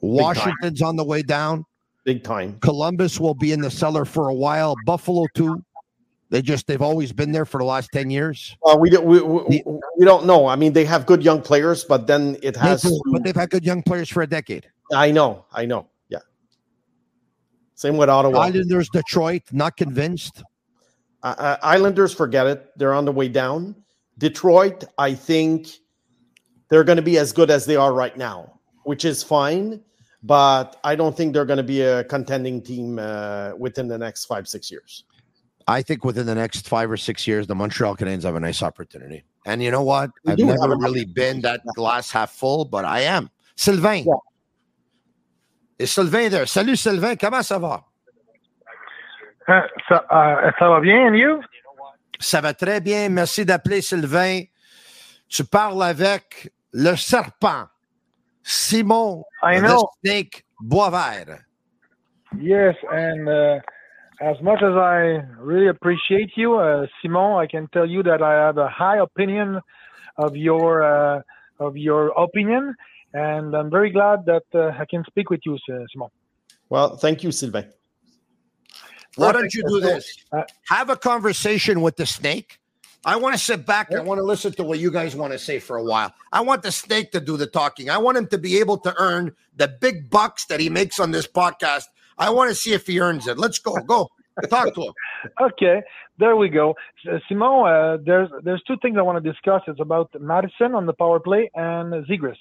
Washington's 0.01 0.82
on 0.82 0.94
the 0.94 1.05
way 1.05 1.22
down. 1.22 1.64
Big 2.05 2.22
time. 2.22 2.59
Columbus 2.61 3.18
will 3.18 3.34
be 3.34 3.51
in 3.51 3.61
the 3.61 3.70
cellar 3.70 4.05
for 4.05 4.28
a 4.28 4.34
while. 4.34 4.76
Buffalo 4.84 5.26
too. 5.34 5.64
They 6.28 6.42
just 6.42 6.66
they've 6.66 6.82
always 6.82 7.12
been 7.12 7.32
there 7.32 7.44
for 7.44 7.59
the 7.59 7.64
last 7.64 7.88
ten 7.92 8.11
years. 8.11 8.57
Uh, 8.64 8.76
we, 8.78 8.90
don't, 8.90 9.05
we, 9.07 9.20
we, 9.22 9.64
we 9.99 10.05
don't 10.05 10.26
know. 10.26 10.47
I 10.47 10.55
mean, 10.57 10.72
they 10.72 10.84
have 10.84 11.07
good 11.07 11.22
young 11.24 11.40
players, 11.40 11.84
but 11.84 12.07
then 12.07 12.36
it 12.42 12.55
They 12.55 12.61
has. 12.61 12.82
do, 12.82 12.90
to- 12.90 13.03
but 13.12 13.24
they've 13.24 13.34
had 13.34 13.51
good 13.51 13.64
young 13.64 13.82
players 13.82 14.09
for 14.09 14.22
a 14.22 14.26
decade. 14.26 14.68
I 14.92 15.11
know. 15.11 15.47
I 15.53 15.66
know. 15.66 15.88
Yeah. 16.09 16.18
Same 17.74 17.97
with 17.97 18.09
Ottawa. 18.09 18.38
Islanders, 18.40 18.88
Detroit, 18.90 19.42
not 19.51 19.76
convinced. 19.76 20.42
Uh, 21.22 21.34
uh, 21.38 21.57
Islanders, 21.62 22.12
forget 22.14 22.47
it. 22.47 22.70
They're 22.76 22.94
on 22.94 23.05
the 23.05 23.12
way 23.12 23.28
down. 23.28 23.74
Detroit, 24.18 24.84
I 24.99 25.14
think 25.14 25.68
they're 26.68 26.84
going 26.84 26.96
to 26.96 27.02
be 27.02 27.18
as 27.18 27.32
good 27.32 27.50
as 27.50 27.66
they 27.66 27.76
are 27.76 27.92
right 27.92 28.16
now, 28.16 28.58
which 28.84 29.04
is 29.04 29.22
fine. 29.22 29.80
But 30.22 30.78
I 30.82 30.96
don't 30.96 31.16
think 31.16 31.34
they're 31.34 31.44
going 31.44 31.58
to 31.58 31.62
be 31.62 31.82
a 31.82 32.02
contending 32.04 32.60
team 32.60 32.98
uh, 32.98 33.52
within 33.58 33.86
the 33.86 33.98
next 33.98 34.24
five, 34.24 34.48
six 34.48 34.70
years. 34.70 35.04
I 35.68 35.82
think 35.82 36.04
within 36.04 36.26
the 36.26 36.34
next 36.34 36.68
five 36.68 36.90
or 36.90 36.96
six 36.96 37.26
years, 37.26 37.46
the 37.46 37.54
Montreal 37.54 37.96
Canadiens 37.96 38.22
have 38.22 38.34
a 38.36 38.40
nice 38.40 38.62
opportunity. 38.62 39.24
And 39.46 39.62
you 39.62 39.70
know 39.70 39.82
what? 39.82 40.10
We 40.24 40.32
I've 40.32 40.38
never 40.38 40.76
really 40.76 41.04
been 41.04 41.40
that 41.42 41.60
glass 41.76 42.10
half 42.10 42.32
full, 42.32 42.64
but 42.64 42.84
I 42.84 43.00
am. 43.00 43.30
Sylvain. 43.56 44.06
Is 45.78 45.92
Sylvain 45.92 46.30
there? 46.30 46.46
Salut 46.46 46.76
Sylvain, 46.76 47.16
comment 47.16 47.42
ça 47.42 47.58
va? 47.60 47.84
Hein, 49.48 49.62
Ça, 49.88 50.04
euh, 50.10 50.50
ça 50.58 50.68
va 50.68 50.80
bien, 50.80 51.06
and 51.06 51.16
you? 51.16 51.40
Ça 52.18 52.40
va 52.40 52.54
très 52.54 52.80
bien. 52.80 53.08
Merci 53.10 53.44
d'appeler 53.44 53.80
Sylvain. 53.80 54.42
Tu 55.28 55.44
parles 55.44 55.82
avec 55.82 56.50
le 56.76 56.94
serpent, 56.94 57.68
Simon 58.42 59.22
I 59.42 59.56
the 59.56 59.66
know. 59.66 59.88
Snake 60.04 60.44
Boisvert. 60.62 61.40
Yes, 62.38 62.74
and 62.92 63.28
uh, 63.28 63.60
as 64.20 64.36
much 64.42 64.62
as 64.62 64.74
I 64.74 65.22
really 65.38 65.68
appreciate 65.68 66.32
you, 66.36 66.56
uh, 66.56 66.86
Simon, 67.00 67.38
I 67.38 67.46
can 67.46 67.66
tell 67.72 67.86
you 67.86 68.02
that 68.02 68.22
I 68.22 68.34
have 68.46 68.58
a 68.58 68.68
high 68.68 68.98
opinion 68.98 69.60
of 70.18 70.36
your 70.36 70.82
uh, 70.82 71.22
of 71.58 71.78
your 71.78 72.08
opinion, 72.08 72.74
and 73.14 73.56
I'm 73.56 73.70
very 73.70 73.90
glad 73.90 74.26
that 74.26 74.44
uh, 74.54 74.78
I 74.78 74.84
can 74.84 75.02
speak 75.06 75.30
with 75.30 75.40
you, 75.46 75.54
uh, 75.54 75.84
Simon. 75.92 76.10
Well, 76.68 76.96
thank 76.96 77.22
you, 77.22 77.32
Sylvain. 77.32 77.72
Why 79.14 79.32
don't 79.32 79.54
you 79.54 79.62
do 79.66 79.80
this? 79.80 80.14
Have 80.68 80.90
a 80.90 80.96
conversation 80.96 81.80
with 81.80 81.96
the 81.96 82.04
snake. 82.04 82.58
I 83.07 83.14
want 83.14 83.34
to 83.36 83.38
sit 83.38 83.64
back. 83.64 83.92
I 83.92 84.00
want 84.00 84.18
to 84.18 84.24
listen 84.24 84.52
to 84.54 84.64
what 84.64 84.80
you 84.80 84.90
guys 84.90 85.14
want 85.14 85.32
to 85.32 85.38
say 85.38 85.61
for 85.61 85.76
a 85.76 85.82
while. 85.82 86.12
I 86.32 86.40
want 86.40 86.64
the 86.64 86.72
snake 86.72 87.12
to 87.12 87.20
do 87.20 87.36
the 87.36 87.46
talking. 87.46 87.88
I 87.88 87.98
want 87.98 88.18
him 88.18 88.26
to 88.28 88.38
be 88.38 88.59
able 88.59 88.78
to 88.78 88.92
earn 88.98 89.34
the 89.57 89.68
big 89.68 90.11
bucks 90.11 90.46
that 90.46 90.59
he 90.59 90.68
makes 90.68 90.98
on 90.98 91.12
this 91.12 91.24
podcast. 91.24 91.84
I 92.18 92.30
want 92.30 92.50
to 92.50 92.54
see 92.57 92.72
if 92.72 92.84
he 92.88 92.98
earns 92.98 93.28
it. 93.28 93.38
Let's 93.38 93.61
go. 93.61 93.76
Go. 93.76 94.11
Talk 94.50 94.74
to 94.74 94.82
him. 94.82 94.92
Okay, 95.40 95.82
there 96.18 96.36
we 96.36 96.48
go. 96.48 96.74
S- 97.07 97.22
Simon, 97.28 97.66
uh, 97.66 97.96
there's 98.04 98.28
there's 98.44 98.62
two 98.66 98.76
things 98.82 98.96
I 98.98 99.02
want 99.02 99.22
to 99.22 99.32
discuss. 99.32 99.62
It's 99.66 99.80
about 99.80 100.11
Madison 100.20 100.74
on 100.74 100.84
the 100.86 100.92
power 100.92 101.18
play 101.18 101.50
and 101.54 101.92
Zegras. 102.07 102.36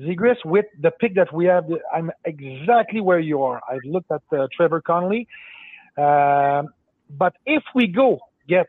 Zegras, 0.00 0.36
with 0.44 0.64
the 0.80 0.90
pick 0.90 1.14
that 1.14 1.32
we 1.32 1.44
have, 1.44 1.64
I'm 1.94 2.10
exactly 2.24 3.00
where 3.00 3.20
you 3.20 3.42
are. 3.42 3.60
I've 3.70 3.84
looked 3.84 4.10
at 4.10 4.22
uh, 4.32 4.46
Trevor 4.56 4.80
Connelly. 4.80 5.28
Um, 5.98 6.68
but 7.10 7.34
if 7.44 7.62
we 7.74 7.86
go 7.86 8.18
get 8.48 8.68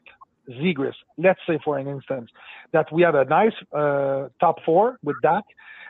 Zegras, 0.49 0.93
let's 1.17 1.39
say 1.47 1.59
for 1.63 1.77
an 1.77 1.87
instance, 1.87 2.29
that 2.71 2.91
we 2.91 3.01
have 3.01 3.15
a 3.15 3.25
nice 3.25 3.53
uh, 3.75 4.29
top 4.39 4.57
four 4.65 4.97
with 5.03 5.17
that, 5.23 5.43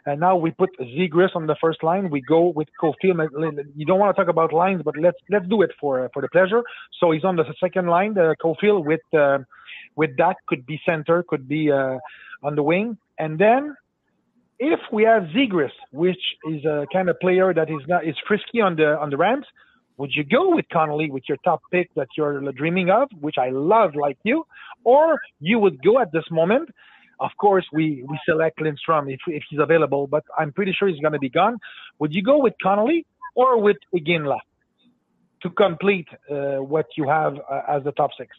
and 0.06 0.20
now 0.20 0.36
we 0.36 0.52
put 0.52 0.70
Zegras 0.80 1.36
on 1.36 1.48
the 1.48 1.56
first 1.60 1.84
line. 1.84 2.10
We 2.10 2.22
go 2.22 2.48
with 2.48 2.68
Caufield. 2.82 3.30
You 3.76 3.86
don't 3.86 4.00
want 4.00 4.16
to 4.16 4.22
talk 4.22 4.30
about 4.30 4.54
lines, 4.54 4.82
but 4.84 4.96
let's 4.98 5.18
let's 5.30 5.48
do 5.48 5.62
it 5.62 5.72
for 5.80 6.10
for 6.14 6.22
the 6.22 6.30
pleasure. 6.30 6.64
So 7.00 7.12
he's 7.12 7.24
on 7.24 7.36
the 7.36 7.46
second 7.60 7.88
line, 7.88 8.14
the 8.14 8.36
Caufield 8.44 8.86
with 8.86 9.02
uh, 9.14 9.40
with 9.96 10.16
that 10.18 10.38
could 10.48 10.66
be 10.66 10.80
center, 10.86 11.24
could 11.24 11.48
be 11.48 11.72
uh, 11.72 11.98
on 12.44 12.56
the 12.56 12.64
wing, 12.64 12.98
and 13.20 13.38
then 13.38 13.76
if 14.60 14.80
we 14.92 15.04
have 15.04 15.24
Zegras, 15.36 15.72
which 15.92 16.24
is 16.50 16.66
a 16.66 16.86
kind 16.92 17.10
of 17.10 17.20
player 17.20 17.54
that 17.54 17.70
is 17.70 17.82
not 17.88 18.08
is 18.08 18.16
frisky 18.28 18.62
on 18.62 18.76
the 18.76 18.98
on 19.00 19.10
the 19.10 19.18
ramps, 19.18 19.48
would 19.98 20.12
you 20.14 20.24
go 20.24 20.56
with 20.56 20.66
Connelly 20.72 21.10
with 21.10 21.24
your 21.28 21.38
top 21.44 21.62
pick 21.72 21.94
that 21.96 22.08
you're 22.16 22.40
dreaming 22.52 22.90
of, 22.90 23.10
which 23.20 23.36
I 23.40 23.50
love 23.50 23.96
like 23.96 24.18
you, 24.24 24.46
or 24.84 25.20
you 25.40 25.60
would 25.60 25.82
go 25.84 26.00
at 26.00 26.12
this 26.12 26.26
moment? 26.30 26.70
Of 27.20 27.32
course, 27.40 27.66
we 27.74 28.04
we 28.08 28.20
select 28.30 28.62
Lindstrom 28.62 29.10
if 29.10 29.20
if 29.28 29.44
he's 29.50 29.60
available, 29.60 30.06
but 30.06 30.24
I'm 30.38 30.54
pretty 30.54 30.74
sure 30.78 30.88
he's 30.88 31.00
going 31.00 31.14
to 31.14 31.20
be 31.20 31.30
gone. 31.30 31.58
Would 32.00 32.14
you 32.14 32.22
go 32.22 32.38
with 32.38 32.54
Connelly 32.62 33.08
or 33.36 33.60
with 33.60 33.78
Iginla 33.96 34.38
to 35.42 35.50
complete 35.50 36.08
uh, 36.30 36.58
what 36.58 36.86
you 36.96 37.08
have 37.10 37.34
uh, 37.50 37.62
as 37.68 37.84
the 37.84 37.92
top 37.94 38.12
six? 38.18 38.38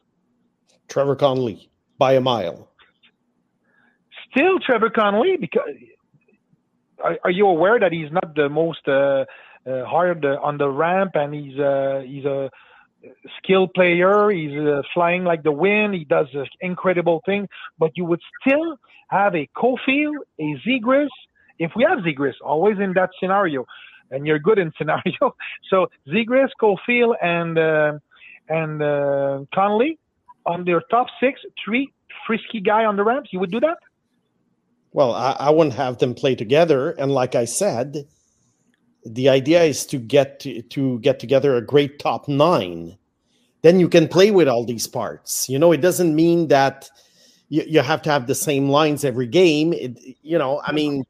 Trevor 0.87 1.17
Connelly 1.17 1.71
by 1.99 2.13
a 2.13 2.21
mile. 2.21 2.69
Still 4.31 4.61
Trevor 4.61 4.91
Connolly 4.91 5.37
because 5.41 5.63
are, 7.03 7.19
are 7.25 7.31
you 7.31 7.47
aware 7.49 7.81
that 7.81 7.93
he's 7.93 8.13
not 8.13 8.35
the 8.37 8.49
most 8.49 8.87
uh, 8.87 9.25
uh, 9.69 9.85
uh, 10.25 10.37
on 10.43 10.59
the 10.59 10.69
ramp 10.69 11.13
and 11.15 11.35
he's 11.35 11.55
he's 12.07 12.25
a 12.25 12.51
skilled 13.39 13.73
player. 13.75 14.31
He's 14.31 14.59
uh, 14.59 14.83
flying 14.95 15.25
like 15.25 15.43
the 15.43 15.53
wind. 15.53 15.95
He 15.95 16.05
does 16.05 16.27
incredible 16.61 17.23
thing. 17.25 17.49
But 17.79 17.93
you 17.97 18.05
would 18.05 18.21
still 18.41 18.79
have 19.09 19.35
a 19.35 19.49
Caufield, 19.57 20.17
a 20.39 20.57
Zegras. 20.67 21.09
If 21.59 21.73
we 21.77 21.85
have 21.89 21.99
Zegras, 21.99 22.35
always 22.45 22.79
in 22.79 22.93
that 22.95 23.11
scenario, 23.21 23.67
and 24.11 24.27
you're 24.27 24.39
good 24.39 24.59
in 24.59 24.73
scenario. 24.79 25.35
So 25.71 25.89
Zegras, 26.09 26.51
Caufield, 26.61 27.15
and 27.23 27.59
uh, 27.59 27.99
and 28.49 28.83
uh, 28.83 29.45
on 30.47 30.65
their 30.65 30.83
top 30.91 31.09
six, 31.21 31.41
three 31.65 31.93
frisky 32.27 32.61
guy 32.61 32.85
on 32.85 32.97
the 32.97 33.05
ramps. 33.05 33.31
You 33.33 33.41
would 33.41 33.51
do 33.51 33.61
that? 33.61 33.79
Well, 34.93 35.13
I, 35.13 35.37
I 35.39 35.51
wouldn't 35.51 35.77
have 35.77 35.99
them 35.99 36.15
play 36.15 36.35
together. 36.35 36.91
And 36.91 37.13
like 37.13 37.35
I 37.35 37.45
said, 37.45 38.07
the 39.05 39.29
idea 39.29 39.63
is 39.63 39.87
to 39.87 39.99
get 39.99 40.41
to, 40.41 40.63
to 40.63 40.99
get 41.01 41.19
together 41.19 41.57
a 41.57 41.63
great 41.63 41.99
top 41.99 42.29
nine. 42.29 42.97
Then 43.63 43.81
you 43.81 43.89
can 43.89 44.09
play 44.09 44.31
with 44.31 44.49
all 44.49 44.65
these 44.65 44.87
parts. 44.87 45.49
You 45.49 45.59
know, 45.59 45.73
it 45.73 45.81
doesn't 45.81 46.15
mean 46.15 46.49
that 46.49 46.89
you, 47.49 47.65
you 47.67 47.81
have 47.81 48.03
to 48.03 48.11
have 48.11 48.27
the 48.27 48.35
same 48.35 48.69
lines 48.69 49.05
every 49.05 49.27
game. 49.27 49.73
It, 49.73 49.99
you 50.23 50.39
know, 50.39 50.61
I 50.65 50.73
mean, 50.73 51.05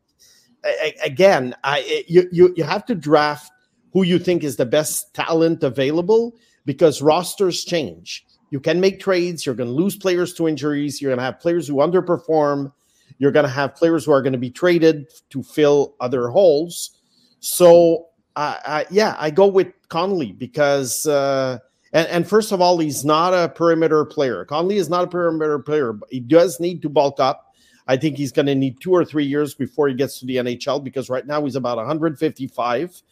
again, 1.04 1.54
I 1.64 2.04
you, 2.08 2.28
you 2.32 2.54
you 2.56 2.64
have 2.64 2.86
to 2.86 2.94
draft 2.94 3.50
who 3.92 4.02
you 4.02 4.18
think 4.18 4.44
is 4.44 4.56
the 4.56 4.66
best 4.66 5.14
talent 5.14 5.62
available 5.62 6.36
because 6.64 7.02
rosters 7.02 7.64
change. 7.64 8.24
you 8.50 8.60
can 8.60 8.80
make 8.80 9.00
trades. 9.00 9.44
You're 9.44 9.54
going 9.54 9.68
to 9.68 9.74
lose 9.74 9.96
players 9.96 10.32
to 10.34 10.48
injuries. 10.48 11.00
You're 11.00 11.10
going 11.10 11.18
to 11.18 11.24
have 11.24 11.40
players 11.40 11.68
who 11.68 11.76
underperform. 11.76 12.72
You're 13.18 13.32
going 13.32 13.46
to 13.46 13.50
have 13.50 13.74
players 13.74 14.04
who 14.04 14.12
are 14.12 14.22
going 14.22 14.32
to 14.32 14.38
be 14.38 14.50
traded 14.50 15.08
to 15.30 15.42
fill 15.42 15.94
other 16.00 16.28
holes. 16.28 16.97
So, 17.40 18.06
uh, 18.36 18.84
yeah, 18.90 19.16
I 19.18 19.30
go 19.30 19.46
with 19.46 19.68
Connelly 19.88 20.32
because, 20.32 21.06
uh, 21.06 21.58
and, 21.92 22.06
and, 22.08 22.28
first 22.28 22.52
of 22.52 22.60
all, 22.60 22.78
he's 22.78 23.04
not 23.04 23.32
a 23.32 23.48
perimeter 23.48 24.04
player. 24.04 24.44
Connelly 24.44 24.76
is 24.76 24.90
not 24.90 25.04
a 25.04 25.06
perimeter 25.06 25.58
player, 25.58 25.92
but 25.92 26.08
he 26.10 26.20
does 26.20 26.60
need 26.60 26.82
to 26.82 26.88
bulk 26.88 27.18
up. 27.18 27.54
I 27.86 27.96
think 27.96 28.18
he's 28.18 28.32
going 28.32 28.46
to 28.46 28.54
need 28.54 28.80
two 28.80 28.92
or 28.92 29.04
three 29.04 29.24
years 29.24 29.54
before 29.54 29.88
he 29.88 29.94
gets 29.94 30.20
to 30.20 30.26
the 30.26 30.36
NHL 30.36 30.84
because 30.84 31.08
right 31.08 31.26
now 31.26 31.42
he's 31.44 31.56
about 31.56 31.78
155, 31.78 33.02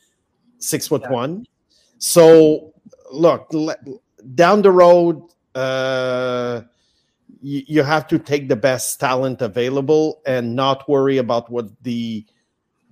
six 0.58 0.86
foot 0.86 1.02
yeah. 1.02 1.10
one. 1.10 1.46
So, 1.98 2.74
look, 3.10 3.50
down 4.34 4.60
the 4.60 4.70
road, 4.70 5.22
uh, 5.54 6.62
you, 7.40 7.62
you 7.66 7.82
have 7.82 8.06
to 8.08 8.18
take 8.18 8.48
the 8.48 8.56
best 8.56 9.00
talent 9.00 9.40
available 9.40 10.20
and 10.26 10.54
not 10.54 10.86
worry 10.88 11.16
about 11.16 11.50
what 11.50 11.70
the 11.82 12.26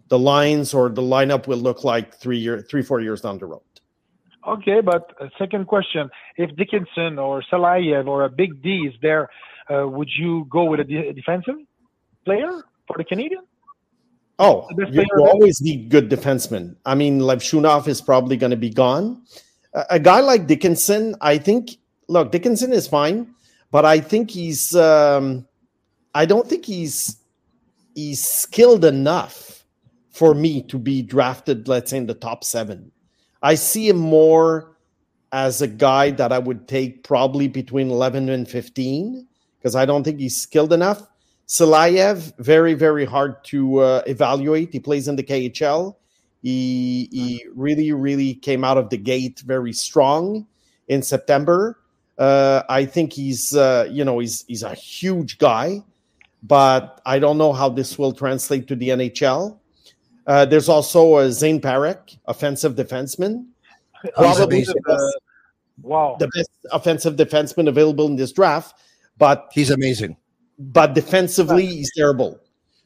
the 0.09 0.19
lines 0.19 0.75
or 0.75 0.89
the 0.89 1.03
lineup 1.03 1.47
will 1.47 1.59
look 1.59 1.85
like 1.85 2.15
three 2.15 2.39
year, 2.39 2.61
three 2.61 2.83
four 2.83 3.01
years 3.01 3.21
down 3.21 3.39
the 3.39 3.47
road. 3.47 3.63
Okay, 4.47 4.81
but 4.81 5.13
second 5.39 5.67
question: 5.67 6.11
If 6.37 6.55
Dickinson 6.57 7.19
or 7.19 7.43
Silayev 7.51 8.07
or 8.07 8.25
a 8.25 8.29
Big 8.29 8.63
D 8.63 8.89
is 8.89 8.95
there, 9.01 9.29
uh, 9.71 9.89
would 9.89 10.11
you 10.19 10.47
go 10.51 10.65
with 10.65 10.81
a 10.81 10.85
de- 10.85 11.13
defensive 11.13 11.57
player 12.25 12.65
for 12.87 12.97
the 12.99 13.05
Canadian? 13.05 13.43
Oh, 14.39 14.69
you, 14.77 14.87
you 15.01 15.27
always 15.27 15.61
need 15.63 15.91
good 15.91 16.11
defensemen. 16.11 16.75
I 16.85 16.97
mean, 16.97 17.21
Levshunov 17.21 17.87
is 17.87 18.01
probably 18.01 18.37
going 18.37 18.51
to 18.51 18.57
be 18.57 18.71
gone. 18.71 19.23
A, 19.75 19.85
a, 19.91 20.01
guy 20.01 20.21
like 20.21 20.49
Dickinson, 20.49 21.15
I 21.21 21.39
think. 21.39 21.79
Look, 22.09 22.33
Dickinson 22.33 22.73
is 22.73 22.89
fine, 22.89 23.33
but 23.71 23.85
I 23.85 24.01
think 24.01 24.31
he's. 24.31 24.75
Um, 24.75 25.47
I 26.15 26.27
don't 26.27 26.49
think 26.49 26.67
he's 26.67 27.17
he's 27.95 28.23
skilled 28.23 28.85
enough 28.85 29.54
for 30.15 30.35
me 30.35 30.63
to 30.63 30.79
be 30.79 31.03
drafted. 31.03 31.69
Let's 31.69 31.91
say 31.91 31.99
in 31.99 32.07
the 32.07 32.15
top 32.15 32.45
seven. 32.45 32.93
I 33.43 33.57
see 33.57 33.89
him 33.89 33.99
more 33.99 34.77
as 35.33 35.61
a 35.61 35.67
guy 35.67 36.13
that 36.13 36.33
I 36.33 36.39
would 36.39 36.69
take 36.69 37.03
probably 37.03 37.49
between 37.49 37.91
eleven 37.91 38.29
and 38.31 38.49
fifteen 38.49 39.27
because 39.59 39.75
I 39.75 39.85
don't 39.85 40.05
think 40.05 40.21
he's 40.21 40.37
skilled 40.37 40.73
enough. 40.73 41.07
Silayev, 41.49 42.33
very, 42.39 42.75
very 42.75 43.05
hard 43.05 43.43
to 43.45 43.81
uh, 43.81 44.03
evaluate. 44.07 44.73
He 44.73 44.81
plays 44.81 45.09
in 45.09 45.17
the 45.17 45.23
KHL. 45.23 45.97
He, 46.43 47.09
he 47.11 47.45
really, 47.55 47.93
really 47.93 48.35
came 48.35 48.65
out 48.65 48.79
of 48.79 48.91
the 48.91 48.97
gate 48.97 49.43
very 49.45 49.73
strong 49.73 50.47
in 50.89 51.03
September. 51.03 51.79
Uh, 52.19 52.63
I 52.69 52.85
think 52.85 53.13
he's, 53.13 53.55
uh, 53.55 53.89
you 53.91 54.05
know, 54.05 54.19
he's 54.21 54.45
he's 54.47 54.63
a 54.63 54.75
huge 54.75 55.39
guy, 55.39 55.83
but 56.43 57.01
I 57.05 57.19
don't 57.19 57.39
know 57.39 57.53
how 57.53 57.69
this 57.69 57.99
will 57.99 58.13
translate 58.13 58.69
to 58.69 58.77
the 58.77 58.91
NHL. 58.91 59.59
Uh, 60.27 60.45
there's 60.45 60.69
also 60.69 61.19
a 61.19 61.31
Zane 61.31 61.61
Parekh, 61.61 62.17
offensive 62.27 62.75
defenseman, 62.75 63.47
probably 64.15 64.63
the 64.63 64.81
best, 64.87 65.19
wow, 65.83 66.17
the 66.19 66.29
best 66.29 66.51
offensive 66.73 67.17
defenseman 67.17 67.69
available 67.69 68.07
in 68.07 68.17
this 68.17 68.33
draft. 68.33 68.75
But 69.19 69.49
he's 69.53 69.71
amazing 69.71 70.17
but 70.59 70.95
defensively 70.95 71.67
he's 71.67 71.91
terrible. 71.97 72.41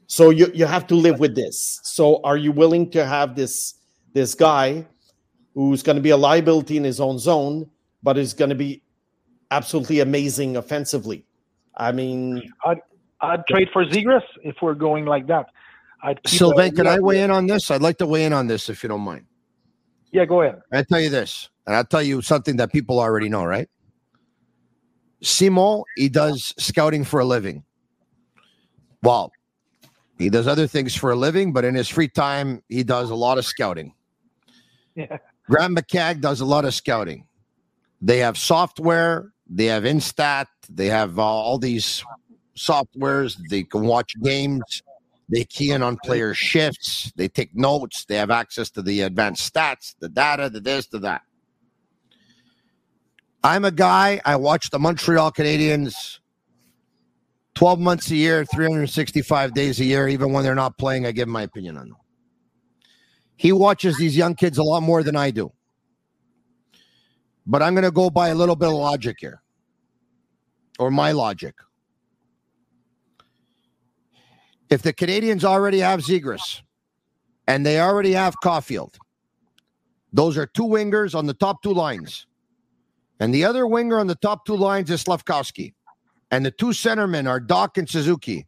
So 0.07 0.31
you 0.31 0.51
you 0.55 0.67
have 0.67 0.87
to 0.89 0.95
live 0.95 1.21
with 1.21 1.35
this. 1.35 1.81
So 1.83 2.21
are 2.25 2.37
you 2.37 2.53
willing 2.53 2.91
to 2.91 3.05
have 3.05 3.37
this 3.37 3.75
this 4.15 4.35
guy 4.35 4.87
who's 5.55 5.83
going 5.83 5.97
to 5.97 6.03
be 6.03 6.11
a 6.11 6.17
liability 6.17 6.77
in 6.77 6.85
his 6.85 7.01
own 7.01 7.19
zone, 7.19 7.69
but 8.03 8.17
is 8.17 8.33
going 8.33 8.49
to 8.49 8.55
be 8.55 8.83
absolutely 9.51 10.01
amazing 10.01 10.57
offensively? 10.57 11.25
I 11.77 11.93
mean, 11.93 12.43
I'd, 12.65 12.81
I'd 13.21 13.47
trade 13.47 13.69
for 13.73 13.85
Zegras 13.85 14.23
if 14.43 14.57
we're 14.63 14.75
going 14.75 15.05
like 15.05 15.27
that. 15.27 15.51
I'd 16.03 16.21
Sylvain, 16.27 16.75
can 16.75 16.87
I 16.87 17.01
weigh 17.01 17.23
in 17.23 17.31
on 17.31 17.47
this? 17.47 17.71
I'd 17.71 17.83
like 17.83 17.99
to 17.99 18.07
weigh 18.07 18.25
in 18.25 18.33
on 18.33 18.47
this 18.47 18.69
if 18.69 18.83
you 18.83 18.89
don't 18.89 19.01
mind. 19.01 19.27
Yeah, 20.13 20.25
go 20.25 20.43
ahead. 20.43 20.61
I 20.73 20.83
tell 20.83 21.01
you 21.01 21.11
this, 21.11 21.51
and 21.67 21.75
I'll 21.75 21.85
tell 21.85 22.03
you 22.03 22.23
something 22.23 22.57
that 22.57 22.73
people 22.73 23.01
already 23.01 23.29
know, 23.29 23.45
right? 23.45 23.69
Simon, 25.23 25.83
he 25.97 26.09
does 26.09 26.55
scouting 26.59 27.05
for 27.05 27.21
a 27.21 27.25
living. 27.25 27.65
Well, 29.03 29.33
he 30.19 30.31
does 30.31 30.47
other 30.47 30.67
things 30.67 30.95
for 30.95 31.11
a 31.11 31.17
living, 31.17 31.53
but 31.53 31.65
in 31.65 31.75
his 31.75 31.89
free 31.89 32.09
time, 32.09 32.63
he 32.69 32.83
does 32.85 33.11
a 33.11 33.15
lot 33.15 33.39
of 33.39 33.45
scouting. 33.45 33.95
Yeah. 34.95 35.19
Graham 35.49 35.77
McCagg 35.77 36.21
does 36.21 36.41
a 36.41 36.45
lot 36.45 36.65
of 36.65 36.75
scouting. 36.75 37.25
They 38.03 38.19
have 38.19 38.37
software, 38.37 39.33
they 39.49 39.67
have 39.67 39.85
Instat, 39.85 40.47
they 40.69 40.87
have 40.87 41.21
uh, 41.21 41.23
all 41.23 41.57
these 41.57 42.05
softwares. 42.57 43.39
They 43.49 43.63
can 43.63 43.85
watch 43.85 44.15
games, 44.23 44.83
they 45.29 45.45
key 45.45 45.71
in 45.71 45.83
on 45.83 45.99
player 46.03 46.35
shifts, 46.35 47.13
they 47.17 47.29
take 47.29 47.55
notes, 47.55 48.05
they 48.07 48.17
have 48.17 48.31
access 48.31 48.71
to 48.71 48.83
the 48.83 49.03
advanced 49.03 49.53
stats, 49.53 49.95
the 50.01 50.09
data, 50.09 50.49
the 50.49 50.61
this, 50.61 50.87
the 50.87 50.99
that. 51.01 51.23
I'm 53.45 53.65
a 53.65 53.71
guy, 53.71 54.21
I 54.25 54.37
watch 54.37 54.71
the 54.71 54.79
Montreal 54.79 55.33
Canadiens 55.33 56.19
12 57.59 57.81
months 57.81 58.11
a 58.13 58.15
year, 58.17 58.45
365 58.45 59.53
days 59.53 59.81
a 59.81 59.85
year, 59.85 60.07
even 60.07 60.33
when 60.33 60.45
they're 60.45 60.55
not 60.55 60.79
playing, 60.79 61.07
I 61.07 61.11
give 61.11 61.27
my 61.27 61.43
opinion 61.43 61.77
on 61.77 61.89
them. 61.89 61.99
He 63.35 63.51
watches 63.51 63.97
these 63.97 64.17
young 64.17 64.37
kids 64.37 64.59
a 64.59 64.63
lot 64.63 64.83
more 64.83 65.03
than 65.03 65.17
I 65.17 65.33
do. 65.33 65.53
But 67.47 67.63
I'm 67.63 67.75
going 67.75 67.85
to 67.85 67.91
go 67.91 68.11
by 68.11 68.29
a 68.29 68.35
little 68.35 68.55
bit 68.55 68.69
of 68.69 68.75
logic 68.75 69.17
here, 69.19 69.43
or 70.79 70.91
my 70.91 71.13
logic. 71.13 71.55
If 74.71 74.83
the 74.83 74.93
Canadians 74.93 75.45
already 75.45 75.79
have 75.79 76.01
Zegras 76.01 76.63
and 77.47 77.65
they 77.65 77.81
already 77.81 78.13
have 78.13 78.35
Caufield, 78.45 78.95
those 80.13 80.37
are 80.37 80.47
two 80.47 80.65
wingers 80.65 81.15
on 81.15 81.27
the 81.27 81.35
top 81.35 81.63
two 81.63 81.73
lines. 81.73 82.27
And 83.21 83.35
the 83.35 83.45
other 83.45 83.67
winger 83.67 83.99
on 83.99 84.07
the 84.07 84.15
top 84.15 84.45
two 84.45 84.57
lines 84.57 84.91
is 84.91 85.03
Slafkovsky. 85.03 85.75
And 86.31 86.45
the 86.45 86.51
two 86.51 86.69
centermen 86.69 87.29
are 87.29 87.41
Dach 87.41 87.79
and 87.79 87.89
Suzuki. 87.89 88.47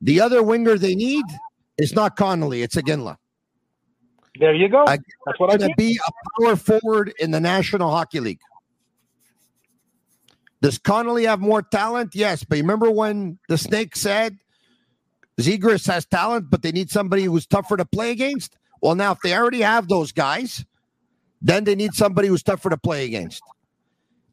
The 0.00 0.20
other 0.20 0.42
winger 0.42 0.76
they 0.76 0.94
need 0.94 1.24
is 1.78 1.94
not 1.94 2.16
Connelly, 2.16 2.62
it's 2.62 2.76
Iginla. 2.76 3.16
There 4.38 4.54
you 4.54 4.68
go. 4.68 4.84
That's 4.86 5.38
what 5.38 5.52
I'm 5.52 5.58
going 5.58 5.70
to 5.70 5.76
be 5.76 5.98
a 6.06 6.40
power 6.40 6.56
forward 6.56 7.14
in 7.20 7.30
the 7.30 7.40
National 7.40 7.90
Hockey 7.90 8.18
League. 8.18 8.40
Does 10.60 10.78
Connelly 10.78 11.24
have 11.24 11.40
more 11.40 11.62
talent? 11.62 12.14
Yes. 12.14 12.42
But 12.42 12.58
remember 12.58 12.90
when 12.90 13.38
the 13.48 13.56
Snake 13.56 13.94
said 13.94 14.38
Zegras 15.40 15.86
has 15.86 16.06
talent, 16.06 16.50
but 16.50 16.62
they 16.62 16.72
need 16.72 16.90
somebody 16.90 17.24
who's 17.24 17.46
tougher 17.46 17.76
to 17.76 17.84
play 17.84 18.10
against? 18.10 18.56
Well, 18.80 18.94
now, 18.94 19.12
if 19.12 19.18
they 19.20 19.34
already 19.34 19.62
have 19.62 19.88
those 19.88 20.12
guys, 20.12 20.64
then 21.40 21.64
they 21.64 21.74
need 21.74 21.94
somebody 21.94 22.28
who's 22.28 22.42
tougher 22.42 22.70
to 22.70 22.76
play 22.76 23.04
against. 23.04 23.42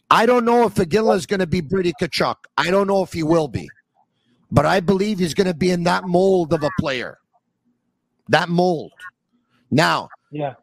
I 0.10 0.26
don't 0.26 0.46
know 0.46 0.66
if 0.66 0.76
Iginla 0.76 1.16
is 1.16 1.26
going 1.26 1.40
to 1.40 1.48
be 1.48 1.62
Brady 1.62 1.94
Tkachuk. 2.00 2.36
I 2.58 2.70
don't 2.70 2.88
know 2.88 3.02
if 3.02 3.14
he 3.14 3.24
will 3.24 3.48
be, 3.48 3.70
but 4.52 4.66
I 4.66 4.82
believe 4.82 5.20
he's 5.20 5.34
going 5.34 5.48
to 5.48 5.54
be 5.54 5.72
in 5.72 5.84
that 5.84 6.06
mold 6.06 6.54
of 6.54 6.64
a 6.64 6.70
player. 6.80 7.18
That 8.28 8.50
mold. 8.50 8.92
Now, 9.72 10.10
yeah, 10.32 10.56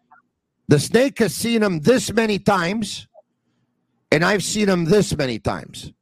the 0.69 0.79
snake 0.79 1.19
has 1.19 1.35
seen 1.35 1.63
him 1.63 1.81
this 1.81 2.13
many 2.13 2.39
times, 2.39 3.09
and 4.13 4.23
I've 4.23 4.45
seen 4.45 4.69
him 4.69 4.85
this 4.85 5.17
many 5.17 5.39
times. 5.39 5.93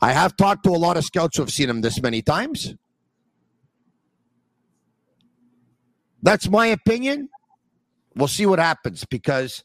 I 0.00 0.12
have 0.12 0.36
talked 0.36 0.64
to 0.64 0.70
a 0.70 0.78
lot 0.78 0.96
of 0.96 1.04
scouts 1.04 1.36
who 1.36 1.44
have 1.44 1.52
seen 1.52 1.70
him 1.70 1.80
this 1.80 2.02
many 2.02 2.20
times. 2.20 2.74
That's 6.22 6.48
my 6.48 6.66
opinion. 6.66 7.28
We'll 8.14 8.28
see 8.28 8.46
what 8.46 8.58
happens 8.58 9.04
because 9.04 9.64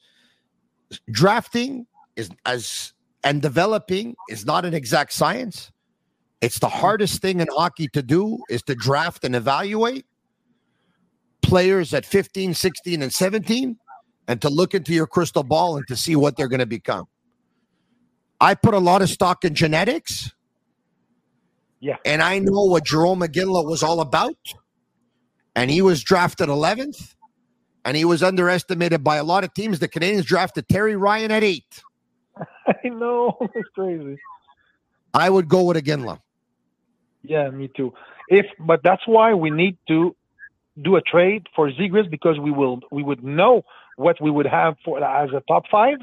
drafting 1.12 1.86
is 2.16 2.30
as 2.46 2.94
and 3.24 3.42
developing 3.42 4.16
is 4.30 4.46
not 4.46 4.66
an 4.66 4.74
exact 4.74 5.14
science. 5.14 5.72
It's 6.42 6.60
the 6.60 6.70
hardest 6.70 7.22
thing 7.22 7.40
in 7.40 7.48
hockey 7.52 7.88
to 7.94 8.02
do 8.02 8.40
is 8.50 8.62
to 8.64 8.76
draft 8.76 9.24
and 9.24 9.36
evaluate 9.36 10.06
players 11.42 11.94
at 11.94 12.06
15, 12.06 12.54
16, 12.54 13.02
and 13.02 13.12
17 13.12 13.78
and 14.28 14.42
to 14.42 14.50
look 14.50 14.74
into 14.74 14.94
your 14.94 15.08
crystal 15.08 15.44
ball 15.44 15.78
and 15.78 15.88
to 15.88 15.96
see 15.96 16.16
what 16.16 16.38
they're 16.38 16.48
going 16.48 16.60
to 16.60 16.66
become. 16.66 17.08
I 18.40 18.54
put 18.54 18.74
a 18.74 18.80
lot 18.80 19.02
of 19.02 19.10
stock 19.10 19.44
in 19.46 19.56
genetics. 19.56 20.32
Yeah. 21.80 21.98
And 22.06 22.22
I 22.22 22.40
know 22.40 22.66
what 22.66 22.86
Jarome 22.86 23.26
Iginla 23.28 23.66
was 23.66 23.82
all 23.82 24.02
about. 24.02 24.38
And 25.58 25.72
he 25.72 25.82
was 25.82 26.04
drafted 26.04 26.50
11th. 26.50 27.16
And 27.84 27.98
he 27.98 28.06
was 28.06 28.22
underestimated 28.22 29.04
by 29.04 29.16
a 29.16 29.24
lot 29.24 29.44
of 29.44 29.54
teams. 29.54 29.80
The 29.80 29.88
Canadians 29.88 30.26
drafted 30.26 30.70
Terry 30.70 30.96
Ryan 30.96 31.32
at 31.32 31.44
eight. 31.44 31.82
I 32.68 32.90
know 32.90 33.38
it's 33.56 33.70
crazy. 33.74 34.18
I 35.14 35.30
would 35.30 35.50
go 35.50 35.64
with 35.64 35.78
Iginla. 35.78 36.20
Yeah, 37.24 37.50
me 37.50 37.70
too. 37.76 37.94
If 38.30 38.46
but 38.60 38.82
that's 38.84 39.08
why 39.08 39.34
we 39.34 39.50
need 39.50 39.78
to 39.88 40.16
do 40.82 40.96
a 40.96 41.02
trade 41.02 41.48
for 41.56 41.72
Zegras 41.72 42.10
because 42.10 42.38
we 42.40 42.52
will 42.52 42.82
we 42.92 43.02
would 43.04 43.24
know 43.24 43.64
what 43.96 44.22
we 44.22 44.30
would 44.30 44.46
have 44.46 44.76
for 44.86 45.04
as 45.04 45.30
a 45.32 45.42
top 45.48 45.64
five, 45.72 45.98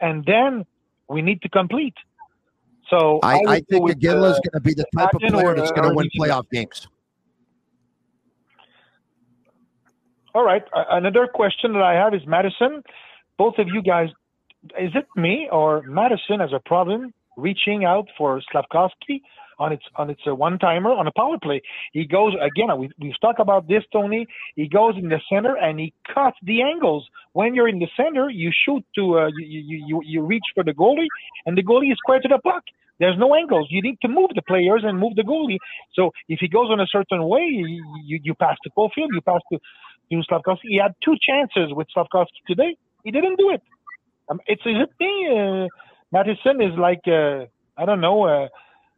and 0.00 0.24
then 0.24 0.64
we 1.08 1.22
need 1.22 1.42
to 1.42 1.48
complete. 1.48 1.94
So 2.88 3.20
I, 3.22 3.38
would 3.38 3.48
I 3.48 3.60
think 3.68 3.84
with, 3.84 4.00
Iginla 4.00 4.30
is 4.30 4.36
uh, 4.36 4.40
going 4.46 4.52
to 4.54 4.60
be 4.60 4.74
the 4.74 4.86
type 4.96 5.12
of 5.12 5.20
player 5.20 5.54
that's 5.54 5.72
going 5.72 5.88
to 5.88 5.94
win 5.94 6.08
playoff 6.18 6.48
games. 6.50 6.88
All 10.36 10.44
right. 10.44 10.62
Another 10.74 11.26
question 11.32 11.72
that 11.72 11.82
I 11.82 11.94
have 11.94 12.12
is 12.12 12.20
Madison. 12.26 12.82
Both 13.38 13.54
of 13.56 13.68
you 13.72 13.80
guys, 13.80 14.10
is 14.78 14.90
it 14.94 15.06
me 15.16 15.48
or 15.50 15.82
Madison 15.88 16.40
has 16.40 16.50
a 16.54 16.60
problem 16.60 17.14
reaching 17.38 17.86
out 17.86 18.08
for 18.18 18.42
Slafkovsky 18.52 19.22
on 19.58 19.72
its 19.72 19.84
on 19.96 20.10
its 20.10 20.20
uh, 20.26 20.34
one 20.34 20.58
timer 20.58 20.90
on 20.90 21.06
a 21.06 21.12
power 21.16 21.38
play? 21.42 21.62
He 21.94 22.04
goes 22.04 22.34
again. 22.34 22.68
We 22.78 22.90
we've 23.00 23.18
talked 23.22 23.40
about 23.40 23.66
this, 23.66 23.82
Tony. 23.94 24.26
He 24.56 24.68
goes 24.68 24.92
in 24.98 25.08
the 25.08 25.22
center 25.32 25.56
and 25.56 25.80
he 25.80 25.94
cuts 26.14 26.36
the 26.42 26.60
angles. 26.60 27.08
When 27.32 27.54
you're 27.54 27.68
in 27.68 27.78
the 27.78 27.88
center, 27.96 28.28
you 28.28 28.50
shoot 28.52 28.84
to 28.96 29.18
uh, 29.18 29.28
you, 29.28 29.60
you 29.70 29.84
you 29.88 30.02
you 30.04 30.20
reach 30.26 30.44
for 30.54 30.64
the 30.64 30.72
goalie, 30.72 31.08
and 31.46 31.56
the 31.56 31.62
goalie 31.62 31.92
is 31.92 31.96
square 31.96 32.20
to 32.20 32.28
the 32.28 32.40
puck. 32.44 32.64
There's 32.98 33.18
no 33.18 33.34
angles. 33.34 33.68
You 33.70 33.82
need 33.82 33.98
to 34.02 34.08
move 34.08 34.30
the 34.34 34.42
players 34.42 34.82
and 34.84 34.98
move 34.98 35.16
the 35.16 35.22
goalie. 35.22 35.58
So 35.94 36.12
if 36.28 36.38
he 36.40 36.48
goes 36.48 36.68
on 36.70 36.80
a 36.80 36.86
certain 36.86 37.26
way, 37.28 37.42
you, 37.42 38.20
you, 38.22 38.34
pass 38.34 38.56
to 38.64 38.70
Caufield, 38.70 39.12
you 39.12 39.20
pass 39.20 39.40
to, 39.52 39.58
to 40.10 40.22
Slafkovsky. 40.30 40.68
He 40.68 40.78
had 40.78 40.94
two 41.04 41.16
chances 41.20 41.72
with 41.74 41.88
Slafkovsky 41.96 42.42
today. 42.46 42.76
He 43.04 43.10
didn't 43.10 43.36
do 43.36 43.50
it. 43.50 43.62
Um, 44.28 44.40
it's 44.46 44.64
a 44.66 44.70
it 44.70 44.90
me? 44.98 45.28
Uh, 45.30 45.68
Madison 46.12 46.60
is 46.60 46.76
like 46.78 47.02
uh, 47.06 47.46
I 47.76 47.84
don't 47.84 48.00
know, 48.00 48.24
uh, 48.24 48.48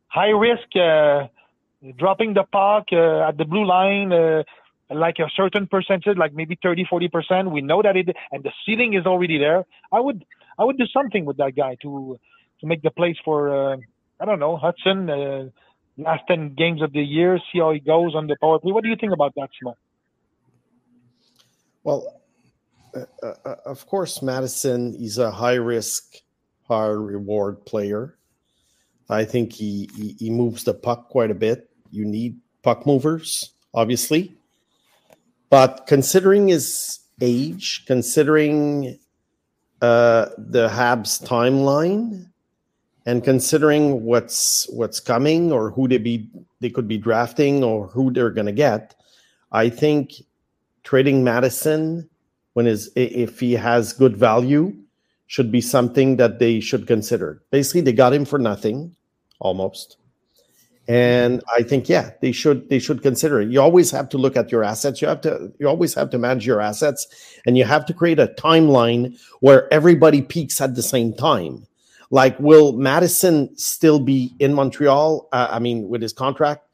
high 0.08 0.30
risk, 0.30 0.68
uh, 0.76 1.28
dropping 1.96 2.34
the 2.34 2.44
puck 2.44 2.86
uh, 2.92 3.28
at 3.28 3.36
the 3.36 3.44
blue 3.44 3.66
line. 3.66 4.12
Uh, 4.12 4.42
like 4.90 5.18
a 5.18 5.28
certain 5.36 5.66
percentage, 5.66 6.16
like 6.16 6.32
maybe 6.32 6.58
30, 6.62 6.86
40 6.88 7.08
percent. 7.08 7.50
We 7.50 7.60
know 7.60 7.82
that 7.82 7.94
it, 7.94 8.08
and 8.32 8.42
the 8.42 8.52
ceiling 8.64 8.94
is 8.94 9.04
already 9.04 9.36
there. 9.36 9.66
I 9.92 10.00
would, 10.00 10.24
I 10.58 10.64
would 10.64 10.78
do 10.78 10.86
something 10.86 11.26
with 11.26 11.36
that 11.36 11.54
guy 11.54 11.76
to, 11.82 12.18
to 12.60 12.66
make 12.66 12.80
the 12.80 12.90
place 12.90 13.16
for, 13.22 13.74
I 14.18 14.24
don't 14.24 14.38
know, 14.38 14.56
Hutson, 14.56 15.52
last 15.98 16.22
10 16.28 16.54
games 16.56 16.80
of 16.80 16.92
the 16.92 17.02
year, 17.02 17.38
see 17.52 17.58
how 17.58 17.72
he 17.72 17.80
goes 17.80 18.14
on 18.14 18.28
the 18.28 18.36
power 18.40 18.58
play. 18.58 18.72
What 18.72 18.82
do 18.82 18.88
you 18.88 18.96
think 18.98 19.12
about 19.12 19.34
that, 19.34 19.50
Simon? 19.60 19.74
Well, 21.88 22.20
uh, 22.94 23.32
uh, 23.46 23.54
of 23.64 23.86
course, 23.86 24.20
Madison, 24.20 24.94
is 24.96 25.16
a 25.16 25.30
high 25.30 25.54
risk, 25.54 26.16
high 26.64 26.88
reward 26.88 27.64
player. 27.64 28.18
I 29.08 29.24
think 29.24 29.54
he, 29.54 29.88
he, 29.96 30.14
he 30.18 30.28
moves 30.28 30.64
the 30.64 30.74
puck 30.74 31.08
quite 31.08 31.30
a 31.30 31.34
bit. 31.34 31.70
You 31.90 32.04
need 32.04 32.40
puck 32.62 32.84
movers, 32.84 33.52
obviously. 33.72 34.36
But 35.48 35.86
considering 35.86 36.48
his 36.48 36.98
age, 37.22 37.84
considering 37.86 38.98
uh, 39.80 40.26
the 40.36 40.68
Habs 40.68 41.26
timeline, 41.26 42.28
and 43.06 43.24
considering 43.24 44.04
what's 44.04 44.68
what's 44.68 45.00
coming 45.00 45.50
or 45.50 45.70
who 45.70 45.88
they 45.88 45.96
be 45.96 46.28
they 46.60 46.68
could 46.68 46.86
be 46.86 46.98
drafting 46.98 47.64
or 47.64 47.86
who 47.86 48.12
they're 48.12 48.28
going 48.28 48.44
to 48.44 48.52
get, 48.52 48.94
I 49.52 49.70
think 49.70 50.12
trading 50.88 51.22
Madison 51.22 52.08
when 52.54 52.66
is 52.66 52.90
if 52.96 53.40
he 53.40 53.52
has 53.52 53.92
good 53.92 54.16
value 54.16 54.74
should 55.26 55.52
be 55.52 55.60
something 55.60 56.16
that 56.16 56.38
they 56.38 56.60
should 56.60 56.86
consider. 56.86 57.42
Basically, 57.50 57.82
they 57.82 57.92
got 57.92 58.14
him 58.14 58.24
for 58.24 58.38
nothing, 58.38 58.96
almost. 59.38 59.98
And 60.88 61.42
I 61.54 61.62
think 61.62 61.90
yeah, 61.90 62.12
they 62.22 62.32
should 62.32 62.70
they 62.70 62.78
should 62.78 63.02
consider 63.02 63.42
it. 63.42 63.50
You 63.50 63.60
always 63.60 63.90
have 63.90 64.08
to 64.08 64.16
look 64.16 64.34
at 64.34 64.50
your 64.50 64.64
assets. 64.64 65.02
You 65.02 65.08
have 65.08 65.20
to 65.20 65.52
you 65.58 65.68
always 65.68 65.92
have 65.92 66.08
to 66.08 66.18
manage 66.18 66.46
your 66.46 66.62
assets, 66.62 67.06
and 67.44 67.58
you 67.58 67.64
have 67.64 67.84
to 67.84 67.92
create 67.92 68.18
a 68.18 68.28
timeline 68.38 69.20
where 69.40 69.70
everybody 69.70 70.22
peaks 70.22 70.58
at 70.58 70.74
the 70.74 70.82
same 70.82 71.12
time. 71.12 71.66
Like, 72.10 72.40
will 72.40 72.72
Madison 72.72 73.54
still 73.58 74.00
be 74.00 74.32
in 74.38 74.54
Montreal? 74.54 75.28
Uh, 75.32 75.48
I 75.50 75.58
mean, 75.58 75.90
with 75.90 76.00
his 76.00 76.14
contract, 76.14 76.67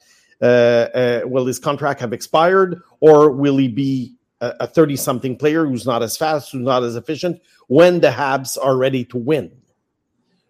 Uh, 0.45 0.47
uh, 0.47 1.21
will 1.25 1.47
his 1.47 1.59
contract 1.59 2.01
have 2.01 2.13
expired, 2.13 2.83
or 3.01 3.31
will 3.31 3.57
he 3.57 3.67
be 3.67 4.15
a 4.43 4.67
thirty-something 4.67 5.39
player 5.39 5.65
who's 5.65 5.87
not 5.87 6.03
as 6.03 6.19
fast, 6.19 6.53
who's 6.53 6.61
not 6.61 6.83
as 6.83 6.97
efficient 6.97 7.41
when 7.69 8.01
the 8.01 8.11
Habs 8.11 8.59
are 8.63 8.77
ready 8.77 9.07
to 9.07 9.17
win? 9.17 9.51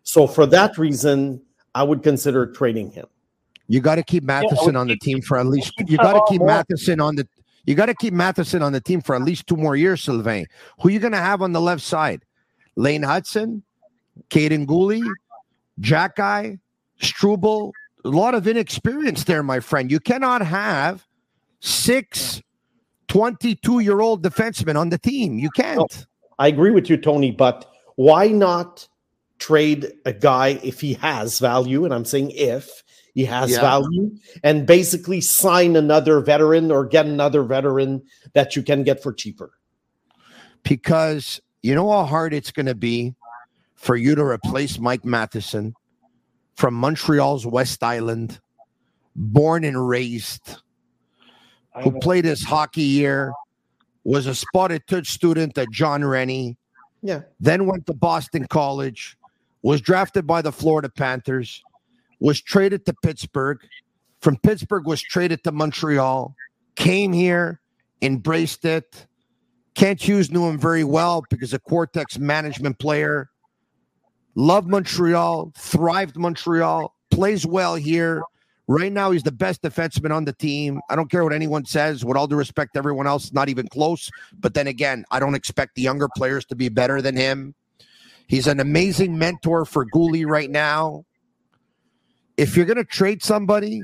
So, 0.02 0.26
for 0.26 0.46
that 0.46 0.76
reason, 0.78 1.40
I 1.76 1.84
would 1.84 2.02
consider 2.02 2.44
trading 2.44 2.90
him. 2.90 3.06
You 3.68 3.78
got 3.78 3.94
to 3.94 4.02
keep 4.02 4.24
Matheson 4.24 4.74
on 4.74 4.88
the 4.88 4.96
team 4.96 5.22
for 5.22 5.38
at 5.38 5.46
least. 5.46 5.72
You 5.86 5.96
got 5.96 6.14
to 6.14 6.24
keep 6.28 6.42
Matheson 6.42 7.00
on 7.00 7.14
the. 7.14 7.28
You 7.64 7.76
got 7.76 7.86
to 7.86 7.94
keep 7.94 8.12
Matheson 8.12 8.62
on 8.62 8.72
the 8.72 8.80
team 8.80 9.00
for 9.00 9.14
at 9.14 9.22
least 9.22 9.46
two 9.46 9.56
more 9.56 9.76
years, 9.76 10.02
Sylvain. 10.02 10.46
Who 10.80 10.88
you 10.88 10.98
going 10.98 11.12
to 11.12 11.18
have 11.18 11.40
on 11.40 11.52
the 11.52 11.60
left 11.60 11.82
side? 11.82 12.24
Lane 12.74 13.02
Hutson, 13.02 13.62
Kaiden 14.28 14.66
Guhle, 14.66 15.08
Jack 15.78 16.18
Struble. 17.00 17.72
A 18.04 18.08
lot 18.08 18.34
of 18.34 18.46
inexperience 18.46 19.24
there, 19.24 19.42
my 19.42 19.60
friend. 19.60 19.90
You 19.90 20.00
cannot 20.00 20.42
have 20.42 21.06
six 21.60 22.42
22 23.08 23.80
year 23.80 24.00
old 24.00 24.22
defensemen 24.22 24.76
on 24.78 24.90
the 24.90 24.98
team. 24.98 25.38
You 25.38 25.50
can't. 25.50 26.06
I 26.38 26.48
agree 26.48 26.70
with 26.70 26.90
you, 26.90 26.96
Tony, 26.96 27.30
but 27.30 27.64
why 27.96 28.28
not 28.28 28.86
trade 29.38 29.92
a 30.04 30.12
guy 30.12 30.60
if 30.62 30.80
he 30.80 30.94
has 30.94 31.38
value? 31.38 31.84
And 31.84 31.94
I'm 31.94 32.04
saying 32.04 32.32
if 32.32 32.82
he 33.14 33.24
has 33.24 33.52
Yeah. 33.52 33.60
value 33.60 34.10
and 34.42 34.66
basically 34.66 35.20
sign 35.20 35.76
another 35.76 36.20
veteran 36.20 36.70
or 36.72 36.84
get 36.84 37.06
another 37.06 37.42
veteran 37.44 38.02
that 38.32 38.56
you 38.56 38.62
can 38.62 38.82
get 38.82 39.02
for 39.02 39.12
cheaper. 39.12 39.52
because 40.64 41.40
you 41.62 41.74
know 41.74 41.90
how 41.90 42.04
hard 42.04 42.32
it's 42.32 42.50
going 42.50 42.64
to 42.66 42.74
be 42.74 43.14
for 43.74 43.96
you 43.96 44.14
to 44.14 44.24
replace 44.24 44.78
Mike 44.78 45.04
Matheson 45.04 45.74
from 46.54 46.74
Montreal's 46.74 47.46
West 47.46 47.82
Island, 47.82 48.40
born 49.16 49.64
and 49.64 49.88
raised, 49.88 50.56
who 51.82 51.98
played 52.00 52.24
his 52.24 52.42
hockey 52.42 52.82
year, 52.82 53.32
was 54.04 54.26
a 54.26 54.34
spotted 54.34 54.86
touch 54.86 55.08
student 55.08 55.56
at 55.58 55.70
John 55.70 56.04
Rennie, 56.04 56.56
Yeah. 57.02 57.22
then 57.40 57.66
went 57.66 57.86
to 57.86 57.94
Boston 57.94 58.46
College, 58.46 59.16
was 59.62 59.80
drafted 59.80 60.26
by 60.26 60.42
the 60.42 60.52
Florida 60.52 60.88
Panthers, 60.88 61.62
was 62.20 62.40
traded 62.40 62.86
to 62.86 62.94
Pittsburgh, 63.02 63.60
from 64.20 64.36
Pittsburgh 64.38 64.86
was 64.86 65.02
traded 65.02 65.42
to 65.44 65.52
Montreal, 65.52 66.34
came 66.76 67.12
here, 67.12 67.60
embraced 68.02 68.64
it. 68.64 69.06
Kent 69.74 70.00
Hughes 70.06 70.30
knew 70.30 70.46
him 70.46 70.58
very 70.58 70.84
well 70.84 71.24
because 71.28 71.52
a 71.52 71.58
Quartexx 71.58 72.18
management 72.18 72.78
player. 72.78 73.30
Loved 74.34 74.68
Montreal, 74.68 75.52
thrived 75.56 76.16
Montreal, 76.16 76.94
plays 77.10 77.46
well 77.46 77.74
here. 77.74 78.22
Right 78.66 78.92
now, 78.92 79.10
he's 79.10 79.22
the 79.22 79.32
best 79.32 79.62
defenseman 79.62 80.10
on 80.10 80.24
the 80.24 80.32
team. 80.32 80.80
I 80.88 80.96
don't 80.96 81.10
care 81.10 81.22
what 81.22 81.34
anyone 81.34 81.66
says. 81.66 82.04
With 82.04 82.16
all 82.16 82.26
due 82.26 82.36
respect 82.36 82.76
everyone 82.76 83.06
else, 83.06 83.32
not 83.32 83.48
even 83.48 83.68
close. 83.68 84.10
But 84.40 84.54
then 84.54 84.66
again, 84.66 85.04
I 85.10 85.20
don't 85.20 85.34
expect 85.34 85.74
the 85.74 85.82
younger 85.82 86.08
players 86.16 86.46
to 86.46 86.56
be 86.56 86.70
better 86.70 87.02
than 87.02 87.14
him. 87.14 87.54
He's 88.26 88.46
an 88.46 88.60
amazing 88.60 89.18
mentor 89.18 89.66
for 89.66 89.84
Guhle 89.84 90.26
right 90.26 90.50
now. 90.50 91.04
If 92.36 92.56
you're 92.56 92.66
going 92.66 92.78
to 92.78 92.84
trade 92.84 93.22
somebody 93.22 93.82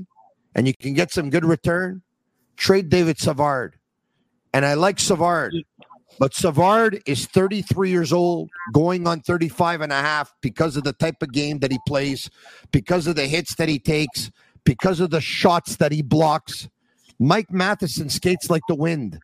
and 0.55 0.67
you 0.67 0.75
can 0.75 0.95
get 0.95 1.13
some 1.13 1.29
good 1.31 1.45
return, 1.45 2.03
trade 2.57 2.89
David 2.89 3.19
Savard. 3.19 3.77
And 4.53 4.65
I 4.65 4.75
like 4.75 4.99
Savard, 4.99 5.55
but 6.19 6.35
Savard 6.35 7.03
is 7.07 7.27
33 7.27 7.91
years 7.91 8.13
old, 8.13 8.51
going 8.73 9.07
on 9.07 9.21
35 9.21 9.81
and 9.81 9.93
a 9.93 10.01
half 10.01 10.35
because 10.41 10.77
of 10.77 10.85
the 10.85 10.93
type 10.93 11.23
of 11.23 11.33
game 11.33 11.61
that 11.61 11.71
he 11.71 11.79
plays, 11.87 12.31
because 12.73 13.07
of 13.07 13.17
the 13.17 13.27
hits 13.27 13.55
that 13.55 13.69
he 13.69 13.79
takes, 13.79 14.31
because 14.65 15.01
of 15.01 15.11
the 15.11 15.21
shots 15.21 15.77
that 15.77 15.93
he 15.93 16.03
blocks. 16.03 16.69
Mike 17.19 17.51
Matheson 17.51 18.09
skates 18.09 18.51
like 18.51 18.63
the 18.69 18.75
wind. 18.75 19.21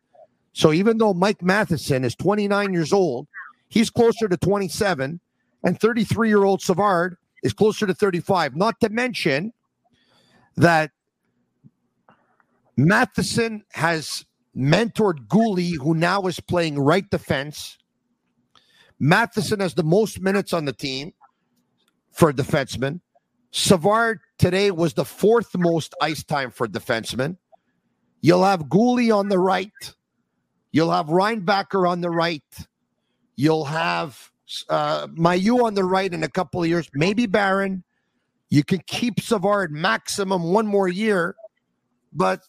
So 0.53 0.73
even 0.73 0.97
though 0.97 1.13
Mike 1.13 1.43
Matheson 1.43 2.03
is 2.03 2.15
29 2.15 2.73
years 2.73 2.93
old, 2.93 3.27
he's 3.69 3.89
closer 3.89 4.27
to 4.27 4.37
27, 4.37 5.19
and 5.63 5.79
33 5.79 6.29
year 6.29 6.43
old 6.43 6.61
Savard 6.61 7.17
is 7.43 7.53
closer 7.53 7.85
to 7.85 7.93
35. 7.93 8.55
Not 8.55 8.79
to 8.79 8.89
mention 8.89 9.53
that 10.55 10.91
Matheson 12.75 13.63
has 13.73 14.25
mentored 14.57 15.27
Guhle, 15.27 15.77
who 15.77 15.93
now 15.93 16.23
is 16.23 16.39
playing 16.39 16.79
right 16.79 17.07
defense. 17.09 17.77
Matheson 18.99 19.59
has 19.59 19.75
the 19.75 19.83
most 19.83 20.19
minutes 20.19 20.53
on 20.53 20.65
the 20.65 20.73
team 20.73 21.13
for 22.11 22.29
a 22.29 22.33
defenseman. 22.33 23.01
Savard 23.51 24.19
today 24.39 24.71
was 24.71 24.93
the 24.93 25.05
fourth 25.05 25.55
most 25.55 25.93
ice 26.01 26.23
time 26.23 26.51
for 26.51 26.65
a 26.65 26.67
defenseman. 26.67 27.37
You'll 28.21 28.43
have 28.43 28.63
Guhle 28.63 29.15
on 29.15 29.29
the 29.29 29.39
right. 29.39 29.71
You'll 30.71 30.91
have 30.91 31.07
Reinbacher 31.07 31.87
on 31.87 32.01
the 32.01 32.09
right. 32.09 32.43
You'll 33.35 33.65
have 33.65 34.31
uh, 34.69 35.07
Mailloux 35.07 35.63
on 35.63 35.75
the 35.75 35.83
right 35.83 36.11
in 36.11 36.23
a 36.23 36.29
couple 36.29 36.61
of 36.61 36.67
years, 36.67 36.89
maybe 36.93 37.25
Barron. 37.27 37.83
You 38.49 38.63
can 38.63 38.79
keep 38.87 39.19
Savard 39.19 39.71
maximum 39.71 40.43
one 40.43 40.65
more 40.65 40.87
year, 40.87 41.35
but 42.11 42.41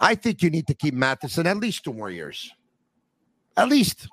I 0.00 0.14
think 0.14 0.42
you 0.42 0.50
need 0.50 0.66
to 0.66 0.74
keep 0.74 0.94
Matheson 0.94 1.46
at 1.46 1.56
least 1.56 1.84
two 1.84 1.92
more 1.92 2.10
years. 2.10 2.50
At 3.56 3.68
least. 3.68 4.08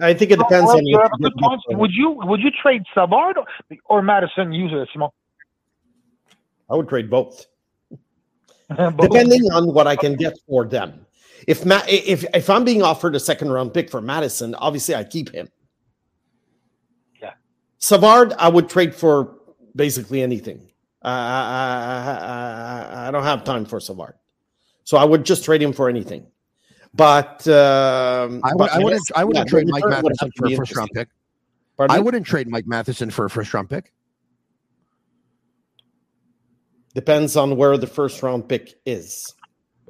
I 0.00 0.14
think 0.14 0.30
it 0.30 0.38
depends 0.38 0.66
Well, 0.68 0.78
on 0.78 0.86
you 0.86 0.96
what 0.96 1.02
have 1.02 1.12
a 1.12 1.16
you 1.18 1.24
good 1.24 1.34
get 1.38 1.48
point. 1.48 1.60
for 1.66 1.72
him. 1.72 1.78
Would 1.80 1.90
you 1.92 2.10
would 2.24 2.40
you 2.40 2.50
trade 2.62 2.82
Savard 2.94 3.36
or, 3.36 3.44
or 3.86 4.02
Madison? 4.02 4.52
Use 4.52 4.72
it, 4.74 4.88
Simon. 4.92 5.10
I 6.70 6.76
would 6.76 6.88
trade 6.88 7.10
both, 7.10 7.44
depending 8.70 9.42
on 9.52 9.72
what 9.74 9.86
I 9.86 9.96
can 9.96 10.16
get 10.16 10.38
for 10.48 10.64
them. 10.66 11.04
If 11.46 11.66
Ma- 11.66 11.82
if 11.86 12.24
if 12.34 12.48
I'm 12.48 12.64
being 12.64 12.82
offered 12.82 13.14
a 13.14 13.20
second 13.20 13.50
round 13.52 13.74
pick 13.74 13.90
for 13.90 14.00
Madison, 14.00 14.54
obviously 14.54 14.94
I 14.94 15.04
keep 15.04 15.30
him. 15.30 15.48
Yeah. 17.20 17.32
Savard, 17.78 18.32
I 18.38 18.48
would 18.48 18.70
trade 18.70 18.94
for 18.94 19.36
basically 19.76 20.22
anything. 20.22 20.66
I, 21.02 21.10
I, 21.12 23.04
I, 23.04 23.08
I 23.08 23.10
don't 23.10 23.24
have 23.24 23.44
time 23.44 23.66
for 23.66 23.78
Savard, 23.78 24.14
so 24.84 24.96
I 24.96 25.04
would 25.04 25.24
just 25.24 25.44
trade 25.44 25.62
him 25.62 25.72
for 25.72 25.88
anything. 25.88 26.26
But 26.94 27.46
um, 27.48 28.40
I, 28.44 28.50
would, 28.54 28.58
but 28.58 28.70
I 28.70 28.78
wouldn't. 28.78 29.02
I 29.16 29.24
wouldn't 29.24 29.46
yeah, 29.46 29.50
trade 29.50 29.66
Mike 29.68 29.84
Matheson 29.86 30.30
for 30.36 30.46
a 30.46 30.56
first 30.56 30.76
round 30.76 30.90
pick. 30.94 31.08
Pardon 31.76 31.94
I 31.94 31.98
me? 31.98 32.04
wouldn't 32.04 32.26
trade 32.26 32.48
Mike 32.48 32.66
Matheson 32.66 33.10
for 33.10 33.24
a 33.24 33.30
first 33.30 33.52
round 33.52 33.68
pick. 33.68 33.92
Depends 36.94 37.36
on 37.36 37.56
where 37.56 37.76
the 37.76 37.88
first 37.88 38.22
round 38.22 38.48
pick 38.48 38.74
is. 38.86 39.34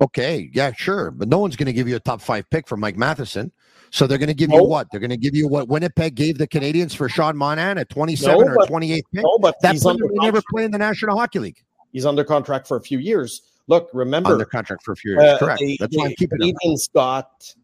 Okay, 0.01 0.51
yeah, 0.55 0.73
sure, 0.73 1.11
but 1.11 1.29
no 1.29 1.39
one's 1.39 1.57
going 1.57 1.67
to 1.67 1.73
give 1.73 1.87
you 1.87 1.97
a 1.97 2.01
top 2.01 2.21
five 2.21 2.49
pick 2.51 2.67
for 2.67 2.77
Mike 2.77 2.97
Matheson. 2.97 3.53
So 3.91 4.09
they're 4.09 4.19
going 4.19 4.29
to 4.29 4.35
give 4.35 4.51
you 4.51 4.65
what? 4.65 4.89
They're 4.91 4.99
going 4.99 5.11
to 5.11 5.17
give 5.17 5.37
you 5.37 5.47
what 5.47 5.69
Winnipeg 5.69 6.17
gave 6.17 6.39
the 6.39 6.49
Canadians 6.49 6.95
for 6.95 7.09
Sean 7.09 7.37
Monahan 7.37 7.79
at 7.79 7.91
27 7.91 8.41
No, 8.41 8.53
or 8.53 8.55
but- 8.57 8.67
28 8.67 9.05
pick. 9.13 9.23
no, 9.23 9.39
but 9.39 9.55
that 9.61 9.73
he's 9.73 9.83
player 9.83 9.97
never 10.15 10.43
play 10.51 10.65
in 10.65 10.73
the 10.73 10.79
National 10.79 11.17
Hockey 11.17 11.39
League. 11.39 11.63
He's 11.93 12.05
under 12.05 12.25
contract 12.25 12.67
for 12.67 12.77
a 12.77 12.81
few 12.81 12.99
years. 12.99 13.43
Look, 13.67 13.89
remember 13.95 14.33
Under 14.33 14.45
contract 14.45 14.83
for 14.85 14.93
a 14.93 14.97
few 14.97 15.13
years. 15.13 15.23
uh, 15.23 15.39
Correct. 15.39 15.61
the- 15.61 15.77
That's 15.81 15.97
why 15.97 16.05
I'm 16.05 16.11
the 16.11 16.17
keeping 16.17 16.37
him. 16.41 16.55
Canadians 16.55 16.89
got, 16.89 17.55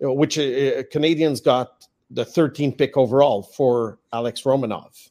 which 0.00 0.38
uh, 0.38 0.82
Canadians 0.90 1.40
got 1.40 1.86
the 2.10 2.24
13th 2.24 2.78
pick 2.78 2.96
overall 2.96 3.42
for 3.42 3.98
Alex 4.12 4.42
Romanov. 4.42 5.10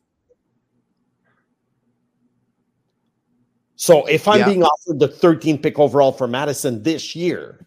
So 3.75 4.05
if 4.07 4.27
I'm 4.27 4.39
Yeah. 4.39 4.45
being 4.49 4.63
offered 4.63 4.99
the 4.99 5.07
13th 5.07 5.61
pick 5.63 5.79
overall 5.79 6.11
for 6.11 6.27
Madison 6.27 6.83
this 6.83 7.15
year, 7.15 7.65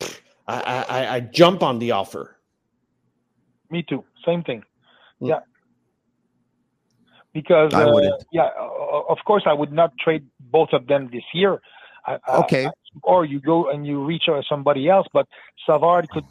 I, 0.00 0.60
I, 0.60 0.84
I- 0.88 1.14
I 1.16 1.20
jump 1.20 1.62
on 1.62 1.78
the 1.78 1.92
offer. 1.92 2.36
Me 3.70 3.82
too. 3.82 4.04
Same 4.26 4.42
thing. 4.42 4.62
Hmm. 5.20 5.26
Yeah. 5.26 5.40
Because 7.32 7.72
I 7.72 7.84
uh, 7.84 7.92
wouldn't. 7.94 8.24
yeah, 8.32 8.50
of 9.08 9.16
course 9.24 9.44
I 9.46 9.54
would 9.54 9.72
not 9.72 9.96
trade 9.98 10.26
both 10.38 10.68
of 10.74 10.86
them 10.86 11.08
this 11.10 11.22
year. 11.32 11.62
I, 12.06 12.18
I- 12.26 12.38
Okay. 12.40 12.68
or 13.02 13.24
you 13.24 13.40
go 13.40 13.70
and 13.70 13.86
you 13.86 14.04
reach 14.04 14.24
somebody 14.48 14.88
else, 14.88 15.06
but 15.12 15.26
Savard 15.66 16.10
could. 16.10 16.24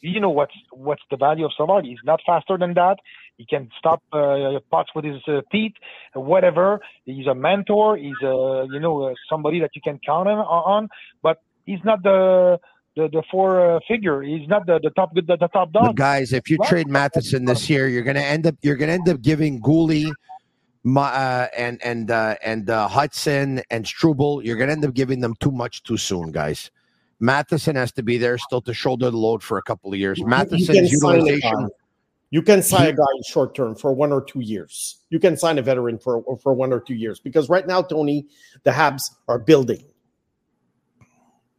You 0.00 0.20
know 0.20 0.30
what's 0.30 0.54
what's 0.70 1.02
the 1.10 1.16
value 1.16 1.44
of 1.44 1.52
Savard? 1.56 1.84
He's 1.84 1.98
not 2.04 2.20
faster 2.24 2.56
than 2.56 2.74
that. 2.74 2.98
He 3.36 3.44
can 3.44 3.68
stop 3.80 4.00
uh, 4.12 4.60
pucks 4.70 4.90
with 4.94 5.04
his 5.04 5.20
uh, 5.26 5.40
feet, 5.50 5.74
whatever. 6.14 6.80
He's 7.04 7.26
a 7.26 7.34
mentor. 7.34 7.96
He's 7.96 8.20
a 8.22 8.66
you 8.70 8.78
know 8.78 9.02
uh, 9.08 9.14
somebody 9.28 9.58
that 9.60 9.70
you 9.74 9.82
can 9.82 9.98
count 10.06 10.28
on, 10.28 10.38
on. 10.38 10.88
But 11.20 11.42
he's 11.66 11.80
not 11.84 12.04
the 12.04 12.60
the, 12.94 13.08
the 13.08 13.24
four 13.28 13.76
uh, 13.76 13.80
figure. 13.88 14.22
He's 14.22 14.48
not 14.48 14.66
the, 14.66 14.78
the 14.80 14.90
top 14.90 15.14
the, 15.14 15.22
the 15.22 15.36
top 15.48 15.72
But 15.72 15.72
dog. 15.72 15.96
guys, 15.96 16.32
if 16.32 16.48
you 16.48 16.58
Right. 16.60 16.68
trade 16.68 16.88
Matheson 16.88 17.44
this 17.44 17.68
year, 17.68 17.88
you're 17.88 18.02
going 18.04 18.16
to 18.16 18.24
end 18.24 18.46
up 18.46 18.54
you're 18.62 18.76
to 18.76 18.94
end 18.94 19.08
up 19.08 19.20
giving 19.20 19.60
Guhle, 19.60 20.12
Ma, 20.88 21.02
uh, 21.08 21.48
and 21.56 21.78
and 21.84 22.10
uh, 22.10 22.36
and 22.42 22.70
uh, 22.70 22.88
Hutson 22.88 23.62
and 23.70 23.86
Struble. 23.86 24.42
You're 24.42 24.56
going 24.56 24.68
to 24.68 24.72
end 24.72 24.84
up 24.86 24.94
giving 24.94 25.20
them 25.20 25.34
too 25.38 25.50
much 25.50 25.82
too 25.82 25.98
soon, 25.98 26.32
guys. 26.32 26.70
Matheson 27.20 27.76
has 27.76 27.92
to 27.92 28.02
be 28.02 28.16
there 28.16 28.38
still 28.38 28.62
to 28.62 28.72
shoulder 28.72 29.10
the 29.10 29.16
load 29.16 29.42
for 29.42 29.58
a 29.58 29.62
couple 29.62 29.92
of 29.92 29.98
years. 29.98 30.18
You 30.18 30.24
can 30.24 30.30
Matheson's 30.30 31.00
sign 31.00 31.16
a 31.16 31.18
utilization. 31.18 31.52
guy. 31.52 31.68
You 32.30 32.42
can 32.42 32.62
sign 32.62 32.88
a 32.88 32.92
guy 32.92 33.04
in 33.16 33.22
short 33.22 33.54
term 33.54 33.74
for 33.74 33.92
one 33.92 34.12
or 34.12 34.22
two 34.22 34.40
years. 34.40 35.04
You 35.10 35.18
can 35.18 35.36
sign 35.36 35.58
a 35.58 35.62
veteran 35.62 35.98
for 35.98 36.22
for 36.42 36.54
one 36.54 36.72
or 36.72 36.80
two 36.80 36.94
years 36.94 37.20
because 37.20 37.50
right 37.50 37.66
now, 37.66 37.82
Tony, 37.82 38.26
the 38.62 38.70
Habs 38.70 39.10
are 39.28 39.38
building. 39.38 39.84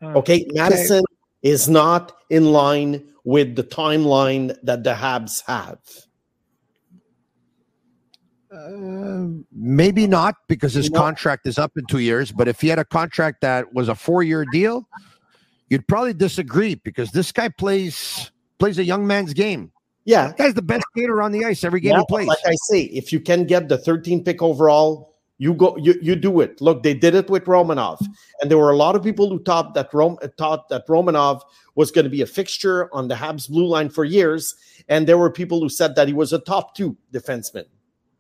Hmm. 0.02 0.18
Okay, 0.18 0.48
Madison 0.54 1.04
is 1.44 1.70
not 1.70 2.14
in 2.32 2.52
line 2.52 3.14
with 3.26 3.56
the 3.56 3.64
timeline 3.64 4.56
that 4.64 4.84
the 4.84 4.94
Habs 4.94 5.44
have. 5.46 5.80
Uh, 8.52 9.28
maybe 9.52 10.08
not 10.08 10.36
because 10.48 10.74
his 10.74 10.90
No. 10.90 11.00
contract 11.00 11.46
is 11.46 11.58
up 11.60 11.72
in 11.78 11.86
two 11.86 12.00
years. 12.00 12.32
But 12.32 12.48
if 12.48 12.62
he 12.62 12.68
had 12.68 12.80
a 12.80 12.86
contract 12.86 13.42
that 13.42 13.74
was 13.74 13.90
a 13.90 13.96
four-year 13.96 14.46
deal, 14.46 14.88
you'd 15.70 15.88
probably 15.88 16.14
disagree 16.14 16.76
because 16.76 17.12
this 17.12 17.32
guy 17.32 17.50
plays 17.50 18.32
plays 18.58 18.78
a 18.78 18.84
young 18.84 19.06
man's 19.08 19.34
game. 19.34 19.72
Yeah, 20.06 20.28
That 20.28 20.38
guy's 20.38 20.54
the 20.54 20.62
best 20.62 20.84
skater 20.92 21.22
on 21.22 21.32
the 21.32 21.46
ice 21.46 21.64
every 21.64 21.80
game 21.80 21.92
Yeah, 21.92 22.00
he 22.00 22.06
plays. 22.10 22.28
Like 22.28 22.40
I 22.46 22.56
say, 22.70 22.82
if 22.84 23.14
you 23.14 23.20
can 23.20 23.46
get 23.46 23.70
the 23.70 23.78
13 23.78 24.24
pick 24.24 24.42
overall, 24.42 25.14
you 25.38 25.54
go 25.54 25.78
you, 25.78 25.96
you 26.02 26.16
do 26.16 26.42
it. 26.42 26.60
Look, 26.60 26.82
they 26.84 26.94
did 26.96 27.14
it 27.16 27.30
with 27.30 27.46
Romanov. 27.46 28.00
And 28.42 28.50
there 28.50 28.58
were 28.58 28.72
a 28.72 28.76
lot 28.76 28.96
of 28.96 29.04
people 29.04 29.30
who 29.30 29.42
thought 29.44 29.76
that 29.76 29.94
Rom 29.94 30.18
thought 30.38 30.68
that 30.70 30.88
Romanov 30.88 31.42
was 31.76 31.92
going 31.92 32.04
to 32.04 32.10
be 32.10 32.22
a 32.22 32.26
fixture 32.26 32.94
on 32.94 33.08
the 33.08 33.16
Habs 33.16 33.48
blue 33.48 33.68
line 33.68 33.90
for 33.90 34.04
years. 34.04 34.56
And 34.88 35.08
there 35.08 35.18
were 35.18 35.30
people 35.32 35.62
who 35.62 35.70
said 35.70 35.96
that 35.96 36.08
he 36.08 36.14
was 36.14 36.34
a 36.34 36.40
top 36.40 36.76
two 36.76 36.98
defenseman. 37.14 37.66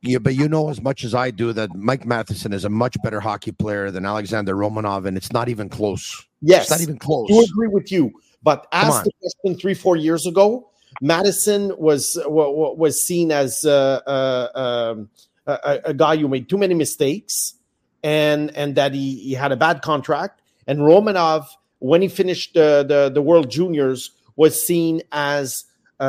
Yeah, 0.01 0.19
but 0.19 0.35
you 0.35 0.47
know 0.47 0.69
as 0.69 0.81
much 0.81 1.03
as 1.03 1.13
I 1.13 1.29
do 1.31 1.51
that 1.53 1.75
Mike 1.75 2.05
Matheson 2.05 2.53
is 2.53 2.63
a 2.63 2.69
much 2.69 2.95
better 3.03 3.19
hockey 3.19 3.51
player 3.51 3.91
than 3.91 4.05
Alexander 4.05 4.55
Romanov, 4.55 5.05
and 5.05 5.17
it's 5.17 5.33
not 5.33 5.49
even 5.49 5.67
close. 5.67 6.25
Yes. 6.41 6.63
It's 6.63 6.71
not 6.71 6.81
even 6.81 6.97
close. 6.97 7.29
I 7.29 7.33
do 7.33 7.43
agree 7.51 7.67
with 7.67 7.91
you. 7.91 8.11
But 8.41 8.67
ask 8.71 9.03
the 9.03 9.11
question 9.19 9.59
three, 9.59 9.73
four 9.73 9.97
years 9.97 10.25
ago, 10.25 10.69
Madison 11.01 11.73
was 11.77 12.17
wa- 12.25 12.49
wa- 12.49 12.73
was 12.73 13.03
seen 13.03 13.31
as 13.31 13.65
uh, 13.65 13.99
uh, 14.07 14.57
um, 14.93 15.09
a, 15.45 15.59
a- 15.63 15.81
a 15.89 15.93
guy 15.93 16.15
who 16.15 16.29
made 16.29 16.47
too 16.47 16.57
many 16.57 16.73
mistakes 16.73 17.55
and 18.01 18.55
and 18.55 18.75
that 18.75 18.93
he, 18.93 19.15
he 19.19 19.33
had 19.33 19.51
a 19.51 19.57
bad 19.57 19.81
contract. 19.81 20.41
And 20.67 20.79
Romanov, 20.79 21.45
when 21.79 22.01
he 22.01 22.07
finished 22.07 22.53
the 22.53 22.85
the, 22.87 23.11
the 23.13 23.21
World 23.21 23.51
Juniors, 23.51 24.11
was 24.37 24.65
seen 24.65 25.01
as 25.11 25.65
a, 25.99 26.05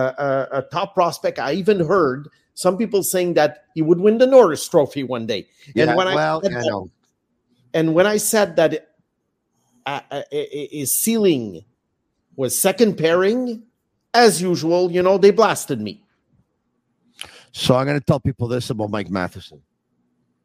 a, 0.53 0.59
a 0.59 0.63
top 0.71 0.95
prospect. 0.95 1.41
I 1.41 1.55
even 1.55 1.85
heard 1.85 2.29
some 2.61 2.77
people 2.77 3.03
saying 3.03 3.35
that 3.35 3.65
he 3.75 3.83
would 3.83 4.01
win 4.01 4.19
the 4.19 4.27
Norris 4.27 4.69
Trophy 4.69 5.03
one 5.03 5.27
day. 5.27 5.47
Yeah, 5.75 5.89
and 5.89 5.97
when 5.97 6.15
well, 6.15 6.39
I 6.39 6.43
said 6.43 6.53
I 6.53 6.63
that- 6.63 6.91
and 7.73 7.95
when 7.95 8.07
I 8.07 8.17
said 8.17 8.57
that 8.57 8.89
uh, 9.87 10.01
uh, 10.11 10.23
his 10.31 10.93
ceiling 10.93 11.65
was 12.37 12.57
second 12.59 12.97
pairing, 12.97 13.63
as 14.15 14.43
usual, 14.43 14.91
you 14.91 15.03
know, 15.03 15.19
they 15.19 15.31
blasted 15.31 15.81
me. 15.81 16.03
So 17.53 17.77
I'm 17.77 17.87
going 17.87 17.99
to 17.99 18.05
tell 18.05 18.21
people 18.21 18.49
this 18.49 18.71
about 18.71 18.91
Mike 18.91 19.11
Matheson. 19.11 19.61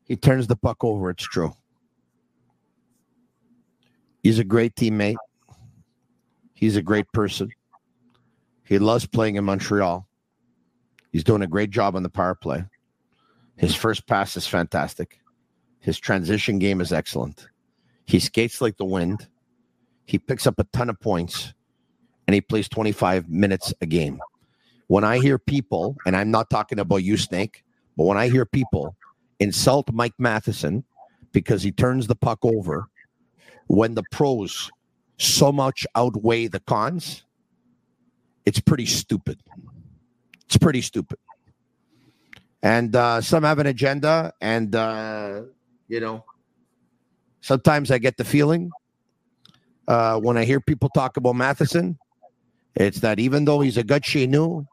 He 0.05 0.15
turns 0.15 0.47
the 0.47 0.55
puck 0.55 0.83
over. 0.83 1.09
It's 1.09 1.23
true. 1.23 1.55
He's 4.23 4.39
a 4.39 4.43
great 4.43 4.75
teammate. 4.75 5.17
He's 6.53 6.75
a 6.75 6.81
great 6.81 7.05
person. 7.11 7.49
He 8.63 8.79
loves 8.79 9.05
playing 9.05 9.35
in 9.35 9.43
Montreal. 9.43 10.07
He's 11.15 11.23
doing 11.23 11.43
a 11.43 11.47
great 11.47 11.69
job 11.69 11.95
on 11.95 12.03
the 12.03 12.09
power 12.09 12.35
play. 12.35 12.65
His 13.55 13.73
first 13.73 14.05
pass 14.05 14.35
is 14.35 14.47
fantastic. 14.47 15.21
His 15.79 15.97
transition 15.97 16.59
game 16.59 16.81
is 16.81 16.91
excellent. 16.91 17.47
He 18.05 18.19
skates 18.19 18.59
like 18.59 18.75
the 18.75 18.83
wind. 18.83 19.25
He 20.03 20.19
picks 20.19 20.45
up 20.45 20.59
a 20.59 20.65
ton 20.73 20.89
of 20.89 20.99
points 20.99 21.53
and 22.27 22.35
he 22.35 22.41
plays 22.41 22.67
25 22.67 23.29
minutes 23.29 23.73
a 23.79 23.85
game. 23.85 24.19
When 24.87 25.05
I 25.05 25.19
hear 25.19 25.39
people, 25.39 25.95
and 26.05 26.17
I'm 26.17 26.31
not 26.31 26.49
talking 26.49 26.79
about 26.79 26.97
you, 26.97 27.15
Snake, 27.15 27.63
but 27.95 28.03
when 28.03 28.17
I 28.17 28.27
hear 28.27 28.45
people 28.45 28.97
insult 29.39 29.93
Mike 29.93 30.15
Matheson 30.19 30.83
because 31.31 31.63
he 31.63 31.71
turns 31.71 32.07
the 32.07 32.15
puck 32.15 32.39
over 32.43 32.89
when 33.67 33.95
the 33.95 34.03
pros 34.11 34.69
so 35.17 35.53
much 35.53 35.87
outweigh 35.95 36.47
the 36.47 36.59
cons, 36.59 37.23
it's 38.45 38.59
pretty 38.59 38.85
stupid. 38.85 39.39
It's 40.47 40.57
pretty 40.57 40.81
stupid. 40.81 41.17
And 42.61 42.95
uh, 42.95 43.21
some 43.21 43.43
have 43.43 43.59
an 43.59 43.67
agenda, 43.67 44.33
and 44.41 44.75
uh, 44.75 45.41
you 45.87 45.99
know, 45.99 46.23
sometimes 47.41 47.91
I 47.91 47.99
get 47.99 48.17
the 48.17 48.23
feeling 48.23 48.71
uh, 49.87 50.19
when 50.19 50.37
I 50.37 50.45
hear 50.45 50.59
people 50.59 50.89
talk 50.89 51.17
about 51.17 51.35
Matheson, 51.35 51.97
it's 52.75 52.99
that 53.01 53.19
even 53.19 53.45
though 53.45 53.59
he's 53.61 53.77
a 53.77 53.83
gut 53.83 54.03
Chinook, 54.03 54.65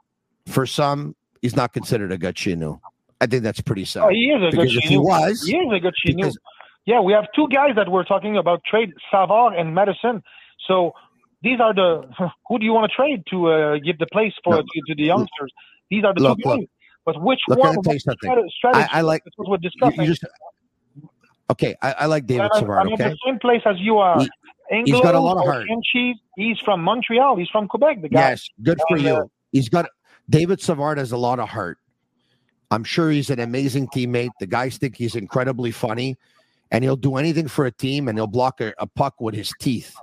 for 0.46 0.64
some, 0.66 1.14
he's 1.42 1.54
not 1.54 1.72
considered 1.74 2.12
a 2.12 2.18
gut 2.18 2.36
Chinook. 2.36 2.80
I 3.20 3.26
think 3.26 3.42
that's 3.42 3.60
pretty 3.60 3.84
sad. 3.84 4.04
Oh, 4.04 4.08
he 4.08 4.30
is 4.30 4.42
a 4.42 4.50
because 4.50 4.74
if 4.74 4.84
he 4.84 4.98
was, 4.98 5.42
He 5.42 5.56
is 5.56 5.72
a 5.72 5.90
because- 6.04 6.38
Yeah, 6.86 7.00
we 7.00 7.12
have 7.12 7.26
two 7.36 7.46
guys 7.48 7.76
that 7.76 7.90
we're 7.90 8.04
talking 8.04 8.36
about 8.38 8.64
trade, 8.64 8.90
Savard 9.10 9.54
and 9.54 9.74
Madison. 9.74 10.22
So 10.66 10.92
these 11.42 11.60
are 11.60 11.74
the 11.74 12.08
who 12.48 12.58
do 12.58 12.64
you 12.64 12.72
want 12.72 12.90
to 12.90 12.94
trade 12.96 13.22
to 13.30 13.48
uh, 13.50 13.78
give 13.78 13.98
the 13.98 14.06
place 14.12 14.32
for 14.44 14.54
No. 14.56 14.62
to, 14.62 14.80
to 14.88 14.94
the 14.96 15.04
youngsters? 15.04 15.52
These 15.90 16.04
are 16.04 16.14
the 16.14 16.22
Look, 16.22 16.38
two 16.42 16.48
look. 16.48 16.60
But 17.04 17.20
which 17.22 17.40
Look, 17.48 17.58
one? 17.58 17.76
You 17.84 17.98
something. 17.98 18.48
Strategy. 18.56 18.88
I, 18.92 18.98
I 18.98 19.00
like 19.00 19.22
what 19.36 19.48
we're 19.48 19.56
you, 19.56 19.70
discussing. 19.70 20.00
you 20.02 20.06
just 20.06 20.24
okay. 21.50 21.74
I, 21.82 21.92
I 21.92 22.06
like 22.06 22.26
David 22.26 22.50
Savard. 22.54 22.86
I'm 22.86 22.92
Okay, 22.94 23.08
the 23.10 23.16
same 23.26 23.38
place 23.38 23.62
as 23.66 23.76
you 23.78 23.98
are. 23.98 24.20
He- 24.20 24.30
Anglo, 24.70 24.94
he's 24.94 25.02
got 25.02 25.14
a 25.14 25.20
lot 25.20 25.36
of 25.36 25.44
heart. 25.44 25.66
Oshie, 25.68 26.12
he's 26.36 26.58
from 26.60 26.80
Montreal. 26.82 27.36
He's 27.36 27.48
from 27.48 27.68
Quebec. 27.68 28.00
The 28.00 28.08
guy. 28.08 28.30
yes, 28.30 28.46
good 28.62 28.80
for 28.88 28.96
And, 28.96 29.06
uh, 29.06 29.10
you. 29.16 29.30
He's 29.50 29.68
got 29.68 29.86
David 30.30 30.62
Savard 30.62 30.96
has 30.96 31.12
a 31.12 31.16
lot 31.18 31.40
of 31.40 31.48
heart. 31.48 31.76
I'm 32.70 32.84
sure 32.84 33.10
he's 33.10 33.28
an 33.28 33.38
amazing 33.40 33.88
teammate. 33.88 34.30
The 34.40 34.46
guys 34.46 34.78
think 34.78 34.96
he's 34.96 35.14
incredibly 35.14 35.72
funny, 35.72 36.16
and 36.70 36.82
he'll 36.82 36.96
do 36.96 37.16
anything 37.16 37.48
for 37.48 37.66
a 37.66 37.70
team 37.72 38.08
and 38.08 38.16
he'll 38.16 38.26
block 38.28 38.62
a, 38.62 38.72
a 38.78 38.86
puck 38.86 39.20
with 39.20 39.34
his 39.34 39.52
teeth. 39.60 39.94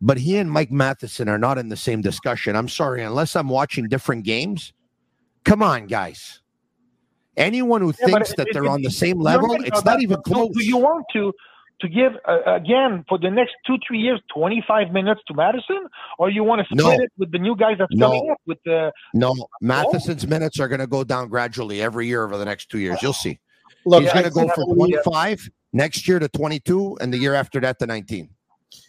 But 0.00 0.18
he 0.18 0.36
and 0.36 0.50
Mike 0.50 0.70
Matheson 0.70 1.28
are 1.28 1.38
not 1.38 1.56
in 1.58 1.68
the 1.70 1.76
same 1.76 2.02
discussion. 2.02 2.54
I'm 2.54 2.68
sorry, 2.68 3.02
unless 3.02 3.34
I'm 3.34 3.48
watching 3.48 3.88
different 3.88 4.24
games. 4.24 4.72
Come 5.44 5.62
on, 5.62 5.86
guys. 5.86 6.42
Anyone 7.36 7.80
who 7.82 7.92
Yeah, 8.00 8.06
thinks 8.06 8.30
it- 8.30 8.36
that 8.38 8.48
it- 8.48 8.52
they're 8.54 8.64
it- 8.64 8.68
on 8.70 8.82
the 8.82 8.90
same 8.90 9.20
level, 9.20 9.48
right 9.48 9.60
it's 9.60 9.80
about 9.80 9.94
not 9.94 10.02
even 10.02 10.20
close. 10.22 10.50
Do 10.54 10.64
you 10.64 10.76
want 10.78 11.04
to 11.14 11.32
to 11.78 11.88
give 11.90 12.12
uh, 12.26 12.38
again 12.46 13.04
for 13.06 13.18
the 13.18 13.30
next 13.30 13.54
two 13.66 13.76
three 13.86 13.98
years 13.98 14.18
25 14.34 14.92
minutes 14.92 15.20
to 15.28 15.34
Madison, 15.34 15.86
or 16.18 16.30
you 16.30 16.42
want 16.42 16.60
to 16.60 16.64
split 16.64 16.78
No. 16.98 17.04
it 17.04 17.12
with 17.18 17.32
the 17.32 17.38
new 17.38 17.54
guys 17.54 17.76
that's 17.78 17.92
No. 17.94 18.06
coming 18.08 18.30
up 18.30 18.38
with 18.46 18.56
the 18.64 18.90
No, 19.12 19.34
Matheson's 19.60 20.26
minutes 20.26 20.58
are 20.58 20.68
going 20.68 20.80
to 20.80 20.86
go 20.86 21.04
down 21.04 21.28
gradually 21.28 21.82
every 21.82 22.06
year 22.06 22.24
over 22.24 22.38
the 22.38 22.46
next 22.46 22.70
two 22.70 22.78
years. 22.78 23.02
You'll 23.02 23.12
see. 23.12 23.38
Look, 23.84 24.02
He's 24.04 24.12
going 24.12 24.24
to 24.24 24.30
go 24.30 24.48
from 24.54 24.64
Tony- 24.68 24.92
25 24.92 25.50
next 25.74 26.08
year 26.08 26.18
to 26.18 26.28
22, 26.30 26.96
and 27.02 27.12
the 27.12 27.18
year 27.18 27.34
after 27.34 27.60
that 27.60 27.78
to 27.80 27.86
19. 27.86 28.30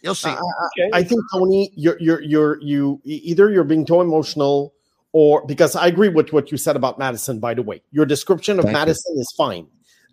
You'll 0.02 0.14
see. 0.14 0.30
Uh, 0.30 0.34
uh, 0.34 0.36
uh, 0.36 0.40
I, 0.40 0.82
I- 0.84 0.98
I 0.98 1.02
think 1.04 1.20
Tony, 1.32 1.72
you're 1.74 1.96
you're 2.00 2.22
you're 2.22 2.60
you 2.60 3.00
either 3.04 3.50
you're 3.50 3.64
being 3.64 3.84
too 3.84 4.00
emotional 4.00 4.74
or 5.12 5.44
because 5.46 5.74
I 5.76 5.86
agree 5.86 6.08
with 6.08 6.32
what 6.32 6.50
you 6.50 6.56
said 6.58 6.76
about 6.76 6.98
Madison. 6.98 7.38
By 7.40 7.54
the 7.54 7.62
way, 7.62 7.82
your 7.92 8.06
description 8.06 8.58
of 8.58 8.64
Thank 8.64 8.74
you. 8.74 8.80
Madison 8.80 9.16
is 9.18 9.32
fine. 9.36 9.66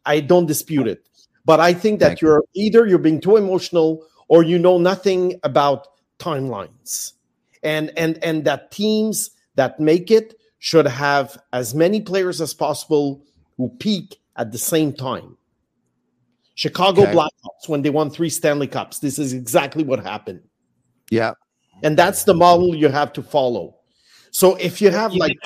I 0.06 0.20
don't 0.20 0.46
dispute 0.46 0.88
it, 0.88 1.08
but 1.46 1.60
I 1.60 1.74
think 1.74 2.00
that 2.00 2.08
Thank 2.08 2.22
you. 2.22 2.28
you're 2.30 2.44
either 2.54 2.86
you're 2.86 3.00
being 3.00 3.20
too 3.22 3.38
emotional 3.38 4.06
or 4.28 4.44
you 4.44 4.58
know 4.60 4.78
nothing 4.78 5.40
about 5.44 5.88
timelines, 6.20 7.14
and 7.64 7.92
and 7.98 8.24
and 8.24 8.46
that 8.46 8.72
teams 8.72 9.32
that 9.56 9.80
make 9.80 10.12
it 10.12 10.36
should 10.60 10.88
have 10.88 11.38
as 11.54 11.76
many 11.76 12.02
players 12.02 12.42
as 12.42 12.54
possible 12.54 13.24
who 13.58 13.70
peak 13.80 14.20
at 14.36 14.52
the 14.52 14.58
same 14.58 14.92
time. 14.94 15.38
Chicago 16.56 17.04
Okay. 17.04 17.14
Blackhawks 17.14 17.68
when 17.68 17.82
they 17.82 17.90
won 17.90 18.10
three 18.10 18.30
Stanley 18.30 18.68
Cups. 18.68 19.00
This 19.00 19.20
is 19.20 19.34
exactly 19.34 19.84
what 19.84 20.00
happened. 20.04 20.42
Yeah. 21.12 21.34
And 21.84 21.98
that's 21.98 22.24
the 22.24 22.34
model 22.34 22.74
you 22.76 22.88
have 22.90 23.12
to 23.14 23.22
follow. 23.22 23.76
So 24.32 24.56
if 24.56 24.82
you 24.82 24.90
have 24.90 25.14
like 25.14 25.38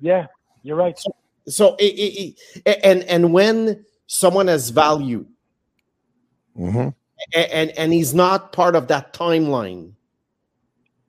yeah, 0.00 0.26
you're 0.62 0.76
right. 0.76 0.98
so 1.46 1.76
it, 1.76 1.84
it, 1.84 2.38
it- 2.64 2.80
and 2.82 3.02
and 3.04 3.32
when 3.32 3.84
someone 4.06 4.48
has 4.48 4.70
value 4.70 5.26
Mm-hmm. 6.58 6.88
a- 7.34 7.54
and 7.54 7.70
and 7.72 7.92
he's 7.92 8.14
not 8.14 8.52
part 8.52 8.76
of 8.76 8.86
that 8.88 9.12
timeline, 9.12 9.92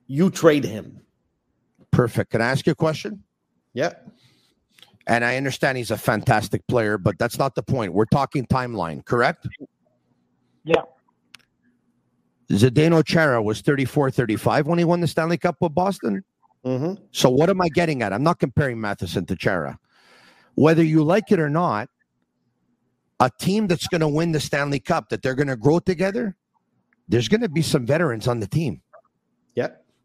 you 0.06 0.30
trade 0.30 0.64
him. 0.64 1.00
Perfect. 1.90 2.32
Can 2.32 2.42
I 2.42 2.50
ask 2.50 2.66
you 2.66 2.72
a 2.72 2.74
question? 2.76 3.22
Yeah. 3.74 3.92
And 5.06 5.24
I 5.24 5.36
understand 5.36 5.78
he's 5.78 5.92
a 5.92 5.96
fantastic 5.96 6.66
player, 6.66 6.98
but 6.98 7.18
that's 7.18 7.38
not 7.38 7.54
the 7.54 7.62
point. 7.62 7.92
We're 7.92 8.06
talking 8.06 8.44
timeline, 8.46 9.04
correct? 9.04 9.46
Yeah. 10.64 10.82
Zdeno 12.50 13.04
Chara 13.04 13.42
was 13.42 13.60
34 13.60 14.10
35 14.10 14.66
when 14.66 14.78
he 14.78 14.84
won 14.84 15.00
the 15.00 15.06
Stanley 15.06 15.38
Cup 15.38 15.56
with 15.60 15.74
Boston. 15.74 16.24
Mm-hmm. 16.64 17.02
So, 17.12 17.30
what 17.30 17.50
am 17.50 17.60
I 17.60 17.68
getting 17.68 18.02
at? 18.02 18.12
I'm 18.12 18.22
not 18.22 18.38
comparing 18.38 18.80
Matheson 18.80 19.26
to 19.26 19.36
Chara. 19.36 19.78
Whether 20.56 20.82
you 20.82 21.04
like 21.04 21.30
it 21.30 21.38
or 21.38 21.50
not, 21.50 21.88
a 23.20 23.30
team 23.40 23.66
that's 23.66 23.86
going 23.86 24.00
to 24.00 24.08
win 24.08 24.32
the 24.32 24.40
Stanley 24.40 24.80
Cup, 24.80 25.08
that 25.10 25.22
they're 25.22 25.34
going 25.34 25.48
to 25.48 25.56
grow 25.56 25.78
together, 25.78 26.36
there's 27.08 27.28
going 27.28 27.40
to 27.40 27.48
be 27.48 27.62
some 27.62 27.86
veterans 27.86 28.26
on 28.26 28.40
the 28.40 28.46
team. 28.46 28.82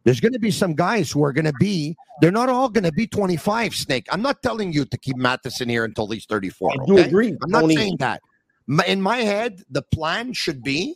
There's 0.03 0.19
going 0.19 0.34
to 0.34 0.40
be 0.40 0.52
some 0.52 0.73
guys 0.73 1.11
who 1.11 1.23
are 1.23 1.34
going 1.34 1.45
to 1.45 1.53
be, 1.60 1.95
they're 2.22 2.32
not 2.32 2.49
all 2.49 2.69
going 2.69 2.84
to 2.84 2.91
be 2.91 3.06
25, 3.06 3.76
Snake. 3.76 4.07
I'm 4.11 4.22
not 4.22 4.41
telling 4.41 4.73
you 4.73 4.86
to 4.86 4.98
keep 4.98 5.15
Matheson 5.15 5.69
here 5.69 5.86
until 5.86 6.07
he's 6.07 6.26
34. 6.26 6.72
I 6.72 6.86
do 6.86 6.94
okay? 6.94 7.07
agree, 7.07 7.38
I'm 7.44 7.52
not 7.52 7.61
Tony. 7.61 7.76
saying 7.76 7.98
that. 7.99 8.22
In 8.88 9.02
my 9.02 9.18
head, 9.18 9.64
the 9.69 9.82
plan 9.82 10.34
should 10.34 10.64
be 10.64 10.95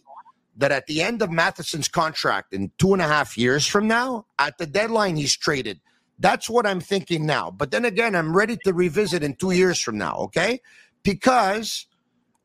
that 0.57 0.72
at 0.72 0.88
the 0.88 1.02
end 1.02 1.22
of 1.22 1.30
Matheson's 1.30 1.88
contract 1.88 2.53
in 2.53 2.72
two 2.77 2.94
and 2.94 3.02
a 3.02 3.07
half 3.07 3.38
years 3.38 3.68
from 3.68 3.88
now, 3.88 4.26
at 4.40 4.57
the 4.57 4.65
deadline, 4.65 5.18
he's 5.18 5.36
traded. 5.36 5.80
That's 6.19 6.49
what 6.49 6.65
I'm 6.65 6.80
thinking 6.80 7.26
now. 7.26 7.52
But 7.52 7.72
then 7.72 7.86
again, 7.86 8.15
I'm 8.15 8.36
ready 8.36 8.57
to 8.64 8.73
revisit 8.73 9.22
in 9.22 9.36
two 9.36 9.52
years 9.52 9.82
from 9.82 9.98
now, 9.98 10.15
okay? 10.15 10.61
Because 11.03 11.88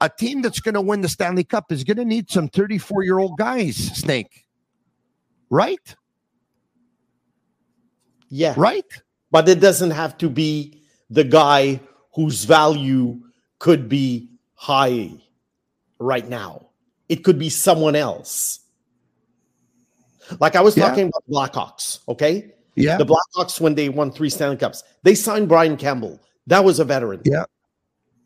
a 0.01 0.09
team 0.09 0.43
that's 0.43 0.61
going 0.61 0.74
to 0.74 0.81
win 0.81 1.03
the 1.03 1.09
Stanley 1.09 1.45
Cup 1.45 1.70
is 1.70 1.85
going 1.85 1.99
to 1.99 2.05
need 2.05 2.31
some 2.31 2.49
34 2.49 3.05
year 3.05 3.19
old 3.19 3.39
guys, 3.39 3.77
Snake. 3.77 4.45
Right? 5.51 5.95
Yeah. 8.31 8.55
Right? 8.57 8.86
But 9.31 9.48
it 9.48 9.61
doesn't 9.61 9.90
have 9.90 10.16
to 10.19 10.31
be 10.31 10.82
the 11.11 11.24
guy 11.24 11.81
whose 12.15 12.44
value 12.44 13.20
could 13.59 13.89
be 13.89 14.31
high 14.55 15.11
right 15.98 16.28
now. 16.28 16.69
It 17.09 17.24
could 17.24 17.39
be 17.39 17.51
someone 17.51 17.97
else. 17.97 18.61
Like 20.39 20.55
I 20.57 20.61
was 20.61 20.77
Yeah. 20.77 20.89
talking 20.89 21.09
about 21.09 21.24
Blackhawks, 21.28 22.01
okay? 22.09 22.55
Yeah. 22.77 22.97
The 22.97 23.07
Blackhawks, 23.07 23.61
when 23.61 23.74
they 23.74 23.89
won 23.89 24.12
three 24.12 24.31
Stanley 24.31 24.57
Cups, 24.57 24.85
they 25.02 25.15
signed 25.15 25.48
Brian 25.48 25.77
Campbell. 25.77 26.20
That 26.47 26.65
was 26.65 26.78
a 26.78 26.85
veteran. 26.85 27.20
Yeah. 27.24 27.44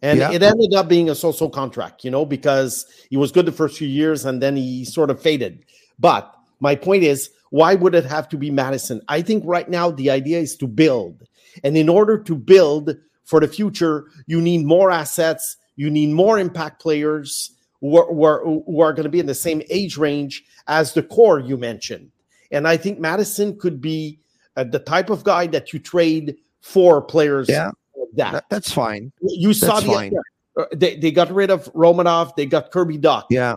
And 0.03 0.19
Yeah. 0.19 0.33
it 0.33 0.43
ended 0.43 0.75
up 0.75 0.87
being 0.87 1.09
a 1.09 1.15
so-so 1.15 1.49
contract, 1.49 2.05
you 2.05 2.11
know, 2.11 2.27
because 2.27 2.87
he 3.09 3.17
was 3.17 3.33
good 3.33 3.47
the 3.47 3.53
first 3.53 3.79
few 3.79 3.89
years 3.89 4.27
and 4.27 4.43
then 4.43 4.55
he 4.55 4.85
sort 4.85 5.11
of 5.11 5.21
faded. 5.21 5.65
But 5.99 6.31
my 6.61 6.75
point 6.75 7.05
is, 7.05 7.31
why 7.55 7.77
would 7.77 7.95
it 7.95 8.05
have 8.05 8.29
to 8.31 8.37
be 8.37 8.51
Madison? 8.51 9.01
I 9.07 9.23
think 9.23 9.45
right 9.47 9.69
now 9.69 9.89
the 9.93 10.11
idea 10.11 10.41
is 10.41 10.57
to 10.57 10.67
build. 10.67 11.23
And 11.63 11.77
in 11.77 11.89
order 11.89 12.19
to 12.19 12.35
build 12.35 12.97
for 13.25 13.39
the 13.39 13.47
future, 13.47 14.07
you 14.27 14.41
need 14.41 14.67
more 14.67 14.91
assets, 14.91 15.57
you 15.77 15.89
need 15.89 16.11
more 16.11 16.37
impact 16.37 16.83
players 16.83 17.53
who 17.81 17.97
are, 17.97 18.07
who 18.13 18.25
are, 18.25 18.43
who 18.45 18.81
are 18.81 18.93
going 18.93 19.05
to 19.05 19.09
be 19.09 19.21
in 19.21 19.27
the 19.27 19.37
same 19.37 19.63
age 19.71 19.97
range 19.97 20.43
as 20.67 20.95
the 20.95 21.03
core 21.05 21.39
you 21.39 21.57
mentioned. 21.57 22.11
And 22.51 22.67
I 22.67 22.77
think 22.77 22.99
Madison 22.99 23.57
could 23.57 23.81
be 23.81 24.19
uh, 24.57 24.65
the 24.65 24.81
type 24.81 25.09
of 25.09 25.23
guy 25.23 25.47
that 25.47 25.73
you 25.73 25.79
trade 25.79 26.35
for 26.61 27.01
players 27.03 27.49
Yeah. 27.49 27.71
like 27.97 28.09
that. 28.17 28.33
That- 28.33 28.45
that's 28.51 28.73
fine. 28.73 29.13
You 29.23 29.53
saw 29.55 29.75
That's 29.75 29.87
the 29.87 29.93
fine. 29.93 30.13
uh, 30.59 30.65
they, 30.75 30.97
they 30.97 31.13
got 31.13 31.31
rid 31.31 31.51
of 31.51 31.73
Romanov, 31.73 32.35
they 32.35 32.47
got 32.47 32.73
Kirby 32.73 32.99
Dach. 32.99 33.27
Yeah. 33.31 33.55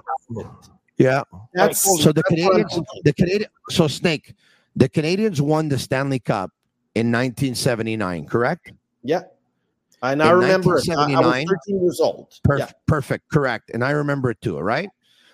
Yeah. 0.98 1.24
That's 1.53 1.82
so 1.82 2.11
the 2.11 2.14
that's 2.14 2.30
Canadians, 2.30 2.80
the 3.03 3.14
Canadian, 3.14 3.49
so 3.69 3.88
Snake, 3.88 4.34
the 4.76 4.90
Canadians 4.90 5.41
won 5.41 5.69
the 5.69 5.78
Stanley 5.78 6.19
Cup 6.19 6.52
in 6.95 7.11
1979, 7.11 8.26
correct? 8.26 8.72
Yeah. 9.03 9.22
And 10.03 10.22
I 10.22 10.30
In 10.30 10.36
remember 10.36 10.78
it. 10.78 10.90
I, 10.90 10.94
I 10.94 10.98
was 10.98 11.10
1979? 11.10 11.48
13 11.48 11.82
years 11.84 11.99
old. 11.99 12.34
Perf- 12.48 12.60
Yeah. 12.60 12.72
Perfect, 12.88 13.30
correct, 13.32 13.72
and 13.74 13.84
I 13.84 13.91
remember 13.91 14.30
it 14.32 14.41
too. 14.41 14.57
right? 14.60 14.90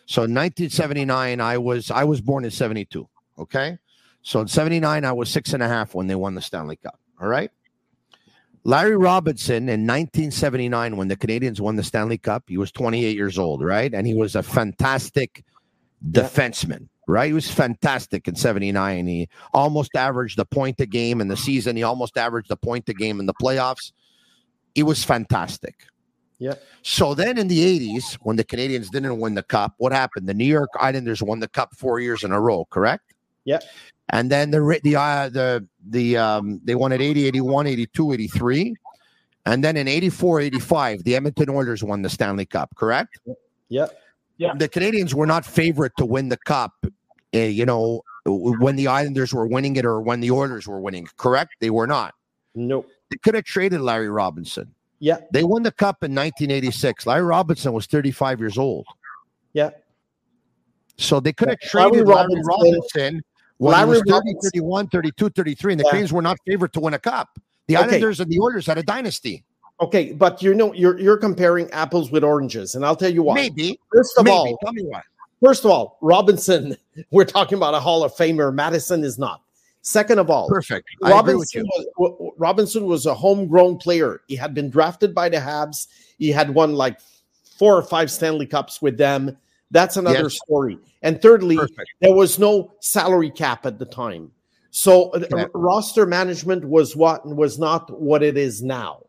So 0.05 0.23
in 0.23 0.33
1979, 0.33 1.39
I 1.39 1.57
was 1.57 1.89
I 1.91 2.03
was 2.03 2.19
born 2.21 2.43
in 2.45 2.51
72. 2.51 3.07
Okay. 3.39 3.77
So 4.21 4.39
in 4.41 4.47
79, 4.47 5.03
I 5.05 5.11
was 5.11 5.29
six 5.29 5.53
and 5.53 5.61
a 5.63 5.67
half 5.67 5.93
when 5.95 6.07
they 6.07 6.15
won 6.15 6.35
the 6.35 6.41
Stanley 6.41 6.75
Cup. 6.77 6.99
All 7.21 7.27
right. 7.27 7.51
Larry 8.65 8.95
Robinson 8.95 9.63
in 9.67 9.85
1979, 9.85 10.95
when 10.95 11.09
the 11.09 11.17
Canadians 11.17 11.59
won 11.59 11.75
the 11.75 11.83
Stanley 11.83 12.17
Cup, 12.17 12.43
he 12.47 12.57
was 12.57 12.71
28 12.71 13.15
years 13.15 13.37
old, 13.37 13.61
right? 13.61 13.93
And 13.93 14.07
he 14.07 14.13
was 14.13 14.35
a 14.35 14.43
fantastic 14.43 15.43
defenseman, 16.11 16.87
right? 17.07 17.27
He 17.27 17.33
was 17.33 17.49
fantastic 17.49 18.27
in 18.27 18.35
79. 18.35 19.07
He 19.07 19.29
almost 19.53 19.95
averaged 19.95 20.39
a 20.39 20.45
point 20.45 20.79
a 20.79 20.85
game 20.85 21.21
in 21.21 21.27
the 21.27 21.37
season. 21.37 21.75
He 21.75 21.83
almost 21.83 22.17
averaged 22.17 22.51
a 22.51 22.55
point 22.55 22.89
a 22.89 22.93
game 22.93 23.19
in 23.19 23.25
the 23.25 23.33
playoffs. 23.33 23.91
He 24.75 24.83
was 24.83 25.03
fantastic. 25.03 25.85
Yeah. 26.39 26.55
So 26.81 27.13
then 27.13 27.37
in 27.37 27.47
the 27.47 27.79
80s, 27.79 28.15
when 28.15 28.35
the 28.35 28.43
Canadians 28.43 28.89
didn't 28.89 29.19
win 29.19 29.35
the 29.35 29.43
cup, 29.43 29.75
what 29.77 29.93
happened? 29.93 30.27
The 30.27 30.33
New 30.33 30.45
York 30.45 30.69
Islanders 30.79 31.23
won 31.23 31.39
the 31.39 31.47
cup 31.47 31.73
four 31.75 31.99
years 31.99 32.23
in 32.23 32.31
a 32.31 32.41
row, 32.41 32.65
correct? 32.65 33.13
Yeah. 33.45 33.59
And 34.09 34.29
then 34.29 34.51
the 34.51 34.79
the 34.83 34.97
uh, 34.97 35.29
the 35.29 35.65
the 35.87 36.17
um 36.17 36.59
they 36.65 36.75
won 36.75 36.91
at 36.91 37.01
80, 37.01 37.25
81, 37.25 37.67
82, 37.67 38.13
83. 38.13 38.75
And 39.45 39.63
then 39.63 39.77
in 39.77 39.87
84, 39.87 40.41
85, 40.41 41.03
the 41.03 41.15
Edmonton 41.15 41.49
Oilers 41.49 41.83
won 41.83 42.01
the 42.01 42.09
Stanley 42.09 42.45
Cup, 42.45 42.75
correct? 42.75 43.19
Yeah. 43.69 43.87
Yeah. 44.43 44.53
The 44.55 44.67
Canadians 44.67 45.15
were 45.15 45.25
not 45.25 45.45
favorite 45.45 45.93
to 45.97 46.05
win 46.05 46.29
the 46.29 46.37
cup, 46.37 46.73
uh, 46.85 47.37
you 47.37 47.65
know, 47.65 48.01
when 48.25 48.75
the 48.75 48.87
Islanders 48.87 49.33
were 49.33 49.47
winning 49.47 49.75
it 49.75 49.85
or 49.85 50.01
when 50.01 50.19
the 50.19 50.31
Oilers 50.31 50.67
were 50.67 50.79
winning, 50.79 51.07
correct? 51.17 51.55
They 51.59 51.69
were 51.69 51.87
not. 51.87 52.13
Nope. 52.55 52.87
They 53.09 53.17
could 53.17 53.35
have 53.35 53.43
traded 53.45 53.81
Larry 53.81 54.09
Robinson. 54.09 54.73
Yeah. 54.99 55.17
They 55.31 55.43
won 55.43 55.63
the 55.63 55.71
cup 55.71 56.03
in 56.03 56.11
1986. 56.15 57.05
Larry 57.05 57.23
Robinson 57.23 57.73
was 57.73 57.85
35 57.85 58.39
years 58.39 58.57
old. 58.57 58.85
Yeah. 59.53 59.71
So 60.97 61.19
they 61.19 61.33
could 61.33 61.49
have 61.49 61.57
Yeah, 61.63 61.69
traded 61.69 62.07
Larry 62.07 62.17
Robinson- 62.17 62.43
Robinson 62.45 63.21
when 63.57 63.71
Larry 63.73 63.83
he 63.85 63.89
was 63.89 63.99
30, 63.99 64.11
Robinson- 64.11 64.49
31, 64.51 64.87
32, 64.89 65.29
33, 65.29 65.73
and 65.73 65.79
the 65.79 65.83
Yeah. 65.85 65.89
Canadians 65.89 66.13
were 66.13 66.21
not 66.21 66.37
favored 66.45 66.73
to 66.73 66.79
win 66.79 66.93
a 66.93 66.99
cup. 66.99 67.29
The 67.67 67.77
Okay. 67.77 67.85
Islanders 67.85 68.19
and 68.19 68.31
the 68.31 68.39
Oilers 68.39 68.65
had 68.67 68.77
a 68.77 68.83
dynasty. 68.83 69.43
Okay, 69.81 70.13
but 70.13 70.41
you 70.41 70.53
know 70.53 70.71
you're 70.73 70.99
you're 70.99 71.17
comparing 71.17 71.69
apples 71.71 72.11
with 72.11 72.23
oranges, 72.23 72.75
and 72.75 72.85
I'll 72.85 72.95
tell 72.95 73.11
you 73.11 73.23
why. 73.23 73.35
Maybe. 73.35 73.79
First 73.91 74.17
of 74.17 74.25
Maybe. 74.25 74.31
all, 74.33 74.57
Tell 74.63 74.73
me 74.73 74.83
why. 74.83 75.01
first 75.43 75.65
of 75.65 75.71
all, 75.71 75.97
Robinson, 76.01 76.77
we're 77.11 77.25
talking 77.25 77.57
about 77.57 77.73
a 77.73 77.79
Hall 77.79 78.03
of 78.03 78.13
Famer. 78.15 78.53
Madison 78.53 79.03
is 79.03 79.17
not. 79.17 79.41
Second 79.81 80.19
of 80.19 80.29
all, 80.29 80.47
Perfect. 80.47 80.87
I 81.03 81.09
agree 81.19 81.35
with 81.35 81.49
Robinson 81.53 81.65
was, 81.97 82.33
Robinson 82.37 82.85
was 82.85 83.05
a 83.05 83.13
homegrown 83.13 83.77
player. 83.79 84.21
He 84.27 84.35
had 84.35 84.53
been 84.53 84.69
drafted 84.69 85.13
by 85.13 85.27
the 85.27 85.37
Habs. 85.37 85.87
He 86.19 86.29
had 86.29 86.49
won 86.53 86.73
like 86.75 86.99
four 87.57 87.75
or 87.75 87.83
five 87.83 88.09
Stanley 88.09 88.45
Cups 88.45 88.81
with 88.81 88.97
them. 88.97 89.35
That's 89.71 89.97
another 89.97 90.23
Yes. 90.23 90.35
story. 90.45 90.77
And 91.01 91.21
thirdly, 91.21 91.57
Perfect. 91.57 91.89
there 91.99 92.13
was 92.13 92.39
no 92.39 92.71
salary 92.79 93.29
cap 93.29 93.65
at 93.65 93.77
the 93.77 93.85
time. 93.85 94.31
So 94.71 95.09
uh, 95.09 95.25
Yeah. 95.35 95.45
roster 95.53 96.05
management 96.05 96.63
was 96.63 96.95
what 96.95 97.25
was 97.27 97.59
not 97.59 97.99
what 97.99 98.23
it 98.23 98.37
is 98.37 98.63
now. 98.63 99.02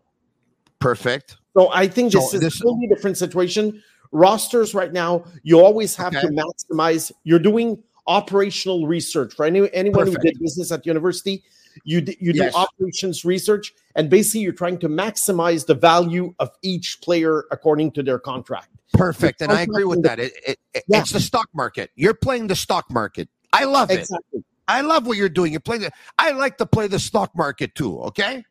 Perfect. 0.81 1.37
So 1.57 1.71
I 1.73 1.87
think 1.89 2.13
this 2.13 2.31
So 2.31 2.37
is 2.37 2.43
this- 2.43 2.61
a 2.61 2.65
totally 2.65 2.87
different 2.89 3.17
situation. 3.17 3.83
Rosters 4.13 4.75
right 4.75 4.93
now, 4.93 5.25
you 5.43 5.61
always 5.61 5.97
have 5.97 6.15
Okay. 6.15 6.27
to 6.27 6.29
maximize. 6.33 7.11
You're 7.25 7.39
doing 7.39 7.83
operational 8.07 8.87
research 8.87 9.35
for 9.35 9.45
any, 9.47 9.73
anyone 9.73 10.07
Perfect. 10.07 10.23
who 10.25 10.31
did 10.31 10.39
business 10.41 10.71
at 10.71 10.85
university. 10.87 11.43
You 11.85 12.01
d- 12.03 12.17
you 12.21 12.33
Yes. 12.33 12.53
do 12.53 12.59
operations 12.59 13.25
research, 13.25 13.75
and 13.97 14.09
basically 14.09 14.43
you're 14.43 14.53
trying 14.53 14.79
to 14.79 14.89
maximize 14.89 15.67
the 15.67 15.75
value 15.75 16.33
of 16.39 16.51
each 16.63 17.01
player 17.03 17.45
according 17.51 17.91
to 17.93 18.03
their 18.05 18.21
contract. 18.21 18.69
Perfect. 18.93 19.43
And 19.43 19.51
I 19.51 19.63
agree 19.63 19.83
with 19.85 20.03
that. 20.05 20.21
It, 20.21 20.33
it, 20.47 20.59
it- 20.75 20.85
Yeah. 20.87 21.01
It's 21.01 21.11
the 21.11 21.19
stock 21.21 21.49
market. 21.53 21.91
You're 21.97 22.15
playing 22.15 22.47
the 22.47 22.55
stock 22.55 22.89
market. 22.91 23.29
I 23.53 23.65
love 23.65 23.91
it. 23.91 24.07
I 24.69 24.83
love 24.83 25.07
what 25.07 25.17
you're 25.17 25.29
doing. 25.29 25.51
You're 25.53 25.61
playing 25.61 25.83
the, 25.83 25.91
I 26.19 26.31
like 26.31 26.59
to 26.59 26.67
play 26.67 26.87
the 26.87 26.99
stock 27.01 27.35
market 27.37 27.75
too, 27.75 27.99
okay? 28.03 28.45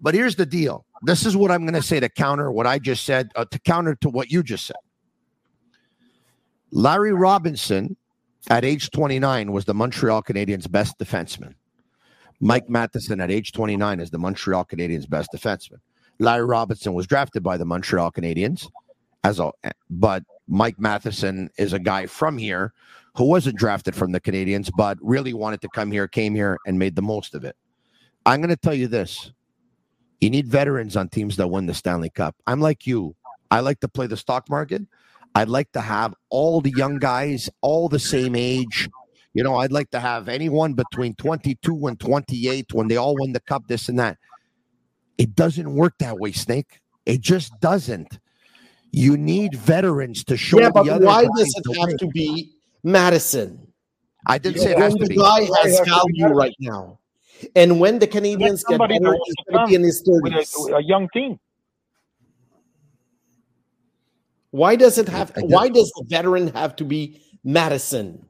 But 0.00 0.14
here's 0.14 0.36
the 0.36 0.46
deal. 0.46 0.84
This 1.02 1.26
is 1.26 1.36
what 1.36 1.50
I'm 1.50 1.62
going 1.62 1.74
to 1.74 1.82
say 1.82 2.00
to 2.00 2.08
counter 2.08 2.50
what 2.50 2.66
I 2.66 2.78
just 2.78 3.04
said, 3.04 3.30
uh, 3.36 3.44
to 3.46 3.58
counter 3.60 3.94
to 3.96 4.08
what 4.08 4.30
you 4.30 4.42
just 4.42 4.66
said. 4.66 4.76
Larry 6.70 7.12
Robinson 7.12 7.96
at 8.50 8.64
age 8.64 8.90
29 8.90 9.52
was 9.52 9.64
the 9.64 9.74
Montreal 9.74 10.22
Canadiens' 10.22 10.70
best 10.70 10.98
defenseman. 10.98 11.54
Mike 12.40 12.68
Matheson 12.68 13.20
at 13.20 13.30
age 13.30 13.52
29 13.52 14.00
is 14.00 14.10
the 14.10 14.18
Montreal 14.18 14.64
Canadiens' 14.64 15.08
best 15.08 15.30
defenseman. 15.34 15.78
Larry 16.18 16.44
Robinson 16.44 16.94
was 16.94 17.06
drafted 17.06 17.42
by 17.42 17.56
the 17.56 17.64
Montreal 17.64 18.10
Canadiens 18.12 18.68
as 19.24 19.40
a 19.40 19.50
but 19.90 20.22
Mike 20.46 20.78
Matheson 20.78 21.50
is 21.58 21.72
a 21.72 21.78
guy 21.78 22.06
from 22.06 22.36
here 22.36 22.72
who 23.16 23.24
wasn't 23.24 23.56
drafted 23.56 23.94
from 23.94 24.12
the 24.12 24.20
Canadians 24.20 24.70
but 24.76 24.98
really 25.00 25.32
wanted 25.32 25.60
to 25.62 25.68
come 25.68 25.90
here, 25.90 26.06
came 26.06 26.34
here 26.34 26.58
and 26.66 26.78
made 26.78 26.96
the 26.96 27.02
most 27.02 27.34
of 27.34 27.44
it. 27.44 27.56
I'm 28.26 28.40
going 28.40 28.50
to 28.50 28.56
tell 28.56 28.74
you 28.74 28.88
this. 28.88 29.32
You 30.24 30.30
need 30.30 30.48
veterans 30.48 30.96
on 30.96 31.10
teams 31.10 31.36
that 31.36 31.48
win 31.48 31.66
the 31.66 31.74
Stanley 31.74 32.08
Cup. 32.08 32.34
I'm 32.46 32.58
like 32.58 32.86
you. 32.86 33.14
I 33.50 33.60
like 33.60 33.80
to 33.80 33.88
play 33.88 34.06
the 34.06 34.16
stock 34.16 34.48
market. 34.48 34.80
I'd 35.34 35.50
like 35.50 35.70
to 35.72 35.82
have 35.82 36.14
all 36.30 36.62
the 36.62 36.70
young 36.70 36.98
guys 36.98 37.50
all 37.60 37.90
the 37.90 37.98
same 37.98 38.34
age. 38.34 38.88
You 39.34 39.44
know, 39.44 39.56
I'd 39.56 39.70
like 39.70 39.90
to 39.90 40.00
have 40.00 40.30
anyone 40.30 40.72
between 40.72 41.14
22 41.16 41.88
and 41.88 42.00
28 42.00 42.72
when 42.72 42.88
they 42.88 42.96
all 42.96 43.14
win 43.20 43.32
the 43.34 43.40
cup, 43.40 43.64
this 43.68 43.90
and 43.90 43.98
that. 43.98 44.16
It 45.18 45.34
doesn't 45.34 45.74
work 45.74 45.92
that 45.98 46.18
way, 46.18 46.32
Snake. 46.32 46.80
It 47.04 47.20
just 47.20 47.52
doesn't. 47.60 48.18
You 48.92 49.18
need 49.18 49.54
veterans 49.54 50.24
to 50.24 50.38
show 50.38 50.58
yeah, 50.58 50.70
but 50.70 50.84
the 50.84 50.92
other 50.92 51.04
why 51.04 51.24
does 51.36 51.52
the 51.52 51.70
it 51.70 51.76
have 51.80 51.88
way. 51.88 51.96
to 51.98 52.06
be 52.06 52.52
Madison? 52.82 53.68
I 54.26 54.38
didn't 54.38 54.62
say 54.62 54.70
it 54.70 54.76
when 54.76 54.84
has 54.84 54.94
to 54.94 55.00
the 55.00 55.08
be. 55.10 55.16
guy 55.16 55.42
Why 55.42 55.60
has 55.64 55.76
has 55.76 55.78
to 55.80 55.84
be 55.84 55.90
value 55.90 56.12
Madison? 56.22 56.36
right 56.38 56.54
now, 56.60 56.98
and 57.54 57.80
when 57.80 57.98
the 57.98 58.06
Canadians 58.06 58.62
get 58.64 58.72
somebody 58.74 58.98
better, 58.98 59.12
that 59.12 59.20
he's 59.24 59.34
wants 59.36 59.44
to 59.46 59.52
going 59.52 59.66
to 59.66 59.68
be 59.68 59.74
in 59.74 59.82
his 59.82 60.02
with 60.06 60.32
thirties. 60.32 60.54
a, 60.70 60.74
a 60.76 60.82
young 60.82 61.08
team. 61.10 61.38
Why 64.50 64.76
does 64.76 64.98
it 64.98 65.08
have? 65.08 65.32
I 65.36 65.40
Why 65.40 65.68
does 65.68 65.90
the 65.96 66.04
veteran 66.08 66.48
have 66.48 66.76
to 66.76 66.84
be 66.84 67.20
Madison? 67.42 68.24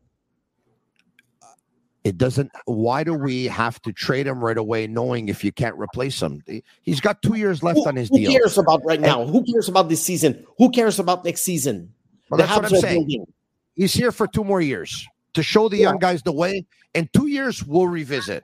It 2.05 2.19
doesn't. 2.19 2.51
Why 2.66 3.03
do 3.03 3.15
we 3.15 3.47
have 3.47 3.81
to 3.82 3.93
trade 3.93 4.27
him 4.27 4.45
right 4.45 4.59
away, 4.59 4.86
knowing 4.86 5.28
if 5.28 5.43
you 5.43 5.53
can't 5.53 5.77
replace 5.78 6.20
him? 6.20 6.43
He's 6.82 7.01
got 7.01 7.23
two 7.23 7.36
years 7.36 7.62
left 7.62 7.78
Who, 7.78 7.89
on 7.89 7.97
his 7.97 8.09
who 8.11 8.19
deal. 8.19 8.31
cares 8.32 8.59
about 8.59 8.82
right 8.85 9.01
now? 9.01 9.24
Who 9.24 9.43
cares 9.45 9.69
about 9.69 9.89
this 9.89 10.03
season? 10.03 10.47
Who 10.59 10.70
cares 10.70 10.99
about 10.99 11.24
next 11.24 11.43
season? 11.43 11.93
Well, 12.31 12.39
the 12.39 12.45
that's 12.45 12.57
what 12.57 12.73
I'm 12.73 12.81
saying. 12.81 13.01
building. 13.01 13.27
He's 13.74 13.93
here 13.95 14.12
for 14.12 14.27
two 14.27 14.45
more 14.45 14.61
years 14.61 15.07
to 15.32 15.43
show 15.43 15.69
the 15.69 15.78
young 15.78 15.99
guys 15.99 16.23
the 16.23 16.32
way. 16.32 16.65
In 16.95 17.09
two 17.12 17.27
years, 17.27 17.65
we'll 17.65 17.89
revisit. 17.89 18.43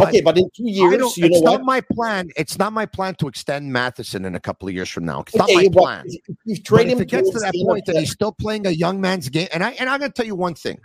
Okay, 0.00 0.20
but 0.20 0.38
in 0.38 0.48
two 0.54 0.68
years, 0.68 0.92
you 0.92 0.98
know 0.98 1.12
it's 1.16 1.40
what? 1.40 1.58
not 1.58 1.62
my 1.62 1.80
plan. 1.80 2.30
It's 2.36 2.58
not 2.58 2.72
my 2.72 2.86
plan 2.86 3.14
to 3.16 3.28
extend 3.28 3.72
Matheson 3.72 4.24
in 4.24 4.34
a 4.34 4.40
couple 4.40 4.68
of 4.68 4.74
years 4.74 4.88
from 4.88 5.04
now. 5.04 5.20
It's 5.20 5.34
not 5.34 5.50
my 5.52 5.68
but 5.68 5.80
plan. 5.80 6.04
if 6.06 6.64
But 6.68 6.80
if 6.82 6.88
him 6.88 7.00
it 7.00 7.08
gets 7.08 7.30
to 7.30 7.38
that 7.40 7.54
point 7.54 7.86
that 7.86 7.96
he's 7.96 8.10
still 8.10 8.32
playing 8.32 8.66
a 8.66 8.70
young 8.70 9.00
man's 9.00 9.28
game, 9.28 9.48
and 9.52 9.64
I 9.64 9.70
and 9.72 9.88
I'm 9.88 9.98
going 9.98 10.10
to 10.10 10.14
tell 10.14 10.26
you 10.26 10.34
one 10.34 10.54
thing. 10.54 10.80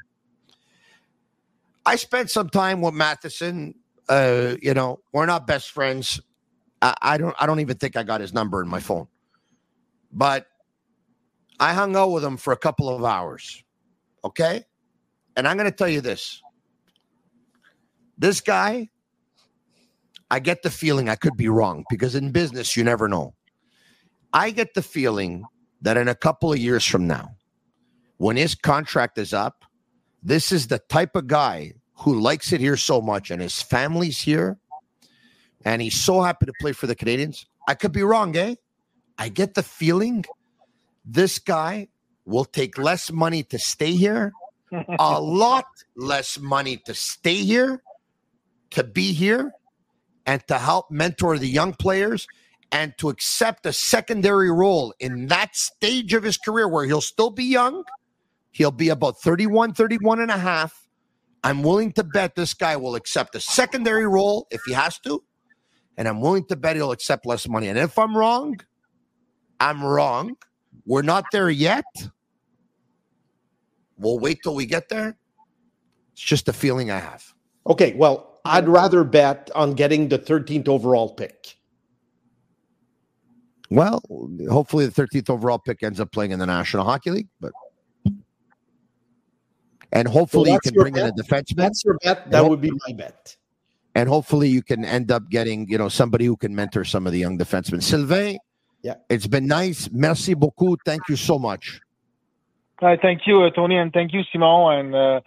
I 1.85 1.95
spent 1.97 2.31
some 2.31 2.49
time 2.49 2.81
with 2.81 2.93
Matheson. 2.93 3.75
Uh, 4.09 4.55
you 4.61 4.73
know, 4.73 4.99
we're 5.13 5.25
not 5.25 5.47
best 5.47 5.71
friends. 5.71 6.19
I, 6.81 6.95
I 7.01 7.17
don't. 7.17 7.35
I 7.39 7.45
don't 7.45 7.59
even 7.59 7.77
think 7.77 7.95
I 7.95 8.03
got 8.03 8.21
his 8.21 8.33
number 8.33 8.61
in 8.61 8.67
my 8.67 8.79
phone. 8.79 9.07
But 10.11 10.47
I 11.59 11.73
hung 11.73 11.95
out 11.95 12.11
with 12.11 12.23
him 12.23 12.37
for 12.37 12.53
a 12.53 12.57
couple 12.57 12.89
of 12.89 13.03
hours. 13.03 13.63
Okay, 14.23 14.63
and 15.35 15.47
I'm 15.47 15.57
going 15.57 15.69
to 15.69 15.75
tell 15.75 15.87
you 15.87 16.01
this. 16.01 16.41
This 18.17 18.41
guy, 18.41 18.89
I 20.31 20.39
get 20.39 20.63
the 20.63 20.69
feeling 20.69 21.09
I 21.09 21.15
could 21.15 21.37
be 21.37 21.49
wrong 21.49 21.83
because 21.89 22.15
in 22.15 22.31
business 22.31 22.75
you 22.75 22.83
never 22.83 23.07
know. 23.07 23.33
I 24.33 24.51
get 24.51 24.73
the 24.73 24.81
feeling 24.81 25.45
that 25.81 25.97
in 25.97 26.07
a 26.07 26.15
couple 26.15 26.51
of 26.51 26.57
years 26.57 26.85
from 26.85 27.07
now, 27.07 27.35
when 28.17 28.37
his 28.37 28.55
contract 28.55 29.17
is 29.17 29.33
up, 29.33 29.65
this 30.23 30.51
is 30.51 30.67
the 30.67 30.79
type 30.79 31.15
of 31.15 31.27
guy 31.27 31.73
who 31.99 32.19
likes 32.19 32.51
it 32.51 32.59
here 32.59 32.77
so 32.77 33.01
much 33.01 33.31
and 33.31 33.41
his 33.41 33.61
family's 33.61 34.19
here 34.19 34.57
and 35.63 35.81
he's 35.81 35.95
so 35.95 36.21
happy 36.21 36.45
to 36.45 36.53
play 36.59 36.71
for 36.71 36.87
the 36.87 36.95
Canadians. 36.95 37.45
I 37.67 37.73
could 37.73 37.91
be 37.91 38.03
wrong, 38.03 38.35
eh? 38.35 38.55
I 39.17 39.29
get 39.29 39.53
the 39.53 39.63
feeling 39.63 40.25
this 41.05 41.39
guy 41.39 41.87
will 42.25 42.45
take 42.45 42.77
less 42.77 43.11
money 43.11 43.43
to 43.43 43.59
stay 43.59 43.91
here, 43.91 44.33
a 44.71 45.21
lot 45.21 45.65
less 45.95 46.39
money 46.39 46.77
to 46.85 46.93
stay 46.93 47.35
here, 47.35 47.81
to 48.75 48.83
be 48.83 49.11
here, 49.11 49.51
and 50.25 50.45
to 50.47 50.57
help 50.57 50.89
mentor 50.89 51.37
the 51.37 51.47
young 51.47 51.73
players 51.73 52.27
and 52.71 52.97
to 52.97 53.09
accept 53.09 53.65
a 53.65 53.73
secondary 53.73 54.51
role 54.51 54.93
in 54.99 55.27
that 55.27 55.55
stage 55.55 56.13
of 56.13 56.23
his 56.23 56.37
career 56.37 56.67
where 56.67 56.85
he'll 56.85 57.01
still 57.01 57.29
be 57.29 57.43
young. 57.43 57.83
He'll 58.51 58.71
be 58.71 58.89
about 58.89 59.19
31, 59.21 59.73
31 59.73 60.19
and 60.19 60.31
a 60.31 60.37
half. 60.37 60.87
I'm 61.43 61.61
willing 61.61 61.91
to 61.93 62.03
bet 62.03 62.35
this 62.35 62.53
guy 62.53 62.75
will 62.75 62.95
accept 62.95 63.35
a 63.35 63.39
secondary 63.39 64.07
role 64.07 64.47
if 64.49 64.61
he 64.65 64.73
has 64.73 64.97
to. 64.99 65.23
And 65.97 66.07
I'm 66.07 66.19
willing 66.19 66.45
to 66.47 66.55
bet 66.55 66.75
he'll 66.75 66.91
accept 66.91 67.25
less 67.25 67.47
money. 67.47 67.67
And 67.67 67.77
if 67.77 67.97
I'm 67.99 68.17
wrong, 68.17 68.59
I'm 69.59 69.83
wrong. 69.83 70.35
We're 70.85 71.03
not 71.03 71.25
there 71.31 71.49
yet. 71.49 71.85
We'll 73.97 74.19
wait 74.19 74.39
till 74.43 74.55
we 74.55 74.65
get 74.65 74.89
there. 74.89 75.17
It's 76.13 76.21
just 76.21 76.49
a 76.49 76.53
feeling 76.53 76.91
I 76.91 76.99
have. 76.99 77.23
Okay, 77.67 77.93
well, 77.93 78.34
I'd 78.45 78.67
rather 78.69 79.03
bet 79.03 79.49
on 79.55 79.73
getting 79.73 80.09
the 80.09 80.19
13th 80.19 80.67
overall 80.67 81.13
pick. 81.13 81.57
Well, 83.71 84.01
hopefully 84.49 84.85
the 84.85 84.91
13th 84.91 85.29
overall 85.29 85.57
pick 85.59 85.81
ends 85.83 85.99
up 85.99 86.11
playing 86.11 86.31
in 86.31 86.39
the 86.39 86.45
National 86.45 86.85
Hockey 86.85 87.09
League, 87.11 87.27
but 87.39 87.51
and 89.91 90.07
hopefully 90.07 90.51
you 90.51 90.59
can 90.59 90.73
your 90.73 90.83
bring 90.83 90.95
in 90.95 91.07
a 91.07 91.11
bet? 91.11 91.25
defenseman. 91.25 91.55
That's 91.57 91.83
your 91.83 91.97
bet. 92.03 92.29
That 92.29 92.47
would 92.47 92.61
be 92.61 92.71
my 92.87 92.93
bet. 92.93 93.35
and 93.95 94.09
hopefully 94.09 94.49
you 94.49 94.61
can 94.61 94.85
end 94.85 95.09
up 95.11 95.29
getting 95.29 95.67
you 95.67 95.77
know 95.77 95.89
somebody 95.89 96.25
who 96.25 96.35
can 96.37 96.53
mentor 96.53 96.83
some 96.83 97.07
of 97.07 97.13
the 97.13 97.19
young 97.19 97.37
defensemen. 97.37 97.81
Sylvain, 97.81 98.37
yeah, 98.83 98.95
it's 99.09 99.25
been 99.27 99.47
nice. 99.47 99.89
Merci 99.91 100.35
beaucoup. 100.35 100.79
Thank 100.85 101.01
you 101.09 101.15
so 101.15 101.39
much. 101.39 101.79
I 102.81 102.97
thank 102.97 103.25
you, 103.25 103.41
uh, 103.41 103.49
Tony, 103.51 103.77
and 103.77 103.91
thank 103.93 104.13
you, 104.13 104.21
Simon. 104.31 104.85
And 104.85 104.95
uh, 104.95 105.21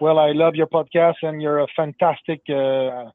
well, 0.00 0.18
I 0.18 0.32
love 0.32 0.54
your 0.54 0.66
podcast, 0.66 1.16
and 1.22 1.40
you're 1.42 1.60
a 1.60 1.66
fantastic 1.76 2.40
uh, 2.48 3.10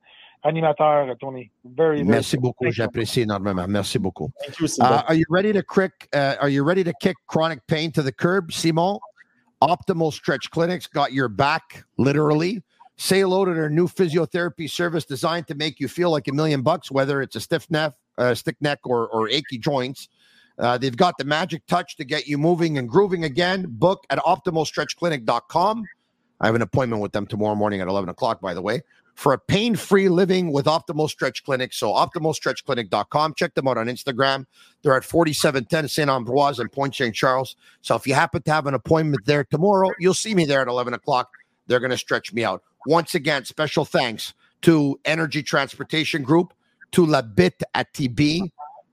animateur, 0.46 1.16
Tony. 1.20 1.52
Very, 1.66 1.98
very 1.98 2.04
Merci 2.04 2.38
good. 2.38 2.44
beaucoup. 2.44 2.66
Thank 2.66 2.78
you. 2.78 2.84
J'apprécie 2.84 3.22
énormément. 3.24 3.68
Merci 3.68 3.98
beaucoup. 4.00 4.32
Thank 4.42 4.60
you, 4.60 4.68
Uh, 4.82 5.04
are 5.08 5.16
you 5.16 5.26
ready 5.30 5.52
to 5.54 5.64
kick? 5.64 6.08
Uh, 6.14 6.36
are 6.40 6.50
you 6.50 6.64
ready 6.64 6.84
to 6.84 6.94
kick 7.02 7.16
chronic 7.28 7.66
pain 7.68 7.92
to 7.94 8.02
the 8.02 8.12
curb, 8.12 8.52
Simon? 8.52 9.00
Optimal 9.62 10.12
Stretch 10.14 10.50
Clinics 10.52 10.86
got 10.88 11.14
your 11.14 11.28
back, 11.30 11.84
literally. 11.98 12.62
Say 12.98 13.22
hello 13.22 13.44
to 13.46 13.54
their 13.54 13.70
new 13.70 13.88
physiotherapy 13.88 14.70
service 14.70 15.06
designed 15.06 15.48
to 15.48 15.56
make 15.56 15.80
you 15.80 15.88
feel 15.88 16.12
like 16.12 16.28
a 16.28 16.34
million 16.34 16.62
bucks, 16.62 16.92
whether 16.92 17.22
it's 17.22 17.36
a 17.36 17.40
stiff 17.42 17.70
neck, 17.72 17.94
uh, 18.18 18.34
stick 18.36 18.56
neck, 18.62 18.80
or, 18.86 19.08
or 19.08 19.28
achy 19.30 19.58
joints. 19.58 20.08
Uh, 20.58 20.78
they've 20.78 20.96
got 20.96 21.18
the 21.18 21.26
magic 21.26 21.66
touch 21.68 21.98
to 21.98 22.06
get 22.06 22.28
you 22.28 22.38
moving 22.38 22.78
and 22.78 22.88
grooving 22.88 23.24
again. 23.26 23.66
Book 23.68 24.06
at 24.10 24.20
optimalstretchclinic.com. 24.20 25.84
I 26.40 26.48
have 26.48 26.56
an 26.56 26.62
appointment 26.62 27.02
with 27.02 27.12
them 27.12 27.26
tomorrow 27.26 27.56
morning 27.56 27.82
at 27.82 27.88
11 27.88 28.10
o'clock, 28.10 28.42
by 28.42 28.54
the 28.54 28.62
way, 28.62 28.82
for 29.16 29.34
a 29.34 29.40
pain 29.40 29.76
free 29.76 30.10
living 30.10 30.52
with 30.52 30.66
Optimal 30.66 31.10
Stretch 31.10 31.44
Clinic. 31.44 31.74
So, 31.74 31.92
optimalstretchclinic.com. 31.92 33.34
Check 33.36 33.54
them 33.54 33.68
out 33.68 33.78
on 33.78 33.88
Instagram. 33.88 34.46
They're 34.82 34.98
at 34.98 35.06
4710 35.06 35.88
St. 35.88 36.10
Ambroise 36.10 36.60
and 36.60 36.72
Point 36.72 36.96
St. 36.96 37.16
Charles. 37.16 37.56
So, 37.82 37.96
if 37.96 38.06
you 38.06 38.14
happen 38.14 38.42
to 38.44 38.52
have 38.52 38.68
an 38.68 38.74
appointment 38.74 39.26
there 39.26 39.46
tomorrow, 39.46 39.92
you'll 40.00 40.14
see 40.14 40.36
me 40.36 40.46
there 40.46 40.62
at 40.62 40.68
11 40.68 40.94
o'clock. 40.94 41.32
They're 41.68 41.80
going 41.80 41.92
to 41.92 41.98
stretch 41.98 42.34
me 42.34 42.44
out. 42.44 42.62
Once 42.86 43.16
again, 43.16 43.46
special 43.46 43.86
thanks 43.86 44.34
to 44.62 45.00
Energy 45.06 45.42
Transportation 45.42 46.22
Group, 46.24 46.54
to 46.92 47.06
La 47.06 47.22
Bit 47.22 47.64
at 47.74 47.92
TB, 47.94 48.50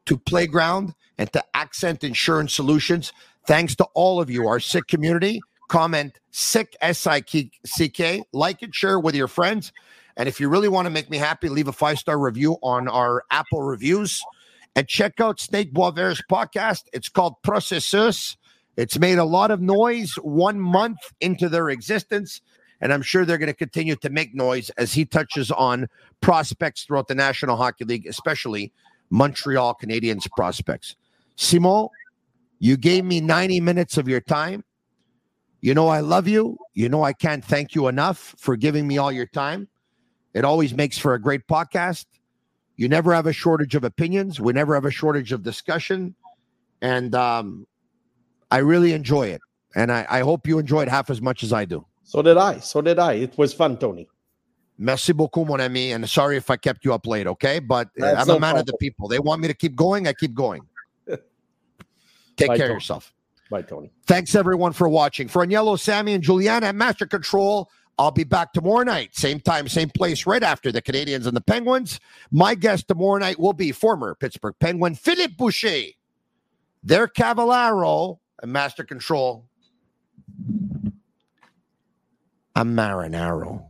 to 0.07 0.17
Playground 0.19 0.95
and 1.19 1.33
to 1.33 1.45
Accent 1.55 2.05
Insurance 2.05 2.55
Solutions. 2.55 3.13
Thanks 3.47 3.75
to 3.77 3.85
all 3.95 4.21
of 4.21 4.31
you, 4.31 4.47
our 4.47 4.61
sick 4.61 4.87
community. 4.87 5.41
Comment 5.73 6.13
sick 6.33 6.77
S 6.83 7.07
I 7.07 7.23
C 7.65 7.89
K, 7.89 8.23
like 8.35 8.61
and 8.61 8.75
share 8.75 9.01
with 9.01 9.15
your 9.15 9.27
friends. 9.27 9.73
And 10.19 10.29
if 10.29 10.39
you 10.39 10.51
really 10.51 10.69
want 10.69 10.85
to 10.85 10.91
make 10.91 11.09
me 11.09 11.17
happy, 11.17 11.49
leave 11.49 11.67
a 11.67 11.73
five 11.73 11.99
star 11.99 12.19
review 12.19 12.59
on 12.63 12.89
our 12.89 13.25
Apple 13.31 13.63
reviews 13.63 14.23
and 14.77 14.87
check 14.87 15.19
out 15.19 15.41
Snake 15.41 15.73
Boisvert's 15.73 16.21
podcast. 16.31 16.83
It's 16.93 17.09
called 17.09 17.41
Processus. 17.41 18.37
It's 18.77 18.99
made 18.99 19.17
a 19.17 19.25
lot 19.25 19.51
of 19.51 19.63
noise 19.63 20.13
one 20.17 20.61
month 20.61 20.99
into 21.23 21.49
their 21.49 21.71
existence. 21.71 22.43
And 22.83 22.93
I'm 22.93 23.01
sure 23.01 23.25
they're 23.25 23.39
going 23.39 23.47
to 23.47 23.55
continue 23.55 23.97
to 23.97 24.11
make 24.11 24.35
noise 24.35 24.69
as 24.77 24.93
he 24.93 25.07
touches 25.07 25.51
on 25.51 25.89
prospects 26.21 26.85
throughout 26.85 27.09
the 27.09 27.15
National 27.15 27.57
Hockey 27.57 27.87
League, 27.87 28.07
especially 28.07 28.75
Montreal 29.09 29.79
Canadiens 29.83 30.31
prospects. 30.37 30.97
Simon, 31.37 31.89
you 32.59 32.77
gave 32.77 33.07
me 33.07 33.23
90 33.23 33.61
minutes 33.61 33.97
of 33.97 34.07
your 34.07 34.21
time. 34.21 34.65
You 35.63 35.75
know, 35.75 35.89
I 35.89 36.01
love 36.01 36.27
you. 36.27 36.59
You 36.75 36.89
know, 36.89 37.05
I 37.05 37.13
can't 37.13 37.45
thank 37.45 37.75
you 37.75 37.87
enough 37.87 38.35
for 38.37 38.57
giving 38.57 38.87
me 38.87 38.99
all 38.99 39.13
your 39.13 39.27
time. 39.27 39.69
It 40.35 40.45
always 40.45 40.75
makes 40.75 40.99
for 40.99 41.15
a 41.15 41.21
great 41.21 41.47
podcast. 41.47 42.07
You 42.77 42.89
never 42.89 43.15
have 43.15 43.27
a 43.27 43.33
shortage 43.33 43.77
of 43.77 43.85
opinions. 43.85 44.41
We 44.41 44.53
never 44.53 44.75
have 44.75 44.85
a 44.85 44.91
shortage 44.91 45.31
of 45.31 45.45
discussion. 45.45 46.17
And 46.81 47.15
um, 47.15 47.67
I 48.51 48.59
really 48.59 48.93
enjoy 48.93 49.29
it. 49.29 49.41
And 49.77 49.93
I, 49.93 50.05
I 50.11 50.21
hope 50.21 50.49
you 50.49 50.59
enjoy 50.59 50.83
it 50.83 50.89
half 50.89 51.11
as 51.11 51.23
much 51.23 51.45
as 51.45 51.53
I 51.53 51.65
do. 51.65 51.87
So 52.03 52.23
did 52.23 52.37
I. 52.37 52.59
So 52.59 52.83
did 52.83 52.99
I. 52.99 53.13
It 53.15 53.39
was 53.39 53.55
fun, 53.55 53.77
Tony. 53.77 54.09
Merci 54.79 55.13
beaucoup, 55.13 55.47
mon 55.47 55.61
ami. 55.61 55.93
And 55.93 56.09
sorry 56.11 56.37
if 56.37 56.51
I 56.51 56.57
kept 56.57 56.85
you 56.85 56.93
up 56.93 57.07
late, 57.07 57.29
okay? 57.29 57.61
But 57.61 57.89
That's 57.97 58.23
I'm 58.23 58.27
no 58.27 58.37
a 58.37 58.41
man 58.41 58.57
of 58.57 58.67
the 58.67 58.77
people. 58.79 59.07
They 59.07 59.21
want 59.21 59.41
me 59.41 59.47
to 59.47 59.55
keep 59.55 59.77
going. 59.77 60.09
I 60.09 60.13
keep 60.13 60.35
going. 60.35 60.63
Take 62.37 62.49
Bye, 62.49 62.57
care 62.57 62.67
of 62.67 62.73
yourself. 62.73 63.13
Bye, 63.53 63.61
Tony. 63.61 63.93
Thanks 64.07 64.35
everyone 64.35 64.73
for 64.73 64.89
watching. 64.89 65.29
For 65.29 65.45
Agnello, 65.45 65.79
Sammy, 65.79 66.15
and 66.15 66.25
Juliana 66.25 66.69
at 66.69 66.75
Master 66.75 67.05
Control, 67.05 67.71
I'll 67.99 68.11
be 68.11 68.25
back 68.25 68.55
tomorrow 68.55 68.83
night, 68.83 69.15
same 69.15 69.41
time, 69.41 69.69
same 69.69 69.91
place, 69.91 70.27
right 70.27 70.43
after 70.43 70.73
the 70.73 70.81
Canadiens 70.81 71.27
and 71.27 71.37
the 71.37 71.43
Penguins. 71.43 72.01
My 72.31 72.55
guest 72.55 72.89
tomorrow 72.89 73.19
night 73.19 73.39
will 73.39 73.53
be 73.53 73.71
former 73.71 74.15
Pittsburgh 74.15 74.55
Penguin 74.59 74.95
Philippe 74.95 75.35
Boucher, 75.37 75.91
their 76.83 77.07
Cavallaro 77.07 78.21
and 78.41 78.51
Master 78.55 78.85
Control. 78.85 79.45
A 82.57 82.65
Marinaro, 82.65 83.67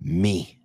me. 0.00 0.60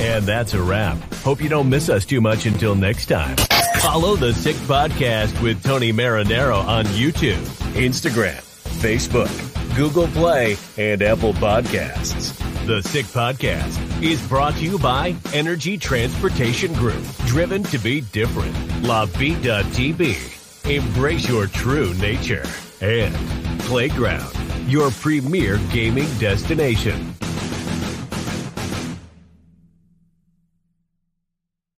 And 0.00 0.24
that's 0.24 0.54
a 0.54 0.62
wrap. 0.62 0.96
Hope 1.16 1.42
you 1.42 1.50
don't 1.50 1.68
miss 1.68 1.90
us 1.90 2.06
too 2.06 2.22
much 2.22 2.46
until 2.46 2.74
next 2.74 3.06
time. 3.06 3.36
Follow 3.82 4.14
the 4.14 4.32
Sick 4.32 4.54
Podcast 4.54 5.42
with 5.42 5.60
Tony 5.64 5.92
Marinaro 5.92 6.64
on 6.64 6.84
YouTube, 6.84 7.42
Instagram, 7.74 8.40
Facebook, 8.80 9.76
Google 9.76 10.06
Play, 10.06 10.56
and 10.78 11.02
Apple 11.02 11.32
Podcasts. 11.32 12.38
The 12.64 12.80
Sick 12.80 13.06
Podcast 13.06 14.00
is 14.00 14.24
brought 14.28 14.54
to 14.54 14.60
you 14.64 14.78
by 14.78 15.16
Energy 15.32 15.76
Transportation 15.76 16.72
Group, 16.74 17.02
driven 17.26 17.64
to 17.64 17.78
be 17.78 18.02
different. 18.12 18.54
La 18.84 19.06
Vida 19.06 19.64
TV. 19.72 20.14
Embrace 20.70 21.28
your 21.28 21.48
true 21.48 21.92
nature. 21.94 22.44
And 22.80 23.12
Playground, 23.62 24.32
your 24.70 24.92
premier 24.92 25.58
gaming 25.72 26.08
destination. 26.20 27.14